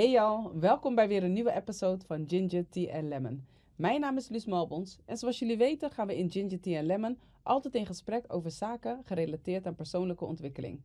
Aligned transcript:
Hey 0.00 0.10
y'all, 0.10 0.50
welkom 0.60 0.94
bij 0.94 1.08
weer 1.08 1.22
een 1.22 1.32
nieuwe 1.32 1.52
episode 1.52 2.04
van 2.06 2.24
Ginger 2.28 2.68
Tea 2.68 2.94
and 2.94 3.04
Lemon. 3.04 3.46
Mijn 3.76 4.00
naam 4.00 4.16
is 4.16 4.28
Luus 4.28 4.44
Malbons 4.44 4.98
en 5.04 5.16
zoals 5.16 5.38
jullie 5.38 5.56
weten 5.56 5.90
gaan 5.90 6.06
we 6.06 6.16
in 6.16 6.30
Ginger 6.30 6.60
Tea 6.60 6.78
and 6.78 6.86
Lemon 6.86 7.18
altijd 7.42 7.74
in 7.74 7.86
gesprek 7.86 8.24
over 8.28 8.50
zaken 8.50 9.00
gerelateerd 9.04 9.66
aan 9.66 9.74
persoonlijke 9.74 10.24
ontwikkeling. 10.24 10.80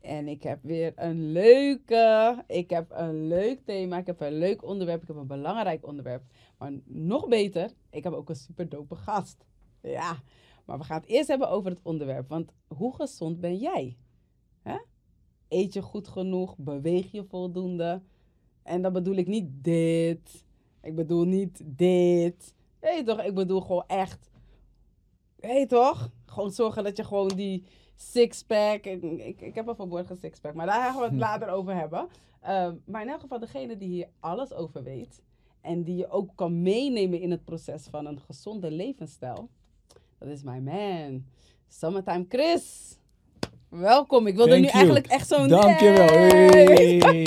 En 0.00 0.28
ik 0.28 0.42
heb 0.42 0.58
weer 0.62 0.92
een 0.96 1.32
leuke, 1.32 2.44
ik 2.46 2.70
heb 2.70 2.90
een 2.90 3.26
leuk 3.26 3.60
thema, 3.64 3.98
ik 3.98 4.06
heb 4.06 4.20
een 4.20 4.38
leuk 4.38 4.64
onderwerp, 4.64 5.02
ik 5.02 5.08
heb 5.08 5.16
een 5.16 5.26
belangrijk 5.26 5.86
onderwerp. 5.86 6.22
Maar 6.58 6.72
nog 6.84 7.28
beter, 7.28 7.70
ik 7.90 8.04
heb 8.04 8.12
ook 8.12 8.28
een 8.28 8.36
super 8.36 8.68
dope 8.68 8.94
gast. 8.94 9.44
Ja, 9.82 10.22
maar 10.64 10.78
we 10.78 10.84
gaan 10.84 11.00
het 11.00 11.08
eerst 11.08 11.28
hebben 11.28 11.50
over 11.50 11.70
het 11.70 11.80
onderwerp, 11.82 12.28
want 12.28 12.52
hoe 12.66 12.94
gezond 12.94 13.40
ben 13.40 13.56
jij? 13.56 13.96
Eet 15.48 15.72
je 15.72 15.82
goed 15.82 16.08
genoeg? 16.08 16.56
Beweeg 16.56 17.12
je 17.12 17.24
voldoende? 17.24 18.02
En 18.68 18.82
dan 18.82 18.92
bedoel 18.92 19.14
ik 19.16 19.26
niet 19.26 19.48
dit. 19.50 20.44
Ik 20.82 20.94
bedoel 20.94 21.24
niet 21.24 21.60
dit. 21.64 22.54
Hé 22.80 23.04
toch, 23.04 23.22
ik 23.22 23.34
bedoel 23.34 23.60
gewoon 23.60 23.84
echt. 23.86 24.30
Hé 25.40 25.66
toch? 25.66 26.10
Gewoon 26.26 26.50
zorgen 26.50 26.84
dat 26.84 26.96
je 26.96 27.04
gewoon 27.04 27.28
die 27.28 27.64
sixpack. 27.96 28.84
Ik, 28.84 29.02
ik, 29.02 29.40
ik 29.40 29.54
heb 29.54 29.68
al 29.68 29.74
verborgen 29.74 30.16
sixpack, 30.16 30.54
maar 30.54 30.66
daar 30.66 30.84
gaan 30.90 30.96
we 30.96 31.02
het 31.02 31.12
Hm. 31.12 31.18
later 31.18 31.48
over 31.48 31.74
hebben. 31.74 32.08
Ehm, 32.40 32.74
maar 32.84 33.02
in 33.02 33.08
elk 33.08 33.20
geval, 33.20 33.38
degene 33.38 33.76
die 33.76 33.88
hier 33.88 34.08
alles 34.20 34.52
over 34.52 34.82
weet. 34.82 35.22
En 35.60 35.82
die 35.82 35.96
je 35.96 36.10
ook 36.10 36.30
kan 36.34 36.62
meenemen 36.62 37.20
in 37.20 37.30
het 37.30 37.44
proces 37.44 37.86
van 37.90 38.06
een 38.06 38.20
gezonde 38.20 38.70
levensstijl. 38.70 39.48
Dat 40.18 40.28
is 40.28 40.42
mijn 40.42 40.62
man. 40.62 41.24
Summertime 41.68 42.24
Chris. 42.28 42.97
Welkom. 43.70 44.26
Ik 44.26 44.36
wilde 44.36 44.54
nu 44.56 44.60
you. 44.62 44.72
eigenlijk 44.72 45.06
echt 45.06 45.28
zo'n... 45.28 45.48
Dankjewel. 45.48 46.06
Hey! 46.06 46.98
Hey. 46.98 47.22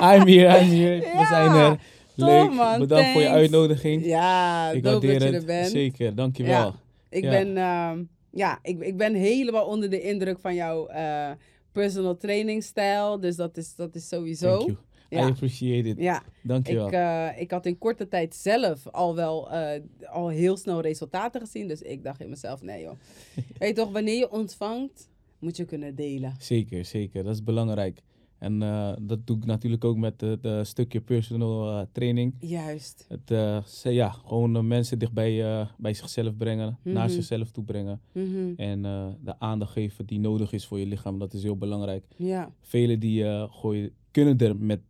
I'm 0.18 0.26
here, 0.26 0.60
I'm 0.60 0.70
here. 0.70 0.96
Ja, 0.96 1.18
We 1.18 1.24
zijn 1.28 1.50
er. 1.50 1.80
Leuk. 2.14 2.78
Bedankt 2.78 3.08
voor 3.12 3.20
je 3.20 3.28
uitnodiging. 3.28 4.04
Ja, 4.04 4.70
ik 4.70 4.82
waardeer 4.82 5.12
dat 5.12 5.22
je 5.28 5.34
het. 5.34 5.40
er 5.40 5.44
bent. 5.46 5.70
Zeker, 5.70 6.14
dankjewel. 6.14 6.52
Ja. 6.52 6.74
Ik 7.08 7.22
Ja. 7.24 7.30
ben, 7.30 7.56
ehm, 7.56 8.02
ja, 8.30 8.58
ik, 8.62 8.80
ik 8.80 8.96
ben 8.96 9.14
helemaal 9.14 9.66
onder 9.66 9.90
de 9.90 10.00
indruk 10.02 10.38
van 10.40 10.54
jouw 10.54 10.86
eh, 10.86 11.30
personal 11.72 12.16
training 12.16 12.62
stijl. 12.64 13.20
Dus 13.20 13.36
dat 13.36 13.56
is, 13.56 13.74
dat 13.74 13.94
is 13.94 14.08
sowieso. 14.08 14.56
Thank 14.56 14.62
you. 14.68 14.76
I 15.12 15.16
Ja. 15.16 15.26
appreciate 15.26 15.88
it. 15.88 15.98
Ja, 15.98 16.22
Dankjewel. 16.42 16.86
ik, 16.86 16.92
eh, 16.92 17.28
ik 17.36 17.50
had 17.50 17.66
in 17.66 17.78
korte 17.78 18.08
tijd 18.08 18.34
zelf 18.34 18.86
al 18.90 19.14
wel 19.14 19.50
eh, 19.50 19.80
al 20.10 20.28
heel 20.28 20.56
snel 20.56 20.80
resultaten 20.80 21.40
gezien. 21.40 21.68
Dus 21.68 21.82
ik 21.82 22.04
dacht 22.04 22.20
in 22.20 22.28
mezelf, 22.28 22.62
nee 22.62 22.82
joh. 22.82 22.92
Weet 23.58 23.68
je 23.68 23.74
toch, 23.74 23.92
wanneer 23.92 24.18
je 24.18 24.30
ontvangt, 24.30 25.08
moet 25.40 25.56
je 25.56 25.64
kunnen 25.64 25.94
delen. 25.94 26.34
Zeker, 26.38 26.84
zeker. 26.84 27.24
Dat 27.24 27.34
is 27.34 27.44
belangrijk. 27.44 28.02
En 28.38 28.62
eh, 28.62 28.92
dat 29.00 29.26
doe 29.26 29.36
ik 29.36 29.44
natuurlijk 29.44 29.84
ook 29.84 29.96
met 29.96 30.20
het 30.20 30.44
eh, 30.44 30.62
stukje 30.64 31.00
personal 31.00 31.70
eh, 31.80 31.86
training. 31.92 32.34
Juist. 32.38 33.06
Het, 33.08 33.28
ze- 33.68 33.90
ja, 33.90 34.08
gewoon 34.10 34.66
mensen 34.66 34.98
dicht 34.98 35.12
bij, 35.12 35.66
bij 35.78 35.94
zichzelf 35.94 36.36
brengen, 36.36 36.78
naar 36.82 37.04
Mhm. 37.06 37.14
zichzelf 37.14 37.50
toe 37.50 37.64
brengen. 37.64 38.00
Mhm. 38.12 38.52
En 38.56 38.82
de 39.24 39.38
aandacht 39.38 39.72
geven 39.72 40.06
die 40.06 40.20
nodig 40.20 40.52
is 40.52 40.66
voor 40.66 40.78
je 40.78 40.86
lichaam. 40.86 41.18
Dat 41.18 41.34
is 41.34 41.42
heel 41.42 41.56
belangrijk. 41.56 42.04
Ja. 42.16 42.52
Velen 42.60 43.00
die 43.00 43.24
gooien, 43.48 43.90
kunnen 44.10 44.38
er 44.38 44.56
met, 44.56 44.80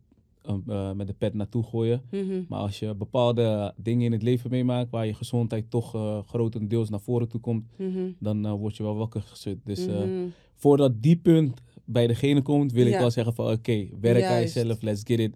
een, 0.41 0.63
eh, 0.67 0.91
met 0.91 1.07
de 1.07 1.13
pet 1.13 1.33
naartoe 1.33 1.63
gooien. 1.63 2.01
Mhm. 2.11 2.41
Maar 2.47 2.59
als 2.59 2.79
je 2.79 2.95
bepaalde 2.95 3.73
dingen 3.77 4.05
in 4.05 4.11
het 4.11 4.21
leven 4.23 4.49
meemaakt 4.49 4.89
waar 4.91 5.05
je 5.05 5.13
gezondheid 5.13 5.65
toch 5.69 5.95
eh, 5.95 6.19
grotendeels 6.27 6.89
naar 6.89 6.99
voren 7.01 7.27
toe 7.27 7.39
komt, 7.39 7.63
Mhm. 7.77 7.99
dan 8.19 8.45
eh, 8.45 8.51
word 8.53 8.77
je 8.77 8.83
wel 8.83 8.95
wakker 8.95 9.21
geschud. 9.21 9.57
Dus 9.63 9.87
eh, 9.87 9.95
Mhm. 9.95 10.27
voordat 10.55 11.01
die 11.01 11.15
punt 11.17 11.61
bij 11.85 12.07
degene 12.07 12.41
komt, 12.41 12.71
wil 12.71 12.85
ik 12.85 12.97
wel 12.97 13.11
zeggen 13.11 13.33
van 13.33 13.51
oké, 13.51 13.87
werk 14.01 14.23
aan 14.23 14.39
jezelf, 14.39 14.81
let's 14.81 15.01
get 15.03 15.19
it. 15.19 15.35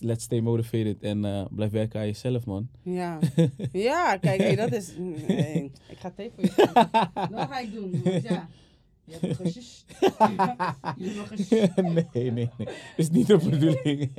Let's 0.00 0.24
stay 0.24 0.40
motivated 0.40 1.02
en 1.02 1.24
eh, 1.24 1.44
blijf 1.50 1.70
werken 1.70 2.00
aan 2.00 2.06
jezelf, 2.06 2.46
man. 2.46 2.68
Ja. 2.82 3.18
ja, 3.72 4.16
kijk, 4.16 4.40
hey, 4.40 4.56
dat 4.56 4.72
is... 4.72 4.94
Nee, 5.28 5.70
ik 5.88 5.96
ga 5.98 6.12
het 6.16 6.18
even 6.18 6.48
voor 6.52 7.38
je 7.38 7.46
ga 7.48 7.58
ik 7.60 7.72
doen. 7.74 7.90
Want 8.04 8.22
ja, 8.22 8.48
je 9.10 9.16
hebt 9.20 9.38
nog. 9.38 11.34
Je 11.48 11.56
hebt 11.56 11.76
nog 11.76 11.94
nee, 11.94 12.30
nee, 12.30 12.30
nee. 12.30 12.68
is 12.96 13.10
niet 13.10 13.26
de 13.26 13.38
bedoeling. 13.38 14.10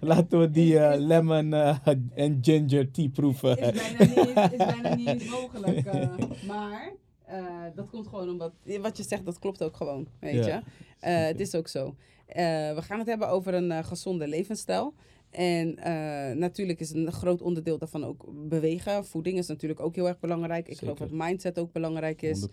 Laten 0.00 0.40
we 0.40 0.50
die 0.50 0.78
eh, 0.78 1.00
lemon 1.00 1.54
eh, 1.54 1.76
en 2.14 2.38
ginger 2.42 2.90
tea 2.90 3.08
proeven. 3.08 3.58
Is 3.58 3.72
bijna 3.96 4.04
niet, 4.14 4.52
is 4.52 4.56
bijna 4.56 4.94
niet 4.94 5.06
eens 5.08 5.28
mogelijk. 5.28 5.86
eh, 5.86 6.08
maar 6.48 6.92
eh, 7.24 7.44
dat 7.74 7.90
komt 7.90 8.06
gewoon 8.06 8.28
omdat... 8.28 8.52
Wat 8.80 8.96
je 8.96 9.02
zegt, 9.02 9.24
dat 9.24 9.38
klopt 9.38 9.62
ook 9.62 9.76
gewoon, 9.76 10.06
weet 10.20 10.44
Ja, 10.44 10.46
je. 10.46 10.62
Eh, 11.00 11.24
het 11.26 11.40
is 11.40 11.54
ook 11.54 11.68
zo. 11.68 11.94
Eh, 12.26 12.44
we 12.74 12.82
gaan 12.82 12.98
het 12.98 13.08
hebben 13.08 13.28
over 13.28 13.54
een 13.54 13.70
eh, 13.72 13.84
gezonde 13.84 14.28
levensstijl. 14.28 14.94
En 15.30 15.76
eh, 15.76 16.36
natuurlijk 16.36 16.80
is 16.80 16.90
een 16.90 17.12
groot 17.12 17.42
onderdeel 17.42 17.78
daarvan 17.78 18.04
ook 18.04 18.24
bewegen. 18.48 19.04
Voeding 19.04 19.38
is 19.38 19.46
natuurlijk 19.46 19.80
ook 19.80 19.94
heel 19.94 20.08
erg 20.08 20.18
belangrijk. 20.20 20.68
Ik 20.68 20.78
geloof 20.78 20.98
dat 20.98 21.10
mindset 21.10 21.58
ook 21.58 21.72
belangrijk 21.72 22.22
is. 22.22 22.46
100%. 22.46 22.48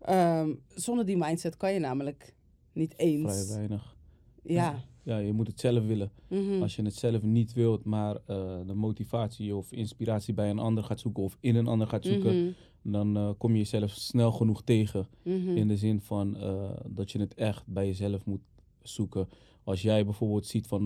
Ehm, 0.00 0.50
zonder 0.74 1.06
die 1.06 1.16
mindset 1.16 1.56
kan 1.56 1.72
je 1.72 1.78
namelijk 1.78 2.34
niet 2.72 2.94
Vrij 2.94 3.06
eens. 3.06 3.48
weinig. 3.54 3.96
Ja. 4.42 4.84
Ja, 5.02 5.18
je 5.18 5.32
moet 5.32 5.46
het 5.46 5.60
zelf 5.60 5.86
willen. 5.86 6.10
Mhm. 6.28 6.62
Als 6.62 6.76
je 6.76 6.82
het 6.82 6.94
zelf 6.94 7.22
niet 7.22 7.52
wilt, 7.52 7.84
maar 7.84 8.16
eh, 8.26 8.58
de 8.66 8.74
motivatie 8.74 9.56
of 9.56 9.72
inspiratie 9.72 10.34
bij 10.34 10.50
een 10.50 10.58
ander 10.58 10.84
gaat 10.84 11.00
zoeken 11.00 11.22
of 11.22 11.36
in 11.40 11.54
een 11.56 11.66
ander 11.66 11.86
gaat 11.86 12.04
zoeken, 12.04 12.42
Mhm. 12.44 12.52
dan 12.82 13.16
eh, 13.16 13.30
kom 13.38 13.52
je 13.52 13.58
jezelf 13.58 13.90
snel 13.90 14.32
genoeg 14.32 14.62
tegen. 14.62 15.06
Mhm. 15.22 15.56
In 15.56 15.68
de 15.68 15.76
zin 15.76 16.00
van 16.00 16.36
eh, 16.36 16.70
dat 16.86 17.10
je 17.10 17.18
het 17.20 17.34
echt 17.34 17.66
bij 17.66 17.86
jezelf 17.86 18.24
moet 18.26 18.40
zoeken. 18.82 19.28
Als 19.64 19.82
jij 19.82 20.04
bijvoorbeeld 20.04 20.46
ziet 20.46 20.66
van, 20.66 20.82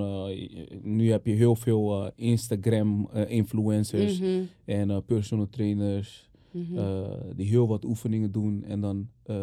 nu 0.83 1.11
heb 1.11 1.27
je 1.27 1.33
heel 1.33 1.57
veel 1.57 2.11
Instagram-influencers 2.15 4.21
en 4.65 5.05
personal 5.05 5.49
trainers 5.51 6.31
Mhm. 6.53 6.79
eh, 6.79 7.11
die 7.37 7.47
heel 7.47 7.69
wat 7.69 7.85
oefeningen 7.85 8.33
doen. 8.33 8.65
En 8.65 8.81
dan 8.81 9.09
uh, 9.27 9.37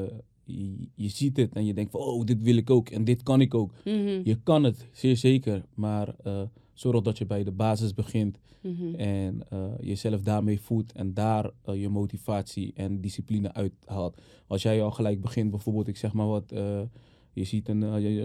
je, 0.44 0.88
je 0.96 1.10
ziet 1.10 1.38
het 1.38 1.54
en 1.54 1.66
je 1.66 1.74
denkt 1.74 1.92
van, 1.92 2.00
oh, 2.02 2.26
dit 2.26 2.42
wil 2.42 2.56
ik 2.56 2.70
ook 2.70 2.90
en 2.90 3.04
dit 3.04 3.24
kan 3.24 3.42
ik 3.42 3.54
ook. 3.54 3.72
Mhm. 3.86 4.22
Je 4.24 4.38
kan 4.44 4.64
het, 4.64 4.88
zeer 4.92 5.18
zeker, 5.18 5.66
maar 5.74 6.16
uh, 6.28 6.42
zorg 6.74 7.02
dat 7.02 7.18
je 7.18 7.26
bij 7.26 7.44
de 7.44 7.52
basis 7.52 7.94
begint 7.94 8.40
Mhm. 8.62 8.96
en 8.96 9.44
jezelf 9.82 10.22
daarmee 10.22 10.60
voedt 10.60 10.92
en 10.92 11.14
daar 11.14 11.52
je 11.74 11.90
motivatie 11.90 12.72
en 12.76 13.02
discipline 13.02 13.54
uithaalt. 13.54 14.22
Als 14.48 14.62
jij 14.62 14.84
al 14.84 14.92
gelijk 14.92 15.22
begint, 15.22 15.52
bijvoorbeeld, 15.52 15.88
ik 15.88 15.98
zeg 15.98 16.14
maar 16.14 16.28
wat, 16.28 16.54
je 17.34 17.44
ziet 17.44 17.70
een 17.70 17.84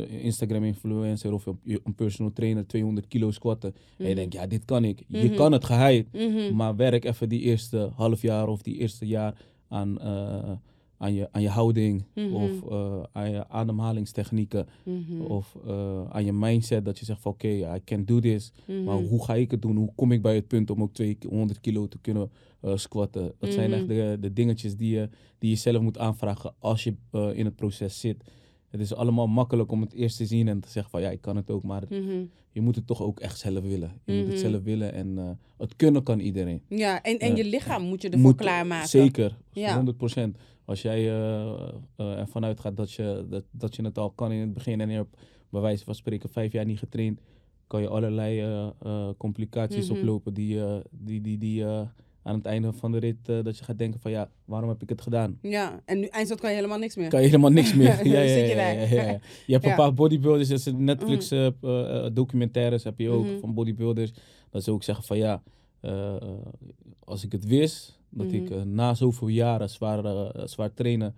Instagram-influencer 0.08 1.32
of 1.32 1.46
een, 1.46 1.94
personal 1.96 2.32
trainer 2.32 2.66
200 2.66 3.06
kilo 3.06 3.30
squatten 3.30 3.70
mm 3.74 3.76
-hmm. 3.96 4.04
en 4.04 4.08
je 4.10 4.14
denkt, 4.16 4.32
ja, 4.34 4.46
dit 4.46 4.64
kan 4.64 4.84
ik. 4.84 5.04
Je 5.08 5.24
Mhm. 5.26 5.34
kan 5.34 5.52
het 5.52 5.64
geheid, 5.64 6.06
Mm 6.12 6.20
-hmm. 6.36 6.56
maar 6.56 6.76
werk 6.76 7.04
even 7.04 7.28
die 7.28 7.40
eerste 7.40 7.90
half 7.94 8.22
jaar 8.22 8.48
of 8.48 8.62
die 8.62 8.76
eerste 8.78 9.06
jaar 9.06 9.34
aan, 9.68 9.98
uh, 10.00 10.50
aan, 10.98 11.14
je, 11.14 11.28
aan 11.32 11.42
je 11.42 11.48
houding 11.48 12.04
Mhm. 12.14 12.34
of 12.34 12.50
uh, 12.70 13.02
aan 13.12 13.30
je 13.30 13.48
ademhalingstechnieken 13.48 14.66
Mhm. 14.84 15.20
of 15.20 15.56
aan 16.10 16.24
je 16.24 16.32
mindset 16.32 16.84
dat 16.84 16.98
je 16.98 17.04
zegt 17.04 17.20
van 17.20 17.32
oké, 17.32 17.46
okay, 17.46 17.76
I 17.76 17.80
can 17.84 18.04
do 18.04 18.20
this, 18.20 18.52
Mhm. 18.66 18.84
maar 18.84 18.96
hoe 18.96 19.24
ga 19.24 19.34
ik 19.34 19.50
het 19.50 19.62
doen? 19.62 19.76
Hoe 19.76 19.92
kom 19.94 20.12
ik 20.12 20.22
bij 20.22 20.34
het 20.34 20.46
punt 20.48 20.70
om 20.70 20.82
ook 20.82 20.92
200 20.94 21.60
kilo 21.60 21.88
te 21.88 21.98
kunnen 22.00 22.30
uh, 22.64 22.76
squatten? 22.76 23.32
Dat 23.38 23.52
zijn 23.52 23.70
Mhm. 23.70 23.78
echt 23.78 23.88
de, 23.88 24.16
de 24.20 24.32
dingetjes 24.32 24.76
die 24.76 24.94
je, 24.94 25.08
die 25.38 25.50
je 25.50 25.56
zelf 25.56 25.82
moet 25.82 25.98
aanvragen 25.98 26.54
als 26.58 26.84
je 26.84 26.94
uh, 27.12 27.28
in 27.38 27.44
het 27.44 27.56
proces 27.56 28.00
zit. 28.00 28.24
Het 28.74 28.82
is 28.82 28.94
allemaal 28.94 29.26
makkelijk 29.26 29.72
om 29.72 29.80
het 29.80 29.92
eerst 29.92 30.16
te 30.16 30.26
zien 30.26 30.48
en 30.48 30.60
te 30.60 30.68
zeggen 30.68 30.90
van 30.90 31.00
ja, 31.00 31.10
ik 31.10 31.20
kan 31.20 31.36
het 31.36 31.50
ook, 31.50 31.62
maar 31.62 31.80
het, 31.80 31.90
Mhm. 31.90 32.24
je 32.52 32.60
moet 32.60 32.74
het 32.76 32.86
toch 32.86 33.02
ook 33.02 33.20
echt 33.20 33.38
zelf 33.38 33.60
willen. 33.64 33.92
Je 34.04 34.12
moet 34.12 34.32
het 34.32 34.42
Mhm. 34.42 34.50
zelf 34.50 34.62
willen 34.62 34.92
en 34.92 35.08
uh, 35.18 35.30
het 35.58 35.76
kunnen 35.76 36.02
kan 36.02 36.18
iedereen. 36.20 36.62
Ja, 36.68 37.02
en, 37.02 37.18
en 37.18 37.28
Ja. 37.30 37.36
je 37.36 37.44
lichaam 37.44 37.82
moet 37.82 38.02
je 38.02 38.08
ervoor 38.08 38.22
Moet- 38.22 38.36
klaarmaken. 38.36 38.88
Zeker, 38.88 39.36
Ja. 39.52 39.74
100%. 39.76 40.36
Als 40.64 40.82
jij 40.82 41.04
uh, 41.04 41.60
ervan 41.96 42.44
uitgaat 42.44 42.76
dat 42.76 42.92
je, 42.92 43.26
dat, 43.28 43.44
dat 43.50 43.76
je 43.76 43.82
het 43.84 43.98
al 43.98 44.10
kan 44.10 44.32
in 44.32 44.40
het 44.40 44.52
begin 44.54 44.80
en 44.80 44.88
je 44.88 44.96
hebt 44.96 45.16
bij 45.50 45.60
wijze 45.60 45.84
van 45.84 45.94
spreken 45.94 46.28
vijf 46.28 46.52
jaar 46.52 46.64
niet 46.64 46.78
getraind, 46.78 47.20
kan 47.66 47.80
je 47.80 47.88
allerlei 47.88 48.72
complicaties 49.16 49.88
Mhm. 49.88 49.98
oplopen 49.98 50.34
die, 50.34 50.60
die, 50.90 51.20
die, 51.20 51.38
die 51.38 51.64
aan 52.26 52.34
het 52.34 52.44
einde 52.46 52.72
van 52.72 52.92
de 52.92 52.98
rit 52.98 53.28
uh, 53.28 53.44
dat 53.44 53.58
je 53.58 53.64
gaat 53.64 53.78
denken 53.78 54.00
van 54.00 54.10
ja, 54.10 54.28
waarom 54.44 54.68
heb 54.68 54.82
ik 54.82 54.88
het 54.88 55.00
gedaan? 55.00 55.38
Ja, 55.42 55.80
en 55.84 56.00
nu 56.00 56.06
eindstand 56.06 56.40
kan 56.40 56.50
je 56.50 56.56
helemaal 56.56 56.78
niks 56.78 56.96
meer. 56.96 57.08
Kan 57.08 57.20
je 57.20 57.26
helemaal 57.26 57.50
niks 57.50 57.74
meer. 57.74 58.06
ja, 58.06 58.20
ja, 58.20 58.36
ja, 58.36 58.70
ja, 58.70 58.70
ja, 58.86 59.02
ja. 59.10 59.18
Je 59.46 59.52
hebt 59.52 59.64
een 59.70 59.74
paar 59.74 59.94
bodybuilders, 59.94 60.48
dat 60.48 60.60
zijn 60.60 60.84
Netflix 60.84 61.32
uh, 61.32 61.46
uh, 61.62 62.06
documentaires 62.12 62.84
heb 62.84 62.98
je 62.98 63.10
ook 63.10 63.24
Mhm. 63.26 63.38
van 63.38 63.54
bodybuilders. 63.54 64.12
Dat 64.50 64.64
ze 64.64 64.70
ook 64.70 64.82
zeggen 64.82 65.04
van 65.04 65.16
ja, 65.18 65.42
als 67.04 67.24
ik 67.24 67.32
het 67.32 67.46
wist, 67.46 67.98
dat 68.10 68.32
ik 68.32 68.50
Mhm. 68.50 68.74
na 68.74 68.94
zoveel 68.94 69.28
jaren 69.28 69.70
zwaar, 69.70 70.30
zwaar 70.48 70.74
trainen 70.74 71.14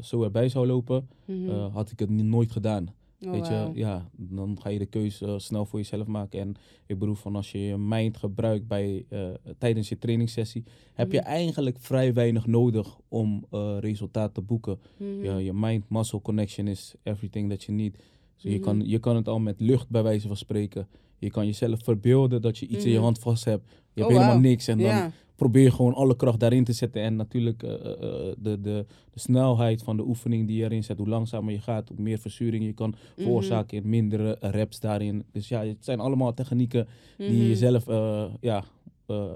zo 0.00 0.22
erbij 0.22 0.48
zou 0.48 0.66
lopen, 0.66 1.08
Mhm. 1.24 1.50
had 1.70 1.90
ik 1.90 1.98
het 1.98 2.10
nooit 2.10 2.52
gedaan. 2.52 2.94
Oh, 3.24 3.30
Weet 3.30 3.46
je, 3.46 3.52
wauw. 3.52 3.72
ja, 3.74 4.10
dan 4.16 4.58
ga 4.60 4.68
je 4.68 4.78
de 4.78 4.86
keuze 4.86 5.26
uh, 5.26 5.34
snel 5.38 5.64
voor 5.66 5.78
jezelf 5.78 6.06
maken. 6.06 6.40
En 6.40 6.54
ik 6.86 6.98
bedoel, 6.98 7.14
van 7.14 7.36
als 7.36 7.52
je 7.52 7.58
je 7.60 7.76
mind 7.76 8.16
gebruikt 8.16 8.66
bij, 8.66 9.04
uh, 9.10 9.28
tijdens 9.58 9.88
je 9.88 9.98
trainingssessie, 9.98 10.64
heb 10.94 11.12
je 11.12 11.18
Mhm. 11.18 11.26
eigenlijk 11.28 11.76
vrij 11.78 12.12
weinig 12.14 12.46
nodig 12.46 12.98
om 13.08 13.44
uh, 13.52 13.76
resultaat 13.80 14.34
te 14.34 14.40
boeken. 14.40 14.78
Mhm. 14.96 15.24
Ja, 15.24 15.36
je 15.36 15.52
mind-muscle 15.52 16.20
connection 16.22 16.66
is 16.68 16.94
everything 17.02 17.48
that 17.50 17.62
you 17.62 17.76
need. 17.78 17.96
Dus 18.42 18.52
je, 18.52 18.58
kan, 18.58 18.82
je 18.88 18.98
kan 18.98 19.16
het 19.16 19.28
al 19.28 19.38
met 19.38 19.60
lucht 19.60 19.88
bij 19.88 20.02
wijze 20.02 20.26
van 20.26 20.36
spreken. 20.36 20.88
Je 21.18 21.30
kan 21.30 21.46
jezelf 21.46 21.82
verbeelden 21.82 22.42
dat 22.42 22.58
je 22.58 22.66
iets 22.66 22.84
in 22.84 22.90
je 22.90 22.96
Mhm. 22.96 23.04
hand 23.04 23.18
vast 23.18 23.44
hebt. 23.44 23.64
Je 23.94 24.00
hebt 24.00 24.12
Oh, 24.12 24.18
helemaal 24.20 24.40
niks. 24.40 24.68
En 24.68 24.78
dan 24.78 25.12
probeer 25.36 25.62
je 25.62 25.70
gewoon 25.70 25.94
alle 25.94 26.16
kracht 26.16 26.40
daarin 26.40 26.64
te 26.64 26.72
zetten. 26.72 27.02
En 27.02 27.16
natuurlijk 27.16 27.62
eh, 27.62 27.72
eh, 27.74 27.90
eh, 27.92 28.34
de, 28.38 28.60
de, 28.60 28.86
de 29.10 29.18
snelheid 29.20 29.82
van 29.82 29.96
de 29.96 30.02
oefening 30.06 30.46
die 30.46 30.56
je 30.56 30.64
erin 30.64 30.84
zet. 30.84 30.98
Hoe 30.98 31.08
langzamer 31.08 31.52
je 31.52 31.60
gaat, 31.60 31.88
hoe 31.88 32.00
meer 32.00 32.18
verzuring 32.18 32.64
je 32.64 32.72
kan 32.72 32.88
Mhm. 32.88 33.22
veroorzaken. 33.22 33.76
In 33.82 33.88
mindere 33.88 34.36
reps 34.40 34.80
daarin. 34.80 35.24
Dus 35.32 35.48
ja, 35.48 35.64
het 35.64 35.84
zijn 35.84 36.00
allemaal 36.00 36.34
technieken 36.34 36.86
die 37.16 37.46
je 37.48 37.56
zelf 37.56 37.88
eh, 37.88 38.24
ja, 38.40 38.64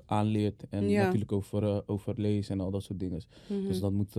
aanleert. 0.06 0.64
En 0.70 0.88
Ja. 0.88 1.02
natuurlijk 1.04 1.32
over, 1.32 1.82
over 1.88 2.14
lezen 2.16 2.54
en 2.58 2.64
al 2.64 2.70
dat 2.70 2.82
soort 2.82 2.98
dingen. 3.00 3.20
Dus 3.66 3.80
dat 3.80 3.92
moet, 3.92 4.12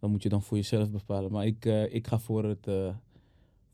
dat 0.00 0.10
moet 0.10 0.22
je 0.22 0.28
dan 0.28 0.42
voor 0.42 0.56
jezelf 0.56 0.90
bepalen. 0.90 1.32
Maar 1.32 1.46
ik, 1.46 1.64
ik 1.90 2.06
ga 2.06 2.18
voor 2.18 2.44
het, 2.44 2.66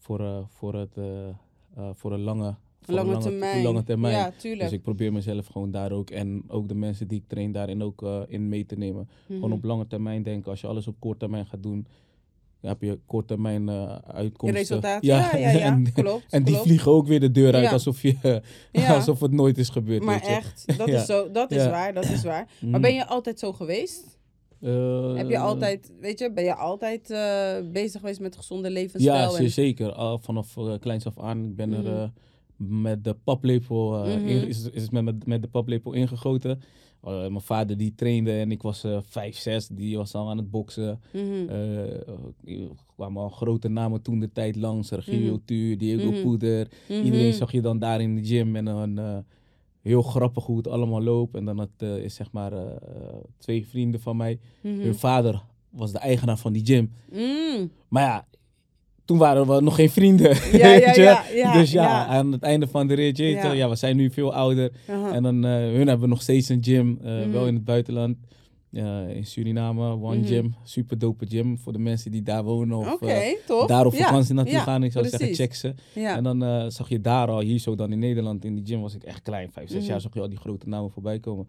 voor, 0.00 0.20
eh, 0.20 0.38
voor 0.48 0.74
het, 0.74 0.96
eh, 0.96 1.28
eh, 1.28 1.88
voor 1.94 2.12
een 2.12 2.20
lange, 2.22 2.54
voor 2.82 2.98
een 2.98 3.06
lange, 3.06 3.18
termijn. 3.22 3.62
lange 3.62 3.82
termijn. 3.82 4.14
Ja, 4.14 4.30
tuurlijk. 4.36 4.62
Dus 4.62 4.72
ik 4.72 4.82
probeer 4.82 5.12
mezelf 5.12 5.46
gewoon 5.46 5.70
daar 5.70 5.92
ook 5.92 6.10
en 6.10 6.42
ook 6.48 6.68
de 6.68 6.74
mensen 6.74 7.08
die 7.08 7.18
ik 7.18 7.24
train 7.28 7.52
daarin 7.52 7.82
ook 7.82 8.02
in 8.28 8.48
mee 8.48 8.66
te 8.66 8.76
nemen. 8.76 9.08
Gewoon 9.26 9.40
Mhm. 9.42 9.52
op 9.52 9.64
lange 9.64 9.86
termijn 9.86 10.22
denken. 10.22 10.50
Als 10.50 10.60
je 10.60 10.66
alles 10.66 10.86
op 10.86 10.94
korte 10.98 11.18
termijn 11.18 11.46
gaat 11.46 11.62
doen, 11.62 11.86
dan 12.60 12.70
heb 12.70 12.82
je 12.82 12.98
korte 13.06 13.26
termijn 13.26 13.70
uitkomsten. 14.06 14.80
Ja, 14.82 14.98
ja, 15.00 15.36
ja. 15.36 15.58
en, 15.72 15.92
klopt. 15.92 16.24
en 16.32 16.42
die 16.42 16.52
klopt. 16.52 16.66
vliegen 16.68 16.92
ook 16.92 17.06
weer 17.06 17.20
de 17.20 17.30
deur 17.30 17.54
uit 17.54 17.64
Ja. 17.64 17.70
alsof, 17.72 18.02
je, 18.02 18.42
alsof 18.88 19.20
het 19.20 19.32
nooit 19.32 19.58
is 19.58 19.68
gebeurd. 19.68 20.02
Maar 20.02 20.18
weet 20.18 20.26
je. 20.28 20.34
echt, 20.34 20.78
dat, 20.78 20.88
is, 20.88 21.04
zo, 21.06 21.30
dat 21.30 21.50
is 21.50 21.66
waar, 21.66 21.94
dat 21.94 22.04
is 22.04 22.24
waar. 22.24 22.48
Maar 22.60 22.70
Mm. 22.70 22.80
ben 22.80 22.94
je 22.94 23.06
altijd 23.06 23.38
zo 23.38 23.52
geweest? 23.52 24.18
Eh, 24.60 25.14
Heb 25.14 25.28
je 25.28 25.38
altijd, 25.38 25.92
weet 26.00 26.18
je, 26.18 26.32
ben 26.32 26.44
je 26.44 26.54
altijd 26.54 27.10
eh, 27.10 27.54
bezig 27.72 28.00
geweest 28.00 28.20
met 28.20 28.36
gezonde 28.36 28.70
levensstijl? 28.70 29.32
Ja, 29.32 29.38
en- 29.38 29.50
zeker. 29.50 29.92
Al 29.92 30.18
vanaf 30.18 30.56
uh, 30.56 30.74
kleins 30.80 31.06
af 31.06 31.18
aan. 31.18 31.44
Ik 31.44 31.56
ben 31.56 31.72
er 31.72 31.82
Mhm. 31.82 31.88
eh, 31.92 32.08
met 32.56 33.04
de 33.04 33.14
paplepel, 33.24 34.04
eh, 34.04 34.16
Mhm. 34.16 34.26
in- 34.28 34.46
is, 34.48 34.70
is 34.70 34.90
met, 34.90 35.04
met, 35.04 35.26
met 35.26 35.42
de 35.42 35.48
paplepel 35.48 35.92
ingegoten. 35.92 36.60
Eh, 37.04 37.12
mijn 37.20 37.40
vader 37.40 37.76
die 37.76 37.94
trainde 37.94 38.32
en 38.32 38.50
ik 38.50 38.62
was 38.62 38.84
eh, 38.84 38.98
vijf, 39.02 39.36
zes. 39.36 39.68
Die 39.68 39.96
was 39.96 40.14
al 40.14 40.30
aan 40.30 40.36
het 40.36 40.50
boksen. 40.50 41.00
Eh, 41.12 42.08
er 42.44 42.68
kwamen 42.94 43.22
al 43.22 43.28
grote 43.28 43.68
namen 43.68 44.02
toen 44.02 44.18
de 44.20 44.32
tijd 44.32 44.56
langs. 44.56 44.90
Regilio 44.90 45.32
Mhm. 45.32 45.44
Tuur, 45.44 45.78
Diego. 45.78 46.22
Poeder. 46.22 46.68
Iedereen 46.88 47.32
zag 47.32 47.52
je 47.52 47.60
dan 47.60 47.78
daar 47.78 48.00
in 48.00 48.14
de 48.14 48.24
gym. 48.24 48.56
En 48.56 48.64
dan 48.64 48.98
eh, 48.98 49.18
heel 49.82 50.02
grappig 50.02 50.44
hoe 50.44 50.56
het 50.56 50.68
allemaal 50.68 51.02
loopt. 51.02 51.34
En 51.34 51.44
dan 51.44 51.58
had, 51.58 51.68
eh, 51.76 51.96
is 51.96 52.14
zeg 52.14 52.30
maar 52.32 52.52
eh, 52.52 52.62
twee 53.38 53.66
vrienden 53.66 54.00
van 54.00 54.16
mij. 54.16 54.38
Mhm. 54.62 54.80
Hun 54.80 54.94
vader 54.94 55.42
was 55.70 55.92
de 55.92 55.98
eigenaar 55.98 56.36
van 56.38 56.52
die 56.52 56.64
gym. 56.66 56.92
Mm. 57.12 57.70
Maar 57.88 58.02
ja, 58.02 58.26
toen 59.04 59.18
waren 59.18 59.46
we 59.46 59.60
nog 59.60 59.74
geen 59.74 59.90
vrienden. 59.90 60.36
Ja, 60.52 60.68
ja, 60.74 60.86
weet 60.86 60.94
je? 60.96 61.02
ja, 61.02 61.24
ja, 61.34 61.52
dus 61.52 61.72
ja, 61.72 62.06
aan 62.06 62.32
het 62.32 62.42
einde 62.42 62.66
van 62.66 62.86
de 62.86 62.94
rit, 62.94 63.16
Ja. 63.16 63.56
wel, 63.56 63.68
we 63.68 63.76
zijn 63.76 63.96
nu 63.96 64.10
veel 64.10 64.34
ouder. 64.34 64.72
Aha. 64.88 65.12
En 65.12 65.22
dan, 65.22 65.44
eh, 65.44 65.50
hun 65.52 65.88
hebben 65.88 66.08
nog 66.08 66.22
steeds 66.22 66.48
een 66.48 66.64
gym, 66.64 66.98
eh, 67.02 67.12
Mhm. 67.20 67.30
wel 67.30 67.46
in 67.46 67.54
het 67.54 67.64
buitenland. 67.64 68.16
Ja, 68.70 69.00
in 69.06 69.26
Suriname, 69.26 69.90
One 69.90 70.16
Mhm. 70.16 70.24
Gym. 70.26 70.54
Super 70.62 70.98
dope 70.98 71.26
gym 71.28 71.58
voor 71.58 71.72
de 71.72 71.78
mensen 71.78 72.10
die 72.10 72.22
daar 72.22 72.44
wonen 72.44 72.76
of 72.78 72.92
Oké, 72.92 73.06
eh, 73.06 73.66
daar 73.66 73.86
op 73.86 73.92
Ja, 73.92 74.04
vakantie 74.06 74.34
naartoe 74.34 74.54
ja, 74.54 74.62
gaan. 74.62 74.82
Ik 74.82 74.92
zou 74.92 75.08
precies. 75.08 75.26
zeggen, 75.36 75.46
check 75.46 75.54
ze. 75.94 76.00
Ja. 76.00 76.16
En 76.16 76.22
dan 76.24 76.44
eh, 76.44 76.64
zag 76.68 76.88
je 76.88 77.00
daar 77.00 77.28
al, 77.28 77.40
hier 77.40 77.58
zo 77.58 77.74
dan 77.74 77.92
in 77.92 77.98
Nederland, 77.98 78.44
in 78.44 78.54
die 78.54 78.66
gym 78.66 78.80
was 78.80 78.94
ik 78.94 79.02
echt 79.02 79.22
klein. 79.22 79.52
Vijf, 79.52 79.68
zes 79.70 79.80
Mhm. 79.80 79.90
jaar 79.90 80.00
zag 80.00 80.14
je 80.14 80.20
al 80.20 80.28
die 80.28 80.38
grote 80.38 80.68
namen 80.68 80.90
voorbij 80.90 81.18
komen. 81.20 81.48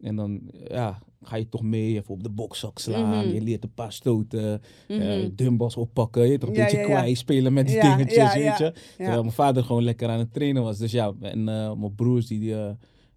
En 0.00 0.16
dan 0.16 0.40
ja, 0.68 0.98
ga 1.22 1.36
je 1.36 1.48
toch 1.48 1.62
mee, 1.62 1.94
even 1.94 2.14
op 2.14 2.22
de 2.22 2.30
bokzak 2.30 2.78
slaan. 2.78 3.24
Mhm. 3.26 3.34
Je 3.34 3.40
leert 3.40 3.64
een 3.64 3.74
paar 3.74 3.92
stoten, 3.92 4.60
Mhm. 4.88 5.28
dumbbells 5.34 5.76
oppakken. 5.76 6.28
Je 6.30 6.38
toch 6.38 6.48
een 6.48 6.54
beetje 6.54 6.80
kwaai 6.84 7.14
spelen 7.14 7.52
met 7.52 7.66
die 7.66 7.80
dingetjes, 7.80 8.34
weet 8.34 8.58
je. 8.58 8.72
Terwijl 8.96 9.20
mijn 9.22 9.34
vader 9.34 9.64
gewoon 9.64 9.82
lekker 9.84 10.08
aan 10.08 10.18
het 10.18 10.32
trainen 10.32 10.62
was. 10.62 10.78
Dus 10.78 10.92
ja, 10.92 11.12
en 11.20 11.44
mijn 11.44 11.94
broers 11.94 12.26
die, 12.26 12.38
die, 12.40 12.54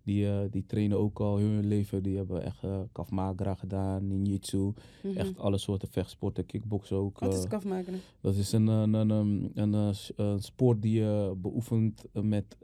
die, 0.04 0.28
eh, 0.28 0.40
die 0.52 0.66
trainen 0.66 0.98
ook 0.98 1.20
al 1.20 1.40
hun 1.40 1.68
leven. 1.68 2.04
Die 2.04 2.18
hebben 2.18 2.44
echt 2.44 2.64
uh, 2.64 2.80
Krav 2.92 3.10
Maga 3.10 3.56
gedaan, 3.56 4.08
ninjutsu. 4.08 4.74
Mhm. 5.04 5.18
Echt 5.18 5.40
alle 5.40 5.58
soorten 5.58 5.88
vechtsporten, 5.88 6.46
kickboksen 6.46 6.98
ook. 6.98 7.20
Wat 7.20 7.34
is 7.34 7.44
eh. 7.44 7.50
kafmakeren? 7.50 8.02
Dat 8.22 8.36
is 8.36 8.52
een, 8.52 8.68
een, 8.68 8.94
een, 8.94 9.52
een, 9.56 9.74
een, 10.16 10.42
sport 10.42 10.82
die 10.82 11.00
je 11.00 11.34
beoefent 11.38 12.06
met 12.14 12.58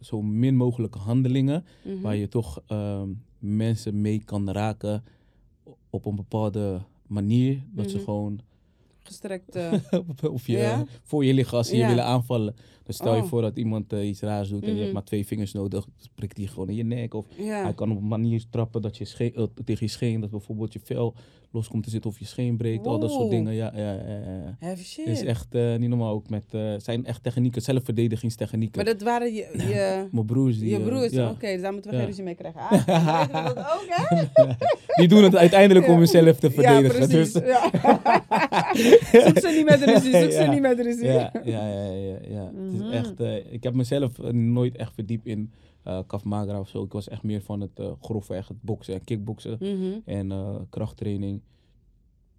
zo 0.00 0.22
min 0.22 0.56
mogelijke 0.56 0.98
handelingen. 0.98 1.64
Mhm. 1.84 2.00
Waar 2.00 2.16
je 2.16 2.28
toch 2.28 2.62
ehm, 2.66 3.08
mensen 3.38 4.00
mee 4.00 4.24
kan 4.24 4.50
raken 4.50 5.04
op 5.90 6.04
een 6.06 6.16
bepaalde 6.16 6.80
manier. 7.06 7.62
Dat 7.72 7.90
ze 7.90 7.96
Mhm. 7.96 8.04
gewoon 8.04 8.40
Gestrekt. 9.02 9.58
of 10.30 10.46
je, 10.46 10.56
Ja? 10.56 10.84
voor 11.02 11.24
je 11.24 11.34
liggen 11.34 11.56
als 11.58 11.68
ze 11.68 11.76
je 11.76 11.86
willen 11.86 12.04
aanvallen. 12.04 12.54
Dus 12.90 12.98
stel 12.98 13.14
je 13.14 13.22
Oh. 13.22 13.28
voor 13.28 13.42
dat 13.42 13.56
iemand 13.56 13.92
eh, 13.92 14.08
iets 14.08 14.20
raars 14.20 14.48
doet 14.48 14.60
en 14.62 14.66
je 14.66 14.72
Mhm. 14.72 14.80
hebt 14.82 14.92
maar 14.92 15.04
twee 15.04 15.26
vingers 15.26 15.52
nodig. 15.52 15.84
Dan 15.84 16.08
prikt 16.14 16.36
hij 16.36 16.46
gewoon 16.46 16.68
in 16.68 16.74
je 16.74 16.84
nek. 16.84 17.14
Of 17.14 17.26
hij 17.36 17.72
kan 17.74 17.90
op 17.90 17.96
een 17.98 18.08
manier 18.08 18.42
trappen 18.50 18.82
dat 18.82 18.96
je 18.96 19.04
scheen, 19.04 19.34
eh, 19.34 19.44
tegen 19.64 19.86
je 19.86 19.92
scheen, 19.92 20.20
dat 20.20 20.30
bijvoorbeeld 20.30 20.72
je 20.72 20.80
vel 20.84 21.14
los 21.52 21.68
komt 21.68 21.84
te 21.84 21.90
zitten 21.90 22.10
of 22.10 22.18
je 22.18 22.24
scheen 22.24 22.56
breekt. 22.56 22.86
Al 22.86 22.98
dat 22.98 23.10
soort 23.10 23.30
dingen. 23.30 23.54
Ja, 23.54 23.72
ja, 23.74 23.92
ja. 23.92 24.56
Heavy 24.58 24.84
shit. 24.84 25.06
Is 25.06 25.22
echt 25.24 25.54
eh, 25.54 25.76
niet 25.76 25.88
normaal 25.88 26.12
ook 26.14 26.28
met, 26.28 26.44
zijn 26.82 27.04
echt 27.06 27.22
technieken, 27.22 27.62
zelfverdedigingstechnieken. 27.62 28.84
Maar 28.84 28.92
dat 28.94 29.02
waren 29.02 29.32
je, 29.34 29.46
je, 29.52 30.06
Mijn 30.12 30.26
broers 30.26 30.58
die... 30.58 30.70
je 30.70 30.80
broers. 30.80 31.12
ja. 31.12 31.30
Oké, 31.30 31.52
dus 31.52 31.60
daar 31.60 31.72
moeten 31.72 31.90
we 31.90 31.96
geen 31.96 32.06
ruzie 32.06 32.24
mee 32.24 32.34
krijgen. 32.34 32.60
Ah, 32.86 33.32
dat 33.44 33.58
ook, 33.58 33.84
hè? 33.88 34.16
Die 35.00 35.08
doen 35.08 35.22
het 35.22 35.36
uiteindelijk 35.36 35.86
om 35.86 35.92
Ja. 35.92 35.98
hunzelf 35.98 36.38
te 36.38 36.50
verdedigen. 36.50 37.00
Ja, 37.00 37.06
precies. 37.06 37.32
dus, 37.32 37.42
Ja. 37.44 37.70
zoek 39.26 39.38
ze 39.38 39.52
niet 39.56 39.64
met 39.64 39.82
ruzie, 39.84 40.20
zoek 40.20 40.30
ze 40.30 40.46
niet 40.50 40.60
met 40.60 40.80
ruzie. 40.80 41.04
ja, 41.04 41.32
ja, 41.44 41.66
ja, 41.68 41.84
ja, 41.92 42.16
ja. 42.28 42.50
Mhm. 42.80 42.88
is 42.90 42.94
echt, 42.98 43.20
eh, 43.20 43.52
ik 43.52 43.62
heb 43.62 43.74
mezelf 43.74 44.18
eh, 44.18 44.30
nooit 44.32 44.76
echt 44.76 44.94
verdiept 44.94 45.26
in 45.26 45.52
eh 45.82 46.00
Krav 46.06 46.22
Maga 46.24 46.60
of 46.60 46.68
zo. 46.68 46.82
Ik 46.84 46.92
was 46.92 47.08
echt 47.08 47.22
meer 47.22 47.40
van 47.42 47.60
het 47.60 47.78
eh 47.78 47.92
grove, 48.00 48.34
echt 48.34 48.48
het 48.48 48.62
boksen 48.62 48.94
en 48.94 49.04
kickboksen 49.04 49.56
Mhm. 49.60 49.98
en 50.04 50.32
eh, 50.32 50.54
krachttraining. 50.70 51.40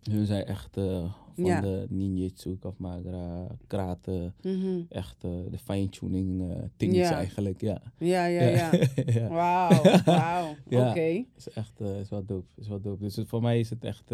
Hun 0.10 0.26
zijn 0.26 0.46
echt 0.46 0.78
eh, 0.78 1.14
van 1.42 1.50
Ja. 1.52 1.62
de 1.62 1.86
ninjutsu, 1.90 2.58
Krav 2.60 2.78
Maga, 2.78 3.48
karate, 3.68 4.32
Mhm. 4.42 4.80
echt 4.90 5.16
eh, 5.24 5.30
de 5.52 5.58
fine-tuning 5.58 6.44
dingetjes 6.78 7.10
Ja. 7.10 7.16
eigenlijk, 7.16 7.62
ja. 7.62 7.82
Ja, 7.98 8.26
ja. 8.26 8.70
Wauw, 9.30 9.82
wauw. 10.06 10.56
Oké. 10.90 11.02
is 11.38 11.50
echt 11.54 11.72
eh, 11.82 12.00
is 12.00 12.10
wel 12.10 12.26
dope, 12.26 12.46
is 12.56 12.68
wel 12.68 12.82
dope. 12.82 13.04
Dus 13.04 13.20
voor 13.28 13.42
mij 13.42 13.60
is 13.60 13.70
het 13.70 13.84
echt, 13.84 14.10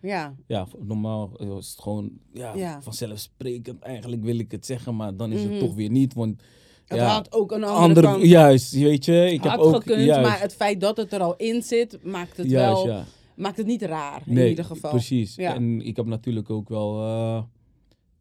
Ja. 0.00 0.34
ja, 0.46 0.66
normaal 0.78 1.30
is 1.58 1.70
het 1.70 1.80
gewoon, 1.80 2.10
ja, 2.32 2.80
vanzelfsprekend. 2.82 3.82
Eigenlijk 3.82 4.22
wil 4.22 4.38
ik 4.38 4.50
het 4.50 4.66
zeggen, 4.66 4.96
maar 4.96 5.16
dan 5.16 5.32
is 5.32 5.40
Mhm. 5.42 5.50
het 5.50 5.60
toch 5.60 5.74
weer 5.74 5.90
niet, 5.90 6.14
want 6.14 6.42
Het 6.86 7.00
ja, 7.00 7.06
had 7.06 7.32
ook 7.32 7.52
een 7.52 7.64
andere, 7.64 7.78
andere, 7.82 8.06
kant. 8.06 8.22
juist, 8.24 8.72
weet 8.72 9.04
je, 9.04 9.30
ik 9.32 9.40
had 9.42 9.50
heb 9.50 9.60
ook, 9.60 9.74
gekund, 9.74 10.04
juist, 10.04 10.28
maar 10.28 10.40
het 10.40 10.54
feit 10.54 10.80
dat 10.80 10.96
het 10.96 11.12
er 11.12 11.20
al 11.20 11.36
in 11.36 11.62
zit, 11.62 12.04
maakt 12.04 12.36
het 12.36 12.50
juist, 12.50 12.82
wel, 12.84 12.92
ja. 12.94 13.04
Maakt 13.36 13.56
het 13.56 13.66
niet 13.66 13.82
raar, 13.82 14.22
in 14.26 14.48
ieder 14.48 14.64
geval. 14.64 14.90
precies. 14.90 15.34
Ja. 15.34 15.54
En 15.54 15.80
ik 15.86 15.96
heb 15.96 16.06
natuurlijk 16.06 16.50
ook 16.50 16.68
wel 16.68 17.00
eh, 17.00 17.42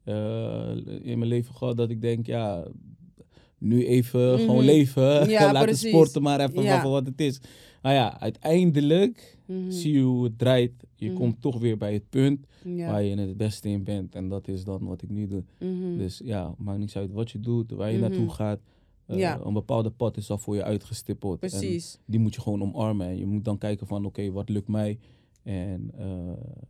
eh, 0.03 0.77
in 1.01 1.18
mijn 1.18 1.30
leven 1.30 1.53
gehad 1.56 1.77
dat 1.77 1.89
ik 1.89 2.01
denk, 2.01 2.25
ja, 2.25 2.68
nu 3.58 3.86
even 3.86 4.39
gewoon 4.39 4.56
Mhm. 4.56 4.65
leven, 4.65 5.30
Ja, 5.30 5.46
laten 5.51 5.62
precies. 5.70 5.89
sporten 5.89 6.22
maar 6.22 6.39
even 6.39 6.63
Ja. 6.63 6.88
wat 6.88 7.06
het 7.06 7.22
is. 7.22 7.39
Nou 7.82 7.96
ja, 7.96 8.20
uiteindelijk 8.20 9.38
Mhm. 9.46 9.72
zie 9.72 9.94
je 9.94 10.01
hoe 10.01 10.24
het 10.24 10.38
draait. 10.38 10.72
Je 10.96 11.08
Mhm. 11.08 11.15
komt 11.15 11.41
toch 11.41 11.60
weer 11.60 11.77
bij 11.77 11.94
het 11.94 12.10
punt 12.10 12.46
Ja. 12.65 12.91
waar 12.91 13.03
je 13.03 13.15
het 13.15 13.38
beste 13.38 13.70
in 13.70 13.84
bent. 13.84 14.15
En 14.15 14.30
dat 14.30 14.48
is 14.48 14.63
dan 14.63 14.86
wat 14.86 15.01
ik 15.01 15.10
nu 15.10 15.27
doe. 15.27 15.44
Dus 15.98 16.22
ja, 16.24 16.53
maakt 16.58 16.80
niet 16.80 16.96
uit 16.96 17.12
wat 17.12 17.32
je 17.32 17.39
doet, 17.39 17.72
waar 17.72 17.91
je 17.91 18.00
naartoe 18.00 18.30
gaat. 18.30 18.60
Eh, 19.12 19.18
Ja. 19.18 19.39
Een 19.44 19.53
bepaalde 19.53 19.89
pad 19.89 20.18
is 20.18 20.30
al 20.30 20.38
voor 20.38 20.56
je 20.56 20.63
uitgestippeld. 20.63 21.41
En 21.41 21.50
Precies. 21.50 22.00
die 22.06 22.20
moet 22.20 22.36
je 22.36 22.41
gewoon 22.41 22.62
omarmen. 22.62 23.08
En 23.08 23.18
je 23.18 23.25
moet 23.25 23.46
dan 23.46 23.58
kijken 23.58 23.88
van, 23.88 24.06
oké, 24.06 24.32
wat 24.32 24.50
lukt 24.50 24.68
mij? 24.68 25.00
En 25.44 25.91
eh, 25.98 26.08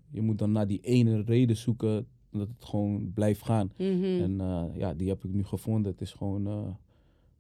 je 0.10 0.21
moet 0.21 0.38
dan 0.38 0.51
naar 0.51 0.67
die 0.67 0.79
ene 0.81 1.21
reden 1.21 1.57
zoeken 1.57 2.07
dat 2.31 2.48
het 2.48 2.65
gewoon 2.65 3.12
blijft 3.13 3.41
gaan. 3.43 3.71
Mhm. 3.77 4.03
En 4.03 4.41
eh, 4.41 4.63
ja, 4.75 4.93
die 4.93 5.07
heb 5.10 5.24
ik 5.24 5.33
nu 5.33 5.43
gevonden. 5.43 5.91
Het 5.91 6.01
is 6.01 6.12
gewoon, 6.13 6.75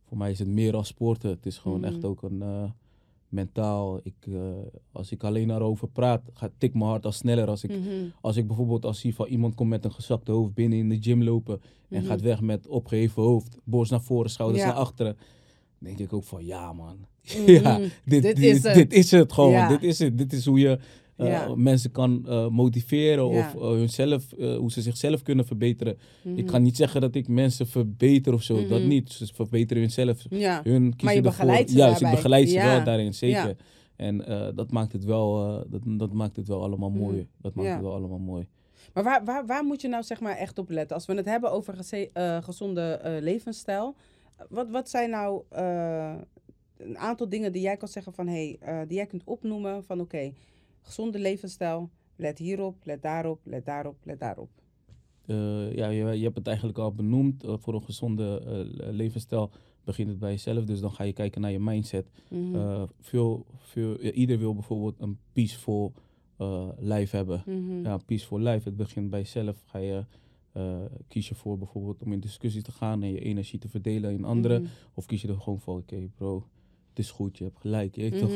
voor 0.05 0.17
mij 0.17 0.31
is 0.31 0.39
het 0.39 0.47
meer 0.47 0.75
als 0.75 0.87
sporten. 0.87 1.29
Het 1.29 1.45
is 1.45 1.57
gewoon 1.57 1.79
Mhm. 1.79 1.87
echt 1.87 2.05
ook 2.05 2.21
een 2.23 2.43
mentaal. 3.31 3.99
Ik, 4.03 4.13
eh, 4.27 4.33
als 4.91 5.11
ik 5.11 5.23
alleen 5.23 5.47
daarover 5.47 5.87
praat, 5.87 6.21
gaat 6.33 6.51
tik 6.57 6.73
mijn 6.73 6.85
hart 6.85 7.05
al 7.05 7.11
sneller. 7.11 7.47
Als 7.47 7.63
ik, 7.63 7.69
Mhm. 7.69 7.87
als 8.21 8.35
ik 8.37 8.47
bijvoorbeeld 8.47 8.85
als 8.85 8.99
zie 8.99 9.15
van 9.15 9.27
iemand 9.27 9.55
komt 9.55 9.69
met 9.69 9.85
een 9.85 9.91
gezakte 9.91 10.31
hoofd 10.31 10.53
binnen 10.53 10.77
in 10.79 10.89
de 10.89 10.97
gym 11.01 11.23
lopen 11.23 11.61
en 11.89 11.99
Mhm. 11.99 12.07
gaat 12.09 12.21
weg 12.21 12.41
met 12.41 12.67
opgeheven 12.67 13.21
hoofd, 13.23 13.57
borst 13.63 13.91
naar 13.91 14.01
voren, 14.01 14.29
schouders 14.29 14.61
Ja. 14.63 14.67
naar 14.69 14.77
achteren, 14.77 15.17
denk 15.77 15.99
ik 15.99 16.13
ook 16.13 16.23
van 16.23 16.45
ja 16.45 16.73
man, 16.73 16.97
Mhm. 17.37 17.51
ja, 17.51 17.77
dit, 17.77 17.91
Dit 18.05 18.21
dit, 18.23 18.37
is 18.39 18.61
dit, 18.61 18.75
het. 18.75 18.93
is 18.93 19.11
het 19.11 19.33
gewoon. 19.33 19.51
Ja. 19.51 19.67
Dit 19.67 19.83
is 19.83 19.99
het. 19.99 20.17
Dit 20.17 20.33
is 20.33 20.45
hoe 20.45 20.59
je 20.59 20.79
Ja. 21.27 21.55
mensen 21.55 21.91
kan 21.91 22.25
eh, 22.27 22.47
motiveren 22.47 23.27
of 23.27 23.55
eh, 23.55 23.61
hunzelf, 23.61 24.33
eh, 24.33 24.55
hoe 24.57 24.71
ze 24.71 24.81
zichzelf 24.81 25.21
kunnen 25.21 25.45
verbeteren. 25.45 25.97
Mhm. 26.23 26.37
Ik 26.37 26.45
kan 26.45 26.61
niet 26.61 26.75
zeggen 26.75 27.01
dat 27.01 27.15
ik 27.15 27.27
mensen 27.27 27.67
verbeter 27.67 28.33
of 28.33 28.43
zo, 28.43 28.67
dat 28.67 28.79
Mhm. 28.79 28.87
niet. 28.87 29.11
Ze 29.11 29.25
verbeteren 29.33 29.81
hunzelf. 29.81 30.23
Hun 30.63 30.93
Maar 31.03 31.13
je 31.15 31.21
begeleidt 31.21 31.69
ze 31.69 31.75
Juist, 31.77 31.95
ik 31.95 32.01
daarbij. 32.01 32.21
begeleid 32.21 32.49
ze 32.49 32.57
wel 32.57 32.83
daarin, 32.83 33.13
zeker. 33.13 33.55
En 33.95 34.25
eh, 34.27 34.47
dat 34.55 34.71
maakt 34.71 34.91
het 34.93 35.03
wel, 35.05 35.47
eh, 35.47 35.71
dat, 35.71 35.81
dat 35.85 36.13
maakt 36.13 36.35
het 36.35 36.47
wel 36.47 36.63
allemaal 36.63 36.89
Mhm. 36.89 36.99
mooi. 36.99 37.27
Dat 37.41 37.55
maakt 37.55 37.69
het 37.69 37.81
wel 37.81 37.93
allemaal 37.93 38.19
mooi. 38.19 38.47
Maar 38.93 39.03
waar, 39.03 39.25
waar, 39.25 39.45
waar 39.45 39.63
moet 39.63 39.81
je 39.81 39.87
nou 39.87 40.03
zeg 40.03 40.19
maar 40.19 40.35
echt 40.37 40.57
op 40.57 40.69
letten? 40.69 40.95
Als 40.95 41.05
we 41.05 41.13
het 41.15 41.25
hebben 41.25 41.51
over 41.51 41.73
geze- 41.73 42.09
eh, 42.13 42.37
gezonde 42.43 42.81
eh, 42.81 43.21
levensstijl. 43.21 43.95
Wat, 44.49 44.69
wat 44.69 44.89
zijn 44.89 45.09
nou 45.09 45.41
eh, 45.49 46.13
een 46.77 46.97
aantal 46.97 47.29
dingen 47.29 47.51
die 47.51 47.61
jij 47.61 47.77
kan 47.77 47.87
zeggen 47.87 48.13
van... 48.13 48.27
Hey, 48.27 48.57
eh, 48.59 48.79
die 48.87 48.97
jij 48.97 49.05
kunt 49.05 49.21
opnoemen 49.25 49.83
van 49.83 49.99
oké, 50.01 50.31
gezonde 50.81 51.19
levensstijl. 51.19 51.89
Let 52.15 52.37
hierop, 52.37 52.75
let 52.83 53.01
daarop, 53.01 53.39
let 53.43 53.65
daarop, 53.65 53.95
let 54.03 54.19
daarop. 54.19 54.49
Eh, 55.25 55.75
ja, 55.75 55.89
je, 55.89 56.05
je 56.17 56.23
hebt 56.23 56.35
het 56.35 56.47
eigenlijk 56.47 56.77
al 56.77 56.93
benoemd. 56.93 57.43
eh, 57.43 57.53
voor 57.57 57.73
een 57.73 57.83
gezonde 57.83 58.41
eh, 58.45 58.93
levensstijl 58.93 59.51
begint 59.83 60.09
het 60.09 60.19
bij 60.19 60.31
jezelf. 60.31 60.65
Dus 60.65 60.79
dan 60.79 60.91
ga 60.91 61.03
je 61.03 61.13
kijken 61.13 61.41
naar 61.41 61.51
je 61.51 61.59
mindset. 61.59 62.11
Mhm. 62.29 62.55
Eh, 62.55 62.83
veel, 62.99 63.45
veel, 63.57 64.03
ja, 64.03 64.11
ieder 64.11 64.37
wil 64.39 64.53
bijvoorbeeld 64.53 64.95
een 64.99 65.17
peaceful 65.33 65.93
life 66.79 67.15
hebben. 67.15 67.43
Mhm. 67.45 67.83
Ja, 67.83 67.97
peaceful 67.97 68.39
life. 68.39 68.67
Het 68.67 68.75
begint 68.77 69.09
bij 69.09 69.19
jezelf. 69.19 69.63
Ga 69.65 69.77
je, 69.77 70.05
kies 71.07 71.29
je 71.29 71.35
voor 71.35 71.57
bijvoorbeeld 71.57 72.03
om 72.03 72.13
in 72.13 72.19
discussie 72.19 72.61
te 72.61 72.71
gaan 72.71 73.03
en 73.03 73.11
je 73.11 73.19
energie 73.19 73.59
te 73.59 73.69
verdelen 73.69 74.11
in 74.11 74.23
anderen. 74.23 74.61
Mhm. 74.61 74.71
Of 74.93 75.05
kies 75.05 75.21
je 75.21 75.27
er 75.27 75.41
gewoon 75.41 75.59
voor, 75.59 75.77
oké 75.77 76.09
bro, 76.15 76.47
het 76.89 76.99
is 76.99 77.11
goed, 77.11 77.37
je 77.37 77.43
hebt 77.43 77.59
gelijk. 77.59 77.95
Je 77.95 78.09
weet 78.09 78.19
toch? 78.19 78.31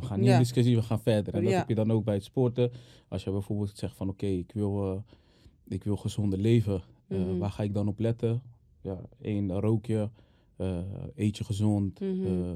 We 0.00 0.06
gaan 0.06 0.18
niet 0.18 0.26
Ja. 0.28 0.32
in 0.34 0.38
discussie, 0.38 0.76
we 0.76 0.82
gaan 0.82 1.00
verder. 1.00 1.34
En 1.34 1.42
dat 1.42 1.52
Ja. 1.52 1.58
heb 1.58 1.68
je 1.68 1.74
dan 1.74 1.92
ook 1.92 2.04
bij 2.04 2.14
het 2.14 2.24
sporten. 2.24 2.70
Als 3.08 3.24
je 3.24 3.30
bijvoorbeeld 3.30 3.76
zegt 3.78 3.96
van 3.96 4.08
oké, 4.08 4.26
ik 4.26 4.50
wil 4.54 4.92
eh, 4.92 5.00
ik 5.74 5.84
wil 5.84 5.96
gezonder 5.96 6.38
leven. 6.38 6.82
Eh, 7.08 7.18
Mhm. 7.18 7.38
Waar 7.38 7.50
ga 7.50 7.62
ik 7.62 7.74
dan 7.74 7.88
op 7.88 7.98
letten? 7.98 8.42
Ja, 8.80 8.98
één, 9.20 9.60
rook 9.60 9.86
je? 9.86 10.08
Eh, 10.58 10.78
eet 11.14 11.36
je 11.36 11.44
gezond? 11.44 12.00
Mhm. 12.00 12.26
Eh, 12.26 12.50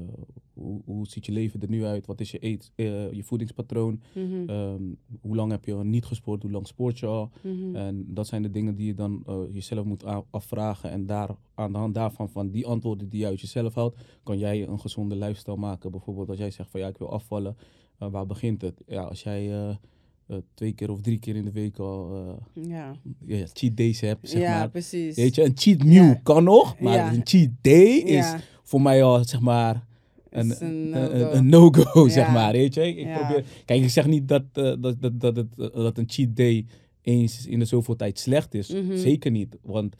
hoe, 0.53 0.81
hoe 0.85 1.07
ziet 1.07 1.25
je 1.25 1.31
leven 1.31 1.61
er 1.61 1.69
nu 1.69 1.85
uit? 1.85 2.05
Wat 2.05 2.19
is 2.19 2.31
je, 2.31 2.45
eet, 2.45 2.71
eh, 2.75 3.11
je 3.11 3.23
voedingspatroon? 3.23 4.01
Mhm. 4.13 4.49
Ehm, 4.49 4.83
hoe 5.21 5.35
lang 5.35 5.51
heb 5.51 5.65
je 5.65 5.75
niet 5.75 6.05
gesport? 6.05 6.41
Hoe 6.41 6.51
lang 6.51 6.67
sport 6.67 6.99
je 6.99 7.05
al? 7.05 7.29
Mhm. 7.41 7.75
En 7.75 8.05
dat 8.07 8.27
zijn 8.27 8.41
de 8.41 8.49
dingen 8.49 8.75
die 8.75 8.85
je 8.85 8.93
dan 8.93 9.23
jezelf 9.51 9.85
moet 9.85 10.03
afvragen. 10.29 10.89
En 10.89 11.05
daar, 11.05 11.29
aan 11.53 11.71
de 11.71 11.77
hand 11.77 11.93
daarvan, 11.93 12.29
van 12.29 12.49
die 12.49 12.67
antwoorden 12.67 13.09
die 13.09 13.19
je 13.19 13.25
uit 13.25 13.41
jezelf 13.41 13.73
houdt, 13.73 13.97
kan 14.23 14.37
jij 14.37 14.67
een 14.67 14.79
gezonde 14.79 15.15
lifestyle 15.15 15.57
maken. 15.57 15.91
Bijvoorbeeld 15.91 16.29
als 16.29 16.37
jij 16.37 16.51
zegt 16.51 16.69
van 16.69 16.79
ja, 16.79 16.87
ik 16.87 16.97
wil 16.97 17.11
afvallen. 17.11 17.57
waar 17.97 18.25
begint 18.25 18.61
het? 18.61 18.81
Ja, 18.87 19.03
als 19.03 19.23
jij 19.23 19.77
eh, 20.27 20.37
twee 20.53 20.71
keer 20.73 20.91
of 20.91 21.01
drie 21.01 21.19
keer 21.19 21.35
in 21.35 21.45
de 21.45 21.51
week 21.51 21.77
al 21.77 22.11
eh, 22.55 22.63
Ja, 22.69 22.95
ja, 23.25 23.45
cheat 23.53 23.77
days 23.77 23.99
hebt, 23.99 24.29
zeg 24.29 24.41
ja 24.41 24.57
maar. 24.57 24.69
precies. 24.69 25.15
Weet 25.15 25.35
je, 25.35 25.43
een 25.43 25.51
cheat 25.55 25.83
meal 25.83 26.05
Ja. 26.05 26.19
kan 26.23 26.43
nog, 26.43 26.79
maar 26.79 27.13
een 27.13 27.21
cheat 27.23 27.49
day 27.61 27.95
is 27.95 28.33
voor 28.63 28.81
mij 28.81 29.03
al, 29.03 29.23
zeg 29.23 29.39
maar, 29.39 29.85
een, 30.29 30.65
een 31.37 31.49
no-go. 31.49 32.07
zeg 32.17 32.31
maar. 32.31 32.51
Weet 32.51 32.73
je, 32.73 32.95
ik 32.95 33.13
probeer, 33.13 33.45
kijk, 33.65 33.83
ik 33.83 33.89
zeg 33.89 34.05
niet 34.07 34.27
dat, 34.27 34.43
eh, 34.53 34.73
dat, 34.79 34.95
dat, 35.01 35.19
dat, 35.19 35.37
eh, 35.37 35.73
dat 35.73 35.97
een 35.97 36.09
cheat 36.09 36.35
day 36.35 36.65
eens 37.01 37.45
in 37.47 37.59
de 37.59 37.65
zoveel 37.65 37.95
tijd 37.95 38.19
slecht 38.19 38.53
is. 38.53 38.69
Mhm. 38.69 38.97
Zeker 38.97 39.31
niet, 39.31 39.57
want 39.61 39.95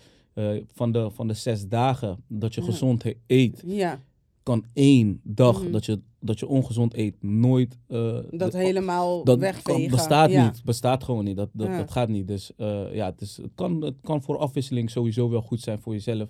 van, 0.74 0.92
de, 0.92 1.10
van 1.12 1.27
de 1.27 1.34
zes 1.34 1.68
dagen 1.68 2.18
dat 2.27 2.53
je 2.53 2.62
gezond 2.62 3.03
eet, 3.27 3.63
ja, 3.65 4.00
kan 4.43 4.65
één 4.73 5.19
dag 5.23 5.62
Mhm. 5.63 5.71
dat, 5.71 5.85
je, 5.85 6.01
dat 6.19 6.39
je 6.39 6.47
ongezond 6.47 6.93
eet 6.93 7.23
nooit... 7.23 7.77
eh, 7.88 8.19
dat 8.31 8.51
de- 8.51 8.57
helemaal 8.57 9.23
dat 9.23 9.39
wegvegen. 9.39 9.81
kan- 9.81 9.89
bestaat 9.97 10.31
ja. 10.31 10.45
niet. 10.45 10.63
Bestaat 10.63 11.03
gewoon 11.03 11.23
niet. 11.23 11.35
Dat, 11.35 11.50
dat, 11.53 11.67
Ja. 11.67 11.77
dat 11.77 11.91
gaat 11.91 12.09
niet. 12.09 12.27
Dus 12.27 12.55
eh, 12.55 12.93
ja, 12.95 13.05
het, 13.05 13.21
is, 13.21 13.38
het, 13.38 13.51
kan, 13.55 13.81
het 13.83 13.95
kan 14.01 14.21
voor 14.21 14.38
afwisseling 14.38 14.89
sowieso 14.89 15.29
wel 15.29 15.41
goed 15.41 15.59
zijn 15.62 15.79
voor 15.81 15.93
jezelf. 15.93 16.29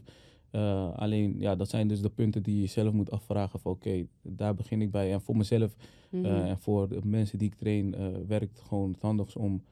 Eh, 0.51 0.93
alleen, 0.93 1.36
ja, 1.39 1.55
dat 1.55 1.70
zijn 1.70 1.88
dus 1.88 2.01
de 2.01 2.10
punten 2.10 2.43
die 2.43 2.60
je 2.62 2.67
zelf 2.67 2.93
moet 2.93 3.12
afvragen 3.12 3.60
van 3.60 3.72
oké, 3.72 4.05
daar 4.22 4.55
begin 4.55 4.82
ik 4.82 4.91
bij. 4.91 5.12
En 5.13 5.22
voor 5.22 5.38
mezelf 5.38 5.75
Mhm. 6.12 6.25
en 6.25 6.58
voor 6.60 6.89
de 6.89 7.00
mensen 7.03 7.38
die 7.38 7.48
ik 7.48 7.55
train, 7.55 7.96
werkt 8.27 8.60
gewoon 8.67 8.91
het 8.91 9.01
handigst 9.01 9.36
om 9.36 9.63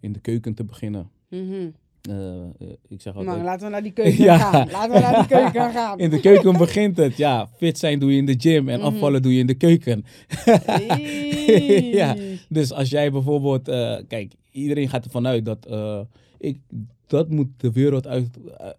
in 0.00 0.12
de 0.12 0.20
keuken 0.20 0.54
te 0.54 0.64
beginnen. 0.64 1.10
Mhm. 1.30 1.70
Eh, 2.00 2.68
ik 2.88 3.00
zeg 3.00 3.16
altijd, 3.16 3.42
laten 3.42 3.66
we 3.66 3.72
naar 3.72 3.82
die 3.82 3.92
keuken 3.92 4.24
Ja. 4.30 4.38
gaan. 4.38 4.70
Laten 4.70 4.92
we 4.92 4.98
naar 5.00 5.18
die 5.18 5.26
keuken 5.36 5.70
gaan. 5.72 5.98
in 6.04 6.10
de 6.10 6.20
keuken 6.20 6.56
begint 6.56 6.96
het. 6.96 7.16
Ja, 7.16 7.48
fit 7.56 7.78
zijn 7.78 7.98
doe 7.98 8.10
je 8.12 8.16
in 8.18 8.26
de 8.26 8.34
gym 8.38 8.68
en 8.68 8.78
Mhm. 8.78 8.86
afvallen 8.88 9.22
doe 9.22 9.32
je 9.34 9.40
in 9.40 9.46
de 9.46 9.54
keuken. 9.54 10.04
Ja. 11.92 12.16
Dus 12.48 12.72
als 12.72 12.90
jij 12.90 13.10
bijvoorbeeld, 13.10 13.68
eh, 13.68 13.96
kijk, 14.08 14.32
iedereen 14.50 14.88
gaat 14.88 15.04
ervan 15.04 15.26
uit 15.26 15.44
dat 15.44 15.66
eh, 15.66 16.00
ik, 16.38 16.60
dat 17.06 17.28
moet 17.30 17.48
de 17.56 17.72
wereld 17.72 18.06
uit, 18.06 18.28
eh, 18.58 18.66
eh, 18.66 18.72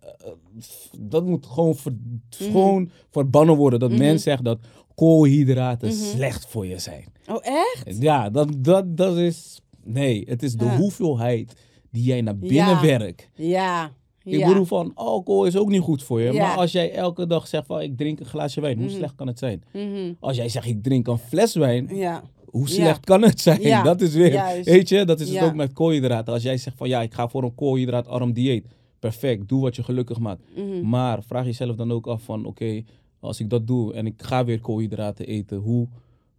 dat 0.99 1.25
moet 1.25 1.45
gewoon, 1.45 1.75
ver- 1.75 1.93
gewoon 2.29 2.89
verbannen 3.11 3.55
worden. 3.55 3.79
Dat 3.79 3.89
Mhm. 3.89 3.99
men 3.99 4.19
zegt 4.19 4.43
dat 4.43 4.59
koolhydraten 4.95 5.87
Mhm. 5.87 5.97
slecht 5.97 6.45
voor 6.47 6.65
je 6.65 6.79
zijn. 6.79 7.05
Oh, 7.27 7.37
echt? 7.41 8.01
Ja, 8.01 8.29
dat, 8.29 8.49
dat, 8.57 8.97
dat 8.97 9.17
is, 9.17 9.59
nee, 9.83 10.23
het 10.27 10.43
is 10.43 10.53
de 10.55 10.65
hoeveelheid 10.69 11.53
die 11.91 12.03
jij 12.03 12.21
naar 12.21 12.37
binnen 12.37 12.55
Ja. 12.57 12.81
werkt. 12.81 13.29
Ja. 13.35 13.91
Ik 14.23 14.45
bedoel 14.45 14.65
van, 14.65 14.91
alcohol 14.95 15.45
is 15.45 15.57
ook 15.57 15.69
niet 15.69 15.81
goed 15.81 16.03
voor 16.03 16.21
je. 16.21 16.33
Maar 16.33 16.57
als 16.57 16.71
jij 16.71 16.91
elke 16.93 17.27
dag 17.27 17.47
zegt 17.47 17.65
van, 17.65 17.81
ik 17.81 17.97
drink 17.97 18.19
een 18.19 18.25
glaasje 18.25 18.61
wijn, 18.61 18.77
hoe 18.77 18.85
Mhm. 18.85 18.95
slecht 18.95 19.15
kan 19.15 19.27
het 19.27 19.39
zijn? 19.39 19.63
Mhm. 19.73 20.13
Als 20.19 20.35
jij 20.37 20.49
zegt, 20.49 20.65
ik 20.67 20.83
drink 20.83 21.07
een 21.07 21.17
fles 21.17 21.55
wijn, 21.55 21.95
Ja. 21.95 22.23
hoe 22.45 22.67
Ja. 22.67 22.73
slecht 22.73 23.05
kan 23.05 23.21
het 23.21 23.39
zijn? 23.41 23.61
Ja, 23.61 23.83
Dat 23.91 24.01
is 24.01 24.13
weer, 24.13 24.31
juist. 24.33 24.65
weet 24.69 24.89
je, 24.89 25.05
dat 25.05 25.19
is 25.19 25.31
Ja. 25.31 25.39
het 25.39 25.49
ook 25.49 25.55
met 25.55 25.73
koolhydraten. 25.73 26.33
Als 26.33 26.43
jij 26.43 26.57
zegt 26.57 26.77
van 26.77 26.87
ja, 26.89 27.01
ik 27.01 27.13
ga 27.13 27.27
voor 27.27 27.43
een 27.43 27.55
koolhydraatarm 27.55 28.33
dieet, 28.33 28.65
perfect, 28.99 29.49
doe 29.49 29.61
wat 29.61 29.75
je 29.75 29.83
gelukkig 29.83 30.19
maakt. 30.19 30.41
Mhm. 30.55 30.89
Maar 30.89 31.23
vraag 31.23 31.45
jezelf 31.45 31.75
dan 31.75 31.91
ook 31.91 32.07
af 32.07 32.21
van 32.23 32.45
oké, 32.45 32.83
als 33.19 33.39
ik 33.39 33.49
dat 33.49 33.67
doe 33.67 33.93
en 33.93 34.05
ik 34.05 34.13
ga 34.17 34.45
weer 34.45 34.59
koolhydraten 34.59 35.27
eten, 35.27 35.57
hoe, 35.57 35.87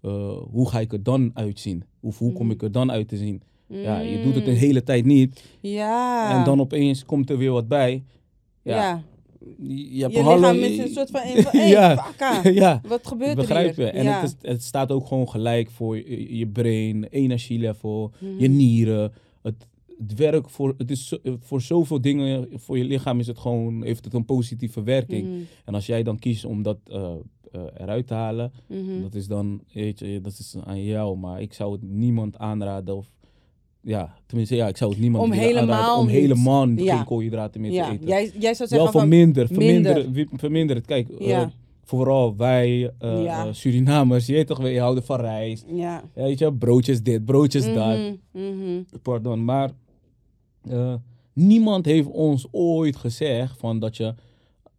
eh, 0.02 0.36
hoe 0.50 0.68
ga 0.68 0.80
ik 0.80 0.92
er 0.92 1.02
dan 1.02 1.30
uitzien? 1.34 1.84
Of 2.00 2.18
hoe 2.18 2.32
kom 2.32 2.50
ik 2.50 2.62
er 2.62 2.72
dan 2.72 2.90
uit 2.90 3.08
te 3.08 3.16
zien? 3.16 3.42
Ja, 3.70 3.98
je 4.00 4.22
doet 4.22 4.34
het 4.34 4.44
Mm. 4.44 4.50
een 4.50 4.56
hele 4.56 4.82
tijd 4.82 5.04
niet 5.04 5.44
Ja. 5.60 6.38
en 6.38 6.44
dan 6.44 6.60
opeens 6.60 7.04
komt 7.04 7.30
er 7.30 7.38
weer 7.38 7.50
wat 7.50 7.68
bij. 7.68 8.04
Ja. 8.62 8.74
Ja, 8.76 9.02
je, 9.58 9.98
je 9.98 10.08
lichaam 10.08 10.56
is 10.56 10.78
een 10.78 10.88
soort 10.88 11.10
van... 11.10 11.20
Een 11.24 11.68
Ja. 11.76 11.94
vakka. 11.96 12.48
ja, 12.64 12.80
Wat 12.88 13.06
gebeurt 13.06 13.30
er 13.30 13.36
begrijp 13.36 13.76
hier? 13.76 13.84
je. 13.84 13.90
En 13.90 14.04
ja. 14.04 14.20
het, 14.20 14.36
is, 14.42 14.50
het 14.50 14.62
staat 14.62 14.90
ook 14.92 15.06
gewoon 15.06 15.28
gelijk 15.28 15.70
voor 15.70 15.96
je, 15.96 16.36
je 16.36 16.46
brain, 16.48 17.04
energielevel, 17.04 18.12
je 18.38 18.48
Mhm. 18.48 18.56
nieren. 18.56 19.12
Het, 19.42 19.66
het 19.98 20.14
werkt 20.14 20.50
voor, 20.50 20.74
het 20.78 20.90
is 20.90 21.18
voor 21.40 21.60
zoveel 21.60 22.00
dingen, 22.00 22.48
voor 22.52 22.78
je 22.78 22.84
lichaam 22.84 23.18
is 23.20 23.26
het 23.26 23.38
gewoon, 23.38 23.84
heeft 23.84 24.04
het 24.04 24.14
een 24.14 24.24
positieve 24.24 24.82
werking. 24.82 25.26
Mhm. 25.28 25.38
En 25.64 25.74
als 25.74 25.86
jij 25.86 26.02
dan 26.02 26.18
kiest 26.18 26.44
om 26.44 26.62
dat 26.62 26.78
eh, 26.84 27.12
eh, 27.52 27.60
eruit 27.78 28.06
te 28.06 28.14
halen, 28.14 28.52
Mhm. 28.66 29.00
dat 29.02 29.14
is 29.14 29.26
dan, 29.26 29.60
weet 29.72 29.98
je, 29.98 30.20
dat 30.20 30.32
is 30.32 30.56
aan 30.64 30.82
jou. 30.84 31.16
Maar 31.18 31.40
ik 31.40 31.52
zou 31.52 31.72
het 31.72 31.82
niemand 31.82 32.38
aanraden 32.38 32.96
of, 32.96 33.06
ja, 33.82 34.14
tenminste, 34.26 34.56
ja, 34.56 34.68
ik 34.68 34.76
zou 34.76 34.90
het 34.90 35.00
niemand 35.00 35.24
Om 35.24 35.30
helemaal 35.32 36.00
om 36.00 36.08
helemaal 36.08 36.66
geen 36.76 37.04
koolhydraten 37.04 37.60
meer 37.60 37.72
Ja, 37.72 37.86
te 37.86 37.92
eten. 37.92 38.06
jij, 38.06 38.30
jij 38.38 38.54
zou 38.54 38.68
Wel 38.68 38.78
zeggen 38.78 38.90
van... 38.92 39.00
verminder, 39.00 39.46
minder. 39.50 39.92
verminder, 40.02 40.38
verminder 40.38 40.76
het. 40.76 40.86
Kijk, 40.86 41.08
eh, 41.08 41.42
vooral 41.84 42.36
wij 42.36 42.92
eh, 42.98 43.22
Ja. 43.22 43.46
eh, 43.46 43.52
Surinamers, 43.52 44.26
je 44.26 44.32
weet 44.32 44.46
toch, 44.46 44.58
we 44.58 44.78
houden 44.78 45.04
van 45.04 45.20
rijst. 45.20 45.64
Ja. 45.68 46.02
Ja, 46.14 46.22
weet 46.22 46.38
je, 46.38 46.52
broodjes 46.52 47.02
dit, 47.02 47.24
broodjes 47.24 47.64
dat. 47.74 47.98
Mhm, 47.98 48.14
mhm. 48.32 48.82
Pardon, 49.02 49.44
maar 49.44 49.70
niemand 51.32 51.84
heeft 51.84 52.08
ons 52.08 52.46
ooit 52.50 52.96
gezegd 52.96 53.58
van 53.58 53.78
dat 53.78 53.96
je 53.96 54.14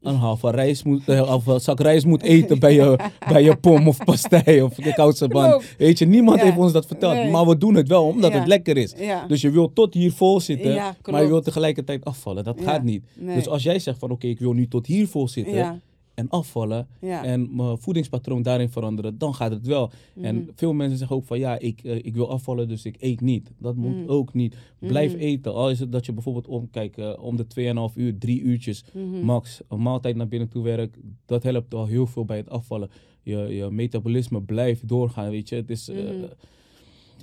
een 0.01 0.15
halve 0.15 0.51
rijst 0.51 0.85
moet, 0.85 1.07
eh, 1.09 1.33
of 1.35 1.45
een 1.47 1.59
zak 1.59 1.79
rijst 1.79 2.05
moet 2.05 2.21
eten 2.23 2.59
bij 2.59 2.73
je, 2.73 2.95
bij 3.31 3.43
je 3.43 3.55
pom 3.55 3.87
of 3.87 3.97
pastei 4.03 4.61
of 4.61 4.73
de 4.73 4.93
koudse 4.93 5.27
band. 5.27 5.63
Weet 5.77 5.99
je, 5.99 6.05
niemand 6.05 6.37
Ja. 6.39 6.43
heeft 6.45 6.57
ons 6.57 6.71
dat 6.71 6.85
verteld. 6.85 7.13
Nee. 7.13 7.29
Maar 7.29 7.45
we 7.47 7.57
doen 7.57 7.75
het 7.75 7.87
wel 7.87 8.05
omdat 8.05 8.31
Ja. 8.31 8.37
het 8.37 8.47
lekker 8.47 8.77
is. 8.77 8.93
Ja. 8.97 9.25
Dus 9.27 9.41
je 9.41 9.49
wilt 9.49 9.75
tot 9.75 9.93
hier 9.93 10.11
vol 10.11 10.39
zitten, 10.39 10.81
maar 11.11 11.21
je 11.21 11.27
wilt 11.27 11.43
tegelijkertijd 11.43 12.05
afvallen. 12.05 12.43
Dat 12.43 12.57
gaat 12.63 12.83
niet. 12.83 13.03
Nee. 13.15 13.35
Dus 13.35 13.47
als 13.47 13.63
jij 13.63 13.79
zegt 13.79 13.99
van 13.99 14.11
oké, 14.11 14.27
ik 14.27 14.39
wil 14.39 14.53
nu 14.53 14.67
tot 14.67 14.87
hier 14.87 15.07
vol 15.07 15.27
zitten. 15.27 15.81
En 16.13 16.29
afvallen 16.29 16.87
Ja. 17.01 17.23
en 17.23 17.55
mijn 17.55 17.77
voedingspatroon 17.77 18.41
daarin 18.41 18.69
veranderen, 18.69 19.17
dan 19.17 19.33
gaat 19.35 19.51
het 19.51 19.65
wel. 19.65 19.91
En 20.21 20.35
Mhm. 20.35 20.45
veel 20.55 20.73
mensen 20.73 20.97
zeggen 20.97 21.15
ook 21.15 21.25
van 21.25 21.39
ja, 21.39 21.59
ik, 21.59 21.83
eh, 21.83 21.95
ik 21.95 22.15
wil 22.15 22.29
afvallen, 22.29 22.67
dus 22.67 22.85
ik 22.85 22.95
eet 22.99 23.21
niet. 23.21 23.51
Dat 23.57 23.75
moet 23.75 23.95
Mhm. 23.95 24.09
ook 24.09 24.33
niet. 24.33 24.55
Blijf 24.79 25.11
Mhm. 25.13 25.21
eten. 25.21 25.53
Al 25.53 25.69
is 25.69 25.79
het 25.79 25.91
dat 25.91 26.05
je 26.05 26.13
bijvoorbeeld 26.13 26.47
om, 26.47 26.69
kijk, 26.69 26.97
eh, 26.97 27.13
om 27.21 27.35
de 27.35 27.47
2,5 27.47 27.95
uur, 27.95 28.17
drie 28.17 28.41
uurtjes 28.41 28.83
max 29.23 29.61
een 29.67 29.81
maaltijd 29.81 30.15
naar 30.15 30.27
binnen 30.27 30.49
toe 30.49 30.63
werkt. 30.63 30.97
Dat 31.25 31.43
helpt 31.43 31.73
al 31.73 31.85
heel 31.85 32.07
veel 32.07 32.25
bij 32.25 32.37
het 32.37 32.49
afvallen. 32.49 32.89
Je, 33.23 33.37
je 33.37 33.69
metabolisme 33.69 34.41
blijft 34.41 34.87
doorgaan, 34.87 35.29
weet 35.29 35.49
je. 35.49 35.55
Het 35.55 35.69
is, 35.69 35.89
eh, 35.89 35.97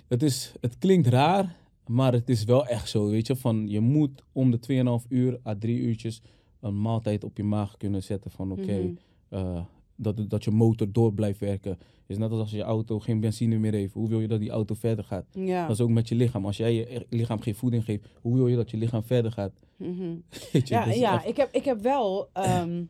het 0.08 0.22
is, 0.22 0.52
het 0.60 0.78
klinkt 0.78 1.06
raar, 1.06 1.56
maar 1.86 2.12
het 2.12 2.28
is 2.28 2.44
wel 2.44 2.66
echt 2.66 2.88
zo, 2.88 3.08
weet 3.10 3.26
je. 3.26 3.36
Van 3.36 3.68
je 3.68 3.80
moet 3.80 4.22
om 4.32 4.50
de 4.50 4.58
2,5 4.58 5.06
uur 5.08 5.38
à 5.46 5.54
drie 5.58 5.78
uurtjes 5.78 6.22
een 6.60 6.80
maaltijd 6.80 7.24
op 7.24 7.36
je 7.36 7.44
maag 7.44 7.76
kunnen 7.76 8.02
zetten 8.02 8.30
van 8.30 8.52
oké, 8.52 8.76
Mhm. 8.78 8.92
eh, 9.28 9.64
dat, 9.96 10.30
dat 10.30 10.44
je 10.44 10.50
motor 10.50 10.92
door 10.92 11.12
blijft 11.14 11.40
werken. 11.40 11.78
Is 12.06 12.18
net 12.18 12.30
als 12.30 12.40
als 12.40 12.50
je 12.50 12.62
auto 12.62 12.98
geen 12.98 13.20
benzine 13.20 13.58
meer 13.58 13.72
heeft. 13.72 13.92
Hoe 13.94 14.08
wil 14.08 14.20
je 14.20 14.28
dat 14.28 14.40
die 14.40 14.50
auto 14.50 14.74
verder 14.74 15.04
gaat? 15.04 15.24
Ja. 15.32 15.62
Dat 15.66 15.76
is 15.76 15.82
ook 15.82 15.90
met 15.90 16.08
je 16.08 16.14
lichaam. 16.14 16.46
Als 16.46 16.56
jij 16.56 16.74
je 16.74 17.06
lichaam 17.10 17.40
geen 17.40 17.54
voeding 17.54 17.84
geeft, 17.84 18.08
hoe 18.20 18.34
wil 18.36 18.46
je 18.48 18.56
dat 18.56 18.70
je 18.70 18.76
lichaam 18.76 19.02
verder 19.02 19.32
gaat? 19.32 19.52
Mhm. 19.76 20.02
Je, 20.52 20.62
Ja, 20.64 20.84
ja 20.86 21.14
echt- 21.14 21.26
ik, 21.28 21.36
heb, 21.36 21.48
ik 21.52 21.64
heb 21.64 21.80
wel. 21.80 22.28
ehm, 22.32 22.82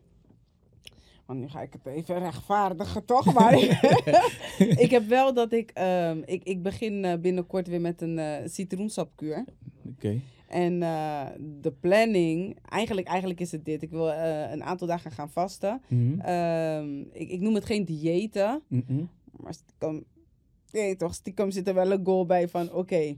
Want 1.27 1.41
nu 1.41 1.49
ga 1.49 1.63
ik 1.63 1.73
het 1.73 1.87
even 1.87 2.19
rechtvaardigen, 2.19 3.05
toch? 3.05 3.33
Maar 3.35 3.55
ik 4.85 4.91
heb 4.91 5.07
wel 5.09 5.35
dat 5.35 5.53
ik... 5.53 5.71
ehm, 5.71 6.23
ik, 6.25 6.45
ik 6.45 6.63
begin 6.63 7.05
eh, 7.05 7.19
binnenkort 7.21 7.69
weer 7.69 7.81
met 7.81 8.01
een 8.03 8.19
eh, 8.19 8.49
citroensapkuur. 8.49 9.45
Oké. 9.89 10.21
En 10.49 10.83
eh, 10.83 11.26
de 11.38 11.73
planning... 11.81 12.59
Eigenlijk, 12.69 13.07
eigenlijk 13.07 13.40
is 13.40 13.52
het 13.52 13.64
dit. 13.64 13.83
Ik 13.83 13.90
wil 13.90 14.12
eh, 14.12 14.50
een 14.50 14.64
aantal 14.64 14.87
dagen 14.87 15.11
gaan 15.11 15.31
vasten. 15.31 15.83
Mhm. 15.88 16.21
Ehm, 16.21 17.00
ik, 17.00 17.28
ik 17.31 17.40
noem 17.40 17.55
het 17.55 17.64
geen 17.64 17.85
diëten. 17.85 18.62
Mhm. 18.69 19.05
Maar 19.31 19.55
stiekem, 19.55 20.05
nee, 20.71 20.97
toch, 20.97 21.14
stiekem 21.14 21.50
zit 21.50 21.69
er 21.69 21.75
wel 21.75 21.93
een 21.93 22.05
goal 22.05 22.26
bij 22.26 22.49
van, 22.49 22.73
oké, 22.73 23.17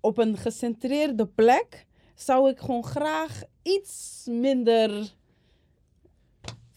op 0.00 0.18
een 0.18 0.36
gecentreerde 0.36 1.26
plek 1.26 1.86
zou 2.14 2.50
ik 2.50 2.58
gewoon 2.58 2.84
graag 2.84 3.42
iets 3.62 4.26
minder 4.30 5.14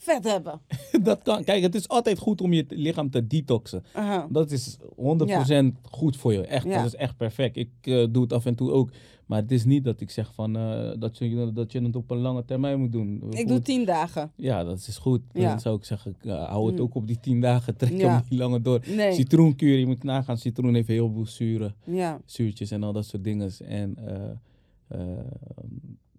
vet 0.03 0.23
hebben. 0.23 0.59
dat 1.03 1.21
kan. 1.23 1.43
Kijk, 1.43 1.63
het 1.63 1.75
is 1.75 1.87
altijd 1.87 2.19
goed 2.19 2.41
om 2.41 2.53
je 2.53 2.65
lichaam 2.69 3.09
te 3.09 3.27
detoxen. 3.27 3.83
Dat 4.29 4.51
is 4.51 4.77
100% 4.79 4.83
goed 5.81 6.17
voor 6.17 6.33
je. 6.33 6.41
Echt, 6.41 6.65
Ja. 6.65 6.75
dat 6.77 6.85
is 6.85 6.95
echt 6.95 7.17
perfect. 7.17 7.55
Ik 7.57 7.69
eh, 7.81 8.05
doe 8.11 8.23
het 8.23 8.33
af 8.33 8.45
en 8.45 8.55
toe 8.55 8.71
ook. 8.71 8.89
Maar 9.25 9.41
het 9.41 9.51
is 9.51 9.65
niet 9.65 9.83
dat 9.83 10.01
ik 10.01 10.09
zeg 10.09 10.33
van, 10.33 10.55
eh, 10.57 10.91
dat, 10.99 11.17
je, 11.17 11.51
dat 11.53 11.71
je 11.71 11.81
het 11.81 11.95
op 11.95 12.11
een 12.11 12.17
lange 12.17 12.45
termijn 12.45 12.79
moet 12.79 12.91
doen. 12.91 13.23
Ik 13.29 13.47
doe 13.47 13.61
tien 13.61 13.85
dagen. 13.85 14.31
Ja, 14.35 14.63
dat 14.63 14.77
is 14.77 14.97
goed. 14.97 15.21
Ja. 15.31 15.49
Dan 15.49 15.59
zou 15.59 15.77
ik 15.77 15.83
zeggen, 15.83 16.15
eh, 16.21 16.47
hou 16.49 16.65
het 16.67 16.75
Mm. 16.75 16.81
ook 16.81 16.95
op 16.95 17.07
die 17.07 17.19
10 17.19 17.41
dagen. 17.41 17.75
Trek 17.77 18.01
hem 18.01 18.21
niet 18.29 18.39
langer 18.39 18.63
door. 18.63 18.79
Nee. 18.95 19.13
Citroenkuur, 19.13 19.77
je 19.77 19.85
moet 19.85 20.03
nagaan. 20.03 20.37
Citroen 20.37 20.73
heeft 20.73 20.87
heel 20.87 21.11
veel 21.13 21.25
zuren, 21.25 21.75
Ja. 21.85 22.21
zuurtjes 22.25 22.71
en 22.71 22.83
al 22.83 22.93
dat 22.93 23.05
soort 23.05 23.23
dingen. 23.23 23.51
En 23.67 23.97
eh, 24.87 24.97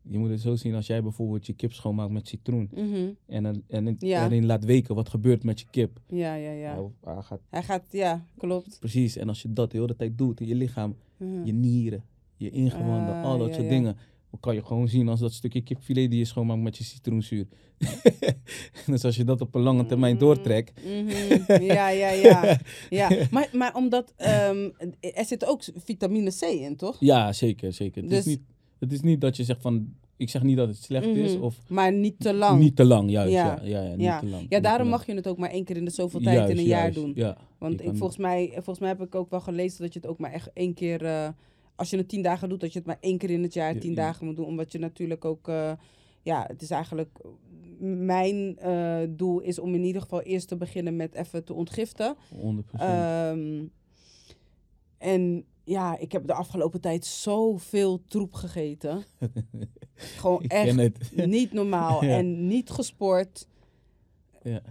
je 0.09 0.19
moet 0.19 0.31
het 0.31 0.41
zo 0.41 0.57
zien 0.57 0.75
als 0.75 0.87
jij 0.87 1.03
bijvoorbeeld 1.03 1.47
je 1.47 1.53
kip 1.53 1.73
schoonmaakt 1.73 2.11
met 2.13 2.29
citroen. 2.29 2.71
Mhm. 2.75 3.09
En, 3.27 3.65
en 3.69 3.87
het 3.87 4.01
Ja. 4.01 4.25
erin 4.25 4.47
laat 4.47 4.65
weken 4.65 4.95
wat 4.95 5.09
gebeurt 5.09 5.45
met 5.45 5.61
je 5.61 5.67
kip. 5.71 6.01
Ja, 6.09 6.35
ja, 6.35 6.51
ja. 6.51 6.75
Nou, 6.75 6.91
hij 7.05 7.23
gaat 7.23 7.41
Hij 7.51 7.63
gaat, 7.63 7.85
ja, 7.91 8.27
klopt. 8.39 8.77
Precies, 8.81 9.17
en 9.17 9.29
als 9.29 9.43
je 9.43 9.53
dat 9.53 9.71
de 9.71 9.79
hele 9.79 9.97
tijd 9.97 10.19
doet 10.19 10.41
in 10.41 10.47
je 10.47 10.55
lichaam, 10.55 10.97
Mhm. 11.17 11.45
je 11.45 11.53
nieren, 11.53 12.05
je 12.37 12.51
ingewanden, 12.51 13.15
Ah, 13.15 13.25
al 13.25 13.39
dat 13.39 13.49
ja, 13.49 13.55
soort 13.55 13.65
ja. 13.67 13.71
dingen, 13.73 13.97
dan 14.31 14.41
kan 14.41 14.55
je 14.55 14.65
gewoon 14.65 14.89
zien 14.89 15.09
als 15.09 15.21
dat 15.21 15.33
stukje 15.33 15.61
kipfilet 15.61 16.11
die 16.11 16.19
je 16.19 16.25
schoonmaakt 16.25 16.61
met 16.63 16.77
je 16.77 16.85
citroenzuur. 16.85 17.47
dus 18.87 19.05
als 19.05 19.17
je 19.17 19.25
dat 19.25 19.41
op 19.41 19.55
een 19.55 19.61
lange 19.63 19.87
termijn 19.87 20.19
doortrekt, 20.19 20.81
Mhm. 20.85 21.63
Ja, 21.63 21.89
ja, 21.89 22.11
ja. 22.11 22.59
ja. 22.91 23.09
Maar, 23.31 23.49
maar 23.53 23.75
omdat 23.75 24.13
ehm, 24.17 24.71
er 25.01 25.25
zit 25.25 25.45
ook 25.47 25.63
vitamine 25.77 26.31
C 26.31 26.43
in, 26.43 26.77
toch? 26.77 26.97
ja, 27.01 27.33
zeker, 27.33 27.73
zeker. 27.73 28.01
Het, 28.03 28.11
Dus- 28.11 28.19
is 28.19 28.25
niet, 28.27 28.41
het 28.79 28.93
is 28.93 29.01
niet 29.01 29.21
dat 29.21 29.37
je 29.37 29.45
zegt 29.45 29.61
van, 29.63 29.95
ik 30.17 30.29
zeg 30.31 30.43
niet 30.43 30.57
dat 30.57 30.69
het 30.69 30.77
slecht 30.83 31.07
is, 31.07 31.35
Mhm. 31.35 31.43
of 31.43 31.59
Maar 31.69 31.93
niet 31.93 32.21
te 32.21 32.35
lang. 32.35 32.61
niet 32.61 32.77
te 32.77 32.85
lang, 32.85 33.11
juist. 33.11 33.33
Ja. 33.33 33.59
Ja, 33.63 33.63
ja, 33.63 33.83
ja, 33.83 33.91
niet 33.95 34.01
ja. 34.01 34.19
te 34.21 34.27
lang. 34.27 34.47
ja, 34.49 34.61
daarom 34.61 34.89
mag 34.89 35.07
je 35.07 35.15
het 35.15 35.27
ook 35.29 35.39
maar 35.39 35.51
één 35.51 35.65
keer 35.65 35.77
in 35.77 35.85
de 35.85 35.91
zoveel 35.91 36.21
tijd 36.21 36.37
in 36.39 36.45
Juist, 36.45 36.59
een 36.61 36.67
jaar 36.69 36.93
doen. 36.93 37.13
Ja, 37.15 37.37
Want 37.59 37.81
ik, 37.81 37.91
volgens, 37.97 38.17
mij, 38.19 38.51
volgens 38.53 38.79
mij 38.79 38.89
heb 38.89 39.03
ik 39.03 39.15
ook 39.15 39.31
wel 39.31 39.41
gelezen 39.41 39.83
dat 39.83 39.93
je 39.93 39.99
het 40.01 40.09
ook 40.09 40.19
maar 40.19 40.33
echt 40.33 40.51
één 40.53 40.75
keer... 40.75 41.05
eh, 41.05 41.29
als 41.77 41.91
je 41.91 41.97
het 41.97 42.09
tien 42.09 42.23
dagen 42.23 42.49
doet, 42.49 42.61
dat 42.61 42.73
je 42.73 42.79
het 42.79 42.87
maar 42.87 42.99
één 43.01 43.19
keer 43.19 43.31
in 43.31 43.43
het 43.43 43.55
jaar 43.55 43.75
Ja, 43.75 43.81
tien 43.81 43.95
dagen 43.95 44.27
moet 44.27 44.37
doen. 44.37 44.47
Omdat 44.47 44.73
je 44.73 44.79
natuurlijk 44.79 45.25
ook... 45.25 45.49
eh, 45.49 45.73
ja, 46.23 46.45
het 46.49 46.63
is 46.63 46.71
eigenlijk... 46.71 47.21
Mijn 47.79 48.59
eh, 48.59 48.97
doel 49.09 49.41
is 49.41 49.59
om 49.59 49.75
in 49.75 49.85
ieder 49.85 50.03
geval 50.03 50.23
eerst 50.23 50.49
te 50.49 50.57
beginnen 50.57 50.97
met 50.97 51.15
even 51.15 51.45
te 51.45 51.55
ontgiften. 51.55 52.17
100%. 52.35 52.81
Ehm, 52.81 53.63
en 54.99 55.45
ja, 55.65 55.99
ik 55.99 56.13
heb 56.13 56.27
de 56.27 56.35
afgelopen 56.35 56.81
tijd 56.81 57.05
zoveel 57.05 58.03
troep 58.09 58.33
gegeten. 58.35 59.05
Gewoon 60.19 60.43
ik 60.43 60.53
echt 60.53 61.17
niet 61.27 61.53
normaal. 61.53 62.05
Ja. 62.05 62.17
En 62.19 62.47
niet 62.47 62.71
gesport. 62.71 63.47
ja. 64.43 64.63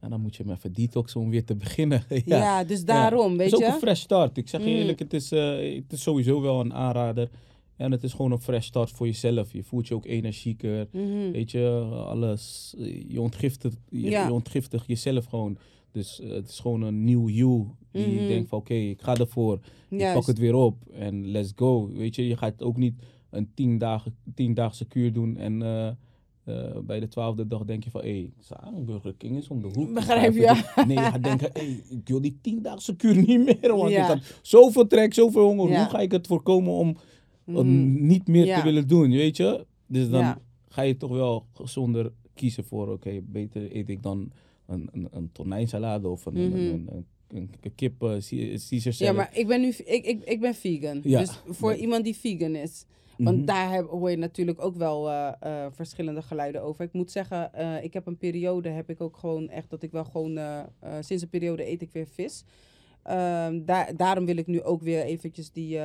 En 0.00 0.10
dan 0.10 0.20
moet 0.20 0.36
je 0.36 0.42
hem 0.42 0.52
even 0.52 0.72
detoxen 0.72 1.20
om 1.20 1.30
weer 1.30 1.44
te 1.44 1.54
beginnen. 1.54 2.04
Ja, 2.24 2.36
ja. 2.38 2.64
dus 2.64 2.84
daarom, 2.84 3.36
weet 3.36 3.50
het 3.50 3.60
is 3.60 3.66
je. 3.66 3.66
ook 3.66 3.72
een 3.74 3.86
fresh 3.86 4.00
start. 4.00 4.36
Ik 4.36 4.48
zeg 4.48 4.60
je 4.60 4.66
Mm. 4.70 4.76
eerlijk, 4.76 4.98
het 4.98 5.12
is, 5.12 5.32
eh, 5.32 5.74
het 5.74 5.92
is 5.92 6.02
sowieso 6.02 6.40
wel 6.40 6.60
een 6.60 6.74
aanrader. 6.74 7.28
En 7.76 7.92
het 7.92 8.02
is 8.02 8.12
gewoon 8.12 8.32
een 8.32 8.40
fresh 8.40 8.66
start 8.66 8.90
voor 8.90 9.06
jezelf. 9.06 9.52
Je 9.52 9.62
voelt 9.62 9.88
je 9.88 9.94
ook 9.94 10.06
energieker. 10.06 10.88
Mhm. 10.92 11.30
Weet 11.30 11.50
je, 11.50 11.68
alles. 12.06 12.74
Je 13.08 13.20
ontgiftigt, 13.20 13.76
je, 13.90 14.10
je 14.10 14.32
ontgiftigt 14.32 14.86
jezelf 14.86 15.24
gewoon. 15.24 15.58
Dus 15.92 16.20
eh, 16.20 16.30
het 16.30 16.48
is 16.48 16.58
gewoon 16.60 16.82
een 16.82 17.04
nieuw 17.04 17.28
you. 17.28 17.66
Die 17.92 18.06
Mhm. 18.06 18.26
denkt 18.26 18.48
van 18.48 18.58
oké, 18.58 18.74
ik 18.74 19.02
ga 19.02 19.14
ervoor. 19.16 19.60
Ik 19.88 20.12
pak 20.14 20.26
het 20.26 20.38
weer 20.38 20.54
op 20.54 20.76
en 20.92 21.26
let's 21.26 21.52
go. 21.56 21.88
Weet 21.92 22.14
je, 22.14 22.26
je 22.26 22.36
gaat 22.36 22.62
ook 22.62 22.76
niet 22.76 22.94
een 23.30 23.50
tien 23.54 23.78
dagen, 23.78 24.14
tiendaagse 24.34 24.84
kuur 24.84 25.12
doen 25.12 25.36
en 25.36 25.62
eh, 25.62 25.86
eh, 26.44 26.78
bij 26.84 27.00
de 27.00 27.08
twaalfde 27.08 27.46
dag 27.46 27.64
denk 27.64 27.84
je 27.84 27.90
van 27.90 28.00
hé, 28.00 28.30
hey, 28.48 28.82
Burger 28.84 29.14
King 29.14 29.36
is 29.36 29.48
om 29.48 29.60
de 29.62 29.68
hoek. 29.74 29.94
Begrijp 29.94 30.34
je? 30.34 30.40
dit- 30.76 30.86
Nee, 30.86 30.96
je 30.96 31.02
gaat 31.02 31.22
denken, 31.24 31.50
hey, 31.52 31.82
ik 31.90 32.08
wil 32.08 32.20
die 32.20 32.38
tiendaagse 32.40 32.96
kuur 32.96 33.16
niet 33.16 33.44
meer, 33.44 33.76
want 33.76 33.90
Ja. 33.90 34.02
ik 34.02 34.06
had 34.08 34.38
zoveel 34.42 34.86
trek, 34.86 35.14
zoveel 35.14 35.44
honger. 35.46 35.68
Ja. 35.70 35.78
Hoe 35.80 35.88
ga 35.90 35.98
ik 35.98 36.12
het 36.12 36.26
voorkomen 36.26 36.72
om 36.72 36.96
Mhm. 37.44 38.06
niet 38.06 38.28
meer 38.28 38.44
Ja. 38.46 38.58
te 38.58 38.64
willen 38.64 38.88
doen, 38.88 39.10
weet 39.10 39.36
je? 39.36 39.66
Dus 39.86 40.08
dan 40.10 40.36
ga 40.68 40.82
je 40.82 40.96
toch 40.96 41.10
wel 41.10 41.46
gezonder 41.52 42.12
kiezen 42.34 42.64
voor, 42.64 42.88
oké, 42.92 43.20
beter 43.22 43.76
eet 43.76 43.88
ik 43.88 44.02
dan 44.02 44.30
een, 44.66 44.88
een, 44.92 45.08
een 45.10 45.32
tonijnsalade 45.32 46.08
of 46.08 46.26
een, 46.26 46.32
Mhm. 46.32 46.42
een, 46.42 46.52
een, 46.52 46.88
een, 46.92 47.06
een, 47.28 47.50
een 47.60 47.74
kip, 47.74 47.98
Caesar 47.98 48.92
Ja, 48.96 49.12
maar 49.12 49.30
ik 49.38 49.46
ben 49.46 49.60
nu 49.60 49.68
ik, 49.68 50.04
ik, 50.06 50.24
ik 50.24 50.40
ben 50.40 50.54
vegan. 50.54 51.00
Ja. 51.04 51.18
Dus 51.18 51.40
voor 51.46 51.74
iemand 51.74 52.04
die 52.04 52.16
vegan 52.16 52.54
is. 52.54 52.84
Want 53.18 53.36
Mhm. 53.36 53.46
daar 53.46 53.72
heb, 53.72 53.88
hoor 53.88 54.10
je 54.10 54.16
natuurlijk 54.16 54.60
ook 54.64 54.76
wel 54.76 55.10
eh, 55.10 55.66
verschillende 55.70 56.22
geluiden 56.22 56.62
over. 56.62 56.84
Ik 56.84 56.92
moet 56.92 57.10
zeggen, 57.10 57.50
ik 57.82 57.92
heb 57.92 58.06
een 58.06 58.16
periode, 58.18 58.68
heb 58.68 58.90
ik 58.90 59.00
ook 59.00 59.16
gewoon 59.16 59.48
echt 59.48 59.70
dat 59.70 59.82
ik 59.82 59.90
wel 59.90 60.04
gewoon, 60.04 60.38
sinds 61.00 61.22
een 61.22 61.28
periode 61.28 61.68
eet 61.70 61.82
ik 61.82 61.92
weer 61.92 62.06
vis. 62.06 62.44
Ehm, 63.02 63.64
daar, 63.64 63.96
daarom 63.96 64.24
wil 64.26 64.36
ik 64.36 64.46
nu 64.46 64.62
ook 64.62 64.82
weer 64.82 65.02
eventjes 65.04 65.52
die 65.52 65.78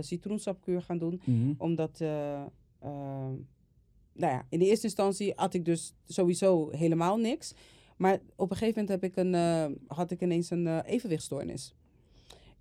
citroensapkuur 0.00 0.82
gaan 0.82 0.98
doen. 0.98 1.20
Mhm. 1.24 1.52
Omdat, 1.58 2.00
eh, 2.00 2.40
ehm, 2.80 3.32
nou 4.12 4.32
ja, 4.32 4.46
in 4.48 4.58
de 4.58 4.66
eerste 4.66 4.86
instantie 4.86 5.32
had 5.36 5.54
ik 5.54 5.64
dus 5.64 5.94
sowieso 6.06 6.70
helemaal 6.70 7.16
niks. 7.16 7.54
Maar 7.96 8.18
op 8.36 8.50
een 8.50 8.56
gegeven 8.56 8.80
moment 8.84 9.02
heb 9.02 9.10
ik 9.10 9.16
een, 9.16 9.34
eh, 9.34 9.66
had 9.86 10.10
ik 10.10 10.20
ineens 10.22 10.50
een 10.50 10.66
eh, 10.66 10.78
evenwichtstoornis. 10.84 11.74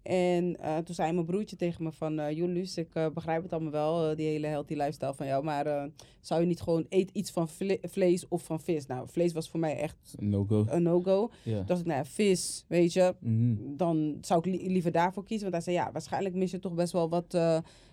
En 0.02 0.60
eh, 0.60 0.78
toen 0.78 0.96
zei 0.96 1.12
mijn 1.14 1.26
broertje 1.26 1.56
tegen 1.56 1.84
me 1.84 1.92
van... 1.92 2.36
"Joh, 2.36 2.50
Luus, 2.50 2.78
ik 2.78 2.90
begrijp 3.14 3.44
het 3.44 3.54
allemaal 3.54 3.72
wel, 3.72 4.16
die 4.16 4.28
hele 4.28 4.48
healthy 4.48 4.74
lifestyle 4.74 5.14
van 5.14 5.26
jou. 5.28 5.44
Maar 5.44 5.90
zou 6.22 6.42
je 6.42 6.48
niet 6.48 6.62
gewoon 6.62 6.86
eet 6.90 7.10
iets 7.14 7.32
van 7.32 7.50
vle- 7.50 7.80
vlees 7.82 8.28
of 8.28 8.44
van 8.44 8.60
vis? 8.62 8.86
Nou, 8.86 9.08
vlees 9.10 9.34
was 9.34 9.50
voor 9.50 9.60
mij 9.60 9.78
echt 9.78 10.16
No-go. 10.20 10.66
een 10.68 10.84
no-go. 10.84 11.32
Toen 11.44 11.66
dacht 11.66 11.80
ik, 11.80 11.86
nou 11.86 11.98
ja, 11.98 12.06
vis, 12.06 12.66
weet 12.68 12.94
je, 12.94 13.16
Mhm. 13.20 13.56
dan 13.78 14.18
zou 14.22 14.40
ik 14.40 14.46
li- 14.46 14.72
liever 14.72 14.92
daarvoor 14.92 15.24
kiezen. 15.26 15.52
Want 15.52 15.64
hij 15.64 15.74
zei, 15.74 15.86
ja, 15.86 15.92
waarschijnlijk 15.92 16.36
mis 16.36 16.52
je 16.52 16.60
toch 16.60 16.74
best 16.74 16.92
wel 16.94 17.10
wat 17.10 17.38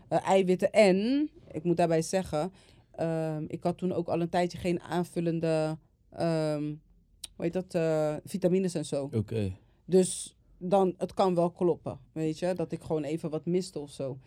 eiwitten. 0.09 0.70
En, 0.70 1.31
ik 1.53 1.64
moet 1.64 1.76
daarbij 1.76 2.03
zeggen, 2.03 2.53
ehm, 2.90 3.44
ik 3.46 3.62
had 3.62 3.79
toen 3.79 3.92
ook 3.92 4.09
al 4.09 4.20
een 4.20 4.29
tijdje 4.29 4.59
geen 4.59 4.81
aanvullende, 4.81 5.79
ehm, 6.11 6.74
heet 7.40 7.53
dat, 7.53 7.74
eh, 7.74 8.14
vitamines 8.24 8.74
en 8.74 8.85
zo. 8.85 9.09
Oké. 9.14 9.53
Dus 9.85 10.37
dan, 10.59 10.94
het 10.98 11.14
kan 11.14 11.35
wel 11.35 11.50
kloppen, 11.50 11.98
weet 12.12 12.38
je, 12.38 12.53
dat 12.55 12.72
ik 12.72 12.83
gewoon 12.83 13.05
even 13.05 13.31
wat 13.31 13.46
miste 13.46 13.79
of 13.79 13.90
zo. 13.90 14.18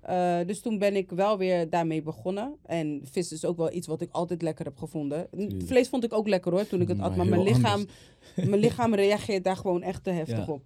Eh, 0.00 0.38
dus 0.46 0.60
toen 0.60 0.78
ben 0.78 0.96
ik 0.96 1.10
wel 1.10 1.38
weer 1.38 1.70
daarmee 1.70 2.02
begonnen. 2.02 2.56
En 2.62 3.00
vis 3.04 3.32
is 3.32 3.44
ook 3.44 3.56
wel 3.56 3.72
iets 3.72 3.86
wat 3.86 4.00
ik 4.00 4.10
altijd 4.10 4.42
lekker 4.42 4.64
heb 4.64 4.76
gevonden. 4.78 5.28
Vlees 5.64 5.88
vond 5.88 6.04
ik 6.04 6.12
ook 6.12 6.28
lekker 6.28 6.52
hoor, 6.52 6.66
toen 6.66 6.80
ik 6.80 6.88
het 6.88 7.00
at. 7.06 7.16
Maar 7.16 7.26
mijn 7.26 7.42
lichaam, 7.42 7.72
anders. 7.72 8.48
mijn 8.50 8.60
lichaam 8.60 8.94
reageert 8.94 9.44
daar 9.44 9.56
gewoon 9.56 9.82
echt 9.82 10.04
te 10.04 10.10
heftig 10.10 10.46
Ja. 10.46 10.52
op. 10.52 10.62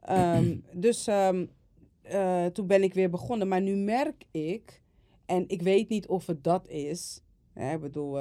Ehm, 0.00 0.56
dus 0.86 1.06
ehm, 1.06 1.46
eh, 2.02 2.46
toen 2.46 2.66
ben 2.66 2.82
ik 2.82 2.94
weer 2.94 3.10
begonnen. 3.10 3.48
Maar 3.48 3.62
nu 3.62 3.76
merk 3.76 4.24
ik, 4.30 4.82
en 5.26 5.44
ik 5.48 5.62
weet 5.62 5.88
niet 5.88 6.06
of 6.06 6.26
het 6.26 6.44
dat 6.44 6.68
is. 6.68 7.20
Hè, 7.52 7.74
ik 7.74 7.80
bedoel, 7.80 8.12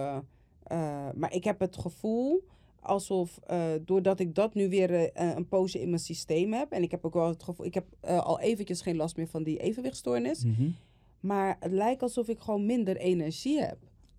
maar 1.16 1.34
ik 1.34 1.44
heb 1.44 1.60
het 1.60 1.78
gevoel 1.78 2.44
alsof 2.84 3.38
eh, 3.38 3.72
doordat 3.86 4.20
ik 4.20 4.36
dat 4.36 4.54
nu 4.54 4.70
weer 4.70 4.92
eh, 4.94 5.36
een 5.36 5.48
poosje 5.48 5.82
in 5.82 5.90
mijn 5.90 6.02
systeem 6.02 6.54
heb. 6.54 6.72
En 6.72 6.84
ik 6.84 6.92
heb 6.92 7.06
ook 7.06 7.14
wel 7.14 7.28
het 7.28 7.44
gevoel, 7.44 7.66
ik 7.66 7.74
heb 7.74 7.86
eh, 8.00 8.20
al 8.20 8.40
eventjes 8.40 8.82
geen 8.82 8.96
last 8.96 9.18
meer 9.18 9.28
van 9.28 9.44
die 9.44 9.58
evenwichtstoornis. 9.58 10.44
Mhm. 10.44 10.70
Maar 11.20 11.58
het 11.60 11.72
lijkt 11.72 12.02
alsof 12.02 12.28
ik 12.28 12.40
gewoon 12.40 12.66
minder 12.66 12.98
energie 12.98 13.60
heb. 13.62 13.78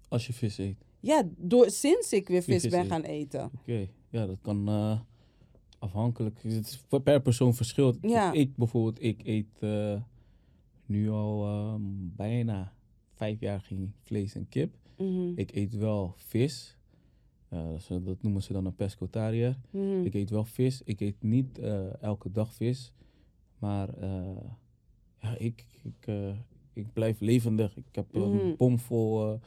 Als 0.09 0.27
je 0.27 0.33
vis 0.33 0.59
eet. 0.59 0.85
Ja, 1.01 1.29
door, 1.37 1.71
sinds 1.71 2.13
ik 2.13 2.29
weer 2.29 2.43
vis 2.43 2.63
Vis 2.63 2.71
ben 2.71 2.81
eet. 2.81 2.89
gaan 2.89 3.03
eten. 3.03 3.51
Oké. 3.61 3.89
Ja, 4.11 4.27
dat 4.27 4.39
kan 4.41 4.69
eh, 4.69 5.01
afhankelijk. 5.79 6.43
Het 6.43 6.67
is 6.67 6.85
per 7.03 7.23
persoon 7.23 7.55
verschilt. 7.55 7.99
Ja. 8.01 8.33
Ik 8.33 8.57
bijvoorbeeld, 8.57 9.03
ik 9.03 9.21
eet 9.25 9.59
eh, 9.61 10.01
nu 10.87 11.11
al 11.11 11.45
ehm, 11.45 11.83
bijna 12.17 12.73
vijf 13.15 13.41
jaar 13.41 13.61
geen 13.61 13.95
vlees 14.03 14.35
en 14.35 14.49
kip. 14.49 14.75
Mhm. 14.97 15.33
Ik 15.35 15.55
eet 15.55 15.77
wel 15.77 16.15
vis. 16.17 16.77
Eh, 17.55 17.99
dat 18.05 18.23
noemen 18.23 18.43
ze 18.43 18.53
dan 18.53 18.65
een 18.67 18.75
pescatariër. 18.75 19.57
Mhm. 19.71 20.05
Ik 20.05 20.15
eet 20.15 20.31
wel 20.31 20.45
vis. 20.45 20.83
Ik 20.85 21.01
eet 21.01 21.23
niet 21.23 21.59
eh, 21.59 22.03
elke 22.03 22.31
dag 22.31 22.53
vis. 22.55 22.93
Maar 23.59 23.89
eh, 23.99 24.37
ja, 25.21 25.37
ik, 25.39 25.67
ik, 25.83 26.13
ik 26.73 26.93
blijf 26.93 27.21
levendig. 27.21 27.77
Ik 27.77 27.85
heb 27.95 28.13
Mhm. 28.13 28.23
een 28.25 28.57
bom 28.57 28.79
vol 28.79 29.33
eh, 29.33 29.39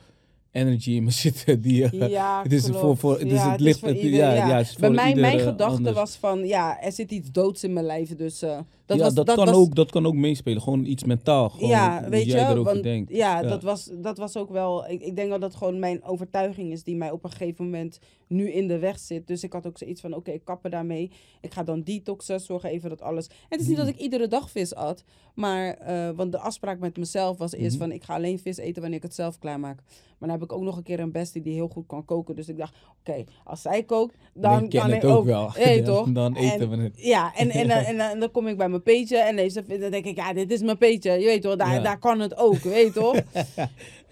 energy 0.51 0.91
in 0.91 1.03
me 1.03 1.11
zitten 1.25 1.61
die... 1.61 1.83
eh, 1.89 2.09
Ja, 2.09 2.43
het 2.43 2.51
is 2.53 2.63
klopt. 2.63 2.79
voor- 2.79 2.97
voor- 2.97 3.19
het 3.19 3.27
is 3.27 3.31
Ja, 3.31 3.51
het 3.51 3.59
licht- 3.59 3.79
voor 3.79 3.87
het- 3.87 3.97
ieder- 3.97 4.19
ja, 4.19 4.33
ja, 4.33 4.57
het 4.57 4.67
is 4.67 4.75
Bij 4.75 4.89
mij, 4.89 5.15
mijn 5.15 5.39
gedachte 5.39 5.93
was 5.93 6.15
van, 6.15 6.47
ja, 6.47 6.81
er 6.81 6.91
zit 6.91 7.11
iets 7.11 7.31
doods 7.31 7.63
in 7.63 7.73
mijn 7.73 7.85
lijf, 7.85 8.15
dus 8.15 8.41
eh, 8.41 8.59
dat 8.85 8.97
ja, 8.97 9.03
was... 9.03 9.13
dat, 9.13 9.25
kan 9.33 9.45
was, 9.45 9.55
ook, 9.55 9.75
dat 9.75 9.91
kan 9.91 10.05
ook 10.05 10.13
meespelen. 10.13 10.61
Gewoon 10.61 10.85
iets 10.85 11.03
mentaal. 11.03 11.49
Gewoon 11.49 11.69
ja, 11.69 11.99
hoe 12.01 12.09
weet 12.09 12.25
jij 12.25 12.39
je, 12.39 12.45
erover 12.45 12.63
want, 12.63 12.83
denkt. 12.83 13.11
ja. 13.15 13.41
Dat, 13.41 13.63
was, 13.63 13.89
dat 14.01 14.17
was 14.17 14.37
ook 14.37 14.49
wel, 14.49 14.89
ik, 14.89 15.01
ik 15.01 15.15
denk 15.15 15.29
wel 15.29 15.39
dat 15.39 15.49
het 15.49 15.57
gewoon 15.57 15.79
mijn 15.79 16.03
overtuiging 16.03 16.71
is 16.71 16.83
die 16.83 16.95
mij 16.95 17.11
op 17.11 17.23
een 17.23 17.31
gegeven 17.31 17.65
moment 17.65 17.99
nu 18.27 18.51
in 18.51 18.67
de 18.67 18.79
weg 18.79 18.99
zit. 18.99 19.27
Dus 19.27 19.43
ik 19.43 19.53
had 19.53 19.67
ook 19.67 19.77
zoiets 19.77 20.01
van, 20.01 20.13
oké, 20.13 20.31
ik 20.31 20.43
kappen 20.45 20.71
daarmee. 20.71 21.11
Ik 21.41 21.53
ga 21.53 21.63
dan 21.63 21.81
detoxen, 21.83 22.39
zorgen 22.39 22.69
even 22.69 22.89
dat 22.89 23.01
alles... 23.01 23.27
En 23.27 23.33
het 23.49 23.59
is 23.61 23.67
niet 23.67 23.77
Mhm. 23.77 23.85
dat 23.85 23.95
ik 23.95 24.01
iedere 24.01 24.27
dag 24.27 24.51
vis 24.51 24.75
at, 24.75 25.03
maar, 25.35 25.73
eh, 25.73 26.09
want 26.15 26.31
de 26.31 26.39
afspraak 26.39 26.79
met 26.79 26.97
mezelf 26.97 27.37
was 27.37 27.53
eerst 27.53 27.77
Mhm. 27.77 27.85
van, 27.85 27.91
ik 27.95 28.03
ga 28.03 28.13
alleen 28.15 28.39
vis 28.39 28.57
eten 28.57 28.81
wanneer 28.81 28.97
ik 28.99 29.03
het 29.05 29.15
zelf 29.15 29.39
klaarmaak. 29.39 29.79
Maar 30.17 30.29
dan 30.29 30.39
heb 30.39 30.49
ik 30.49 30.55
ook 30.55 30.63
nog 30.63 30.77
een 30.77 30.83
keer 30.83 30.99
een 30.99 31.11
bestie 31.11 31.41
die 31.41 31.53
heel 31.53 31.67
goed 31.67 31.87
kan 31.87 32.05
koken. 32.05 32.35
Dus 32.35 32.47
ik 32.49 32.57
dacht, 32.57 32.75
oké, 32.99 33.23
als 33.43 33.61
zij 33.61 33.83
kookt, 33.83 34.15
dan 34.33 34.63
ik 34.63 34.69
kan 34.69 34.89
het 34.91 35.03
ik 35.03 35.09
ook 35.09 35.17
ook... 35.17 35.25
wel. 35.25 35.51
Ja, 35.65 35.83
toch? 35.83 36.07
dan 36.11 36.35
eten 36.35 36.59
En- 36.61 36.69
we 36.69 36.77
het. 36.83 36.93
Ja, 36.95 37.31
en, 37.35 37.49
en, 37.49 37.67
dan- 37.67 37.77
en, 37.89 37.97
dan- 37.97 38.09
en 38.09 38.19
dan 38.19 38.31
kom 38.31 38.47
ik 38.47 38.57
bij 38.57 38.69
mijn 38.69 38.83
peetje 38.83 39.17
en 39.17 39.35
deze, 39.35 39.63
dan 39.79 39.91
denk 39.91 40.05
ik, 40.05 40.15
ja, 40.15 40.33
dit 40.33 40.51
is 40.51 40.61
mijn 40.61 40.77
peetje. 40.77 41.11
Je 41.11 41.25
weet 41.25 41.41
toch, 41.41 41.55
daar, 41.55 41.73
Ja. 41.73 41.79
daar 41.81 41.99
kan 41.99 42.19
het 42.19 42.37
ook, 42.37 42.57
weet 42.57 42.93
je 42.93 42.99
toch? 42.99 43.15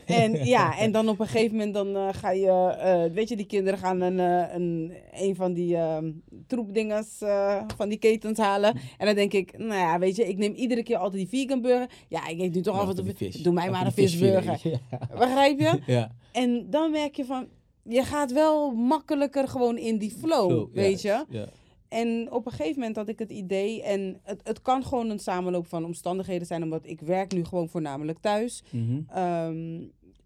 En 0.05 0.45
ja, 0.55 0.77
en 0.77 0.91
dan 0.91 1.09
op 1.09 1.19
een 1.19 1.27
gegeven 1.27 1.51
moment 1.57 1.73
dan 1.73 1.95
eh, 1.95 2.07
ga 2.11 2.31
je, 2.31 2.75
eh, 2.79 3.13
weet 3.13 3.29
je, 3.29 3.35
die 3.35 3.45
kinderen 3.45 3.79
gaan 3.79 4.01
een, 4.01 4.19
eh, 4.19 4.55
een, 4.55 4.93
een 5.13 5.35
van 5.35 5.53
die 5.53 5.75
ehm 5.75 6.11
troepdinges 6.47 7.21
eh, 7.21 7.61
van 7.77 7.89
die 7.89 7.97
ketens 7.97 8.37
halen. 8.39 8.77
En 8.97 9.05
dan 9.05 9.15
denk 9.15 9.33
ik, 9.33 9.57
nou 9.57 9.73
ja, 9.73 9.99
weet 9.99 10.15
je, 10.15 10.27
ik 10.27 10.37
neem 10.37 10.53
iedere 10.53 10.83
keer 10.83 10.97
altijd 10.97 11.29
die 11.29 11.45
vegan 11.45 11.61
burger. 11.61 11.89
Ja, 12.07 12.27
ik 12.27 12.39
eet 12.39 12.53
nu 12.53 12.61
toch 12.61 12.93
die 12.93 13.15
vis. 13.15 13.35
doe 13.35 13.53
mij 13.53 13.69
maar 13.69 13.85
een 13.85 13.91
visburger. 13.91 14.59
Begrijp 15.19 15.59
je? 15.59 15.79
Ja. 15.85 16.11
En 16.31 16.69
dan 16.69 16.91
merk 16.91 17.15
je 17.15 17.25
van, 17.25 17.47
je 17.83 18.03
gaat 18.03 18.31
wel 18.31 18.71
makkelijker 18.71 19.47
gewoon 19.47 19.77
in 19.77 19.97
die 19.97 20.11
flow, 20.11 20.67
weet 20.73 21.01
je? 21.01 21.25
Ja. 21.29 21.47
En 21.87 22.31
op 22.31 22.45
een 22.45 22.51
gegeven 22.51 22.79
moment 22.79 22.95
had 22.95 23.07
ik 23.09 23.19
het 23.19 23.31
idee, 23.31 23.83
en 23.83 24.19
het, 24.23 24.41
het 24.43 24.61
kan 24.61 24.83
gewoon 24.83 25.09
een 25.09 25.19
samenloop 25.19 25.67
van 25.67 25.85
omstandigheden 25.85 26.47
zijn, 26.47 26.63
omdat 26.63 26.85
ik 26.85 27.01
werk 27.01 27.33
nu 27.33 27.43
gewoon 27.45 27.69
voornamelijk 27.69 28.19
thuis. 28.19 28.63
Mhm. 28.71 29.01
Ehm, 29.07 29.81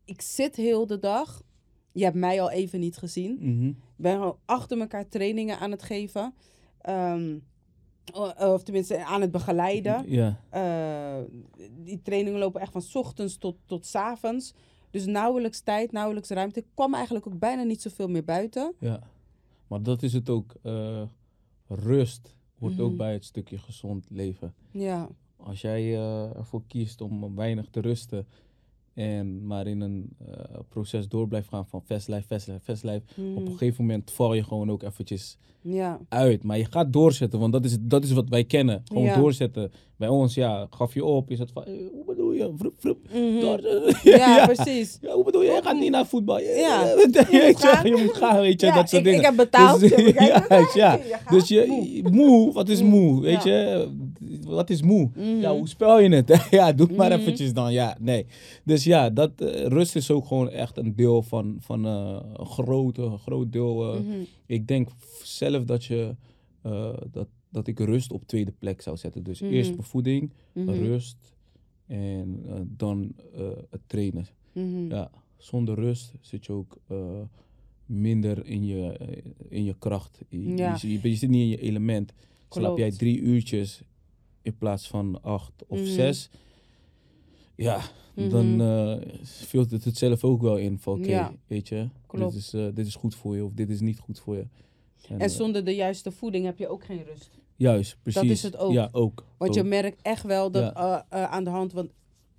ik 0.06 0.22
zit 0.22 0.56
heel 0.56 0.88
de 0.88 1.00
dag. 1.00 1.42
Je 1.92 2.04
hebt 2.04 2.16
mij 2.16 2.42
al 2.42 2.52
even 2.52 2.80
niet 2.80 2.98
gezien. 2.98 3.38
Mhm. 3.40 3.68
Ik 3.68 3.76
ben 3.96 4.14
gewoon 4.14 4.38
achter 4.46 4.80
elkaar 4.80 5.08
trainingen 5.08 5.60
aan 5.60 5.72
het 5.72 5.84
geven. 5.84 6.34
Ehm, 6.82 7.38
of 8.38 8.64
tenminste 8.64 9.06
aan 9.06 9.22
het 9.22 9.32
begeleiden. 9.32 10.04
Ja. 10.20 10.40
Eh, 10.50 11.24
die 11.84 12.02
trainingen 12.02 12.40
lopen 12.40 12.62
echt 12.62 12.72
van 12.72 12.82
's 12.82 12.96
ochtends 12.96 13.38
tot, 13.38 13.56
tot 13.66 13.86
's 13.86 13.96
avonds. 13.96 14.54
Dus 14.92 15.06
nauwelijks 15.06 15.62
tijd, 15.62 15.92
nauwelijks 15.92 16.30
ruimte. 16.30 16.60
Ik 16.60 16.66
kwam 16.74 16.94
eigenlijk 16.94 17.28
ook 17.28 17.40
bijna 17.40 17.64
niet 17.64 17.82
zoveel 17.82 18.08
meer 18.08 18.24
buiten. 18.24 18.74
Ja, 18.80 19.00
maar 19.68 19.84
dat 19.84 20.04
is 20.04 20.14
het 20.14 20.30
ook. 20.30 20.54
eh, 20.64 21.02
rust 21.70 22.36
hoort 22.60 22.74
Mhm. 22.74 22.82
ook 22.82 22.98
bij 22.98 23.14
het 23.14 23.26
stukje 23.26 23.58
gezond 23.58 24.06
leven. 24.10 24.54
Ja, 24.72 25.10
Als 25.38 25.62
jij 25.62 25.96
eh, 25.96 26.36
ervoor 26.36 26.64
kiest 26.68 27.02
om 27.02 27.36
weinig 27.36 27.68
te 27.70 27.80
rusten 27.82 28.28
en 28.94 29.46
maar 29.48 29.68
in 29.68 29.82
een 29.82 30.10
eh, 30.28 30.60
proces 30.70 31.08
door 31.08 31.28
blijft 31.28 31.48
gaan 31.48 31.68
van 31.68 31.82
fastlife, 31.86 32.28
fastlife, 32.28 32.60
fastlife, 32.60 33.04
op 33.10 33.18
een 33.18 33.34
Mhm. 33.44 33.52
gegeven 33.52 33.86
moment 33.86 34.12
val 34.12 34.34
je 34.34 34.44
gewoon 34.44 34.72
ook 34.72 34.84
eventjes 34.84 35.38
ja, 35.62 36.00
uit. 36.10 36.44
Maar 36.44 36.58
je 36.58 36.66
gaat 36.66 36.94
doorzetten, 36.94 37.40
want 37.40 37.54
dat 37.54 37.66
is, 37.66 37.78
dat 37.82 38.04
is 38.04 38.12
wat 38.12 38.30
wij 38.30 38.44
kennen. 38.44 38.82
Gewoon 38.86 39.04
Ja. 39.04 39.18
doorzetten. 39.20 39.72
Bij 40.00 40.08
ons, 40.08 40.34
ja, 40.34 40.68
gaf 40.70 40.94
je 40.94 41.06
op, 41.06 41.30
is 41.32 41.40
het 41.40 41.52
van, 41.52 41.64
eh, 41.66 41.74
hoe 41.92 42.04
bedoel 42.06 42.32
je? 42.32 42.52
Vroep, 42.58 42.74
vroep. 42.78 42.98
Mhm. 43.14 43.40
Door, 43.40 43.62
ja, 44.18 44.46
precies. 44.46 44.98
Ja, 45.02 45.14
hoe 45.14 45.24
bedoel 45.24 45.42
je? 45.44 45.52
Je 45.52 45.60
gaat 45.64 45.80
niet 45.80 45.92
naar 45.92 46.06
voetbal. 46.06 46.40
Ja. 46.40 46.84
je, 46.86 47.26
Je 47.32 47.44
moet 47.48 47.62
je, 47.62 47.68
gaan. 47.68 47.86
je 47.88 48.02
moet 48.06 48.14
gaan, 48.18 48.40
weet 48.42 48.62
je, 48.62 48.68
Ja, 48.68 48.76
dat 48.76 48.90
soort 48.90 49.06
ik, 49.06 49.08
dingen. 49.08 49.20
ik 49.20 49.26
heb 49.26 49.36
betaald. 49.36 49.80
Dus, 49.80 49.90
je 49.90 49.96
kijken, 50.14 50.46
juist, 50.50 50.74
ja. 50.74 50.94
je 50.94 51.00
gaat 51.22 51.30
Dus 51.30 51.48
je, 51.48 52.00
moe. 52.12 52.54
wat 52.54 52.70
is 52.70 52.82
Mm, 52.82 52.88
moe? 52.90 53.22
Weet 53.22 53.44
ja. 53.44 53.52
je, 53.52 53.88
wat 54.46 54.70
is 54.70 54.82
moe? 54.82 55.10
Mhm. 55.16 55.40
Ja, 55.40 55.52
hoe 55.56 55.68
spel 55.68 56.00
je 56.00 56.10
het? 56.10 56.48
ja, 56.52 56.72
doe 56.74 56.88
maar 56.96 57.10
Mhm. 57.12 57.20
eventjes 57.20 57.54
dan. 57.54 57.74
Ja, 57.74 57.98
nee. 58.00 58.26
Dus 58.64 58.84
ja, 58.84 59.10
dat, 59.10 59.32
eh, 59.38 59.66
rust 59.66 59.96
is 59.96 60.12
ook 60.12 60.26
gewoon 60.26 60.50
echt 60.50 60.78
een 60.78 60.96
deel 60.96 61.22
van, 61.22 61.58
van 61.60 61.86
eh, 61.86 62.20
een 62.34 62.46
groot, 62.46 62.98
een 62.98 63.20
groot 63.20 63.52
deel. 63.52 63.76
Mhm. 63.84 64.02
Ik 64.46 64.68
denk 64.68 64.88
zelf 65.24 65.64
dat, 65.64 65.86
je, 65.86 66.16
dat, 67.12 67.28
dat 67.50 67.68
ik 67.68 67.80
rust 67.80 68.12
op 68.12 68.28
tweede 68.28 68.52
plek 68.60 68.82
zou 68.82 68.98
zetten. 68.98 69.24
Dus 69.24 69.42
Mhm. 69.42 69.52
eerst 69.52 69.76
bevoeding, 69.76 70.32
Mhm. 70.54 70.70
rust 70.70 71.36
en 71.86 72.44
eh, 72.48 72.54
dan 72.68 73.14
eh, 73.36 73.42
het 73.70 73.82
trainen. 73.86 74.28
Mhm. 74.54 74.88
Ja, 74.90 75.12
zonder 75.38 75.76
rust 75.76 76.14
zit 76.22 76.46
je 76.46 76.54
ook 76.54 76.78
eh, 76.88 76.98
minder 77.86 78.46
in 78.46 78.66
je, 78.66 78.98
in 79.50 79.64
je 79.64 79.76
kracht. 79.80 80.20
Je, 80.30 80.56
Ja. 80.56 80.78
je, 80.82 80.92
je, 81.02 81.10
je 81.10 81.16
zit 81.16 81.30
niet 81.30 81.42
in 81.42 81.48
je 81.50 81.62
element. 81.62 82.14
Slaap 82.50 82.78
jij 82.78 82.92
drie 82.92 83.20
uurtjes 83.20 83.82
in 84.42 84.58
plaats 84.58 84.88
van 84.88 85.22
acht 85.24 85.64
of 85.68 85.80
zes, 85.88 86.30
ja, 87.56 87.82
dan 88.16 88.58
vult 89.24 89.72
het 89.72 89.84
het 89.84 89.98
zelf 89.98 90.24
ook 90.24 90.42
wel 90.42 90.58
in 90.58 90.80
van 90.80 90.98
oké, 91.00 91.10
Ja. 91.10 91.34
weet 91.48 91.68
je, 91.68 91.88
Klopt. 92.08 92.34
Dit, 92.34 92.42
is, 92.42 92.50
dit 92.76 92.88
is 92.88 92.96
goed 92.96 93.16
voor 93.16 93.36
je 93.36 93.46
of 93.46 93.54
dit 93.54 93.70
is 93.70 93.80
niet 93.80 94.00
goed 94.00 94.20
voor 94.20 94.36
je. 94.36 94.46
En, 95.08 95.20
En 95.20 95.30
zonder 95.30 95.64
de 95.66 95.76
juiste 95.76 96.12
voeding 96.12 96.46
heb 96.46 96.58
je 96.58 96.68
ook 96.68 96.84
geen 96.84 97.04
rust. 97.04 97.40
juist, 97.56 97.98
precies. 98.04 98.30
is 98.30 98.44
het 98.44 98.58
ook. 98.58 98.72
Ja, 98.72 98.90
ook. 98.92 99.26
Want 99.38 99.54
je 99.54 99.64
merkt 99.64 100.02
echt 100.02 100.24
wel 100.24 100.52
dat 100.52 100.64
Ja. 100.76 101.06
eh, 101.10 101.24
eh, 101.24 101.32
aan 101.32 101.44
de 101.44 101.50
hand. 101.50 101.74
Want 101.74 101.92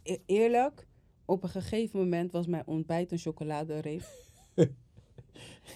e- 0.02 0.16
eerlijk, 0.26 0.86
op 1.24 1.42
een 1.42 1.48
gegeven 1.48 1.98
moment 1.98 2.32
was 2.32 2.46
mijn 2.46 2.66
ontbijt 2.66 3.12
een 3.12 3.18
chocoladereep. 3.18 4.02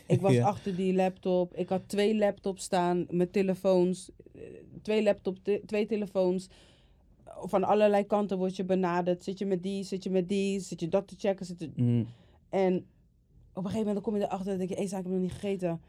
ik 0.06 0.20
was 0.20 0.32
Ja. 0.32 0.46
achter 0.46 0.76
die 0.76 0.94
laptop. 0.94 1.54
Ik 1.56 1.68
had 1.68 1.82
twee 1.88 2.16
laptops 2.16 2.62
staan, 2.64 3.06
met 3.10 3.32
telefoons. 3.32 4.10
eh, 4.34 4.42
Twee 4.82 5.02
laptops, 5.02 5.40
twee 5.66 5.86
telefoons. 5.86 6.48
Van 7.24 7.64
allerlei 7.64 8.04
kanten 8.06 8.38
word 8.38 8.56
je 8.56 8.64
benaderd. 8.64 9.24
Zit 9.24 9.38
je 9.38 9.46
met 9.46 9.62
die, 9.62 9.82
zit 9.84 10.02
je 10.04 10.10
met 10.10 10.28
die, 10.28 10.60
zit 10.60 10.80
je 10.80 10.88
dat 10.88 11.08
te 11.08 11.14
checken. 11.18 11.46
Zit 11.46 11.60
je... 11.60 11.70
Mm, 11.74 12.06
En 12.48 12.74
op 13.52 13.56
een 13.56 13.70
gegeven 13.70 13.86
moment 13.86 14.04
kom 14.04 14.16
je 14.16 14.22
erachter 14.22 14.58
dat 14.58 14.70
ik, 14.70 14.78
ik 14.78 14.90
heb 14.90 15.04
nog 15.06 15.18
niet 15.20 15.32
gegeten. 15.32 15.80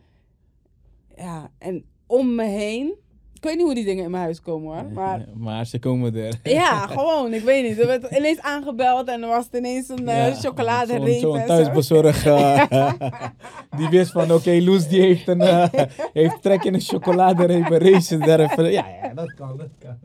Ja, 1.17 1.49
en 1.58 1.86
om 2.08 2.36
me 2.36 2.43
heen. 2.45 2.93
Ik 3.34 3.43
weet 3.51 3.56
niet 3.56 3.65
hoe 3.65 3.75
die 3.75 3.86
dingen 3.86 4.04
in 4.04 4.12
mijn 4.12 4.23
huis 4.23 4.41
komen 4.41 4.73
hoor. 4.73 4.91
Maar 4.93 5.25
maar 5.47 5.65
ze 5.65 5.80
komen 5.80 6.15
er. 6.15 6.39
ja, 6.43 6.88
gewoon, 6.88 7.34
ik 7.34 7.43
weet 7.43 7.67
niet. 7.69 7.80
Er 7.80 7.88
werd 7.88 8.12
ineens 8.17 8.39
aangebeld 8.41 9.08
en 9.08 9.21
er 9.21 9.28
was 9.28 9.47
ineens 9.54 9.89
een 9.89 10.08
eh, 10.08 10.28
Ja, 10.28 10.34
chocoladereep. 10.34 11.19
Zo'n 11.19 11.39
zo. 11.39 11.45
thuisbezorger. 11.45 12.67
die 13.78 13.89
wist 13.89 14.12
van, 14.12 14.32
oké, 14.32 14.51
Loes 14.62 14.88
die 14.88 15.01
heeft, 15.01 15.28
een, 15.28 15.41
eh, 15.41 15.67
heeft 16.13 16.41
trek 16.41 16.63
in 16.63 16.73
een 16.73 16.82
chocoladereep, 16.82 17.69
een 17.69 17.91
race 17.91 18.17
daar 18.17 18.39
even. 18.39 18.71
Ja, 18.71 18.86
ja, 19.01 19.13
dat 19.13 19.34
kan, 19.34 19.58
dat 19.58 19.69
kan. 19.80 19.97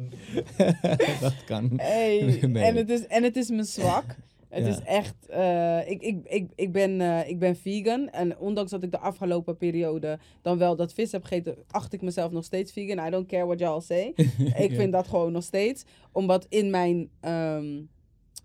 dat 1.20 1.44
kan. 1.44 1.70
Hey, 1.77 2.38
Nee. 2.49 2.64
en, 2.64 2.77
het 2.77 2.90
is, 2.90 3.07
en 3.07 3.23
het 3.23 3.37
is 3.37 3.49
mijn 3.51 3.64
zwak. 3.64 4.05
Het 4.51 4.65
Ja. 4.65 4.71
is 4.71 4.81
echt, 4.81 5.27
eh, 5.27 5.91
ik, 5.91 6.03
ik, 6.03 6.29
ik, 6.29 6.51
ik, 6.55 6.73
ben, 6.73 7.01
eh, 7.01 7.29
ik 7.29 7.39
ben 7.39 7.57
vegan. 7.57 8.09
En 8.09 8.39
ondanks 8.39 8.71
dat 8.71 8.83
ik 8.83 8.91
de 8.91 8.99
afgelopen 8.99 9.57
periode 9.57 10.19
dan 10.43 10.59
wel 10.59 10.77
dat 10.77 10.93
vis 10.93 11.13
heb 11.13 11.23
gegeten, 11.23 11.57
acht 11.71 11.93
ik 11.93 12.03
mezelf 12.03 12.33
nog 12.33 12.45
steeds 12.45 12.73
vegan. 12.73 13.07
I 13.07 13.11
don't 13.11 13.27
care 13.27 13.45
what 13.47 13.59
y'all 13.59 13.81
say. 13.81 14.13
ik 14.67 14.73
vind 14.75 14.93
dat 14.93 15.09
gewoon 15.09 15.33
nog 15.33 15.43
steeds. 15.43 15.85
Omdat 16.13 16.47
in 16.49 16.71
mijn, 16.71 17.11
ehm, 17.21 17.81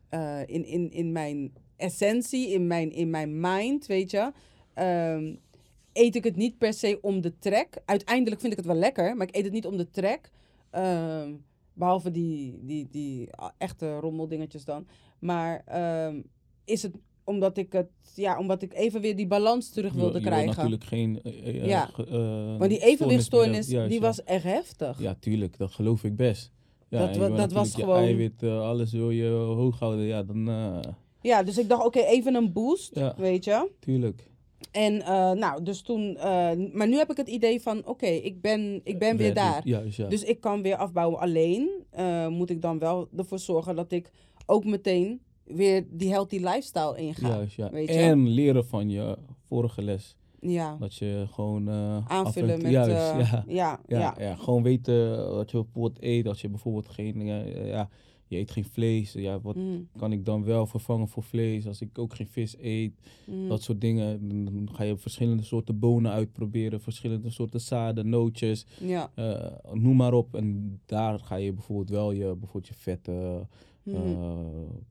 eh, 0.10 0.40
in, 0.46 0.66
in, 0.66 0.92
in 0.92 1.12
mijn 1.12 1.54
essentie, 1.78 2.50
in 2.50 2.68
mijn, 2.68 2.92
in 2.92 3.10
mijn 3.10 3.40
mind, 3.40 3.86
weet 3.86 4.12
je, 4.12 4.32
ehm, 4.74 5.36
eet 5.94 6.16
ik 6.16 6.24
het 6.24 6.36
niet 6.36 6.58
per 6.58 6.74
se 6.74 6.98
om 7.02 7.22
de 7.22 7.38
trek. 7.40 7.82
Uiteindelijk 7.86 8.42
vind 8.42 8.52
ik 8.52 8.58
het 8.58 8.68
wel 8.68 8.76
lekker, 8.76 9.16
maar 9.16 9.28
ik 9.28 9.36
eet 9.36 9.44
het 9.44 9.54
niet 9.54 9.66
om 9.66 9.78
de 9.78 9.90
trek. 9.90 10.32
Ehm, 10.70 11.34
behalve 11.74 12.12
die, 12.12 12.60
die, 12.62 12.88
die 12.92 13.30
echte 13.58 14.00
rommeldingetjes 14.00 14.66
dan. 14.66 14.88
Maar 15.26 15.62
ehm, 15.66 16.22
is 16.66 16.84
het 16.84 16.94
omdat 17.24 17.58
ik 17.58 17.72
het, 17.74 17.88
ja, 18.16 18.40
omdat 18.40 18.62
ik 18.62 18.74
even 18.74 19.02
weer 19.02 19.16
die 19.16 19.28
balans 19.28 19.70
terug 19.70 19.92
Je- 19.94 19.98
wilde 20.00 20.14
je 20.18 20.20
wil 20.24 20.32
krijgen. 20.32 20.56
natuurlijk 20.56 20.84
geen. 20.84 21.22
eh, 21.24 21.66
Ja. 21.66 21.90
Want 22.58 22.70
die 22.70 22.80
evenwichtstoornis, 22.84 23.68
die 23.68 23.90
ja. 23.90 24.00
was 24.00 24.24
echt 24.24 24.44
heftig. 24.44 25.02
Ja, 25.02 25.16
tuurlijk, 25.20 25.58
dat 25.58 25.72
geloof 25.72 26.04
ik 26.04 26.16
best. 26.16 26.52
Ja, 26.90 27.06
Dat 27.06 27.16
je 27.16 27.34
dat 27.36 27.52
was 27.52 27.76
je 27.76 27.82
gewoon- 27.82 27.98
eiwit, 28.04 28.44
alles 28.44 28.92
wil 28.92 29.10
je 29.10 29.28
hoog 29.30 29.80
houden. 29.80 30.06
Ja, 30.06 30.24
dan. 30.24 30.46
Ja, 31.22 31.44
dus 31.44 31.58
ik 31.58 31.70
dacht, 31.70 31.86
oké, 31.86 32.00
even 32.00 32.36
een 32.36 32.54
boost, 32.54 32.96
Ja. 32.96 33.14
weet 33.18 33.44
je. 33.44 33.70
tuurlijk. 33.80 34.30
En 34.72 34.94
uh, 34.94 35.32
nou, 35.32 35.64
dus 35.64 35.82
toen, 35.82 36.02
uh, 36.16 36.24
maar 36.74 36.88
nu 36.88 36.98
heb 36.98 37.12
ik 37.12 37.18
het 37.18 37.28
idee 37.28 37.62
van, 37.62 37.78
oké, 37.78 37.90
okay, 37.90 38.16
ik 38.18 38.42
ben, 38.42 38.82
ik 38.84 39.00
ben 39.00 39.18
weer 39.18 39.34
daar. 39.34 39.62
Juist, 39.68 39.98
ja. 39.98 40.08
Dus 40.08 40.24
ik 40.24 40.40
kan 40.42 40.62
weer 40.62 40.76
afbouwen. 40.76 41.20
Alleen 41.20 41.70
uh, 42.00 42.28
moet 42.28 42.50
ik 42.50 42.62
dan 42.62 42.80
wel 42.80 43.08
ervoor 43.18 43.40
zorgen 43.40 43.76
dat 43.76 43.92
ik 43.92 44.12
ook 44.46 44.66
meteen 44.66 45.20
weer 45.44 45.86
die 45.92 46.10
healthy 46.10 46.38
lifestyle 46.38 46.98
inga. 46.98 47.28
Juist, 47.28 47.56
ja. 47.56 47.70
weet 47.72 47.88
je? 47.88 47.94
En 47.94 48.28
leren 48.28 48.66
van 48.66 48.90
je 48.90 49.18
vorige 49.48 49.82
les. 49.82 50.16
Ja, 50.40 50.78
Dat 50.80 50.96
je 50.96 51.26
gewoon... 51.32 51.68
eh, 51.70 52.06
aanvullen 52.08 52.54
en- 52.56 52.62
met, 52.62 52.72
Juist, 52.72 52.90
uh, 53.14 53.32
ja. 53.32 53.44
ja, 53.48 53.80
Ja, 53.88 54.00
ja. 54.00 54.16
ja. 54.20 54.36
gewoon 54.36 54.64
weten 54.64 55.30
wat 55.36 55.52
je 55.52 55.58
bijvoorbeeld 55.64 56.04
eet. 56.04 56.28
Als 56.28 56.42
je 56.42 56.50
bijvoorbeeld 56.50 56.90
geen... 56.90 57.22
eh, 57.22 57.68
ja, 57.68 57.90
je 58.28 58.38
eet 58.38 58.52
geen 58.52 58.66
vlees. 58.66 59.14
Ja, 59.14 59.40
wat 59.42 59.56
Mm, 59.56 59.88
kan 59.98 60.12
ik 60.12 60.26
dan 60.26 60.44
wel 60.44 60.66
vervangen 60.66 61.08
voor 61.08 61.24
vlees 61.24 61.68
als 61.68 61.82
ik 61.82 61.98
ook 62.00 62.16
geen 62.16 62.28
vis 62.28 62.56
eet? 62.60 62.94
mm. 63.26 63.48
Dat 63.48 63.62
soort 63.62 63.82
dingen. 63.82 64.28
Dan- 64.46 64.70
ga 64.76 64.84
je 64.84 64.98
verschillende 64.98 65.44
soorten 65.44 65.80
bonen 65.80 66.12
uitproberen, 66.12 66.82
verschillende 66.82 67.30
soorten 67.30 67.62
zaden, 67.62 68.10
nootjes, 68.10 68.66
Ja. 68.80 69.12
eh, 69.16 69.52
noem 69.74 69.96
maar 69.96 70.14
op. 70.14 70.36
En 70.36 70.80
daar 70.86 71.20
ga 71.20 71.36
je 71.36 71.54
bijvoorbeeld 71.54 71.90
wel 71.90 72.12
je, 72.12 72.26
bijvoorbeeld 72.36 72.68
je 72.68 72.74
vetten, 72.74 73.50
Mhm. 73.86 73.96
eh, 73.96 74.38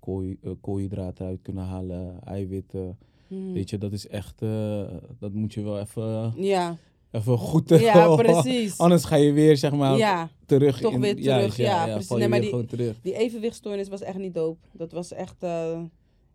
kooi, 0.01 0.39
eh, 0.43 0.51
koolhydraten 0.61 1.27
uit 1.27 1.43
kunnen 1.43 1.65
halen, 1.65 2.21
eiwitten. 2.25 2.99
Mhm. 3.29 3.53
Weet 3.53 3.71
je, 3.71 3.79
dat 3.79 3.93
is 3.93 4.09
echt, 4.09 4.43
eh, 4.43 4.83
dat 5.19 5.33
moet 5.33 5.55
je 5.55 5.63
wel 5.63 5.79
even, 5.81 6.33
Ja, 6.37 6.77
even 7.11 7.39
goed... 7.39 7.71
eh, 7.71 7.81
ja 7.81 8.15
precies. 8.17 8.79
Anders 8.79 9.05
ga 9.05 9.17
je 9.17 9.33
weer, 9.33 9.57
zeg 9.57 9.73
maar, 9.73 9.97
Ja, 9.97 10.29
terug. 10.47 10.81
toch 10.81 10.93
in, 10.93 11.01
weer 11.01 11.15
terug, 11.23 11.57
ja, 11.57 11.85
precies. 11.85 12.09
je 12.09 12.17
Nee, 12.17 12.29
maar 12.29 12.41
die- 12.41 12.65
terug. 12.67 13.01
die 13.03 13.15
evenwichtstoornis 13.17 13.89
was 13.89 14.01
echt 14.01 14.19
niet 14.19 14.35
dope. 14.35 14.67
Dat 14.73 14.93
was 14.93 15.13
echt... 15.13 15.41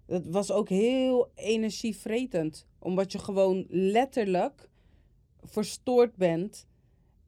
dat 0.05 0.23
was 0.25 0.51
ook 0.51 0.69
heel 0.69 1.27
energievretend. 1.35 2.65
Omdat 2.79 3.11
je 3.11 3.19
gewoon 3.19 3.65
letterlijk 3.69 4.69
verstoord 5.43 6.15
bent. 6.15 6.67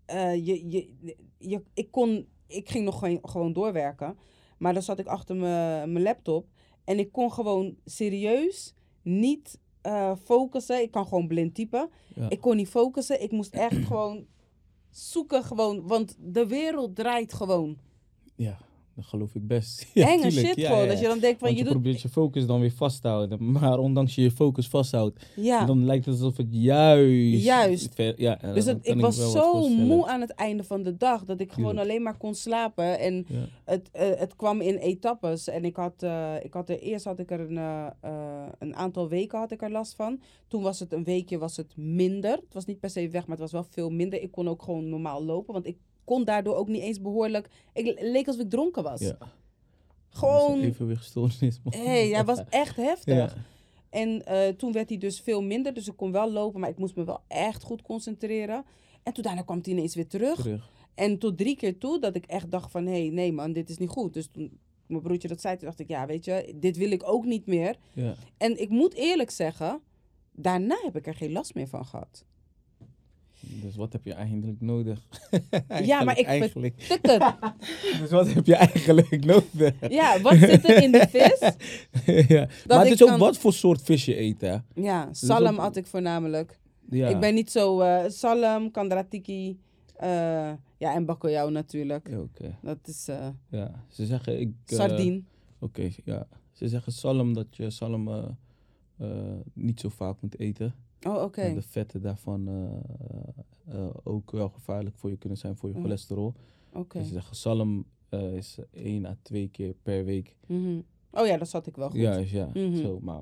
Je, 0.08 0.70
je, 0.70 0.89
je, 1.38 1.62
ik, 1.74 1.91
kon, 1.91 2.28
ik 2.48 2.70
ging 2.70 2.86
nog 2.86 3.00
gewoon, 3.00 3.20
gewoon 3.22 3.54
doorwerken. 3.54 4.17
Maar 4.62 4.74
dan 4.74 4.82
zat 4.84 5.00
ik 5.00 5.08
achter 5.08 5.36
mijn 5.36 5.91
mijn 5.91 6.04
laptop. 6.04 6.47
En 6.84 7.00
ik 7.00 7.12
kon 7.12 7.32
gewoon 7.32 7.76
serieus 7.86 8.74
niet 9.02 9.60
eh, 9.82 10.15
focussen. 10.24 10.82
Ik 10.82 10.91
kan 10.91 11.08
gewoon 11.08 11.28
blind 11.28 11.56
typen. 11.56 11.89
Ja. 12.15 12.30
Ik 12.30 12.41
kon 12.41 12.56
niet 12.56 12.69
focussen. 12.69 13.21
Ik 13.21 13.32
moest 13.32 13.54
echt 13.54 13.86
gewoon 13.91 14.26
zoeken. 14.89 15.43
Gewoon, 15.43 15.88
want 15.88 16.17
de 16.19 16.47
wereld 16.47 16.95
draait 16.95 17.34
gewoon. 17.34 17.78
Ja, 18.36 18.58
dat 18.95 19.06
geloof 19.06 19.36
ik 19.36 19.47
best. 19.47 19.86
Ja, 19.93 20.08
Enge 20.08 20.21
tuurlijk. 20.27 20.47
shit 20.47 20.65
gewoon. 20.65 20.82
ja, 20.82 20.88
Dat 20.88 20.99
je 20.99 21.06
dan 21.08 21.19
denkt 21.19 21.39
van 21.39 21.47
Want 21.47 21.60
je, 21.60 21.63
je, 21.63 21.69
doet... 21.69 21.82
probeert 21.82 22.01
je 22.01 22.10
focus 22.10 22.45
dan 22.45 22.60
weer 22.60 22.71
vast 22.71 23.01
te 23.01 23.08
houden. 23.08 23.51
Maar 23.51 23.80
ondanks 23.80 24.15
je 24.15 24.21
je 24.21 24.32
focus 24.32 24.67
vasthoudt, 24.67 25.25
Ja. 25.36 25.65
dan 25.65 25.86
lijkt 25.86 26.06
het 26.06 26.13
alsof 26.15 26.38
het 26.38 26.47
juist... 26.49 27.43
Juist. 27.43 27.95
ver- 27.95 28.21
ja, 28.21 28.36
Dus 28.54 28.65
dat 28.65 28.77
ik 28.82 28.99
was 29.01 29.32
zo 29.32 29.67
moe 29.69 30.08
aan 30.08 30.21
het 30.21 30.32
einde 30.32 30.63
van 30.63 30.84
de 30.84 30.97
dag 30.97 31.25
dat 31.25 31.39
ik 31.39 31.51
gewoon 31.51 31.77
alleen 31.77 32.01
maar 32.01 32.17
kon 32.17 32.36
slapen. 32.36 32.99
En 32.99 33.25
het, 33.65 33.89
eh, 33.91 34.10
het 34.15 34.36
kwam 34.36 34.62
in 34.62 34.75
etappes. 34.77 35.47
En 35.47 35.65
ik 35.65 35.75
had, 35.75 36.04
eh, 36.04 36.34
ik 36.43 36.54
had 36.54 36.69
er 36.69 36.80
eerst 36.80 37.06
had 37.06 37.19
ik 37.19 37.32
er 37.32 37.39
een, 37.39 37.58
eh, 37.58 37.88
een 38.60 38.75
aantal 38.75 39.10
weken 39.10 39.39
had 39.39 39.51
ik 39.51 39.62
er 39.62 39.71
last 39.71 39.95
van. 39.95 40.21
Toen 40.47 40.62
was 40.62 40.80
het 40.80 40.93
een 40.93 41.04
weekje 41.04 41.38
was 41.38 41.58
het 41.58 41.77
minder. 41.77 42.32
Het 42.32 42.54
was 42.54 42.65
niet 42.65 42.80
per 42.80 42.89
se 42.89 43.10
weg, 43.10 43.21
maar 43.27 43.38
het 43.38 43.39
was 43.39 43.51
wel 43.51 43.65
veel 43.69 43.89
minder. 43.89 44.21
Ik 44.21 44.32
kon 44.32 44.47
ook 44.47 44.63
gewoon 44.63 44.89
normaal 44.89 45.23
lopen, 45.23 45.54
want 45.54 45.65
ik 45.67 45.77
kon 46.04 46.24
daardoor 46.24 46.56
ook 46.56 46.68
niet 46.68 46.82
eens 46.82 47.02
behoorlijk. 47.02 47.50
Ik 47.74 47.86
le- 47.86 48.12
leek 48.12 48.28
alsof 48.28 48.42
ik 48.42 48.50
dronken 48.50 48.84
was. 48.84 49.00
Ja. 49.00 49.18
Gewoon. 50.10 50.60
Evenwichtstoornis. 50.62 51.60
Hé, 51.70 52.12
hij 52.12 52.26
was 52.26 52.44
echt 52.50 52.76
heftig. 52.76 53.16
Ja. 53.16 53.34
En 53.90 54.26
eh, 54.26 54.48
toen 54.48 54.72
werd 54.72 54.90
hij 54.90 54.98
dus 54.98 55.20
veel 55.20 55.42
minder. 55.44 55.74
Dus 55.74 55.88
ik 55.88 55.98
kon 55.98 56.12
wel 56.12 56.32
lopen, 56.32 56.60
maar 56.60 56.70
ik 56.70 56.78
moest 56.78 56.96
me 56.96 57.04
wel 57.04 57.20
echt 57.28 57.64
goed 57.64 57.82
concentreren. 57.82 58.66
En 59.04 59.14
toen 59.14 59.24
daarna 59.24 59.42
kwam 59.42 59.60
hij 59.62 59.74
ineens 59.74 59.96
weer 59.96 60.08
terug. 60.08 60.42
Terug. 60.42 60.70
En 60.96 61.18
tot 61.18 61.38
drie 61.38 61.56
keer 61.56 61.78
toe 61.78 62.00
dat 62.00 62.16
ik 62.16 62.26
echt 62.26 62.52
dacht 62.52 62.72
van... 62.72 62.86
hé, 62.86 62.92
hey, 63.02 63.10
nee 63.10 63.34
man, 63.34 63.54
dit 63.54 63.70
is 63.70 63.78
niet 63.78 63.90
goed. 63.90 64.14
Dus 64.14 64.28
toen 64.32 64.60
mijn 64.86 65.02
broertje 65.02 65.28
dat 65.28 65.42
zei, 65.42 65.56
toen 65.58 65.66
dacht 65.66 65.80
ik... 65.80 65.88
ja, 65.88 66.06
weet 66.06 66.26
je, 66.26 66.54
dit 66.56 66.78
wil 66.78 66.92
ik 66.92 67.08
ook 67.08 67.26
niet 67.26 67.46
meer. 67.46 67.76
Ja. 67.94 68.16
En 68.38 68.62
ik 68.62 68.70
moet 68.70 68.94
eerlijk 68.94 69.30
zeggen... 69.32 69.80
daarna 70.32 70.80
heb 70.84 70.96
ik 70.96 71.08
er 71.08 71.16
geen 71.16 71.32
last 71.32 71.56
meer 71.56 71.68
van 71.68 71.86
gehad. 71.86 72.26
Dus 73.62 73.76
wat 73.76 73.94
heb 73.94 74.06
je 74.06 74.14
eigenlijk 74.14 74.62
nodig? 74.62 75.00
Ja, 75.84 76.04
maar 76.04 76.20
ik 76.20 76.26
eigenlijk. 76.26 76.74
Het. 76.78 77.24
Dus 78.02 78.10
wat 78.10 78.34
heb 78.34 78.46
je 78.46 78.56
eigenlijk 78.56 79.26
nodig? 79.26 79.74
Ja, 79.90 80.22
wat 80.22 80.36
zit 80.38 80.70
er 80.70 80.84
in 80.84 80.92
de 80.92 81.08
vis? 81.10 81.40
ja. 82.36 82.48
Maar 82.68 82.80
het 82.84 82.94
is 82.94 83.02
ook 83.04 83.10
kan- 83.10 83.20
wat 83.20 83.38
voor 83.38 83.54
soort 83.54 83.82
vis 83.82 84.06
je 84.06 84.20
eet, 84.20 84.42
hè? 84.42 84.58
Ja, 84.76 85.08
salm 85.12 85.48
ook- 85.56 85.60
at 85.60 85.76
ik 85.76 85.88
voornamelijk. 85.88 86.60
Ja. 86.90 87.08
Ik 87.10 87.20
ben 87.20 87.34
niet 87.34 87.52
zo... 87.52 87.80
eh 87.80 88.04
salm, 88.10 88.72
kandratiki... 88.72 89.60
eh, 89.96 90.10
ja, 90.78 90.94
en 90.94 91.06
bakkeljauw 91.06 91.50
natuurlijk. 91.50 92.08
Ja, 92.10 92.20
Oké. 92.20 92.58
Dat 92.62 92.78
is 92.84 93.08
eh 93.08 93.28
Ja, 93.50 93.84
ze 93.90 94.06
zeggen 94.06 94.40
ik. 94.40 94.52
sardine. 94.66 95.22
Oké, 95.60 95.90
ja. 96.06 96.28
Ze 96.52 96.68
zeggen 96.68 96.92
salm 96.92 97.34
dat 97.34 97.48
je 97.52 97.70
eh, 98.98 99.08
niet 99.54 99.80
zo 99.80 99.90
vaak 99.90 100.16
moet 100.22 100.40
eten. 100.40 100.74
Oh, 101.08 101.22
oké. 101.24 101.42
En 101.42 101.56
de 101.56 101.62
vetten 101.62 102.02
daarvan 102.02 102.48
eh, 103.68 103.86
ook 104.04 104.32
wel 104.32 104.50
gevaarlijk 104.50 104.96
voor 104.98 105.10
je 105.10 105.18
kunnen 105.18 105.38
zijn 105.38 105.56
voor 105.56 105.70
je 105.70 105.76
Mm. 105.76 105.82
cholesterol. 105.82 106.34
Oké. 106.74 106.98
Dus 106.98 107.08
ze 107.08 107.14
zeggen 107.14 107.36
salm 107.36 107.86
eh, 108.10 108.34
is 108.34 108.58
één 108.72 109.06
à 109.06 109.18
twee 109.22 109.48
keer 109.50 109.74
per 109.84 110.06
week. 110.06 110.36
Mhm. 110.48 110.80
Oh 111.12 111.28
ja, 111.28 111.38
dat 111.38 111.50
zat 111.50 111.68
ik 111.68 111.76
wel 111.76 111.90
goed. 111.90 112.00
Ja, 112.00 112.14
is 112.16 112.32
ja. 112.32 112.50
Mhm. 112.54 112.76
Zo, 112.76 113.00
maar 113.02 113.22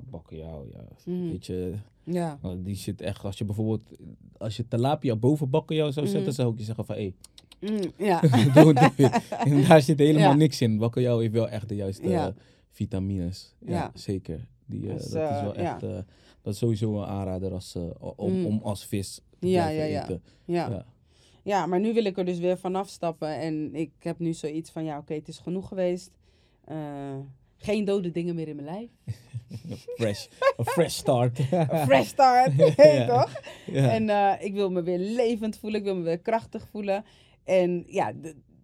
ja. 0.72 0.84
Mhm. 1.04 1.28
Weet 1.28 1.46
je, 1.46 1.74
Ja. 2.04 2.38
die 2.58 2.74
zit 2.76 3.00
echt, 3.00 3.24
als 3.24 3.38
je 3.38 3.44
bijvoorbeeld, 3.44 3.90
als 4.38 4.56
je 4.56 4.68
tilapia 4.68 5.16
boven 5.16 5.50
bakkeljauw 5.50 5.90
zou 5.90 6.06
zetten, 6.06 6.24
Mhm. 6.24 6.34
zou 6.34 6.52
ik 6.52 6.58
je 6.58 6.64
zeggen 6.64 6.84
van, 6.84 6.96
hé, 6.96 7.14
Mm, 7.60 7.80
ja. 7.98 8.22
En 9.44 9.64
daar 9.68 9.82
zit 9.82 9.98
helemaal 9.98 10.28
Ja. 10.30 10.34
niks 10.34 10.60
in. 10.60 10.78
Bakkeljauw 10.78 11.18
heeft 11.18 11.32
wel 11.32 11.48
echt 11.48 11.68
de 11.68 11.74
juiste 11.74 12.08
Ja. 12.08 12.34
vitamines. 12.70 13.54
Ja, 13.66 13.90
zeker. 13.94 14.46
Die, 14.66 14.80
Dus, 14.80 15.06
dat 15.10 15.30
is 15.30 15.40
wel 15.40 15.54
echt, 15.54 15.82
dat 16.42 16.52
is 16.52 16.58
sowieso 16.58 16.96
een 17.00 17.06
aanrader 17.08 17.52
als, 17.52 17.74
eh, 17.74 17.82
om, 18.16 18.32
Mm. 18.38 18.46
om 18.46 18.60
als 18.62 18.86
vis 18.86 19.20
te 19.38 19.48
Ja, 19.48 19.68
ja, 19.68 19.84
ja. 19.84 20.02
eten. 20.02 20.22
Ja. 20.44 20.68
Ja. 20.70 20.84
ja, 21.42 21.66
maar 21.66 21.80
nu 21.80 21.92
wil 21.92 22.04
ik 22.04 22.18
er 22.18 22.24
dus 22.24 22.38
weer 22.38 22.58
vanaf 22.58 22.88
stappen. 22.88 23.28
En 23.36 23.74
ik 23.74 23.90
heb 23.98 24.18
nu 24.18 24.32
zoiets 24.32 24.70
van, 24.70 24.84
ja, 24.84 24.98
oké, 24.98 25.14
het 25.14 25.28
is 25.28 25.38
genoeg 25.38 25.68
geweest. 25.68 26.10
Eh, 26.64 27.16
geen 27.56 27.84
dode 27.84 28.10
dingen 28.10 28.34
meer 28.34 28.48
in 28.48 28.56
mijn 28.56 28.68
lijf. 28.68 28.90
Fresh, 29.98 30.26
een 30.56 30.64
fresh 30.64 30.94
start. 30.94 31.38
Een 31.50 31.66
fresh 31.86 32.06
start, 32.08 32.52
Ja. 32.76 33.06
toch? 33.06 33.40
ja. 33.66 33.90
En 33.92 34.08
eh, 34.08 34.44
ik 34.46 34.52
wil 34.54 34.70
me 34.70 34.82
weer 34.82 34.98
levend 34.98 35.58
voelen. 35.58 35.78
Ik 35.80 35.86
wil 35.86 35.96
me 35.96 36.02
weer 36.02 36.18
krachtig 36.18 36.68
voelen. 36.68 37.04
En 37.44 37.84
ja, 37.86 38.12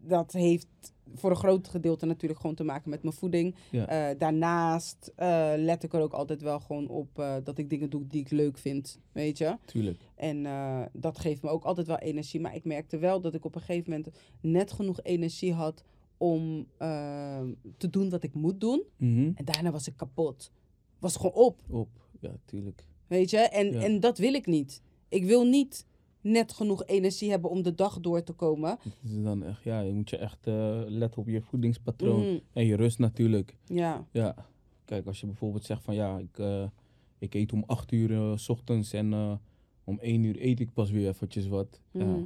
dat 0.00 0.32
heeft 0.32 0.66
voor 1.14 1.30
een 1.30 1.36
groot 1.36 1.68
gedeelte 1.68 2.06
natuurlijk 2.06 2.40
gewoon 2.40 2.56
te 2.56 2.64
maken 2.64 2.90
met 2.90 3.02
mijn 3.02 3.14
voeding. 3.14 3.54
Ja. 3.70 3.86
Eh, 4.10 4.18
daarnaast 4.18 5.12
eh, 5.16 5.52
let 5.56 5.82
ik 5.82 5.92
er 5.92 6.00
ook 6.00 6.12
altijd 6.12 6.42
wel 6.42 6.60
gewoon 6.60 6.88
op 6.88 7.18
eh, 7.18 7.34
dat 7.44 7.58
ik 7.58 7.70
dingen 7.70 7.90
doe 7.90 8.06
die 8.06 8.20
ik 8.20 8.30
leuk 8.30 8.58
vind, 8.58 8.98
weet 9.12 9.38
je. 9.38 9.56
Tuurlijk. 9.64 10.00
En 10.14 10.42
dat 10.92 11.18
geeft 11.18 11.42
me 11.42 11.48
ook 11.48 11.64
altijd 11.64 11.86
wel 11.86 11.98
energie. 11.98 12.40
Maar 12.40 12.54
ik 12.54 12.64
merkte 12.64 12.98
wel 12.98 13.20
dat 13.20 13.34
ik 13.34 13.44
op 13.44 13.54
een 13.54 13.60
gegeven 13.60 13.90
moment 13.90 14.08
net 14.40 14.72
genoeg 14.72 15.00
energie 15.02 15.52
had 15.52 15.84
om 16.16 16.66
eh, 16.78 17.40
te 17.76 17.90
doen 17.90 18.10
wat 18.10 18.22
ik 18.22 18.34
moet 18.34 18.60
doen. 18.60 18.82
Mhm. 18.96 19.30
En 19.34 19.44
daarna 19.44 19.70
was 19.70 19.86
ik 19.88 19.96
kapot. 19.96 20.50
Was 20.98 21.16
gewoon 21.16 21.32
op, 21.32 21.58
Op, 21.70 21.88
ja, 22.20 22.30
tuurlijk. 22.44 22.84
weet 23.06 23.30
je. 23.30 23.36
En, 23.38 23.72
Ja. 23.72 23.80
en 23.80 24.00
dat 24.00 24.18
wil 24.18 24.34
ik 24.34 24.46
niet. 24.46 24.82
Ik 25.08 25.24
wil 25.24 25.44
niet 25.44 25.84
net 26.26 26.52
genoeg 26.52 26.84
energie 26.86 27.30
hebben 27.30 27.50
om 27.50 27.62
de 27.62 27.74
dag 27.74 28.00
door 28.00 28.22
te 28.22 28.32
komen. 28.32 28.70
Het 28.82 28.92
is 29.04 29.22
dan 29.22 29.42
echt, 29.44 29.62
ja, 29.62 29.80
je 29.80 29.92
moet 29.92 30.10
je 30.10 30.16
echt 30.16 30.46
eh, 30.46 30.80
letten 30.86 31.20
op 31.20 31.28
je 31.28 31.40
voedingspatroon. 31.40 32.20
Mhm, 32.20 32.38
En 32.52 32.64
je 32.66 32.76
rust 32.76 32.98
natuurlijk. 32.98 33.56
ja, 33.64 34.06
Ja, 34.10 34.34
kijk, 34.84 35.06
als 35.06 35.20
je 35.20 35.26
bijvoorbeeld 35.26 35.64
zegt 35.64 35.82
van 35.82 35.94
ja, 35.94 36.18
ik, 36.18 36.38
eh, 36.38 36.64
ik 37.18 37.34
eet 37.34 37.52
om 37.52 37.64
8 37.66 37.92
uur 37.92 38.12
eh, 38.12 38.36
s 38.36 38.48
ochtends 38.48 38.92
en 38.92 39.38
om 39.84 39.98
1 40.00 40.24
uur 40.24 40.36
eet 40.42 40.60
ik 40.60 40.72
pas 40.72 40.90
weer 40.90 41.08
eventjes 41.08 41.46
wat. 41.48 41.80
Ja, 41.90 42.04
mhm, 42.04 42.24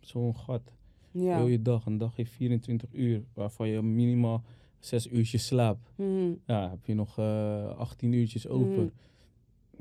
zo'n 0.00 0.36
gat. 0.36 0.72
ja. 1.10 1.36
Heel 1.36 1.46
je 1.46 1.62
dag, 1.62 1.86
een 1.86 1.98
dag 1.98 2.16
heeft 2.16 2.32
24 2.32 2.88
uur, 2.92 3.24
waarvan 3.34 3.68
je 3.68 3.82
minimaal 3.82 4.42
6 4.78 5.06
uurtjes 5.06 5.46
slaapt. 5.46 5.92
mhm, 5.96 6.32
Ja, 6.46 6.70
heb 6.70 6.86
je 6.86 6.94
nog 6.94 7.18
eh 7.18 7.76
18 7.78 8.12
uurtjes 8.12 8.48
over. 8.48 8.92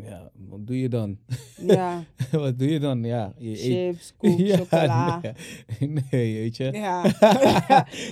Ja, 0.04 0.32
wat 0.50 0.68
doe 0.68 0.80
je 0.80 0.90
dan? 0.90 1.18
ja. 1.58 2.04
wat 2.32 2.60
doe 2.60 2.70
je 2.72 2.80
dan? 2.80 3.04
Ja, 3.04 3.34
je 3.38 3.50
eet... 3.50 3.58
Chips, 3.60 4.14
koek, 4.18 4.40
chocola. 4.58 5.22
Nee, 5.80 5.90
nee, 6.12 6.40
weet 6.40 6.58
je. 6.58 6.72
Ja. 6.72 7.02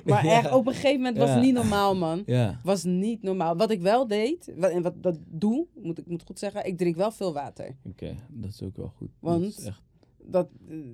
maar 0.06 0.26
echt, 0.26 0.52
op 0.52 0.68
een 0.68 0.74
gegeven 0.74 0.96
moment 0.98 1.18
was 1.18 1.30
het 1.30 1.42
niet 1.42 1.54
normaal, 1.54 1.96
man. 1.96 2.24
Ja, 2.26 2.60
Was 2.64 2.84
niet 2.84 3.24
normaal. 3.24 3.58
Wat 3.58 3.72
ik 3.72 3.82
wel 3.82 4.08
deed, 4.08 4.54
wat, 4.58 4.72
en 4.72 4.82
wat 4.82 4.94
dat 5.04 5.18
doe, 5.26 5.66
moet 5.84 5.98
ik 5.98 6.06
moet 6.08 6.24
goed 6.26 6.40
zeggen, 6.40 6.66
ik 6.66 6.78
drink 6.78 6.96
wel 6.96 7.12
veel 7.12 7.34
water. 7.34 7.76
oké, 7.90 8.16
dat 8.30 8.50
is 8.50 8.64
ook 8.64 8.78
wel 8.78 8.94
goed. 8.98 9.10
Want- 9.20 9.42
Dat 9.44 9.58
is 9.60 9.66
echt 9.66 9.82
Dat, 10.30 10.48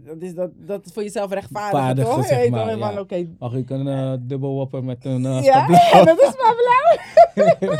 dat 0.05 0.21
is 0.21 0.33
dat, 0.33 0.51
dat 0.55 0.85
is 0.85 0.91
voor 0.91 1.03
jezelf 1.03 1.31
rechtvaardigen, 1.31 1.85
Vaardigen, 1.85 2.15
toch? 2.15 2.25
zeg 2.25 2.49
maar, 2.49 2.97
Mag 3.39 3.53
ik 3.53 3.69
een 3.69 3.87
eh 3.87 4.13
dubbel 4.21 4.55
wapper 4.55 4.83
met 4.83 5.05
een 5.05 5.23
uh, 5.23 5.43
ja, 5.43 5.67
dat 6.03 6.19
is 6.21 6.33
maar 6.41 6.55
blauw. 6.55 6.97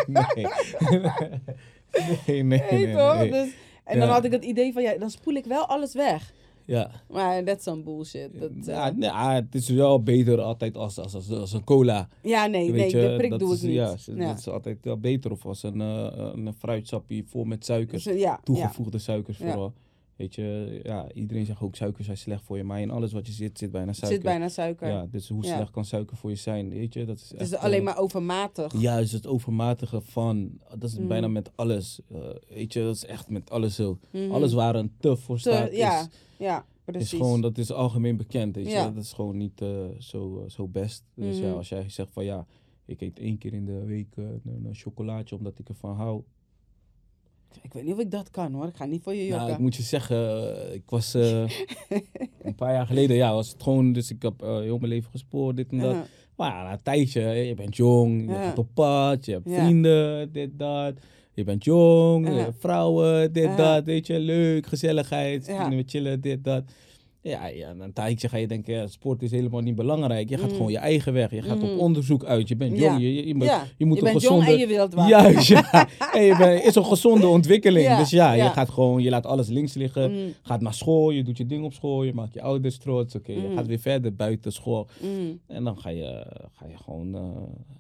nee. 0.08 0.48
nee, 2.28 2.44
nee, 2.44 2.62
nee, 2.72 2.94
toch? 2.96 3.18
nee. 3.20 3.32
Dus, 3.32 3.50
en 3.84 4.00
dan 4.00 4.08
Ja. 4.08 4.14
had 4.14 4.26
ik 4.26 4.32
het 4.32 4.44
idee 4.44 4.74
van, 4.74 4.82
ja, 4.82 4.98
dan 4.98 5.10
spoel 5.10 5.34
ik 5.34 5.46
wel 5.46 5.66
alles 5.66 5.94
weg. 5.94 6.34
Ja, 6.66 6.92
Maar 7.10 7.46
dat 7.46 7.58
is 7.58 7.64
some 7.64 7.82
bullshit. 7.84 8.40
Dat, 8.40 8.50
eh, 8.52 8.66
ja, 8.66 8.92
nee, 8.96 9.10
ah, 9.10 9.34
het 9.34 9.56
is 9.56 9.70
wel 9.70 10.04
beter 10.04 10.42
altijd 10.42 10.78
als, 10.78 10.98
als, 11.00 11.14
als, 11.16 11.30
als 11.30 11.54
een 11.54 11.64
cola. 11.64 12.08
ja, 12.22 12.46
nee, 12.46 12.72
Weet 12.72 12.94
nee, 12.94 13.02
je, 13.04 13.10
de 13.10 13.16
prik 13.18 13.30
dat 13.30 13.40
doe 13.40 13.54
is, 13.54 13.62
ik 13.62 13.68
niet. 13.68 13.76
Ja, 13.76 13.96
Ja, 14.16 14.28
dat 14.28 14.38
is 14.40 14.48
altijd 14.48 14.78
wel 14.82 14.98
beter. 14.98 15.32
Of 15.32 15.46
als 15.46 15.64
een, 15.64 15.82
eh, 15.82 16.08
een 16.34 16.54
fruitsappie 16.58 17.24
vol 17.28 17.44
met 17.44 17.66
suikers. 17.66 18.04
Dus, 18.04 18.14
ja, 18.14 18.20
ja, 18.20 18.40
Toegevoegde 18.44 18.98
suikers 18.98 19.38
Ja. 19.38 19.46
vooral. 19.46 19.74
Weet 20.16 20.36
je, 20.36 20.80
ja, 20.84 21.12
iedereen 21.12 21.46
zegt 21.46 21.62
ook 21.62 21.76
suiker 21.76 22.10
is 22.10 22.22
slecht 22.22 22.44
voor 22.44 22.58
je. 22.58 22.64
Maar 22.64 22.82
in 22.82 22.92
alles 22.92 23.12
wat 23.12 23.28
je 23.28 23.34
zit, 23.34 23.58
zit 23.58 23.72
bijna 23.72 23.88
Er 23.88 23.96
suiker. 23.96 24.18
zit 24.18 24.26
bijna 24.30 24.50
suiker. 24.50 24.88
Ja, 24.88 25.06
dus 25.12 25.30
hoe 25.30 25.44
Ja. 25.46 25.56
slecht 25.56 25.72
kan 25.72 25.86
suiker 25.86 26.18
voor 26.18 26.30
je 26.30 26.36
zijn? 26.36 26.70
Weet 26.70 26.94
je, 26.94 27.06
dat 27.06 27.18
is 27.18 27.30
het 27.32 27.42
is 27.42 27.52
echt, 27.52 27.62
alleen 27.64 27.78
eh, 27.80 27.86
maar 27.86 27.98
overmatig. 27.98 28.74
Juist 28.82 29.12
het 29.12 29.28
overmatige 29.28 30.02
van, 30.02 30.60
dat 30.70 30.84
is 30.84 30.98
Mm. 30.98 31.08
bijna 31.08 31.28
met 31.28 31.52
alles. 31.56 32.00
eh, 32.12 32.20
weet 32.50 32.74
je, 32.74 32.84
dat 32.84 32.96
is 32.96 33.06
echt 33.06 33.30
met 33.30 33.50
alles 33.50 33.76
zo. 33.76 34.00
Mhm. 34.12 34.32
Alles 34.32 34.54
waar 34.54 34.76
een 34.76 34.92
te 35.00 35.18
voor 35.18 35.36
Te- 35.36 35.42
staat 35.42 35.76
ja, 35.76 36.02
is, 36.02 36.08
ja, 36.38 36.58
is 36.60 36.66
precies. 36.86 37.10
gewoon, 37.10 37.42
dat 37.42 37.58
is 37.58 37.72
algemeen 37.72 38.18
bekend. 38.18 38.56
Weet 38.56 38.66
je? 38.66 38.72
Ja. 38.72 38.90
Dat 38.90 39.04
is 39.04 39.14
gewoon 39.14 39.38
niet 39.38 39.62
eh, 39.62 39.70
zo, 40.00 40.44
zo 40.48 40.68
best. 40.68 41.04
Dus 41.16 41.38
ja, 41.38 41.48
Mhm. 41.48 41.56
als 41.58 41.70
jij 41.70 41.90
zegt 41.90 42.10
van 42.14 42.26
ja, 42.26 42.46
ik 42.86 43.02
eet 43.02 43.20
één 43.20 43.38
keer 43.38 43.54
in 43.54 43.66
de 43.66 43.84
week 43.86 44.16
een, 44.16 44.42
een 44.66 44.76
chocolaatje 44.76 45.36
omdat 45.38 45.60
ik 45.60 45.70
ervan 45.70 45.96
hou. 45.96 46.24
Ik 47.62 47.74
weet 47.74 47.84
niet 47.84 47.94
of 47.94 48.00
ik 48.00 48.12
dat 48.12 48.30
kan 48.32 48.54
hoor. 48.54 48.68
Ik 48.68 48.76
ga 48.76 48.86
niet 48.86 49.04
voor 49.04 49.14
je 49.14 49.20
Nou, 49.22 49.32
jokken. 49.34 49.54
ik 49.54 49.60
moet 49.60 49.76
je 49.76 49.84
zeggen, 49.84 50.18
eh, 50.68 50.74
ik 50.74 50.84
was 50.90 51.14
eh, 51.14 51.44
een 52.44 52.56
paar 52.56 52.74
jaar 52.74 52.88
geleden, 52.88 53.16
ja, 53.16 53.34
was 53.34 53.50
het 53.50 53.64
gewoon, 53.64 53.94
dus 53.94 54.10
ik 54.12 54.22
heb 54.22 54.42
eh, 54.42 54.58
heel 54.60 54.78
mijn 54.78 54.92
leven 54.92 55.12
gespoord, 55.12 55.56
dit 55.56 55.72
en 55.72 55.78
dat. 55.80 55.92
Ja. 55.94 56.06
Maar 56.36 56.52
ja, 56.52 56.64
na 56.64 56.72
een 56.72 56.82
tijdje, 56.84 57.22
je 57.22 57.54
bent 57.56 57.76
jong, 57.76 58.26
je 58.26 58.32
Ja. 58.34 58.44
gaat 58.44 58.58
op 58.58 58.68
pad, 58.74 59.26
je 59.26 59.32
hebt 59.32 59.50
vrienden, 59.50 60.32
dit, 60.32 60.50
dat. 60.60 60.94
Je 61.34 61.44
bent 61.44 61.64
jong, 61.64 62.28
je 62.28 62.34
hebt 62.34 62.60
vrouwen, 62.60 63.34
dit, 63.34 63.58
dat, 63.58 63.84
weet 63.86 64.08
je, 64.08 64.20
leuk, 64.20 64.66
gezelligheid, 64.68 65.48
met 65.70 65.90
chillen, 65.90 66.22
dit, 66.22 66.44
dat. 66.44 66.64
Ja, 67.26 67.48
ja, 67.48 67.74
na 67.74 67.84
een 67.84 67.94
tijdje 67.94 68.30
ga 68.30 68.38
je 68.38 68.48
denken, 68.48 68.74
ja, 68.74 68.88
sport 68.88 69.22
is 69.22 69.32
helemaal 69.32 69.62
niet 69.62 69.76
belangrijk. 69.76 70.30
Je 70.30 70.38
gaat 70.38 70.50
Mm. 70.50 70.56
gewoon 70.56 70.72
je 70.72 70.78
eigen 70.78 71.14
weg, 71.14 71.32
je 71.32 71.42
gaat 71.42 71.64
op 71.64 71.78
onderzoek 71.80 72.24
uit, 72.26 72.48
je 72.48 72.56
bent 72.56 72.78
Ja. 72.78 72.84
jong, 72.84 73.02
je, 73.02 73.14
je, 73.14 73.28
je, 73.28 73.36
moet- 73.36 73.46
ja. 73.46 73.64
je 73.78 73.86
moet 73.86 73.98
je 74.00 74.06
een 74.06 74.12
bent 74.12 74.24
gezonde... 74.24 74.46
jong 74.46 74.56
en 74.56 74.60
je 74.60 74.68
wilt 74.68 74.94
wat. 75.04 75.08
Juist, 75.08 75.48
ja. 75.48 75.88
en 76.14 76.24
je 76.24 76.36
bent, 76.38 76.64
is 76.64 76.76
een 76.76 76.86
gezonde 76.86 77.28
ontwikkeling. 77.28 77.98
Dus 77.98 78.10
ja, 78.10 78.34
je 78.34 78.44
gaat 78.50 78.70
gewoon, 78.70 79.02
je 79.02 79.10
laat 79.10 79.26
alles 79.26 79.48
links 79.48 79.74
liggen. 79.74 80.12
Mm, 80.12 80.34
Gaat 80.42 80.62
naar 80.62 80.74
school, 80.74 81.10
je 81.10 81.24
doet 81.24 81.38
je 81.38 81.46
ding 81.46 81.64
op 81.66 81.74
school, 81.74 82.04
je 82.04 82.14
maakt 82.14 82.34
je 82.34 82.42
ouders 82.42 82.78
trots. 82.78 83.16
Oké, 83.16 83.32
je 83.32 83.52
gaat 83.56 83.68
weer 83.68 83.80
verder 83.80 84.16
buiten 84.16 84.52
school. 84.52 84.88
mm, 85.02 85.40
En 85.48 85.64
dan 85.64 85.78
ga 85.80 85.90
je, 85.90 86.26
ga 86.52 86.66
je, 86.68 86.78
gewoon, 86.78 87.16
eh, 87.16 87.22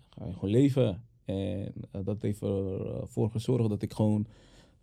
ga 0.10 0.25
je 0.25 0.34
gewoon 0.34 0.49
leven. 0.49 1.01
En 1.25 1.73
eh, 1.91 2.01
dat 2.06 2.21
heeft 2.21 2.41
ervoor 2.41 3.29
gezorgd 3.29 3.69
dat 3.69 3.82
ik 3.82 3.93
gewoon 3.93 4.25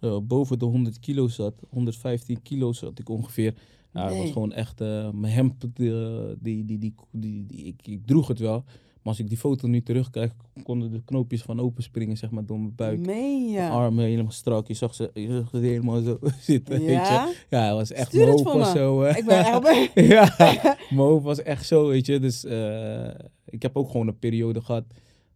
eh, 0.01 0.17
boven 0.23 0.59
de 0.59 0.65
100 0.65 0.99
kilo 1.01 1.29
zat. 1.29 1.55
115 1.71 2.43
kilo 2.43 2.73
zat 2.73 2.99
ik 2.99 3.09
ongeveer. 3.09 3.55
Ja, 3.93 4.09
dat 4.09 4.17
was 4.17 4.31
gewoon 4.33 4.53
echt 4.53 4.81
eh, 4.81 5.11
mijn 5.11 5.33
hemd. 5.33 5.67
Die, 5.75 5.93
die, 6.41 6.65
die, 6.65 6.79
die, 6.79 6.95
die, 7.11 7.47
die- 7.47 7.65
ik, 7.67 7.87
ik 7.87 8.07
droeg 8.07 8.29
het 8.29 8.39
wel. 8.39 8.65
Maar 9.03 9.09
als 9.13 9.19
ik 9.19 9.29
die 9.29 9.39
foto 9.39 9.69
nu 9.69 9.83
terugkijk, 9.83 10.33
konden 10.63 10.91
de 10.91 11.03
knoopjes 11.05 11.43
van 11.43 11.61
open 11.61 11.83
springen 11.83 12.17
zeg 12.17 12.31
maar, 12.31 12.47
door 12.47 12.59
mijn 12.61 12.75
buik. 12.75 12.99
Meen 13.07 13.49
je? 13.49 13.57
Mijn 13.59 13.71
armen 13.71 14.05
helemaal 14.05 14.33
strak. 14.33 14.69
Je 14.69 14.75
zag 14.75 14.95
ze, 14.95 15.11
je 15.15 15.27
zag 15.41 15.49
ze 15.51 15.57
helemaal 15.57 16.01
zo 16.01 16.19
zitten. 16.41 16.75
Weet 16.79 16.87
je? 16.87 16.93
Ja? 16.93 17.29
Ja, 17.51 17.67
het 17.67 17.75
was 17.77 17.93
echt 17.93 18.07
Stuur 18.09 18.21
mijn 18.25 18.31
het 18.37 18.45
hoofd 18.47 18.59
was 18.59 18.73
zo. 18.73 19.03
eh, 19.03 19.17
Ik 19.17 19.25
ben 19.25 19.39
echt 19.39 19.61
bij. 19.63 19.91
ja, 20.15 20.35
mijn 20.91 20.99
hoofd 21.09 21.25
was 21.25 21.43
echt 21.43 21.67
zo, 21.67 21.89
weet 21.89 22.07
je. 22.07 22.19
Dus 22.19 22.45
eh, 22.45 23.09
ik 23.45 23.63
heb 23.63 23.77
ook 23.77 23.91
gewoon 23.91 24.07
een 24.09 24.19
periode 24.19 24.61
gehad 24.63 24.85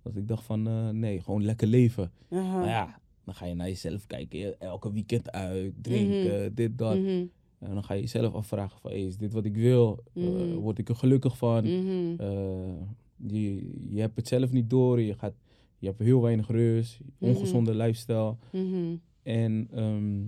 dat 0.02 0.16
ik 0.16 0.28
dacht 0.28 0.44
van, 0.44 0.66
eh, 0.68 0.88
nee, 0.88 1.20
gewoon 1.22 1.44
lekker 1.44 1.66
leven. 1.66 2.12
Maar 2.28 2.66
ja, 2.68 2.98
dan 3.24 3.34
ga 3.34 3.46
je 3.46 3.54
naar 3.54 3.68
jezelf 3.68 4.06
kijken, 4.06 4.60
elke 4.60 4.92
weekend 4.92 5.32
uit, 5.32 5.72
drinken, 5.82 6.54
dit, 6.54 6.78
dat. 6.78 6.98
Mhm, 6.98 7.24
En 7.64 7.74
dan 7.74 7.84
ga 7.84 7.94
je 7.94 8.00
jezelf 8.00 8.34
afvragen 8.34 8.80
van, 8.80 8.90
hey, 8.90 9.06
is 9.06 9.16
dit 9.16 9.32
wat 9.32 9.44
ik 9.44 9.54
wil? 9.56 10.02
Eh, 10.14 10.22
Mhm. 10.24 10.54
word 10.54 10.78
ik 10.78 10.88
er 10.88 10.96
gelukkig 10.96 11.36
van? 11.36 11.64
mhm, 11.64 12.14
Eh, 12.20 12.80
je, 13.16 13.70
je 13.94 14.00
hebt 14.00 14.16
het 14.16 14.28
zelf 14.28 14.52
niet 14.52 14.70
door, 14.70 15.00
je, 15.00 15.14
gaat, 15.14 15.34
je 15.78 15.86
hebt 15.86 15.98
heel 15.98 16.22
weinig 16.22 16.48
rust, 16.48 17.00
Mhm. 17.18 17.30
ongezonde 17.30 17.74
lifestyle. 17.74 18.36
mhm. 18.52 18.96
En 19.22 19.68
ehm, 19.72 20.20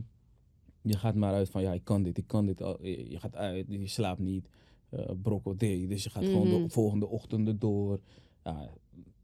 je 0.83 0.97
gaat 0.99 1.15
maar 1.15 1.33
uit 1.33 1.51
van, 1.51 1.63
ja, 1.63 1.73
ik 1.73 1.85
kan 1.85 2.03
dit, 2.03 2.19
ik 2.19 2.27
kan 2.27 2.47
dit. 2.47 2.63
Al- 2.63 2.85
Je 2.85 3.19
gaat 3.19 3.37
uit, 3.37 3.67
je 3.69 3.87
slaapt 3.89 4.21
niet, 4.21 4.49
uh, 4.91 5.01
brokkel 5.23 5.57
day. 5.57 5.87
Dus 5.87 6.05
je 6.05 6.11
gaat 6.11 6.29
gewoon 6.29 6.49
de 6.49 6.69
volgende 6.69 7.07
ochtenden 7.07 7.59
door. 7.59 8.01
Ja, 8.45 8.71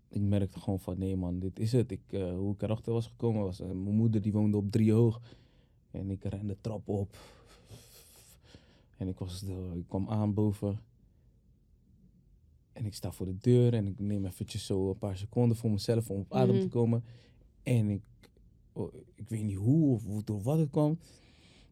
ik 0.09 0.21
merkte 0.21 0.61
gewoon 0.61 0.81
van, 0.81 0.99
nee 0.99 1.17
man, 1.17 1.39
dit 1.39 1.59
is 1.59 1.73
het. 1.73 1.91
Ik, 1.91 2.01
eh, 2.09 2.35
hoe 2.37 2.55
ik 2.55 2.63
erachter 2.63 2.93
was 2.93 3.07
gekomen 3.07 3.43
was, 3.43 3.61
eh, 3.61 3.67
mijn 3.67 3.97
moeder 3.97 4.21
die 4.23 4.33
woonde 4.33 4.57
op 4.57 4.71
drie 4.71 4.93
hoog. 4.93 5.21
En 5.91 6.11
ik 6.11 6.25
rende 6.25 6.47
de 6.47 6.57
trap 6.61 6.89
op. 6.89 7.17
En 8.97 9.09
ik, 9.09 9.19
was 9.19 9.41
de, 9.41 9.71
ik 9.75 9.89
kwam 9.89 10.09
aan 10.11 10.35
boven. 10.35 10.81
En 12.73 12.85
ik 12.87 12.95
sta 12.95 13.13
voor 13.13 13.27
de 13.27 13.39
deur 13.39 13.75
en 13.75 13.87
ik 13.87 13.99
neem 13.99 14.25
eventjes 14.27 14.67
zo 14.67 14.89
een 14.91 14.99
paar 14.99 15.17
seconden 15.17 15.57
voor 15.57 15.71
mezelf 15.71 16.11
om 16.11 16.21
op 16.21 16.33
adem 16.33 16.55
Mhm. 16.55 16.65
te 16.65 16.69
komen. 16.71 17.05
En 17.63 17.89
ik, 17.91 18.03
oh, 18.73 18.95
ik 19.15 19.29
weet 19.29 19.43
niet 19.43 19.57
hoe 19.57 19.95
of 19.95 20.03
door 20.25 20.43
wat 20.43 20.59
het 20.59 20.71
kwam. 20.71 20.99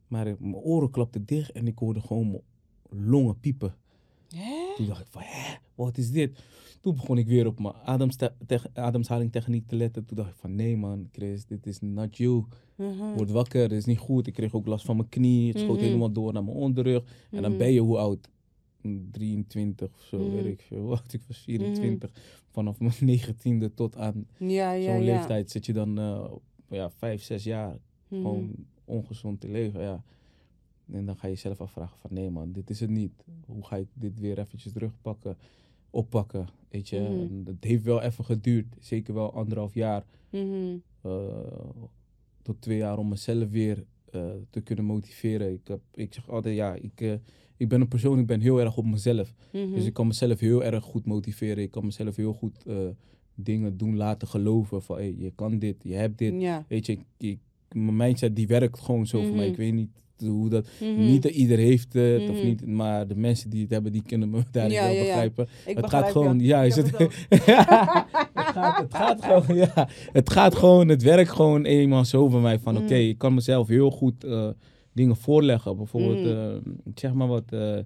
Maar 0.08 0.26
ik- 0.26 0.40
mijn 0.40 0.54
oren 0.54 0.90
klapten 0.90 1.24
dicht 1.24 1.52
en 1.52 1.66
ik 1.66 1.78
hoorde 1.78 2.00
gewoon 2.00 2.30
mijn 2.30 2.42
longen 3.10 3.40
piepen. 3.40 3.74
Hè? 4.34 4.74
Toen 4.76 4.86
dacht 4.86 5.00
ik 5.00 5.06
van, 5.10 5.22
hè, 5.24 5.56
wat 5.74 5.98
is 5.98 6.10
dit? 6.10 6.44
Toen 6.80 6.94
begon 6.94 7.18
ik 7.18 7.26
weer 7.26 7.46
op 7.46 7.58
mijn 7.60 7.74
ademhalingtechniek 8.74 9.66
te 9.66 9.76
letten. 9.76 10.04
Toen 10.04 10.16
dacht 10.16 10.30
ik 10.30 10.36
van, 10.36 10.54
nee 10.54 10.76
man, 10.76 11.08
Chris, 11.12 11.46
dit 11.46 11.66
is 11.66 11.80
not 11.80 12.16
you. 12.16 12.44
Mhm. 12.74 13.12
Word 13.16 13.30
wakker, 13.30 13.68
dit 13.68 13.78
is 13.78 13.84
niet 13.84 13.98
goed. 13.98 14.26
Ik 14.26 14.32
kreeg 14.32 14.54
ook 14.54 14.66
last 14.66 14.84
van 14.84 14.96
mijn 14.96 15.08
knie. 15.08 15.48
Het 15.48 15.58
schoot 15.58 15.76
Mhm. 15.76 15.84
helemaal 15.84 16.12
door 16.12 16.32
naar 16.32 16.44
mijn 16.44 16.56
onderrug. 16.56 17.02
En 17.30 17.42
dan 17.42 17.50
Mhm. 17.50 17.58
ben 17.58 17.72
je 17.72 17.80
hoe 17.80 17.98
oud? 17.98 18.28
23 19.10 19.88
of 19.94 20.00
zo, 20.02 20.18
Mhm. 20.18 20.30
weet 20.30 20.44
ik 20.44 20.60
veel. 20.62 20.82
Wat, 20.96 21.12
ik 21.12 21.22
was 21.26 21.38
24. 21.38 22.10
Vanaf 22.50 22.80
mijn 22.80 22.92
19e 23.10 23.74
tot 23.74 23.96
aan 23.96 24.26
Ja, 24.38 24.72
ja, 24.72 24.92
zo'n 24.92 25.04
ja. 25.04 25.14
leeftijd 25.14 25.50
zit 25.50 25.66
je 25.66 25.72
dan 25.72 25.98
eh, 25.98 26.24
ja, 26.68 26.90
5, 26.90 27.22
6 27.22 27.44
jaar 27.44 27.78
Mhm. 28.08 28.20
gewoon 28.20 28.50
ongezond 28.84 29.40
te 29.40 29.48
leven. 29.48 29.80
Ja. 29.82 30.02
En 30.92 31.06
dan 31.06 31.16
ga 31.16 31.26
je 31.26 31.32
jezelf 31.32 31.60
afvragen 31.60 31.98
van 31.98 32.10
nee 32.12 32.30
man, 32.30 32.52
dit 32.52 32.70
is 32.70 32.80
het 32.80 32.90
niet. 32.90 33.24
Hoe 33.46 33.64
ga 33.64 33.76
ik 33.76 33.86
dit 33.92 34.18
weer 34.20 34.38
eventjes 34.38 34.72
terugpakken, 34.72 35.36
oppakken, 35.90 36.46
weet 36.68 36.88
je. 36.88 37.00
Mhm. 37.00 37.46
Het 37.46 37.64
heeft 37.64 37.82
wel 37.82 38.02
even 38.02 38.24
geduurd, 38.24 38.66
zeker 38.80 39.14
wel 39.14 39.32
anderhalf 39.34 39.74
jaar 39.74 40.04
Mhm. 40.30 40.76
eh, 41.02 41.10
tot 42.42 42.60
twee 42.60 42.76
jaar 42.78 42.98
om 42.98 43.08
mezelf 43.08 43.48
weer 43.50 43.84
eh, 44.10 44.30
te 44.50 44.60
kunnen 44.60 44.84
motiveren. 44.84 45.52
Ik, 45.52 45.68
heb, 45.68 45.80
ik 45.94 46.14
zeg 46.14 46.28
altijd 46.28 46.56
ja, 46.56 46.74
ik, 46.74 47.00
eh, 47.00 47.12
ik 47.56 47.68
ben 47.68 47.80
een 47.80 47.88
persoon, 47.88 48.18
ik 48.18 48.26
ben 48.26 48.40
heel 48.40 48.60
erg 48.60 48.76
op 48.76 48.84
mezelf. 48.84 49.34
Mhm. 49.52 49.74
Dus 49.74 49.84
ik 49.86 49.92
kan 49.92 50.06
mezelf 50.06 50.40
heel 50.40 50.64
erg 50.64 50.84
goed 50.84 51.06
motiveren. 51.06 51.62
Ik 51.62 51.70
kan 51.70 51.84
mezelf 51.84 52.16
heel 52.16 52.32
goed 52.32 52.64
dingen 53.34 53.76
doen, 53.76 53.96
laten 53.96 54.28
geloven 54.28 54.82
van 54.82 54.96
hey, 54.96 55.14
je 55.18 55.30
kan 55.34 55.58
dit, 55.58 55.76
je 55.82 55.94
hebt 55.94 56.18
dit. 56.18 56.40
Ja. 56.40 56.64
Weet 56.68 56.86
je, 56.86 56.92
ik, 56.92 57.00
ik- 57.16 57.38
mijn 57.74 57.96
mindset 57.96 58.36
die 58.36 58.46
werkt 58.46 58.80
gewoon 58.80 59.06
zo 59.06 59.22
voor 59.24 59.36
mij. 59.36 59.48
Ik 59.48 59.56
weet 59.56 59.72
niet 59.72 59.90
hoe 60.20 60.48
dat. 60.48 60.66
Mhm. 60.80 61.00
Niet 61.04 61.22
dat 61.22 61.32
ieder 61.32 61.58
heeft 61.58 61.92
het, 61.92 62.28
of 62.30 62.36
Mhm. 62.36 62.46
niet, 62.46 62.66
maar 62.66 63.06
de 63.08 63.16
mensen 63.16 63.50
die 63.50 63.62
het 63.62 63.70
hebben, 63.70 63.92
die 63.92 64.02
kunnen 64.06 64.30
me 64.30 64.42
daarin 64.52 64.72
Ja, 64.72 64.82
wel 64.84 64.92
ja, 64.92 65.00
begrijpen. 65.02 65.48
Het 65.64 65.80
begrijp 65.80 66.02
gaat 66.04 66.12
gewoon, 66.12 66.40
ja, 66.40 66.62
is 66.62 66.76
het, 66.76 66.98
het 67.28 67.40
gaat, 68.34 68.78
het 68.78 68.94
gaat 68.94 69.24
gewoon, 69.24 69.56
ja, 69.56 69.88
het 70.12 70.30
gaat 70.30 70.54
gewoon, 70.54 70.88
het 70.88 71.02
werkt 71.02 71.30
gewoon 71.30 71.64
eenmaal 71.64 72.04
zo 72.04 72.28
bij 72.28 72.40
mij 72.40 72.58
van, 72.58 72.74
Mhm. 72.74 72.82
oké, 72.82 72.94
ik 72.94 73.18
kan 73.18 73.34
mezelf 73.34 73.68
heel 73.68 73.90
goed 73.90 74.24
eh, 74.24 74.48
dingen 74.92 75.16
voorleggen. 75.16 75.76
Bijvoorbeeld, 75.76 76.26
eh, 76.26 76.72
zeg 76.94 77.12
maar 77.12 77.28
wat, 77.28 77.52
eh, 77.52 77.78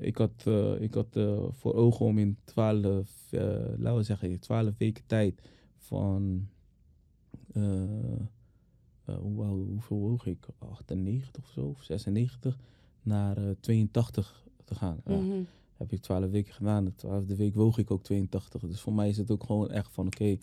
ik 0.00 0.16
had, 0.16 0.44
ik 0.78 0.94
had 0.94 1.06
voor 1.50 1.74
ogen 1.74 2.06
om 2.06 2.18
in 2.18 2.36
twaalf, 2.44 3.10
eh, 3.30 3.40
laten 3.78 3.96
we 3.96 4.02
zeggen, 4.02 4.40
twaalf 4.40 4.72
weken 4.78 5.02
tijd 5.06 5.40
van, 5.78 6.48
eh, 9.04 9.14
eh, 9.14 9.20
hoe, 9.20 9.44
hoe- 9.44 9.66
hoeveel 9.66 9.96
woog 9.98 10.26
ik? 10.26 10.46
98 10.58 11.42
of 11.42 11.48
zo, 11.50 11.60
of 11.66 11.82
96, 11.82 12.58
naar 13.02 13.36
eh, 13.36 13.44
82 13.60 14.44
te 14.64 14.74
gaan. 14.74 15.00
Ja, 15.06 15.16
Mhm. 15.16 15.42
heb 15.76 15.92
ik 15.92 16.00
12 16.00 16.30
weken 16.30 16.52
gedaan. 16.52 16.84
De 16.84 16.94
twaalfde 16.94 17.36
week 17.36 17.54
woog 17.54 17.78
ik 17.78 17.90
ook 17.90 18.02
82. 18.02 18.62
Dus 18.62 18.80
voor 18.80 18.92
mij 18.92 19.08
is 19.08 19.16
het 19.16 19.30
ook 19.30 19.44
gewoon 19.44 19.70
echt 19.70 19.92
van, 19.92 20.06
oké, 20.06 20.36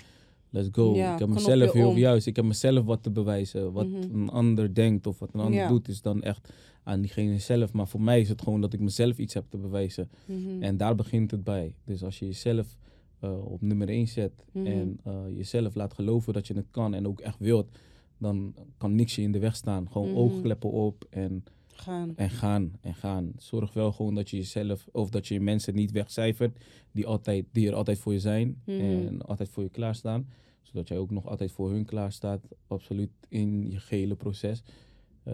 let's 0.50 0.70
go. 0.72 0.96
Ja, 0.96 1.14
ik 1.14 1.20
heb 1.20 1.28
mezelf 1.30 1.72
heel 1.72 1.90
om. 1.90 1.98
juist, 1.98 2.28
ik 2.28 2.36
heb 2.36 2.46
mezelf 2.46 2.86
wat 2.86 3.04
te 3.04 3.10
bewijzen. 3.12 3.72
Wat 3.72 3.88
Mhm. 3.88 4.14
een 4.22 4.30
ander 4.30 4.74
denkt 4.74 5.08
of 5.08 5.20
wat 5.20 5.34
een 5.34 5.40
ander 5.40 5.60
Ja. 5.60 5.68
doet, 5.68 5.88
is 5.88 6.02
dan 6.02 6.22
echt 6.22 6.54
aan 6.84 7.02
diegene 7.02 7.38
zelf. 7.40 7.74
Maar 7.74 7.88
voor 7.88 8.02
mij 8.02 8.22
is 8.22 8.30
het 8.30 8.42
gewoon 8.42 8.62
dat 8.62 8.74
ik 8.74 8.80
mezelf 8.80 9.18
iets 9.18 9.34
heb 9.34 9.46
te 9.50 9.58
bewijzen. 9.58 10.10
Mhm. 10.26 10.64
En 10.64 10.78
daar 10.78 10.96
begint 10.96 11.32
het 11.32 11.44
bij. 11.44 11.76
Dus 11.84 12.04
als 12.04 12.20
je 12.20 12.26
jezelf 12.26 12.78
eh, 13.20 13.46
op 13.52 13.62
nummer 13.62 13.90
1 13.90 14.08
zet 14.08 14.46
en 14.54 15.00
jezelf 15.36 15.76
laat 15.76 15.94
geloven 15.94 16.34
dat 16.34 16.48
je 16.48 16.54
het 16.54 16.68
kan 16.72 16.94
en 16.94 17.08
ook 17.08 17.20
echt 17.20 17.40
wilt, 17.40 17.68
dan 18.22 18.54
kan 18.78 18.96
niks 18.96 19.16
je 19.16 19.22
in 19.22 19.32
de 19.32 19.40
weg 19.40 19.56
staan. 19.56 19.92
Gewoon 19.92 20.08
Mhm. 20.10 20.18
oogkleppen 20.18 20.72
op 20.72 21.06
en, 21.10 21.44
Gaan. 21.68 22.14
en 22.16 22.30
gaan 22.30 22.72
en 22.82 22.94
gaan. 22.96 23.32
Zorg 23.38 23.74
wel 23.74 23.92
gewoon 23.92 24.16
dat 24.16 24.30
je 24.30 24.38
jezelf 24.38 24.88
of 24.92 25.10
dat 25.10 25.28
je 25.28 25.40
mensen 25.40 25.76
niet 25.76 25.92
wegcijfert 25.92 26.58
die, 26.92 27.06
altijd, 27.08 27.46
die 27.52 27.68
er 27.68 27.74
altijd 27.76 28.00
voor 28.00 28.14
je 28.14 28.20
zijn 28.20 28.62
Mhm. 28.66 28.80
en 28.80 29.22
altijd 29.22 29.50
voor 29.50 29.64
je 29.64 29.70
klaarstaan. 29.70 30.28
Zodat 30.62 30.88
jij 30.88 30.98
ook 30.98 31.12
nog 31.12 31.28
altijd 31.28 31.52
voor 31.52 31.70
hun 31.72 31.86
klaarstaat, 31.86 32.48
absoluut 32.68 33.10
in 33.30 33.72
je 33.72 33.80
gehele 33.80 34.16
proces. 34.16 34.64
Eh, 35.24 35.34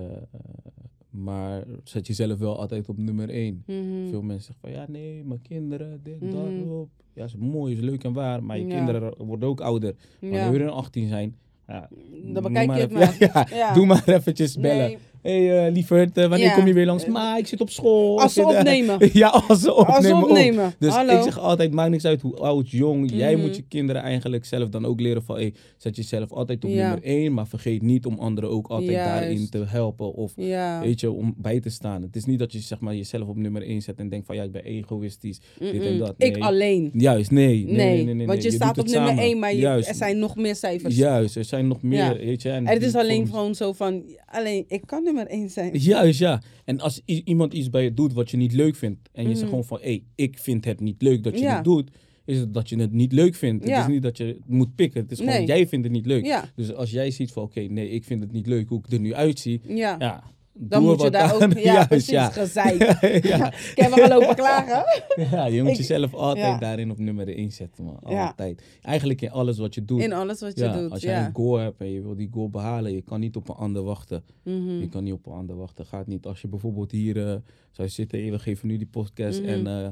maar 1.09 1.65
zet 1.83 2.07
jezelf 2.07 2.39
wel 2.39 2.59
altijd 2.59 2.89
op 2.89 2.97
nummer 2.97 3.29
1. 3.29 3.63
Mhm. 3.67 4.09
Veel 4.09 4.21
mensen 4.21 4.53
zeggen 4.53 4.59
van 4.59 4.71
ja, 4.71 4.85
nee, 4.89 5.23
mijn 5.23 5.41
kinderen, 5.41 5.99
dit, 6.03 6.31
dat, 6.31 6.67
op. 6.67 6.89
Ja, 7.13 7.23
is 7.23 7.35
mooi, 7.35 7.73
is 7.73 7.79
leuk 7.79 8.03
en 8.03 8.13
waar, 8.13 8.43
maar 8.43 8.57
je 8.59 8.65
Ja. 8.67 8.75
kinderen 8.75 9.25
worden 9.25 9.49
ook 9.49 9.61
ouder. 9.61 9.95
Ja. 10.21 10.29
Wanneer 10.29 10.59
hun 10.59 10.69
18 10.69 11.07
zijn, 11.07 11.35
ja, 11.68 11.89
Dan 12.34 12.43
bekijk 12.43 12.74
je 12.76 12.80
het 12.82 12.91
maar. 12.91 13.15
Ja, 13.34 13.47
Ja. 13.57 13.74
doe 13.74 13.86
maar 13.86 14.03
eventjes 14.05 14.55
bellen. 14.57 14.78
Nee, 14.78 14.97
hey, 15.22 15.65
uh, 15.68 15.74
lieverd, 15.74 16.18
uh, 16.18 16.26
wanneer 16.26 16.47
Ja. 16.47 16.53
kom 16.53 16.68
je 16.68 16.74
weer 16.74 16.86
langs? 16.86 17.05
Maar 17.05 17.38
ik 17.38 17.47
zit 17.47 17.61
op 17.61 17.70
school. 17.70 18.22
Als 18.22 18.34
ze 18.34 18.41
Ik 18.41 18.45
zit, 18.47 18.55
eh, 18.55 18.59
opnemen. 18.61 19.09
ja, 19.24 19.28
als 19.47 19.59
ze 19.61 19.74
opnemen. 19.74 19.95
Als 19.95 20.05
ze 20.05 20.15
opnemen. 20.15 20.74
Dus 20.80 20.93
Hallo. 20.93 21.18
ik 21.18 21.24
zeg 21.24 21.39
altijd, 21.39 21.72
maakt 21.74 21.89
niks 21.89 22.05
uit 22.05 22.22
hoe 22.22 22.36
oud, 22.36 22.70
jong. 22.70 23.11
Jij 23.13 23.34
Mhm. 23.36 23.45
moet 23.45 23.55
je 23.55 23.61
kinderen 23.68 24.01
eigenlijk 24.01 24.45
zelf 24.45 24.70
dan 24.70 24.86
ook 24.86 24.99
leren 24.99 25.24
van... 25.24 25.36
Hey, 25.36 25.53
zet 25.78 25.95
jezelf 25.95 26.32
altijd 26.32 26.63
op 26.65 26.70
Ja. 26.70 26.76
nummer 26.82 27.03
één. 27.03 27.34
Maar 27.34 27.47
vergeet 27.47 27.82
niet 27.82 28.05
om 28.05 28.20
anderen 28.20 28.49
ook 28.49 28.68
altijd 28.68 28.91
Juist. 28.91 29.09
daarin 29.20 29.49
te 29.49 29.63
helpen. 29.68 30.13
Of 30.13 30.34
Ja. 30.36 30.80
weet 30.82 30.99
je, 30.99 31.11
om 31.11 31.34
bij 31.38 31.59
te 31.59 31.70
staan. 31.70 32.01
Het 32.01 32.15
is 32.15 32.26
niet 32.26 32.39
dat 32.39 32.51
je 32.51 32.59
zeg 32.59 32.80
maar, 32.80 32.95
jezelf 32.95 33.28
op 33.28 33.38
nummer 33.38 33.61
één 33.61 33.82
zet 33.82 33.99
en 33.99 34.09
denkt 34.09 34.26
van... 34.26 34.36
Ja, 34.36 34.43
ik 34.43 34.51
ben 34.51 34.63
egoïstisch. 34.63 35.39
dit 35.59 35.82
en 35.84 35.97
dat. 35.97 36.13
Ik 36.18 36.34
Nee. 36.34 36.43
alleen. 36.43 36.89
Juist, 36.93 37.32
nee. 37.32 37.65
Nee, 37.65 38.03
Nee, 38.03 38.13
nee, 38.15 38.28
want 38.28 38.43
je, 38.43 38.51
staat 38.51 38.78
op 38.78 38.86
nummer 38.88 39.07
samen. 39.09 39.24
1, 39.24 39.39
maar 39.39 39.53
je- 39.53 39.59
Juist. 39.59 39.89
er 39.89 39.95
zijn 39.95 40.20
nog 40.20 40.36
meer 40.36 40.55
cijfers. 40.55 40.95
Juist, 40.95 41.36
er 41.36 41.45
zijn 41.45 41.68
nog 41.68 41.82
meer, 41.82 42.18
weet 42.18 42.41
je. 42.41 42.49
En 42.49 42.68
het 42.68 42.82
is 42.84 42.95
alleen 42.95 43.28
gewoon 43.28 43.55
zo 43.55 43.74
van, 43.74 44.03
alleen 44.26 44.65
ik 44.68 44.82
kan 44.86 45.07
nummer 45.08 45.28
1 45.28 45.49
zijn. 45.49 45.78
Juist, 45.78 46.20
ja. 46.20 46.41
En 46.66 46.80
als 46.80 47.01
iemand 47.05 47.53
iets 47.53 47.70
bij 47.70 47.84
je 47.84 47.93
doet 47.93 48.14
wat 48.14 48.32
je 48.32 48.38
niet 48.38 48.53
leuk 48.53 48.76
vindt... 48.76 49.10
en 49.14 49.30
je 49.30 49.36
zegt 49.36 49.49
gewoon 49.49 49.66
van... 49.66 49.78
hé, 49.82 49.86
hey, 49.86 50.03
ik 50.16 50.38
vind 50.39 50.66
het 50.66 50.80
niet 50.80 51.01
leuk 51.01 51.24
dat 51.24 51.34
je 51.34 51.39
Ja. 51.43 51.55
dit 51.55 51.64
doet... 51.64 51.91
is 52.26 52.38
het 52.39 52.53
dat 52.53 52.70
je 52.70 52.80
het 52.80 52.91
niet 52.91 53.12
leuk 53.12 53.36
vindt. 53.36 53.68
Ja. 53.68 53.76
Het 53.76 53.88
is 53.88 53.93
niet 53.93 54.01
dat 54.03 54.18
je 54.18 54.24
het 54.26 54.39
moet 54.47 54.76
pikken. 54.76 55.01
Het 55.01 55.12
is 55.12 55.18
gewoon, 55.18 55.34
Nee. 55.34 55.45
jij 55.45 55.68
vindt 55.68 55.86
het 55.86 55.93
niet 55.93 56.05
leuk. 56.05 56.26
Ja, 56.26 56.51
Dus 56.55 56.74
als 56.74 56.91
jij 56.91 57.12
ziet 57.12 57.32
van... 57.32 57.43
oké, 57.43 57.60
nee, 57.60 57.89
ik 57.89 58.03
vind 58.03 58.22
het 58.22 58.32
niet 58.32 58.47
leuk 58.47 58.70
hoe 58.70 58.80
ik 58.80 58.91
er 58.91 58.99
nu 58.99 59.14
uitzie... 59.14 59.62
ja. 59.66 60.24
Dan 60.60 60.84
moet 60.84 61.01
je 61.01 61.10
daar 61.10 61.34
aan. 61.34 61.43
ook, 61.43 61.53
ja, 61.53 61.74
Juist, 61.74 61.88
precies, 61.88 62.10
ja. 62.10 62.30
gezeik. 62.30 62.80
ja. 63.34 63.47
Ik 63.53 63.72
heb 63.76 63.95
wel 63.95 64.08
lopen 64.08 64.36
klagen. 64.36 64.84
ja, 65.32 65.45
je 65.45 65.62
moet 65.64 65.72
Ik- 65.72 65.78
jezelf 65.78 66.14
altijd 66.14 66.45
ja. 66.45 66.58
daarin 66.58 66.91
op 66.91 66.97
nummer 66.99 67.28
1 67.36 67.51
zetten, 67.51 67.84
man. 67.84 67.99
Ja. 68.08 68.26
Altijd. 68.28 68.62
Eigenlijk 68.82 69.22
in 69.22 69.32
alles 69.32 69.58
wat 69.58 69.76
je 69.76 69.86
doet. 69.86 70.01
In 70.01 70.14
alles 70.14 70.39
wat 70.41 70.58
je 70.58 70.64
ja, 70.64 70.74
doet, 70.80 70.91
als 70.91 71.01
jij 71.01 71.26
een 71.26 71.34
goal 71.36 71.58
hebt 71.58 71.80
en 71.82 71.91
je 71.91 72.01
wil 72.01 72.16
die 72.16 72.30
goal 72.32 72.49
behalen, 72.49 72.93
je 72.93 73.01
kan 73.01 73.20
niet 73.20 73.36
op 73.36 73.49
een 73.49 73.55
ander 73.55 73.84
wachten. 73.84 74.24
Mhm. 74.43 74.80
Je 74.80 74.89
kan 74.89 75.03
niet 75.03 75.14
op 75.14 75.26
een 75.26 75.34
ander 75.34 75.55
wachten. 75.55 75.86
Gaat 75.86 76.08
niet. 76.08 76.26
Als 76.26 76.41
je 76.41 76.47
bijvoorbeeld 76.47 76.91
hier 76.91 77.28
eh, 77.30 77.36
zou 77.72 77.89
zitten, 77.89 78.20
hey, 78.22 78.32
we 78.32 78.39
geven 78.39 78.68
nu 78.68 78.78
die 78.78 78.88
podcast 78.88 79.41
Mhm. 79.41 79.49
en 79.49 79.68
eh, 79.68 79.88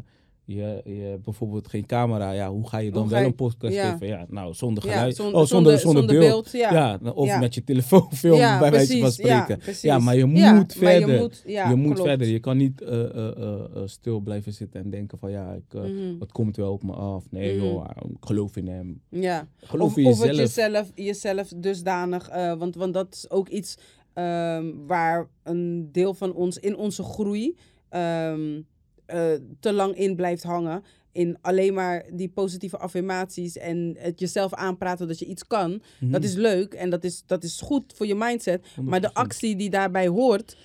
je, 0.45 0.81
je 0.85 1.01
hebt 1.01 1.23
bijvoorbeeld 1.23 1.67
geen 1.67 1.85
camera. 1.85 2.31
Ja, 2.31 2.49
hoe 2.49 2.67
ga 2.69 2.77
je 2.77 2.91
dan 2.91 3.09
wel 3.09 3.23
een 3.23 3.35
podcast 3.35 3.73
ja. 3.73 3.91
geven? 3.91 4.07
Ja, 4.07 4.25
nou, 4.29 4.53
zonder 4.53 4.85
Ja, 4.85 4.91
geluid. 4.93 5.15
zon- 5.15 5.33
oh, 5.33 5.45
zonder, 5.45 5.79
zonder, 5.79 6.05
beeld. 6.05 6.51
ja. 6.51 6.71
Ja, 6.73 6.99
of 7.13 7.39
met 7.39 7.53
je 7.55 7.63
telefoon 7.63 8.07
filmen, 8.13 8.59
bij 8.59 8.71
wijze 8.71 8.91
van 8.91 8.99
precies, 8.99 9.15
spreken. 9.15 9.45
Ja, 9.47 9.55
precies. 9.57 9.81
Ja, 9.81 9.99
maar 9.99 10.15
je 10.15 10.25
moet 10.25 10.73
verder. 10.73 11.09
Je 11.09 11.75
moet, 11.75 11.97
je 11.97 12.03
verder. 12.03 12.27
Je 12.27 12.39
kan 12.39 12.57
niet 12.57 12.81
eh, 12.81 13.03
eh, 13.15 13.37
eh, 13.37 13.81
stil 13.85 14.19
blijven 14.19 14.53
zitten 14.53 14.83
en 14.83 14.89
denken 14.89 15.17
van 15.17 15.31
ja, 15.31 15.53
ik, 15.53 15.73
Mhm. 15.73 16.19
het 16.19 16.31
komt 16.31 16.55
wel 16.55 16.71
op 16.71 16.83
me 16.83 16.93
af. 16.93 17.23
Nee 17.29 17.55
Mhm. 17.57 17.65
joh, 17.65 17.85
ik 18.09 18.17
geloof 18.25 18.55
in 18.55 18.67
hem. 18.67 19.01
Ja. 19.09 19.47
Geloof 19.57 19.89
of, 19.91 19.97
in 19.97 20.05
of 20.05 20.21
het 20.21 20.35
jezelf. 20.35 20.55
jezelf, 20.55 20.91
jezelf 20.95 21.51
dusdanig, 21.57 22.29
want, 22.57 22.75
want 22.75 22.93
dat 22.93 23.13
is 23.13 23.29
ook 23.29 23.49
iets 23.49 23.77
ehm, 24.13 24.65
waar 24.87 25.27
een 25.43 25.89
deel 25.91 26.13
van 26.13 26.33
ons 26.33 26.57
in 26.57 26.77
onze 26.77 27.03
groei 27.03 27.55
ehm, 27.89 28.61
eh, 29.06 29.32
te 29.60 29.74
lang 29.74 29.95
in 29.95 30.16
blijft 30.16 30.43
hangen. 30.43 30.84
In 31.12 31.38
alleen 31.41 31.74
maar 31.74 32.06
die 32.14 32.30
positieve 32.30 32.78
affirmaties 32.78 33.58
en 33.58 33.95
het 33.97 34.20
jezelf 34.20 34.53
aanpraten 34.53 35.08
dat 35.08 35.20
je 35.20 35.26
iets 35.26 35.47
kan. 35.47 35.82
Mhm. 35.99 36.12
Dat 36.12 36.24
is 36.24 36.34
leuk 36.34 36.74
en 36.74 36.89
dat 36.89 37.03
is, 37.03 37.24
dat 37.26 37.43
is 37.43 37.62
goed 37.62 37.93
voor 37.95 38.06
je 38.06 38.16
mindset. 38.16 38.66
Maar 38.82 39.01
de 39.01 39.08
100%. 39.08 39.14
actie 39.14 39.56
die 39.56 39.70
daarbij 39.70 40.08
hoort, 40.08 40.56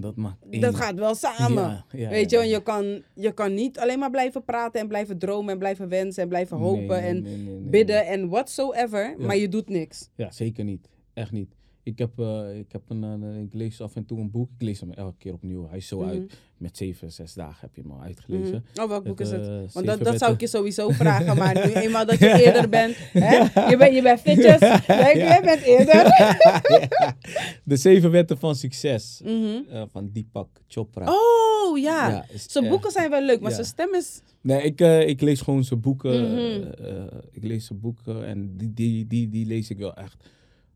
dat 0.00 0.16
maakt 0.16 0.60
dat 0.60 0.74
gaat 0.74 0.94
wel 0.94 1.14
samen. 1.14 1.62
Ja, 1.62 1.84
ja, 1.90 2.08
Weet 2.08 2.30
ja. 2.30 2.42
je, 2.42 2.48
je 2.48 2.62
kan, 2.62 3.02
je 3.14 3.32
kan 3.32 3.54
niet 3.54 3.78
alleen 3.78 3.98
maar 3.98 4.10
blijven 4.10 4.44
praten 4.44 4.80
en 4.80 4.88
blijven 4.88 5.18
dromen 5.18 5.52
en 5.52 5.58
blijven 5.58 5.88
wensen 5.88 6.22
en 6.22 6.28
blijven 6.28 6.56
hopen 6.56 6.86
nee, 6.86 7.08
en 7.08 7.22
nee, 7.22 7.36
nee, 7.36 7.54
nee, 7.54 7.70
bidden 7.70 8.06
en 8.06 8.28
whatsoever, 8.28 9.14
maar 9.18 9.36
je 9.36 9.48
doet 9.48 9.68
niks. 9.68 10.08
Ja, 10.16 10.30
zeker 10.30 10.64
niet. 10.64 10.88
Echt 11.12 11.32
niet. 11.32 11.54
Ik 11.84 11.98
heb, 11.98 12.18
eh, 12.18 12.58
ik 12.58 12.72
heb 12.72 12.82
een, 12.88 13.22
ik 13.42 13.54
lees 13.54 13.80
af 13.80 13.96
en 13.96 14.04
toe 14.06 14.20
een 14.20 14.30
boek. 14.30 14.50
Ik 14.58 14.62
lees 14.62 14.80
hem 14.80 14.92
elke 14.92 15.16
keer 15.18 15.32
opnieuw. 15.32 15.68
Hij 15.68 15.78
is 15.78 15.86
zo 15.86 15.98
Mhm. 16.00 16.08
uit. 16.08 16.32
Met 16.56 16.76
zeven, 16.76 17.12
zes 17.12 17.34
dagen 17.34 17.56
heb 17.60 17.74
je 17.74 17.80
hem 17.82 17.90
al 17.90 18.02
uitgelezen. 18.02 18.64
Mhm. 18.74 18.82
Oh, 18.82 18.88
welk 18.88 19.04
boek 19.04 19.20
is 19.20 19.30
het? 19.30 19.40
eh, 19.46 19.46
Want 19.56 19.70
Zeven 19.70 19.86
dat, 19.86 20.04
dat 20.04 20.18
zou 20.18 20.32
ik 20.32 20.40
je 20.40 20.46
sowieso 20.46 20.88
vragen, 20.90 21.36
maar 21.36 21.54
nu 21.66 21.72
eenmaal 21.82 22.06
dat 22.06 22.18
je 22.18 22.44
eerder 22.44 22.68
bent, 22.68 22.96
hè? 23.12 23.36
Je, 23.70 23.76
bent 23.76 23.94
je 23.94 24.02
bent 24.02 24.20
fitjes, 24.20 24.58
je 24.60 25.40
bent 25.44 25.62
eerder. 25.62 26.04
De 27.64 27.76
zeven 27.76 28.10
wetten 28.10 28.38
van 28.38 28.54
succes. 28.54 29.20
Mhm. 29.24 29.46
eh, 29.70 29.82
van 29.90 30.10
Deepak 30.12 30.48
Chopra. 30.68 31.04
Oh, 31.06 31.78
ja. 31.78 32.08
Ja, 32.08 32.24
Zijn 32.46 32.68
boeken 32.68 32.90
zijn 32.90 33.10
wel 33.10 33.22
leuk, 33.22 33.40
maar 33.40 33.52
zijn 33.52 33.66
stem 33.66 33.94
is... 33.94 34.20
Nee, 34.40 34.62
ik, 34.62 34.80
ik 35.08 35.20
lees 35.20 35.40
gewoon 35.40 35.64
zijn 35.64 35.80
boeken. 35.80 36.30
Mhm. 36.32 36.68
ik 37.32 37.44
lees 37.44 37.66
zijn 37.66 37.80
boeken 37.80 38.26
en 38.26 38.56
die, 38.56 38.72
die, 38.74 39.06
die, 39.06 39.28
die 39.28 39.46
lees 39.46 39.70
ik 39.70 39.78
wel 39.78 39.94
echt. 39.94 40.28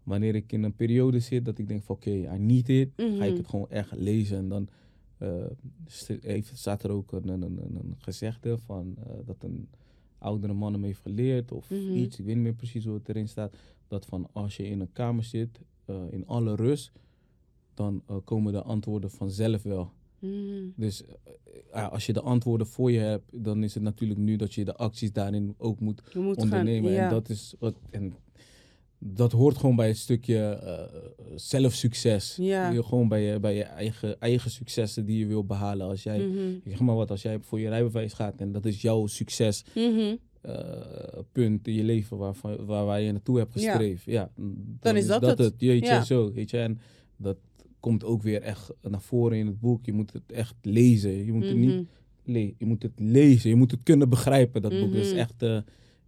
Wanneer 0.09 0.34
ik 0.34 0.52
in 0.52 0.62
een 0.62 0.74
periode 0.74 1.20
zit 1.20 1.44
dat 1.44 1.59
ik 1.59 1.68
denk 1.68 1.82
van 1.82 1.94
oké, 1.94 2.11
I 2.11 2.38
need 2.38 2.68
it, 2.68 2.90
ga 2.96 3.04
ik 3.04 3.11
Mhm. 3.11 3.36
het 3.36 3.46
gewoon 3.48 3.70
echt 3.70 3.92
lezen. 3.96 4.36
En 4.38 4.48
dan 4.48 4.68
heeft, 6.20 6.50
staat 6.59 6.82
er 6.82 6.90
ook 6.90 7.12
een, 7.12 7.28
een, 7.28 7.42
een, 7.42 7.59
een 7.76 7.94
gezegde 7.98 8.59
van 8.59 8.94
eh, 9.06 9.12
dat 9.24 9.36
een 9.42 9.68
oudere 10.18 10.52
man 10.52 10.72
hem 10.72 10.84
heeft 10.84 11.00
geleerd 11.00 11.52
of 11.52 11.70
Mhm. 11.70 11.92
iets. 11.94 12.18
Ik 12.18 12.24
weet 12.24 12.34
niet 12.34 12.44
meer 12.44 12.54
precies 12.54 12.84
hoe 12.84 12.94
het 12.94 13.09
erin 13.09 13.28
staat. 13.28 13.56
Dat 13.88 14.06
van 14.06 14.28
als 14.32 14.56
je 14.56 14.66
in 14.68 14.80
een 14.80 14.92
kamer 14.92 15.24
zit, 15.24 15.61
eh, 15.84 15.96
in 16.11 16.26
alle 16.26 16.54
rust, 16.54 16.92
dan 17.74 18.02
komen 18.24 18.52
de 18.52 18.62
antwoorden 18.62 19.11
vanzelf 19.11 19.62
wel. 19.62 19.90
Mhm. 20.18 20.64
Dus 20.76 21.02
als 21.72 22.06
je 22.06 22.12
de 22.12 22.20
antwoorden 22.20 22.66
voor 22.66 22.90
je 22.90 22.98
hebt, 22.98 23.44
dan 23.44 23.62
is 23.62 23.74
het 23.74 23.82
natuurlijk 23.82 24.20
nu 24.20 24.36
dat 24.36 24.54
je 24.54 24.64
de 24.64 24.74
acties 24.76 25.12
daarin 25.12 25.54
ook 25.59 25.80
moet 25.80 26.02
ondernemen. 26.16 26.82
gaan, 26.90 26.92
ja. 26.92 27.04
En 27.04 27.11
dat 27.11 27.28
is 27.28 27.54
wat. 27.59 27.74
En 27.90 28.12
dat 28.99 29.32
hoort 29.32 29.57
gewoon 29.59 29.76
bij 29.76 29.88
het 29.88 29.96
stukje 29.96 30.38
eh, 30.38 31.01
zelfsucces. 31.34 32.36
Ja. 32.40 32.70
Je, 32.70 32.82
gewoon 32.82 33.09
bij 33.09 33.22
je, 33.22 33.40
bij 33.40 33.55
je 33.55 33.62
eigen, 33.62 34.20
eigen 34.20 34.51
successen 34.51 35.05
die 35.05 35.18
je 35.18 35.26
wil 35.26 35.44
behalen. 35.44 35.86
Als 35.88 36.03
jij, 36.03 36.20
ik 36.64 36.70
zeg 36.70 36.80
maar 36.80 36.94
wat, 36.94 37.11
als 37.11 37.22
jij 37.22 37.38
voor 37.40 37.61
je 37.61 37.68
rijbewijs 37.68 38.12
gaat 38.12 38.40
en 38.40 38.53
dat 38.53 38.64
is 38.66 38.82
jouw 38.82 39.07
succes. 39.07 39.64
Mhm. 39.74 40.14
eh, 40.40 41.18
punt 41.32 41.66
in 41.68 41.74
je 41.74 41.84
leven 41.84 42.16
waarvan, 42.16 42.66
waar, 42.66 42.84
waar 42.84 43.01
je 43.01 43.12
naartoe 43.12 43.38
hebt 43.38 43.61
Ja. 43.61 43.70
gestreefd. 43.70 44.05
Ja. 44.05 44.30
dan, 44.80 44.96
is 44.96 45.07
dat 45.07 45.38
het. 45.38 45.38
Weet 45.59 45.80
je, 45.80 45.86
Ja. 45.86 46.05
zo. 46.05 46.32
Weet 46.32 46.51
je, 46.51 46.59
en 46.59 46.80
dat 47.16 47.36
komt 47.80 48.05
ook 48.05 48.22
weer 48.22 48.42
echt 48.42 48.70
naar 48.82 49.01
voren 49.01 49.38
in 49.38 49.46
het 49.46 49.61
boek. 49.61 49.86
Je 49.86 49.92
moet 49.92 50.12
het 50.12 50.32
echt 50.32 50.55
lezen. 50.62 51.24
Je 51.24 51.32
moet 51.32 51.44
het 51.44 51.57
niet 51.57 51.70
Mhm. 51.74 51.82
le 52.24 52.55
je 52.59 52.66
moet 52.66 52.82
het 52.82 52.92
lezen, 52.96 53.51
je 53.51 53.57
moet 53.57 53.70
het 53.70 53.80
kunnen 53.82 54.09
begrijpen, 54.09 54.62
dat 54.62 54.70
boek. 54.80 54.92
Dat 54.92 55.03
is 55.05 55.11
Mhm. 55.11 55.18
echt, 55.18 55.42
eh, 55.42 55.59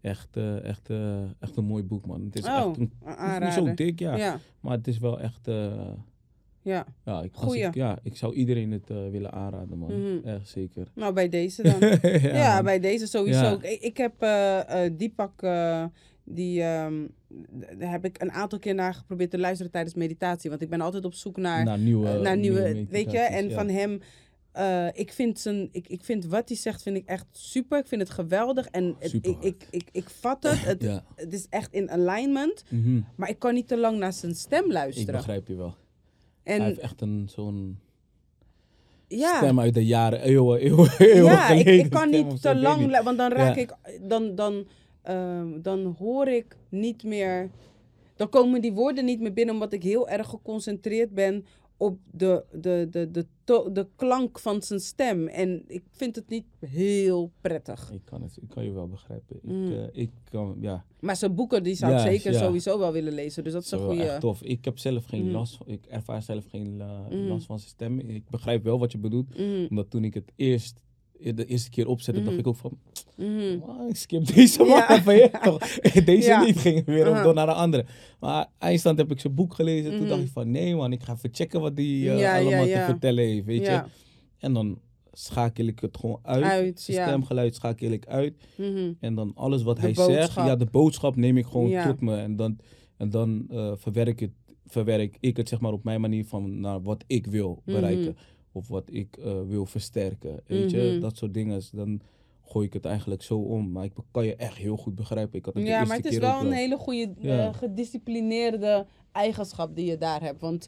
echt, 0.00 0.36
eh, 0.36 0.64
echt, 0.64 0.90
eh, 0.90 1.20
echt 1.40 1.56
een 1.56 1.64
mooi 1.64 1.82
boek, 1.82 2.06
man. 2.06 2.24
Het 2.24 2.36
is 2.36 2.44
Oh, 2.44 2.56
echt 2.68 2.78
een, 2.78 2.92
het 3.04 3.42
is 3.48 3.54
zo 3.54 3.74
dik, 3.74 3.98
ja, 3.98 4.16
Ja, 4.16 4.38
maar 4.60 4.76
het 4.76 4.88
is 4.88 4.98
wel 4.98 5.20
echt, 5.20 5.48
eh, 5.48 5.72
ja. 6.62 6.86
ja, 7.04 7.22
ik, 7.22 7.32
ik, 7.52 7.74
ja, 7.74 7.98
ik 8.02 8.16
zou 8.16 8.34
iedereen 8.34 8.70
het 8.70 8.88
willen 8.88 9.32
aanraden, 9.32 9.78
man. 9.78 10.00
Mhm. 10.00 10.26
Echt 10.28 10.48
zeker. 10.48 10.86
Nou, 10.94 11.12
bij 11.12 11.28
deze 11.28 11.62
dan. 11.78 11.98
Ja, 12.22 12.62
bij 12.62 12.80
deze 12.80 13.06
sowieso. 13.06 13.44
Ja. 13.44 13.58
Ik, 13.62 13.80
ik 13.80 13.96
heb 13.96 14.12
die 16.24 16.62
ehm, 16.62 17.04
d- 17.60 17.80
daar 17.80 17.90
heb 17.90 18.04
ik 18.04 18.22
een 18.22 18.32
aantal 18.32 18.58
keer 18.58 18.74
naar 18.74 18.94
geprobeerd 18.94 19.30
te 19.30 19.38
luisteren 19.38 19.72
tijdens 19.72 19.94
meditatie. 19.94 20.50
Want 20.50 20.62
ik 20.62 20.70
ben 20.70 20.80
altijd 20.80 21.04
op 21.04 21.14
zoek 21.14 21.36
naar, 21.36 21.64
naar 21.64 21.78
nieuwe, 21.78 22.18
naar 22.18 22.36
nieuwe, 22.36 22.86
weet 22.88 23.10
je. 23.10 23.18
En 23.18 23.50
van 23.50 23.68
hem, 23.68 24.00
eh, 24.52 24.86
ik, 24.92 25.12
vind 25.12 25.40
zijn, 25.40 25.68
ik, 25.72 25.88
ik 25.88 26.04
vind 26.04 26.24
wat 26.26 26.48
hij 26.48 26.56
zegt, 26.58 26.82
vind 26.82 26.96
ik 26.96 27.06
echt 27.06 27.26
super. 27.30 27.78
Ik 27.78 27.86
vind 27.86 28.00
het 28.00 28.10
geweldig. 28.10 28.66
En 28.66 28.96
het, 28.98 29.12
ik, 29.12 29.36
ik, 29.40 29.66
ik, 29.70 29.88
ik 29.92 30.08
vat 30.10 30.42
het. 30.42 30.64
Het, 30.70 30.82
Ja. 30.82 31.04
het 31.14 31.32
is 31.32 31.46
echt 31.48 31.72
in 31.72 31.90
alignment. 31.90 32.64
Mhm. 32.68 33.00
Maar 33.16 33.28
ik 33.28 33.38
kan 33.38 33.54
niet 33.54 33.68
te 33.68 33.76
lang 33.78 33.98
naar 33.98 34.12
zijn 34.12 34.34
stem 34.34 34.64
Ik 34.64 34.72
luisteren. 34.72 35.14
begrijp 35.14 35.48
je 35.48 35.54
wel. 35.56 35.74
Hij 36.42 36.60
heeft 36.60 36.78
echt 36.78 37.00
een 37.00 37.28
zo'n 37.30 37.78
ja. 39.08 39.36
stem 39.36 39.60
uit 39.60 39.74
de 39.74 39.86
jaren, 39.86 40.20
eeuwen, 40.30 40.60
eeuwen, 40.60 40.90
eeuwen 40.98 41.24
ja, 41.32 41.48
ik, 41.48 41.58
geleden. 41.62 41.84
ik 41.84 41.90
kan 41.90 42.10
niet 42.10 42.42
te 42.42 42.50
ik 42.50 42.56
lang, 42.56 42.86
niet. 42.86 43.02
want 43.02 43.18
dan 43.18 43.32
raak 43.32 43.54
Ja. 43.56 43.60
ik, 43.62 43.74
dan, 44.08 44.34
dan, 44.34 44.66
ehm, 45.02 45.60
dan 45.62 45.96
hoor 45.98 46.28
ik 46.28 46.56
niet 46.68 47.02
meer, 47.04 47.50
dan 48.16 48.28
komen 48.28 48.60
die 48.60 48.72
woorden 48.72 49.04
niet 49.04 49.20
meer 49.20 49.32
binnen, 49.32 49.54
omdat 49.54 49.72
ik 49.72 49.82
heel 49.82 50.08
erg 50.08 50.26
geconcentreerd 50.28 51.10
ben 51.14 51.46
op 51.80 51.98
de, 52.10 52.44
de, 52.52 52.86
de, 52.90 53.10
de, 53.10 53.26
to- 53.44 53.72
de 53.72 53.86
klank 53.96 54.38
van 54.38 54.62
zijn 54.62 54.80
stem. 54.80 55.26
En 55.28 55.64
ik 55.66 55.82
vind 55.90 56.16
het 56.16 56.28
niet 56.28 56.44
heel 56.66 57.30
prettig. 57.40 57.90
Ik 57.92 58.00
kan, 58.04 58.22
het, 58.22 58.38
ik 58.40 58.48
kan 58.48 58.64
je 58.64 58.70
wel 58.72 58.88
begrijpen. 58.88 59.38
Mm. 59.42 59.66
Ik, 59.72 59.72
eh, 59.92 60.02
ik 60.02 60.10
kan, 60.30 60.56
ja, 60.60 60.84
Maar 61.00 61.16
zijn 61.16 61.34
boeken, 61.34 61.62
die 61.62 61.74
zou 61.74 61.92
ik 61.92 61.98
zeker 62.00 62.32
ja. 62.32 62.38
sowieso 62.38 62.78
wel 62.78 62.92
willen 62.92 63.12
lezen. 63.12 63.44
Dus 63.44 63.52
dat 63.52 63.62
is 63.62 63.70
een 63.70 63.78
goede... 63.78 64.16
tof. 64.18 64.42
Ik 64.42 64.64
heb 64.64 64.78
zelf 64.78 65.04
geen 65.04 65.24
Mhm. 65.24 65.32
last, 65.32 65.58
ik 65.66 65.86
ervaar 65.86 66.22
zelf 66.22 66.44
geen 66.48 66.80
eh, 66.80 67.06
Mhm. 67.08 67.16
last 67.28 67.46
van 67.46 67.58
zijn 67.58 67.70
stem. 67.70 67.98
Ik 68.00 68.28
begrijp 68.30 68.64
wel 68.64 68.78
wat 68.78 68.92
je 68.92 68.98
bedoelt, 68.98 69.34
omdat 69.70 69.90
toen 69.90 70.04
ik 70.04 70.14
het 70.14 70.32
eerst, 70.36 70.80
de 71.22 71.44
eerste 71.46 71.70
keer 71.70 71.86
opzette, 71.86 72.20
dacht 72.20 72.30
Mhm. 72.30 72.40
ik 72.40 72.46
ook 72.46 72.56
van, 72.56 72.78
mhm. 73.16 73.58
"Man, 73.66 73.88
ik 73.88 73.96
skip 73.96 74.26
deze 74.34 74.58
man 74.58 74.68
Ja. 74.68 74.90
even, 74.98 75.14
je 75.14 75.30
toch? 75.42 75.58
Deze 76.04 76.28
Ja. 76.28 76.42
niet, 76.44 76.58
ging 76.58 76.84
weer 76.86 77.08
Aha. 77.12 77.22
door 77.22 77.34
naar 77.34 77.46
de 77.46 77.52
andere. 77.52 77.86
Maar 78.20 78.46
eindstand 78.58 78.98
heb 78.98 79.10
ik 79.10 79.20
zijn 79.20 79.34
boek 79.34 79.54
gelezen, 79.54 79.90
toen 79.90 80.00
Mhm. 80.00 80.08
dacht 80.08 80.22
ik 80.22 80.28
van, 80.32 80.50
nee 80.50 80.74
man, 80.76 80.92
ik 80.92 81.02
ga 81.02 81.12
even 81.12 81.28
checken 81.32 81.60
wat 81.60 81.76
die 81.76 82.10
eh, 82.10 82.18
Ja, 82.18 82.38
allemaal 82.38 82.64
te 82.64 82.82
vertellen 82.86 83.24
heeft, 83.24 83.44
weet 83.44 83.66
je. 83.66 83.82
En 84.38 84.52
dan 84.52 84.78
schakel 85.12 85.66
ik 85.66 85.80
het 85.80 85.96
gewoon 85.96 86.18
uit, 86.22 86.42
Uit, 86.44 86.80
stemgeluid 86.80 87.54
schakel 87.54 87.90
ik 87.90 88.06
uit. 88.06 88.34
mhm. 88.56 88.92
En 89.00 89.14
dan 89.14 89.32
alles 89.34 89.62
wat 89.62 89.76
De 89.76 89.82
hij 89.82 89.94
zegt, 89.94 90.34
ja, 90.34 90.56
de 90.56 90.66
boodschap 90.70 91.16
neem 91.16 91.36
ik 91.36 91.46
gewoon 91.46 91.82
tot 91.82 92.00
me. 92.00 92.16
En 92.16 92.36
dan, 92.36 92.58
en 92.96 93.10
dan 93.10 93.46
eh, 93.50 93.72
verwerk, 93.76 94.08
ik 94.08 94.20
het, 94.20 94.30
verwerk 94.66 95.16
ik 95.20 95.36
het 95.36 95.48
zeg 95.48 95.60
maar 95.60 95.72
op 95.72 95.84
mijn 95.84 96.00
manier 96.00 96.24
van 96.24 96.60
naar 96.60 96.82
wat 96.82 97.04
ik 97.06 97.26
wil 97.26 97.62
Mhm. 97.64 97.76
bereiken. 97.76 98.16
Of 98.52 98.68
wat 98.68 98.88
ik 98.92 99.16
eh, 99.16 99.40
wil 99.46 99.66
versterken. 99.66 100.40
Weet 100.46 100.70
je, 100.70 100.90
Mhm. 100.92 101.00
dat 101.00 101.16
soort 101.16 101.34
dingen. 101.34 101.62
Dan 101.72 102.00
gooi 102.44 102.66
ik 102.66 102.72
het 102.72 102.84
eigenlijk 102.84 103.22
zo 103.22 103.38
om. 103.38 103.70
Maar 103.72 103.84
ik 103.84 103.92
kan 104.10 104.24
je 104.26 104.36
echt 104.36 104.56
heel 104.56 104.76
goed 104.76 104.94
begrijpen. 104.94 105.38
Ik 105.38 105.44
had 105.44 105.54
het 105.54 105.66
Ja, 105.66 105.84
maar 105.84 105.96
het 105.96 106.06
is 106.06 106.18
wel 106.18 106.40
een 106.40 106.52
hele 106.52 106.76
goede, 106.76 107.12
Ja. 107.18 107.46
eh, 107.48 107.54
gedisciplineerde 107.54 108.86
eigenschap 109.12 109.74
die 109.76 109.86
je 109.86 109.96
daar 109.98 110.22
hebt. 110.22 110.40
Want 110.40 110.66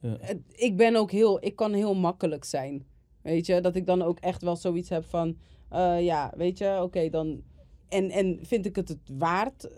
Ja. 0.00 0.16
het- 0.20 0.42
ik 0.50 0.76
ben 0.76 0.96
ook 0.96 1.10
heel, 1.10 1.44
ik 1.44 1.56
kan 1.56 1.72
heel 1.72 1.94
makkelijk 1.94 2.44
zijn. 2.44 2.84
Weet 3.22 3.46
je, 3.46 3.60
dat 3.60 3.76
ik 3.76 3.86
dan 3.86 4.02
ook 4.02 4.18
echt 4.18 4.42
wel 4.42 4.56
zoiets 4.56 4.88
heb 4.88 5.04
van, 5.04 5.36
eh, 5.68 6.04
ja, 6.04 6.32
weet 6.36 6.58
je, 6.58 6.78
oké, 6.82 7.08
dan. 7.08 7.42
En, 7.88 8.10
en 8.10 8.38
vind 8.42 8.66
ik 8.66 8.76
het 8.76 8.88
het 8.88 9.10
waard? 9.18 9.68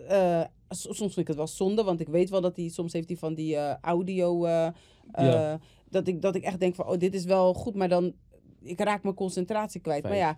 Soms 0.69 0.97
vind 0.97 1.17
ik 1.17 1.27
het 1.27 1.35
wel 1.37 1.47
zonde, 1.47 1.83
want 1.83 1.99
ik 1.99 2.07
weet 2.07 2.29
wel 2.29 2.41
dat 2.41 2.55
hij, 2.55 2.67
soms 2.67 2.93
heeft 2.93 3.07
hij 3.07 3.17
van 3.17 3.33
die 3.33 3.57
audio, 3.81 4.47
Ja. 4.47 5.59
Dat, 5.89 6.07
ik, 6.07 6.21
dat 6.21 6.35
ik 6.35 6.43
echt 6.43 6.59
denk 6.59 6.75
van, 6.75 6.85
oh, 6.87 6.97
dit 6.97 7.13
is 7.13 7.25
wel 7.25 7.53
goed, 7.53 7.75
maar 7.75 7.89
dan, 7.89 8.13
ik 8.61 8.79
raak 8.79 9.03
mijn 9.03 9.15
concentratie 9.15 9.81
kwijt. 9.81 10.03
Maar 10.03 10.15
ja, 10.15 10.37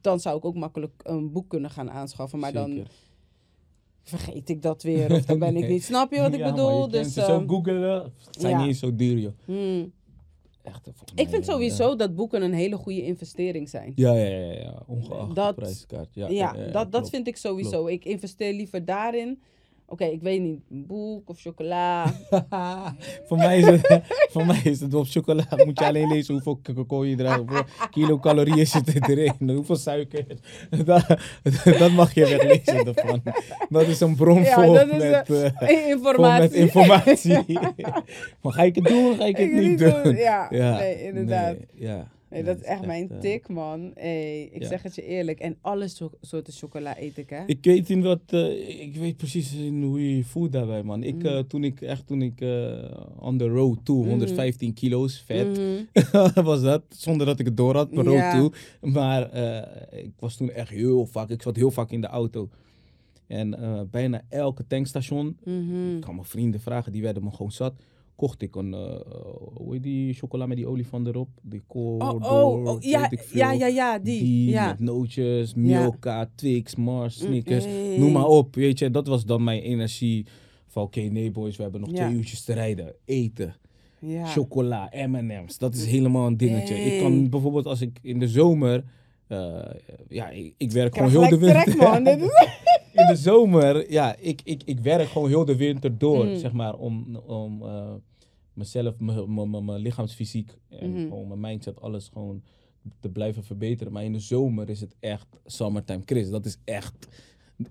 dan 0.00 0.20
zou 0.20 0.36
ik 0.36 0.44
ook 0.44 0.54
makkelijk 0.54 0.92
een 1.02 1.32
boek 1.32 1.48
kunnen 1.48 1.70
gaan 1.70 1.90
aanschaffen, 1.90 2.38
maar 2.38 2.52
dan 2.52 2.86
vergeet 4.02 4.48
ik 4.48 4.62
dat 4.62 4.82
weer, 4.82 5.12
of 5.12 5.24
dan 5.24 5.38
ben 5.38 5.56
ik 5.56 5.68
niet. 5.72 5.84
Snap 5.84 6.12
je 6.12 6.20
wat 6.20 6.32
ik 6.32 6.38
Ja, 6.38 6.44
maar 6.44 6.54
bedoel? 6.54 6.84
je 6.84 6.90
dus, 6.90 7.14
zo 7.14 7.20
ehm, 7.20 7.48
googelen. 7.48 8.12
Zijn 8.30 8.52
ja. 8.52 8.58
niet 8.58 8.66
eens 8.68 8.78
zo 8.78 8.94
duur, 8.94 9.18
joh. 9.18 9.32
hmm. 9.44 9.92
Echt, 10.62 10.88
Ik 11.14 11.28
vind 11.28 11.44
sowieso 11.44 11.96
dat 11.96 12.14
boeken 12.14 12.42
een 12.42 12.52
hele 12.52 12.76
goede 12.76 13.02
investering 13.04 13.68
zijn. 13.68 13.92
Ja, 13.94 14.12
ja, 14.14 14.24
ja, 14.36 14.52
ja. 14.52 14.82
Ongeacht 14.86 15.34
Dat- 15.34 15.48
de 15.48 15.54
prijskaart. 15.62 16.08
Ja, 16.14 16.52
dat, 16.52 16.72
dat 16.72 16.88
klopt. 16.90 17.08
vind 17.10 17.26
ik 17.26 17.36
sowieso. 17.36 17.86
Ik 17.86 18.04
investeer 18.04 18.52
liever 18.52 18.84
daarin. 18.84 19.42
Oké, 19.92 20.04
ik 20.04 20.22
weet 20.22 20.40
niet, 20.40 20.60
een 20.70 20.86
boek 20.86 21.28
of 21.28 21.40
chocola. 21.40 22.12
voor, 23.26 23.36
mij 23.36 23.58
is 23.58 23.66
het, 23.66 24.00
voor 24.32 24.46
mij 24.46 24.60
is 24.64 24.80
het 24.80 24.94
op 24.94 25.06
chocola. 25.08 25.44
Moet 25.64 25.78
je 25.78 25.86
alleen 25.86 26.08
lezen 26.08 26.34
hoeveel 26.34 26.84
koolhydraten, 26.86 27.38
hoeveel 27.46 27.64
kilocalorieën 27.90 28.66
zitten 28.66 29.02
erin, 29.04 29.50
hoeveel 29.50 29.76
suiker. 29.76 30.24
Dat, 30.84 31.06
dat 31.78 31.92
mag 31.92 32.14
je 32.14 32.28
weglezen 32.28 32.94
ervan. 32.94 33.22
Dat 33.68 33.86
is 33.86 34.00
een 34.00 34.14
bron 34.16 34.42
Ja, 34.42 34.54
vol 34.54 34.72
met, 34.72 34.90
eh, 34.90 35.18
eh, 35.18 35.52
vol 35.56 35.68
Informatie. 35.88 36.40
met 36.40 36.52
informatie. 36.52 37.58
maar 38.42 38.52
ga 38.52 38.62
ik 38.62 38.74
het 38.74 38.84
doen, 38.84 39.16
ga 39.16 39.24
ik 39.24 39.36
het 39.36 39.46
Ik 39.50 39.52
niet 39.54 39.78
doen? 39.78 40.16
ja. 40.16 40.48
Nee, 40.50 41.02
inderdaad. 41.02 41.56
Nee, 41.56 41.66
ja. 41.88 42.10
Nee, 42.30 42.42
Nee, 42.42 42.54
dat 42.54 42.62
is 42.62 42.68
echt 42.68 42.86
mijn 42.86 43.10
eh, 43.10 43.18
tik, 43.18 43.48
man. 43.48 43.90
Hey, 43.94 44.42
ik 44.52 44.62
ja. 44.62 44.68
zeg 44.68 44.82
het 44.82 44.94
je 44.94 45.02
eerlijk. 45.04 45.40
En 45.40 45.56
alle 45.60 45.88
so- 45.88 46.10
soorten 46.20 46.52
chocola 46.52 47.00
eet 47.00 47.16
ik, 47.18 47.30
hè? 47.30 47.42
Ik 47.46 47.64
weet 47.64 47.90
in 47.90 48.02
wat, 48.02 48.20
eh, 48.26 48.80
ik 48.80 48.96
weet 48.96 49.16
precies 49.16 49.54
in 49.54 49.82
hoe 49.82 50.16
je 50.16 50.24
voelt 50.24 50.52
daarbij, 50.52 50.82
man. 50.82 51.02
Ik, 51.02 51.14
Mhm. 51.16 51.26
eh, 51.26 51.38
toen 51.38 51.64
ik 51.64 51.80
echt, 51.80 52.06
toen 52.06 52.22
ik 52.22 52.40
on 53.18 53.38
the 53.38 53.48
road 53.48 53.78
toe, 53.84 54.06
115 54.06 54.72
kilo's 54.74 55.18
vet, 55.26 55.58
Mhm. 55.58 56.42
was 56.44 56.62
dat. 56.62 56.82
Zonder 56.88 57.26
dat 57.26 57.38
ik 57.38 57.46
het 57.46 57.56
door 57.56 57.74
had, 57.74 57.92
maar 57.92 58.10
Ja. 58.10 58.32
road 58.32 58.40
toe. 58.40 58.52
Maar 58.90 59.36
ik 59.94 60.12
was 60.18 60.36
toen 60.36 60.50
echt 60.50 60.70
heel 60.70 61.06
vaak, 61.06 61.28
ik 61.30 61.42
zat 61.42 61.56
heel 61.56 61.70
vaak 61.70 61.90
in 61.90 62.00
de 62.00 62.06
auto. 62.06 62.48
En 63.26 63.58
bijna 63.90 64.22
elke 64.28 64.66
tankstation, 64.66 65.36
Mhm. 65.44 65.94
ik 65.94 66.00
kan 66.00 66.14
mijn 66.14 66.26
vrienden 66.26 66.60
vragen, 66.60 66.92
die 66.92 67.02
werden 67.02 67.24
me 67.24 67.30
gewoon 67.30 67.52
zat. 67.52 67.74
Kocht 68.20 68.42
ik 68.42 68.56
een, 68.56 68.74
eh, 68.74 69.00
hoe 69.54 69.72
heet 69.72 69.82
die 69.82 70.14
chocola 70.14 70.46
met 70.46 70.56
die 70.56 70.66
olifant 70.66 71.06
erop? 71.06 71.28
Die 71.42 71.60
Oh, 71.66 71.66
Cordor, 71.68 72.42
oh, 72.42 72.66
oh, 72.66 72.82
ja, 72.82 73.00
weet 73.00 73.12
ik 73.12 73.20
veel. 73.20 73.38
ja, 73.38 73.52
ja, 73.52 73.66
ja, 73.66 73.98
die. 73.98 74.18
Die 74.22 74.50
ja. 74.50 74.66
met 74.66 74.80
nootjes, 74.80 75.54
Milka, 75.54 76.30
Twix, 76.34 76.74
Mars, 76.76 77.18
Snickers, 77.18 77.66
Mm, 77.66 77.98
noem 77.98 78.12
maar 78.12 78.26
op. 78.26 78.54
Weet 78.54 78.78
je, 78.78 78.90
dat 78.90 79.06
was 79.06 79.24
dan 79.24 79.44
mijn 79.44 79.62
energie 79.62 80.26
van 80.66 80.82
oké, 80.82 81.00
nee 81.00 81.30
boys, 81.30 81.56
we 81.56 81.62
hebben 81.62 81.80
nog 81.80 81.90
Ja. 81.90 81.96
twee 82.06 82.16
uurtjes 82.18 82.44
te 82.44 82.52
rijden. 82.52 82.94
Eten, 83.04 83.54
ja. 83.98 84.24
chocola, 84.26 84.92
M&M's, 85.06 85.58
dat 85.58 85.74
is 85.74 85.86
helemaal 85.86 86.26
een 86.26 86.36
dingetje. 86.36 86.74
Ik 86.74 87.00
kan 87.00 87.28
bijvoorbeeld 87.30 87.66
als 87.66 87.80
ik 87.80 87.98
in 88.02 88.18
de 88.18 88.28
zomer, 88.28 88.84
eh, 89.26 89.58
ja, 90.08 90.28
ik, 90.28 90.54
ik 90.56 90.70
werk 90.70 90.88
Ik 90.88 90.94
gewoon 90.94 91.10
heel 91.10 91.28
de 91.28 91.38
winter. 91.38 91.62
trek, 91.62 91.76
man. 91.76 92.06
In 92.92 93.06
de 93.06 93.16
zomer, 93.16 93.90
ja, 93.92 94.16
ik, 94.18 94.40
ik, 94.44 94.62
ik 94.64 94.80
werk 94.80 95.08
gewoon 95.08 95.28
heel 95.28 95.44
de 95.44 95.56
winter 95.56 95.98
door, 95.98 96.24
Mm. 96.26 96.36
zeg 96.36 96.52
maar, 96.52 96.74
om, 96.74 97.16
om 97.26 97.62
mezelf, 98.60 98.94
mijn- 98.98 99.76
lichaamsfysiek 99.76 100.56
en 100.68 100.90
Mhm. 100.90 101.00
gewoon 101.00 101.28
mijn 101.28 101.40
mindset, 101.40 101.80
alles 101.80 102.10
gewoon 102.12 102.42
te 103.00 103.08
blijven 103.08 103.44
verbeteren. 103.44 103.92
Maar 103.92 104.04
in 104.04 104.12
de 104.12 104.18
zomer 104.20 104.68
is 104.68 104.80
het 104.80 104.94
echt 105.00 105.26
summertime 105.44 106.02
Chris. 106.04 106.30
Dat 106.30 106.46
is 106.46 106.56
echt... 106.64 107.08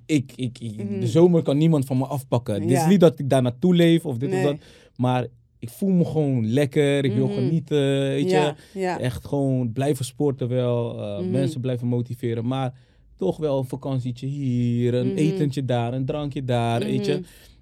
Ik, 0.05 0.31
ik, 0.35 0.59
ik- 0.59 0.83
Mhm. 0.83 0.99
De 0.99 1.07
zomer 1.07 1.41
kan 1.41 1.57
niemand 1.57 1.85
van 1.85 1.97
me 1.97 2.05
afpakken. 2.05 2.53
Het 2.61 2.69
Ja. 2.69 2.81
is 2.81 2.87
niet 2.87 2.99
dat 2.99 3.19
ik 3.19 3.29
daar 3.29 3.41
naartoe 3.41 3.75
leef 3.75 4.05
of 4.05 4.17
dit 4.17 4.29
Nee. 4.29 4.43
of 4.43 4.51
dat. 4.51 4.59
Maar 4.95 5.27
ik 5.59 5.69
voel 5.69 5.89
me 5.89 6.05
gewoon 6.05 6.47
lekker. 6.47 7.05
Ik 7.05 7.13
wil 7.13 7.25
Mhm. 7.27 7.35
genieten, 7.35 7.77
weet 7.99 8.23
je. 8.29 8.35
ja, 8.35 8.55
ja. 8.73 8.99
Echt 8.99 9.25
gewoon 9.27 9.71
blijven 9.71 10.05
sporten 10.05 10.47
wel. 10.47 10.99
eh. 11.01 11.25
Mensen 11.27 11.61
blijven 11.61 11.87
motiveren. 11.87 12.45
Maar 12.47 12.73
toch 13.15 13.37
wel 13.37 13.57
een 13.57 13.65
vakantietje 13.65 14.27
hier. 14.27 14.93
Een 14.93 15.15
etentje 15.15 15.65
daar. 15.65 15.93
Een 15.93 16.05
drankje 16.05 16.43
daar. 16.43 16.79
Weet 16.79 17.05
je. 17.05 17.21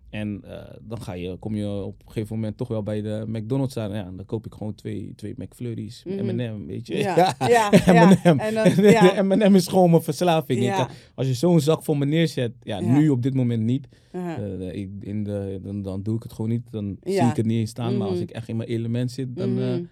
En 0.09 0.41
eh, 0.43 0.75
dan 0.81 1.01
ga 1.01 1.13
je, 1.13 1.35
kom 1.35 1.55
je 1.55 1.67
op 1.69 2.01
een 2.05 2.11
gegeven 2.11 2.35
moment 2.35 2.57
toch 2.57 2.67
wel 2.67 2.83
bij 2.83 3.01
de 3.01 3.23
McDonald's 3.27 3.77
aan. 3.77 3.91
Ja, 3.93 4.03
dan 4.15 4.25
koop 4.25 4.45
ik 4.45 4.53
gewoon 4.53 4.75
twee, 4.75 5.13
twee 5.15 5.33
McFlurries. 5.37 6.03
Mhm. 6.05 6.25
M&M, 6.35 6.65
weet 6.65 6.87
je. 6.87 6.97
Ja, 6.97 7.35
ja. 7.47 7.69
M&M. 7.93 8.39
En 8.39 8.81
ja. 8.91 9.21
M&M 9.23 9.55
is 9.55 9.67
gewoon 9.67 9.89
mijn 9.89 10.01
verslaving. 10.03 10.59
Ik 10.63 10.71
kan- 10.71 10.87
als 11.15 11.27
je 11.27 11.33
zo'n 11.33 11.59
zak 11.59 11.83
voor 11.83 11.97
me 11.97 12.05
neerzet. 12.05 12.51
Ja, 12.63 12.79
nu 12.79 13.09
op 13.09 13.21
dit 13.21 13.33
moment 13.33 13.63
niet. 13.63 13.87
Eh, 14.11 14.73
ik, 14.75 14.89
in 14.99 15.23
de, 15.23 15.59
dan, 15.63 15.81
dan 15.81 16.03
doe 16.03 16.15
ik 16.15 16.23
het 16.23 16.33
gewoon 16.33 16.49
niet. 16.51 16.71
Dan 16.71 16.97
zie 17.03 17.21
ik 17.21 17.35
het 17.35 17.45
niet 17.45 17.59
eens 17.59 17.69
staan. 17.69 17.97
Maar 17.97 18.07
als 18.07 18.15
Mhm. 18.15 18.23
ik 18.23 18.31
echt 18.31 18.47
in 18.47 18.55
mijn 18.57 18.69
element 18.69 19.11
zit, 19.11 19.35
dan 19.35 19.59
eh, 19.59 19.67
Mhm. 19.73 19.83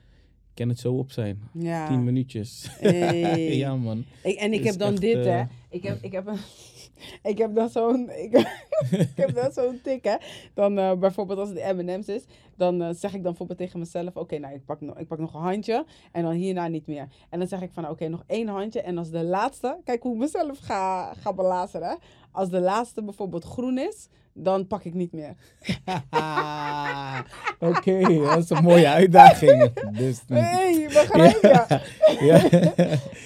kan 0.53 0.69
het 0.69 0.79
zo 0.79 0.93
op 0.93 1.11
zijn. 1.11 1.39
ja. 1.53 1.87
Tien 1.87 2.03
minuutjes. 2.03 2.67
Hey. 2.79 3.55
ja, 3.57 3.75
man. 3.75 4.03
Ik, 4.23 4.35
en 4.35 4.53
ik 4.53 4.59
Dus 4.61 4.69
heb 4.69 4.79
dan 4.79 4.91
echt, 4.91 5.01
dit, 5.01 5.15
eh, 5.15 5.23
hè. 5.25 5.43
Ik 5.69 5.83
heb, 5.83 5.97
ik 6.03 6.11
heb, 6.11 6.27
een, 6.27 6.37
ik 7.23 7.37
heb 7.37 7.55
dan 7.55 7.69
zo'n... 7.69 8.09
Ik, 8.09 8.31
ik 8.91 9.09
heb 9.15 9.51
tik, 9.83 10.03
hè. 10.03 10.15
Dan 10.53 10.77
eh, 10.77 10.93
bijvoorbeeld 10.93 11.39
als 11.39 11.49
het 11.49 11.75
M&M's 11.75 12.07
is, 12.07 12.25
dan 12.55 12.81
eh, 12.81 12.89
zeg 12.93 13.13
ik 13.13 13.23
dan 13.23 13.31
bijvoorbeeld 13.31 13.59
tegen 13.59 13.79
mezelf... 13.79 14.15
Oké, 14.15 14.37
nou, 14.37 14.53
ik 14.53 14.65
pak, 14.65 14.81
ik 14.81 15.07
pak 15.07 15.19
nog 15.19 15.33
een 15.33 15.41
handje 15.41 15.85
en 16.11 16.23
dan 16.23 16.31
hierna 16.31 16.67
niet 16.67 16.87
meer. 16.87 17.07
En 17.29 17.39
dan 17.39 17.47
zeg 17.47 17.61
ik 17.61 17.71
van, 17.71 17.89
oké, 17.89 18.07
nog 18.07 18.23
één 18.27 18.47
handje. 18.47 18.81
En 18.81 18.97
als 18.97 19.09
de 19.09 19.23
laatste... 19.23 19.77
Kijk 19.83 20.03
hoe 20.03 20.13
ik 20.13 20.19
mezelf 20.19 20.59
ga, 20.59 21.13
ga 21.13 21.33
belazeren. 21.33 21.97
Als 22.31 22.49
de 22.49 22.59
laatste 22.59 23.03
bijvoorbeeld 23.03 23.43
groen 23.43 23.77
is, 23.77 24.09
dan 24.37 24.67
pak 24.67 24.83
ik 24.83 24.93
niet 24.93 25.11
meer. 25.11 25.33
Oké, 27.59 28.01
dat 28.23 28.37
is 28.43 28.49
een 28.49 28.63
mooie 28.63 28.87
uitdaging. 28.87 29.71
Dus, 29.97 30.21
hey, 30.27 30.83
begrijp 30.93 31.41
je? 31.41 31.79
ja. 32.27 32.37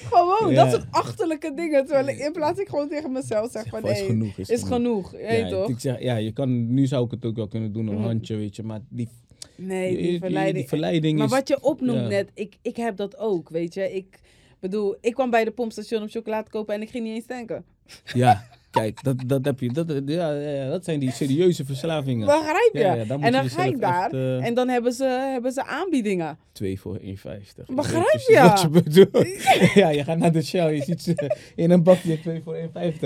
Gewoon, 0.10 0.52
Ja. 0.52 0.64
dat 0.64 0.72
soort 0.74 0.86
achterlijke 0.92 1.54
dingen. 1.56 1.86
Terwijl 1.86 2.08
ik 2.08 2.18
in 2.18 2.32
plaats 2.32 2.60
ik 2.60 2.68
gewoon 2.70 2.90
tegen 2.90 3.12
mezelf 3.12 3.52
zeg 3.52 3.66
van, 3.68 3.82
Van, 3.82 3.90
is 3.90 3.98
nee, 4.00 4.08
genoeg. 4.08 4.38
Is, 4.38 4.50
is 4.50 4.64
genoeg. 4.64 5.14
Ja, 5.18 5.50
toch? 5.50 5.70
ik 5.70 5.80
zeg, 5.80 6.02
ja, 6.02 6.16
je 6.16 6.32
kan, 6.32 6.74
nu 6.74 6.86
zou 6.88 7.06
ik 7.06 7.12
het 7.12 7.26
ook 7.26 7.36
wel 7.36 7.48
kunnen 7.48 7.74
doen, 7.74 7.88
een 7.88 7.94
Mhm. 7.96 8.04
handje, 8.04 8.36
weet 8.36 8.56
je. 8.56 8.64
Maar 8.64 8.80
die, 8.90 9.10
Nee, 9.56 9.98
die, 9.98 10.20
verleiding. 10.20 10.58
die 10.58 10.68
verleiding 10.68 11.18
maar 11.18 11.28
is... 11.28 11.34
wat 11.34 11.48
je 11.48 11.62
opnoemt 11.64 12.08
net, 12.08 12.32
ik, 12.34 12.58
ik 12.62 12.76
heb 12.76 12.96
dat 12.98 13.18
ook, 13.18 13.50
weet 13.50 13.74
je. 13.74 13.94
Ik 13.94 14.20
bedoel, 14.60 14.98
ik 15.02 15.14
kwam 15.14 15.30
bij 15.30 15.44
de 15.44 15.52
pompstation 15.52 16.02
om 16.02 16.10
chocolade 16.10 16.44
te 16.44 16.50
kopen 16.50 16.74
en 16.76 16.82
ik 16.82 16.90
ging 16.90 17.04
niet 17.04 17.16
eens 17.16 17.26
tanken. 17.26 17.66
Ja, 18.14 18.44
kijk, 18.72 19.04
dat, 19.04 19.16
dat 19.28 19.46
heb 19.46 19.60
je. 19.60 19.72
Dat, 19.72 19.88
ja, 20.06 20.32
ja, 20.32 20.50
ja, 20.50 20.70
dat 20.70 20.84
zijn 20.86 21.00
die 21.00 21.12
serieuze 21.12 21.66
verslavingen. 21.66 22.26
Begrijp 22.26 22.70
je? 22.74 22.80
Ja, 22.80 22.94
ja, 22.94 23.06
dan 23.06 23.20
en 23.20 23.26
je 23.26 23.32
dan 23.32 23.50
ga 23.50 23.56
jezelf 23.58 23.66
ik 23.76 23.82
daar 23.82 24.04
echt, 24.04 24.14
eh, 24.14 24.46
en 24.46 24.54
dan 24.54 24.68
hebben 24.70 24.94
ze, 24.94 25.04
hebben 25.06 25.52
ze 25.52 25.66
aanbiedingen. 25.66 26.38
Twee 26.52 26.80
voor 26.80 26.98
1,50. 27.02 27.04
Ik 27.04 27.68
weet 27.68 27.76
Begrijp 27.76 28.20
je? 28.28 28.40
Wat 28.42 28.62
je 28.62 28.70
bedoelt. 28.70 29.28
ja, 29.82 29.90
je 29.90 30.04
gaat 30.04 30.18
naar 30.18 30.32
de 30.32 30.42
Shell, 30.42 30.76
je 30.76 30.84
ziet 30.84 31.02
ze 31.02 31.38
in 31.56 31.72
een 31.72 31.84
bakje 31.84 32.20
2 32.20 32.42
voor 32.44 32.56
1,50. 32.56 32.62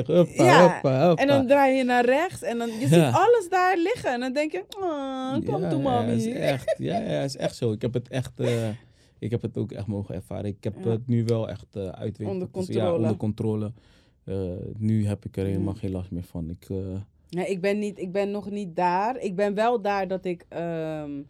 Hoppa, 0.06 0.44
Ja, 0.44 0.62
hoppa, 0.62 1.08
hoppa. 1.08 1.22
En 1.22 1.28
dan 1.28 1.48
draai 1.48 1.78
je 1.78 1.84
naar 1.84 2.06
rechts 2.06 2.42
en 2.42 2.58
dan, 2.58 2.68
je 2.70 2.80
Ja. 2.80 2.88
ziet 2.88 3.16
alles 3.16 3.48
daar 3.50 3.78
liggen. 3.78 4.14
En 4.14 4.20
dan 4.20 4.34
denk 4.34 4.52
je, 4.52 4.64
oh, 4.80 5.34
kom 5.46 5.62
ja, 5.62 5.70
toe 5.70 5.82
Ja, 5.82 5.90
mami. 5.90 6.12
is 6.14 6.26
echt, 6.28 6.76
ja, 6.78 7.00
ja, 7.00 7.22
is 7.22 7.38
echt 7.38 7.56
zo. 7.56 7.72
Ik 7.72 7.82
heb 7.82 7.94
het 7.94 8.10
echt, 8.10 8.32
eh, 8.40 8.68
ik 9.20 9.32
heb 9.32 9.42
het 9.42 9.58
ook 9.58 9.72
echt 9.72 9.88
mogen 9.88 10.16
ervaren. 10.16 10.46
Ik 10.46 10.64
heb 10.64 10.74
Ja. 10.84 10.90
het 10.90 11.08
nu 11.08 11.24
wel 11.26 11.50
echt 11.50 11.66
uh, 11.78 11.88
uit 11.88 12.20
Onder 12.20 12.36
Ja, 12.42 12.48
controle. 12.52 12.94
onder 12.96 13.16
controle. 13.18 13.72
Eh, 14.24 14.52
nu 14.78 15.06
heb 15.08 15.26
ik 15.26 15.38
er 15.38 15.46
helemaal 15.46 15.74
Mm. 15.74 15.80
geen 15.80 15.92
last 15.92 16.12
meer 16.12 16.24
van. 16.24 16.50
Ik, 16.50 16.70
eh, 16.70 16.78
Nee, 17.30 17.48
ik 17.48 17.62
ben, 17.62 17.80
niet, 17.80 18.00
ik 18.00 18.12
ben 18.12 18.32
nog 18.32 18.50
niet 18.50 18.76
daar. 18.76 19.18
Ik 19.20 19.36
ben 19.36 19.54
wel 19.54 19.82
daar 19.82 20.08
dat 20.08 20.26
ik. 20.26 20.46
ehm, 20.50 21.22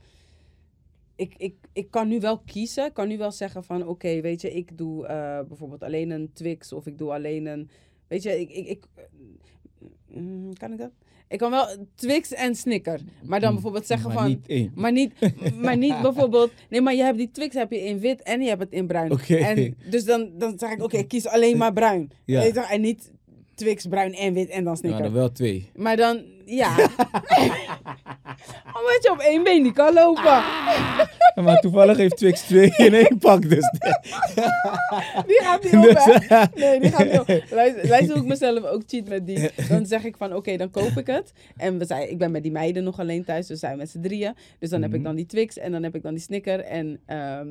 ik, 1.16 1.34
ik, 1.38 1.56
ik 1.74 1.92
kan 1.92 2.08
nu 2.08 2.20
wel 2.20 2.40
kiezen. 2.40 2.86
Ik 2.86 2.94
kan 2.94 3.08
nu 3.08 3.18
wel 3.18 3.32
zeggen 3.32 3.64
van 3.64 3.88
oké, 3.88 4.22
weet 4.22 4.42
je, 4.42 4.54
ik 4.54 4.78
doe 4.78 5.06
eh, 5.08 5.40
bijvoorbeeld 5.48 5.84
alleen 5.84 6.10
een 6.10 6.34
Twix 6.34 6.74
of 6.74 6.88
ik 6.88 6.98
doe 6.98 7.12
alleen 7.14 7.46
een. 7.46 7.70
Weet 8.08 8.24
je, 8.24 8.40
ik. 8.40 8.50
ik, 8.52 8.68
ik 8.68 8.86
mm, 10.08 10.54
kan 10.54 10.72
ik 10.72 10.78
dat? 10.78 10.92
Ik 11.34 11.40
kan 11.40 11.52
wel 11.52 11.68
Twix 11.96 12.34
en 12.34 12.56
Snicker. 12.56 13.00
Maar 13.24 13.40
dan 13.40 13.50
mm, 13.50 13.56
bijvoorbeeld 13.56 13.86
zeggen 13.86 14.08
maar 14.08 14.18
van. 14.18 14.28
niet 14.28 14.48
één. 14.48 14.72
Maar 14.76 14.92
niet, 14.92 15.14
maar 15.56 15.78
niet 15.78 16.02
bijvoorbeeld. 16.08 16.52
Nee, 16.70 16.82
maar 16.82 16.96
je 16.96 17.04
hebt 17.04 17.18
die 17.18 17.32
Twix 17.32 17.56
heb 17.56 17.72
je 17.72 17.84
in 17.84 18.00
wit 18.00 18.22
en 18.22 18.42
je 18.42 18.48
hebt 18.48 18.62
het 18.62 18.72
in 18.72 18.88
bruin. 18.88 19.20
En 19.28 19.76
dus 19.90 20.06
dan, 20.06 20.30
dan 20.38 20.60
zeg 20.60 20.72
ik, 20.72 20.84
oké, 20.84 20.98
ik 20.98 21.08
kies 21.08 21.28
alleen 21.28 21.58
maar 21.58 21.74
bruin. 21.74 22.12
Ja. 22.26 22.70
En 22.70 22.82
niet 22.82 23.12
Twix, 23.56 23.86
bruin 23.86 24.14
en 24.14 24.34
wit 24.34 24.50
en 24.50 24.64
dan 24.64 24.74
Ja, 24.74 24.80
Snickers. 24.80 25.02
dan 25.04 25.14
wel 25.14 25.32
twee. 25.32 25.70
Maar 25.76 25.96
dan, 25.98 26.22
ja. 26.46 26.76
Omdat 28.80 29.00
je 29.04 29.10
op 29.12 29.20
één 29.20 29.44
been 29.44 29.62
niet 29.64 29.74
kan 29.74 29.94
lopen. 29.94 30.24
Ja, 30.24 31.10
maar 31.44 31.60
toevallig 31.60 31.98
heeft 31.98 32.18
Twix 32.18 32.42
twee 32.42 32.74
in 32.78 32.94
één 32.94 33.18
pak, 33.18 33.50
dus... 33.50 33.70
Die 35.28 35.40
gaat 35.44 35.64
niet 35.64 35.74
op, 35.76 35.82
Dus, 35.84 36.04
hè? 36.28 36.44
Nee, 36.56 36.80
die 36.80 36.92
gaat 36.92 37.06
niet 37.12 37.20
op. 37.20 37.28
Luister, 37.50 37.88
luister 37.88 38.14
hoe 38.14 38.24
ik 38.24 38.30
mezelf 38.30 38.64
ook 38.64 38.82
cheat 38.88 39.08
met 39.08 39.26
die. 39.28 39.50
Dan 39.70 39.86
zeg 39.86 40.04
ik 40.04 40.18
van, 40.18 40.36
oké, 40.36 40.58
dan 40.58 40.70
koop 40.72 40.98
ik 40.98 41.08
het. 41.08 41.32
En 41.58 41.78
we 41.78 41.86
zijn, 41.86 42.10
ik 42.12 42.18
ben 42.18 42.32
met 42.32 42.44
die 42.44 42.52
meiden 42.52 42.84
nog 42.84 43.00
alleen 43.00 43.24
thuis, 43.24 43.48
dus 43.48 43.60
we 43.62 43.66
zijn 43.68 43.78
met 43.78 43.90
z'n 43.90 44.02
drieën. 44.02 44.34
Dus 44.60 44.70
dan 44.70 44.82
heb 44.82 44.90
ik 44.92 44.96
Mhm. 44.98 45.04
dan 45.08 45.16
die 45.16 45.26
Twix 45.26 45.58
en 45.58 45.72
dan 45.72 45.84
heb 45.84 45.96
ik 45.96 46.02
dan 46.04 46.14
die 46.14 46.24
Snicker. 46.24 46.60
En 46.60 47.00
ehm, 47.06 47.48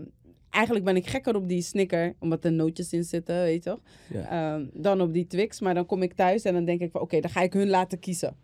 eigenlijk 0.52 0.84
ben 0.84 0.96
ik 0.96 1.06
gekker 1.06 1.36
op 1.36 1.48
die 1.48 1.62
Snicker, 1.62 2.14
omdat 2.18 2.44
er 2.44 2.52
nootjes 2.52 2.92
in 2.92 3.04
zitten, 3.04 3.42
weet 3.42 3.64
je 3.64 3.70
toch? 3.70 3.80
Ja. 4.08 4.54
Ehm, 4.54 4.66
dan 4.72 5.00
op 5.00 5.12
die 5.12 5.26
Twix. 5.26 5.60
Maar 5.60 5.74
dan 5.74 5.86
kom 5.86 6.02
ik 6.02 6.14
thuis 6.14 6.42
en 6.42 6.52
dan 6.54 6.64
denk 6.64 6.80
ik 6.80 6.90
van, 6.90 7.00
oké, 7.00 7.20
dan 7.20 7.30
ga 7.30 7.40
ik 7.40 7.52
hun 7.52 7.68
laten 7.68 7.98
kiezen. 7.98 8.36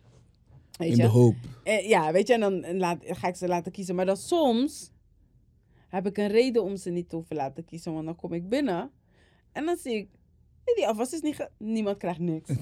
Weet 0.79 0.91
In 0.91 0.97
je? 0.97 1.03
de 1.03 1.09
hoop. 1.09 1.35
Eh, 1.65 1.89
ja, 1.89 2.13
weet 2.13 2.27
je, 2.27 2.35
en 2.35 2.41
dan 2.41 2.77
laat, 2.77 2.99
ga 3.05 3.29
ik 3.29 3.37
ze 3.37 3.49
laten 3.49 3.73
kiezen. 3.73 3.95
Maar 3.95 4.07
dan 4.07 4.17
soms 4.17 4.91
heb 5.89 6.07
ik 6.07 6.17
een 6.17 6.29
reden 6.29 6.63
om 6.63 6.77
ze 6.77 6.91
niet 6.91 7.09
te 7.09 7.17
hoeven 7.17 7.37
laten 7.37 7.65
kiezen. 7.65 7.93
Want 7.93 8.05
dan 8.05 8.17
kom 8.17 8.33
ik 8.33 8.49
binnen 8.49 8.91
en 9.53 9.65
dan 9.65 9.77
zie 9.77 9.95
ik, 9.95 10.09
die 10.75 10.87
afwas 10.87 11.13
is 11.13 11.21
niet, 11.21 11.49
niemand 11.59 11.97
krijgt 11.97 12.19
niks. 12.19 12.51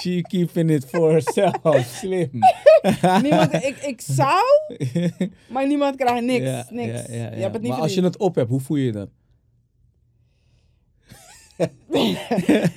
She 0.00 0.22
keeping 0.22 0.70
it 0.70 0.84
for 0.84 1.10
herself. 1.10 1.86
Slim. 1.98 2.30
niemand, 3.22 3.52
ik, 3.52 3.76
ik 3.76 4.00
zou, 4.00 4.42
maar 5.52 5.66
niemand 5.66 5.96
krijgt 5.96 6.24
niks. 6.24 6.44
Ja, 6.44 6.66
niks. 6.70 7.06
ja, 7.06 7.14
ja, 7.14 7.30
Je 7.34 7.40
hebt 7.40 7.52
het 7.52 7.62
niet 7.62 7.70
maar 7.70 7.80
als 7.80 7.94
je 7.94 8.02
het 8.02 8.18
op 8.18 8.34
hebt, 8.34 8.48
hoe 8.48 8.60
voel 8.60 8.76
je 8.76 8.84
je 8.84 8.92
dan? 8.92 9.08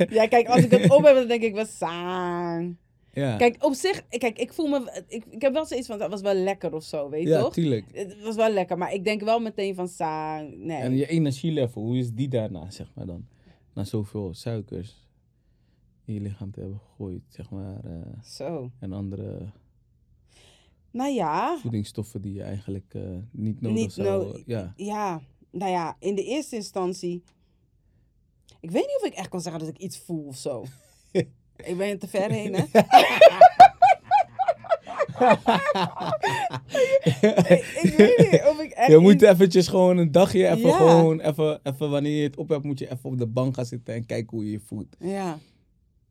Ja, 0.09 0.27
kijk, 0.27 0.47
als 0.47 0.63
ik 0.63 0.71
het 0.71 0.89
op 0.89 1.03
heb, 1.03 1.15
dan 1.15 1.27
denk 1.27 1.41
ik 1.41 1.53
wel 1.53 1.65
saang. 1.65 2.77
Ja, 3.15 3.35
Kijk, 3.37 3.63
op 3.63 3.73
zich, 3.73 4.07
kijk, 4.07 4.39
ik 4.39 4.53
voel 4.53 4.67
me, 4.67 5.03
ik, 5.07 5.25
ik 5.29 5.41
heb 5.41 5.53
wel 5.53 5.65
zoiets 5.65 5.87
van, 5.87 5.99
dat 5.99 6.09
was 6.09 6.21
wel 6.21 6.33
lekker 6.33 6.73
of 6.73 6.83
zo, 6.83 7.09
weet 7.09 7.23
je 7.23 7.29
ja 7.29 7.41
toch? 7.41 7.53
tuurlijk. 7.53 7.85
Het 7.93 8.21
was 8.23 8.35
wel 8.35 8.49
lekker, 8.49 8.77
maar 8.77 8.93
ik 8.93 9.03
denk 9.03 9.21
wel 9.21 9.39
meteen 9.39 9.75
van 9.75 9.87
saang, 9.87 10.57
nee. 10.57 10.77
En 10.77 10.95
je 10.95 11.07
energielevel, 11.07 11.81
hoe 11.81 11.97
is 11.97 12.11
die 12.13 12.27
daarna, 12.27 12.69
zeg 12.71 12.91
maar 12.95 13.05
dan? 13.05 13.27
Na 13.73 13.83
zoveel 13.83 14.33
suikers 14.33 15.07
in 16.05 16.13
je 16.13 16.19
lichaam 16.21 16.51
te 16.51 16.59
hebben 16.59 16.79
gegooid, 16.79 17.21
zeg 17.27 17.49
maar. 17.49 17.83
eh, 17.85 18.23
Zo. 18.23 18.71
en 18.79 18.93
andere 18.93 19.51
Nou 20.91 21.11
ja, 21.13 21.57
voedingsstoffen 21.61 22.21
die 22.21 22.33
je 22.33 22.43
eigenlijk 22.43 22.93
eh, 22.93 23.01
niet 23.31 23.61
nodig 23.61 23.77
Niet 23.81 23.91
zou... 23.93 24.25
no- 24.33 24.39
ja. 24.45 24.73
Ja, 24.75 25.21
nou 25.51 25.71
ja, 25.71 25.95
in 25.99 26.15
de 26.15 26.23
eerste 26.23 26.55
instantie. 26.55 27.23
Ik 28.59 28.71
weet 28.71 28.85
niet 28.87 28.97
of 29.01 29.05
ik 29.07 29.13
echt 29.13 29.29
kan 29.29 29.41
zeggen 29.41 29.61
dat 29.61 29.69
ik 29.69 29.77
iets 29.77 29.97
voel 29.97 30.25
of 30.25 30.35
zo. 30.37 30.63
ik 31.63 31.77
ben 31.77 31.89
er 31.89 31.99
te 31.99 32.07
ver 32.07 32.31
heen, 32.31 32.53
hè? 32.53 32.63
ik, 37.53 37.79
ik 37.81 37.93
weet 37.97 38.31
niet 38.31 38.41
of 38.49 38.59
ik 38.61 38.71
echt. 38.71 38.91
Je 38.91 38.97
moet 38.97 39.21
eventjes 39.21 39.67
gewoon 39.67 39.97
een 39.97 40.11
dagje, 40.11 40.47
even 40.47 40.69
Ja. 40.69 40.77
gewoon, 40.77 41.19
even, 41.19 41.59
even 41.63 41.89
wanneer 41.89 42.17
je 42.17 42.23
het 42.23 42.37
op 42.37 42.49
hebt, 42.49 42.63
moet 42.63 42.79
je 42.79 42.91
even 42.91 43.09
op 43.09 43.17
de 43.17 43.27
bank 43.27 43.55
gaan 43.55 43.65
zitten 43.65 43.93
en 43.93 44.05
kijken 44.05 44.37
hoe 44.37 44.45
je 44.45 44.51
je 44.51 44.59
voelt. 44.59 44.95
Ja. 44.99 45.39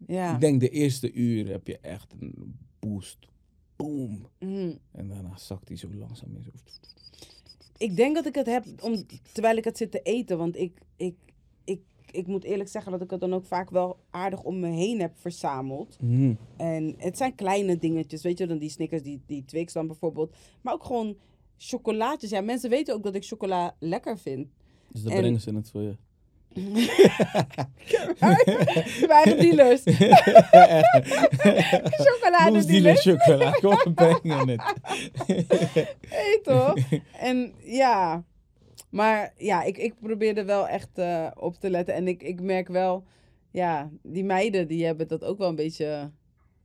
Ja. 0.07 0.35
Ik 0.35 0.41
denk 0.41 0.61
de 0.61 0.69
eerste 0.69 1.13
uur 1.13 1.49
heb 1.49 1.67
je 1.67 1.79
echt 1.79 2.15
een 2.21 2.59
boost. 2.79 3.19
Boom. 3.77 4.29
Mhm. 4.39 4.71
En 4.93 5.09
daarna 5.09 5.37
zakt 5.37 5.69
hij 5.69 5.77
zo 5.77 5.89
langzaam 5.95 6.37
in. 6.37 6.43
Zo. 6.43 6.51
Ik 7.79 7.97
denk 7.97 8.15
dat 8.15 8.27
ik 8.27 8.35
het 8.35 8.47
heb 8.47 8.65
om, 8.83 9.07
terwijl 9.33 9.57
ik 9.57 9.65
het 9.65 9.77
zit 9.77 9.91
te 9.91 10.01
eten. 10.03 10.39
Want 10.39 10.57
ik, 10.57 10.79
ik, 10.97 11.15
ik, 12.17 12.27
moet 12.27 12.45
eerlijk 12.45 12.69
zeggen 12.71 12.93
dat 12.93 13.01
ik 13.03 13.11
het 13.11 13.21
dan 13.21 13.35
ook 13.35 13.47
vaak 13.47 13.71
wel 13.71 13.99
aardig 14.11 14.43
om 14.43 14.59
me 14.61 14.69
heen 14.69 15.01
heb 15.01 15.13
verzameld. 15.17 15.97
Mhm. 16.01 16.35
En 16.57 16.95
het 16.99 17.17
zijn 17.17 17.35
kleine 17.35 17.79
dingetjes, 17.79 18.23
weet 18.23 18.39
je, 18.39 18.47
dan 18.47 18.59
die 18.59 18.71
Snickers, 18.71 19.03
die, 19.03 19.23
die 19.27 19.45
Twix 19.45 19.73
dan 19.73 19.87
bijvoorbeeld. 19.87 20.35
Maar 20.61 20.75
ook 20.75 20.85
gewoon 20.85 21.17
chocolaatjes. 21.57 22.31
Ja, 22.31 22.41
mensen 22.41 22.71
weten 22.71 22.95
ook 22.95 23.03
dat 23.03 23.15
ik 23.15 23.25
chocola 23.25 23.75
lekker 23.79 24.19
vind. 24.19 24.49
Dus 24.93 25.03
dan 25.03 25.13
En- 25.13 25.19
brengen 25.21 25.41
ze 25.41 25.55
het 25.55 25.71
voor 25.71 25.83
je. 25.83 25.97
Wij 29.09 29.37
dealers. 29.37 29.83
Boos 32.51 32.67
dealer 32.67 32.97
Chocoladedealers. 32.97 33.01
chocola. 33.03 33.51
Kom, 33.51 33.95
brengen 33.95 34.49
het. 34.49 34.63
Hey, 36.09 36.41
toch? 36.43 36.75
En 37.31 37.53
ja, 37.65 38.25
maar 38.95 39.33
ja, 39.37 39.63
ik, 39.63 39.79
ik 39.79 39.95
probeerde 40.01 40.45
wel 40.45 40.69
echt 40.69 40.99
eh, 40.99 41.31
op 41.35 41.55
te 41.57 41.71
letten. 41.71 41.95
En 41.95 42.09
ik, 42.09 42.23
ik 42.23 42.41
merk 42.41 42.69
wel, 42.69 43.05
ja, 43.51 43.91
die 44.03 44.25
meiden 44.25 44.69
die 44.69 44.85
hebben 44.85 45.09
dat 45.09 45.25
ook 45.25 45.39
wel 45.39 45.49
een 45.49 45.55
beetje... 45.55 46.11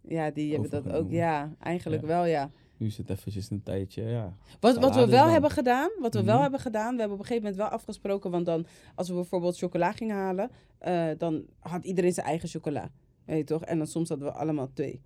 Ja, 0.08 0.32
die 0.32 0.52
hebben 0.52 0.70
dat 0.70 0.92
ook, 0.92 1.12
ja, 1.12 1.54
eigenlijk 1.60 2.02
Ja. 2.02 2.08
wel, 2.08 2.26
ja. 2.26 2.52
Nu 2.78 2.88
is 2.88 2.98
het 2.98 3.10
eventjes 3.10 3.50
een 3.50 3.64
tijdje, 3.64 4.04
ja. 4.04 4.34
Wat, 4.60 4.78
wat 4.78 4.96
we 4.96 5.06
wel 5.06 5.24
dan. 5.24 5.32
hebben 5.32 5.50
gedaan, 5.52 5.90
wat 6.00 6.14
we 6.14 6.24
wel 6.24 6.34
Mhm. 6.34 6.42
hebben 6.42 6.60
gedaan, 6.60 6.94
we 6.94 7.00
hebben 7.00 7.18
op 7.18 7.20
een 7.24 7.28
gegeven 7.28 7.50
moment 7.50 7.56
wel 7.70 7.78
afgesproken, 7.80 8.32
want 8.32 8.46
dan, 8.46 8.66
als 8.96 9.08
we 9.10 9.14
bijvoorbeeld 9.14 9.58
chocola 9.58 9.92
gingen 9.92 10.16
halen, 10.16 10.50
eh, 10.78 11.08
dan 11.18 11.46
had 11.60 11.84
iedereen 11.86 12.14
zijn 12.14 12.26
eigen 12.26 12.50
chocola. 12.50 12.92
Weet 13.26 13.38
je 13.38 13.44
toch? 13.44 13.64
En 13.64 13.78
dan 13.78 13.88
soms 13.88 14.10
hadden 14.10 14.28
we 14.28 14.34
allemaal 14.34 14.70
twee. 14.74 15.02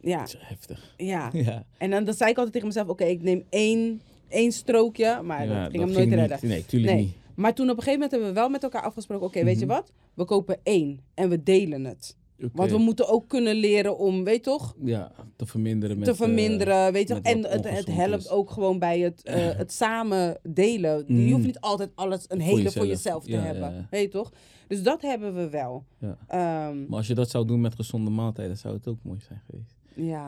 Ja, 0.00 0.18
Dat 0.18 0.28
is 0.28 0.36
heftig. 0.38 0.94
ja. 0.96 1.30
Ja, 1.44 1.64
En 1.78 1.90
dan, 1.90 2.04
dan 2.04 2.14
zei 2.14 2.30
ik 2.30 2.36
altijd 2.36 2.52
tegen 2.52 2.68
mezelf, 2.68 2.88
oké, 2.88 3.04
ik 3.04 3.22
neem 3.22 3.44
één, 3.48 4.00
één 4.34 4.52
strookje, 4.52 5.22
maar 5.22 5.46
dat 5.46 5.56
ging 5.70 5.82
hem 5.84 5.92
nooit 5.92 6.12
redden. 6.12 6.38
Nee, 6.48 6.66
tuurlijk 6.66 6.92
Nee. 6.92 7.02
niet. 7.02 7.14
Maar 7.34 7.54
toen 7.54 7.70
op 7.70 7.76
een 7.76 7.82
gegeven 7.82 8.00
moment 8.00 8.10
hebben 8.10 8.28
we 8.28 8.34
wel 8.40 8.48
met 8.48 8.62
elkaar 8.62 8.82
afgesproken, 8.82 9.26
oké, 9.26 9.44
weet 9.44 9.58
je 9.58 9.66
Mhm. 9.66 9.74
wat? 9.74 9.92
We 10.14 10.24
kopen 10.24 10.58
één 10.62 11.00
en 11.14 11.28
we 11.28 11.42
delen 11.42 11.84
het. 11.84 12.16
Want 12.52 12.70
we 12.70 12.78
moeten 12.78 13.08
ook 13.08 13.28
kunnen 13.28 13.54
leren 13.56 13.98
om, 13.98 14.24
weet 14.24 14.34
je 14.34 14.40
toch? 14.40 14.74
Ja, 14.84 15.12
te 15.36 15.46
verminderen 15.46 15.96
met... 15.96 16.04
te 16.04 16.10
eh, 16.10 16.16
verminderen, 16.16 16.92
weet 16.92 17.08
je. 17.08 17.14
met 17.14 17.22
En 17.26 17.42
het, 17.50 17.68
het 17.70 17.86
helpt 17.86 18.22
is. 18.24 18.28
ook 18.28 18.50
gewoon 18.50 18.78
bij 18.78 19.00
het, 19.00 19.22
eh, 19.22 19.56
het 19.56 19.72
samen 19.72 20.38
delen. 20.42 21.04
Je 21.06 21.12
Mhm. 21.14 21.32
hoeft 21.32 21.44
niet 21.46 21.60
altijd 21.60 21.90
alles 21.94 22.24
een 22.28 22.40
Voor 22.42 22.56
hele 22.56 22.70
voor 22.70 22.86
jezelf. 22.86 23.24
te 23.24 23.30
Ja, 23.30 23.36
ja, 23.38 23.44
hebben. 23.44 23.74
ja. 23.74 23.86
Weet 23.90 24.02
je 24.02 24.08
toch? 24.08 24.32
Dus 24.68 24.82
dat 24.82 25.02
hebben 25.02 25.34
we 25.34 25.48
wel. 25.48 25.84
Ja. 25.98 26.18
Ehm, 26.28 26.86
Maar 26.88 26.96
als 26.98 27.06
je 27.06 27.14
dat 27.14 27.30
zou 27.30 27.46
doen 27.46 27.60
met 27.60 27.74
gezonde 27.74 28.10
maaltijden, 28.10 28.56
zou 28.56 28.74
het 28.74 28.88
ook 28.88 28.98
mooi 29.02 29.20
zijn 29.26 29.42
geweest. 29.50 29.74
Ja, 29.94 30.24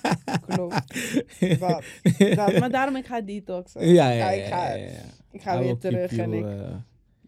klopt. 0.48 0.82
Dat, 1.58 1.84
dat. 2.34 2.58
Maar 2.58 2.70
daarom 2.70 2.96
ik 2.96 3.06
ga 3.06 3.20
detoxen. 3.20 3.86
Ja, 3.88 4.10
ja, 4.10 4.30
ja. 4.30 4.42
ik 4.42 4.44
ga, 4.44 4.68
ja, 4.68 4.74
ja, 4.84 4.90
ik 5.30 5.42
ga 5.42 5.58
weer 5.58 5.78
terug 5.78 6.16
en 6.16 6.30
you, 6.30 6.52
ik... 6.52 6.60
eh, 6.60 6.74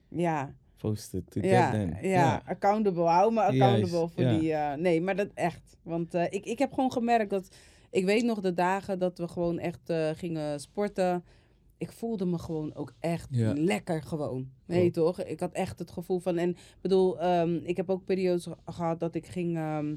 Ja, 0.08 0.54
posted 0.76 1.30
to 1.30 1.40
ja, 1.46 1.70
get 1.70 1.80
them. 1.80 2.04
ja, 2.10 2.42
accountable. 2.46 3.02
Hou 3.04 3.32
me 3.32 3.40
accountable 3.42 4.08
voor 4.08 4.24
die... 4.40 4.52
eh, 4.52 4.74
nee, 4.76 5.00
maar 5.00 5.16
dat 5.16 5.28
echt. 5.34 5.76
Want 5.82 6.14
eh, 6.14 6.24
ik, 6.30 6.44
ik 6.44 6.58
heb 6.58 6.72
gewoon 6.72 6.92
gemerkt 6.92 7.30
dat... 7.30 7.48
Ik 7.90 8.04
weet 8.04 8.24
nog 8.24 8.40
de 8.40 8.54
dagen 8.54 8.98
dat 8.98 9.18
we 9.18 9.28
gewoon 9.28 9.58
echt 9.58 9.90
eh, 9.90 10.10
gingen 10.14 10.60
sporten. 10.60 11.24
Ik 11.78 11.92
voelde 11.92 12.24
me 12.26 12.38
gewoon 12.38 12.74
ook 12.74 12.92
echt 13.00 13.28
lekker 13.58 14.02
gewoon. 14.02 14.48
Nee, 14.66 14.90
toch? 14.90 15.22
Ik 15.22 15.40
had 15.40 15.52
echt 15.52 15.78
het 15.78 15.90
gevoel 15.90 16.18
van... 16.18 16.36
En 16.38 16.48
ik 16.50 16.56
bedoel, 16.80 17.20
ehm, 17.20 17.54
ik 17.62 17.76
heb 17.76 17.90
ook 17.90 18.04
periodes 18.04 18.44
ge- 18.44 18.72
gehad 18.72 19.00
dat 19.00 19.14
ik 19.14 19.26
ging... 19.26 19.56
ehm, 19.56 19.94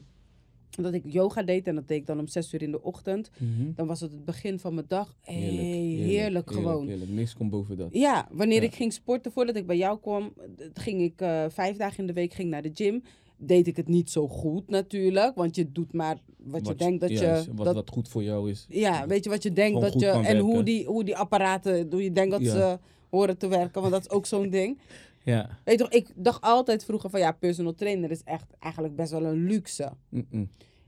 dat 0.69 0.93
ik 0.93 1.03
yoga 1.05 1.43
deed 1.43 1.67
en 1.67 1.75
dat 1.75 1.87
deed 1.87 1.97
ik 1.97 2.05
dan 2.05 2.19
om 2.19 2.27
zes 2.27 2.53
uur 2.53 2.61
in 2.61 2.71
de 2.71 2.81
ochtend. 2.83 3.29
Mhm. 3.37 3.71
Dan 3.75 3.87
was 3.87 4.01
het 4.01 4.11
het 4.11 4.25
begin 4.25 4.59
van 4.59 4.73
mijn 4.73 4.85
dag. 4.89 5.15
Hey, 5.21 5.35
Heerlijk, 5.35 6.09
heerlijk, 6.09 6.51
gewoon. 6.51 6.87
Heerlijk, 6.87 7.11
Niks 7.11 7.33
komt 7.35 7.49
boven 7.51 7.77
dat. 7.77 7.87
Ja, 7.91 8.27
wanneer 8.31 8.61
Ja. 8.61 8.67
ik 8.67 8.75
ging 8.75 8.93
sporten, 8.93 9.31
voordat 9.31 9.55
ik 9.55 9.65
bij 9.67 9.77
jou 9.77 9.99
kwam, 9.99 10.33
ging 10.73 11.01
ik 11.01 11.21
eh, 11.21 11.45
vijf 11.49 11.77
dagen 11.77 11.97
in 11.99 12.07
de 12.07 12.13
week 12.13 12.33
ging 12.33 12.49
naar 12.49 12.61
de 12.61 12.71
gym. 12.73 13.03
Deed 13.37 13.67
ik 13.67 13.75
het 13.75 13.87
niet 13.87 14.09
zo 14.11 14.27
goed 14.27 14.69
natuurlijk, 14.69 15.35
want 15.35 15.55
je 15.55 15.71
doet 15.71 15.93
maar 15.93 16.17
wat, 16.37 16.67
je 16.67 16.75
denkt 16.75 17.01
dat 17.01 17.09
je... 17.09 17.43
Wat, 17.55 17.65
dat, 17.65 17.75
wat 17.75 17.89
goed 17.89 18.07
voor 18.09 18.23
jou 18.23 18.49
is. 18.49 18.65
ja, 18.69 19.07
weet 19.07 19.23
je 19.23 19.29
wat 19.29 19.43
je 19.43 19.53
denkt 19.53 19.81
dat 19.81 19.99
je... 19.99 20.07
En 20.07 20.37
hoe 20.37 20.63
die, 20.63 20.85
hoe 20.85 21.03
die 21.03 21.15
apparaten, 21.17 21.87
hoe 21.91 22.03
je 22.03 22.11
denkt 22.11 22.31
dat 22.31 22.41
Ja. 22.41 22.51
ze 22.51 22.79
horen 23.09 23.37
te 23.37 23.47
werken, 23.47 23.81
want 23.81 23.93
dat 23.93 24.01
is 24.01 24.09
ook 24.09 24.25
zo'n 24.25 24.49
ding. 24.49 24.77
Ja. 25.23 25.49
Weet 25.63 25.79
je 25.79 25.83
toch, 25.83 25.93
ik 25.93 26.09
dacht 26.15 26.41
altijd 26.41 26.85
vroeger 26.85 27.09
van 27.09 27.19
ja, 27.19 27.31
personal 27.31 27.75
trainer 27.75 28.11
is 28.11 28.23
echt 28.23 28.53
eigenlijk 28.59 28.95
best 28.95 29.11
wel 29.11 29.25
een 29.25 29.45
luxe. 29.45 29.91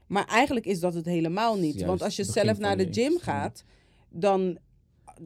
Maar 0.08 0.26
eigenlijk 0.26 0.66
is 0.66 0.80
dat 0.80 0.94
het 0.94 1.06
helemaal 1.06 1.56
niet. 1.56 1.74
Juist, 1.74 1.86
Want 1.86 2.02
als 2.02 2.16
je 2.16 2.24
zelf 2.24 2.60
naar 2.60 2.78
de 2.78 2.88
gym 2.92 3.20
gaat, 3.20 3.64
dan. 4.10 4.58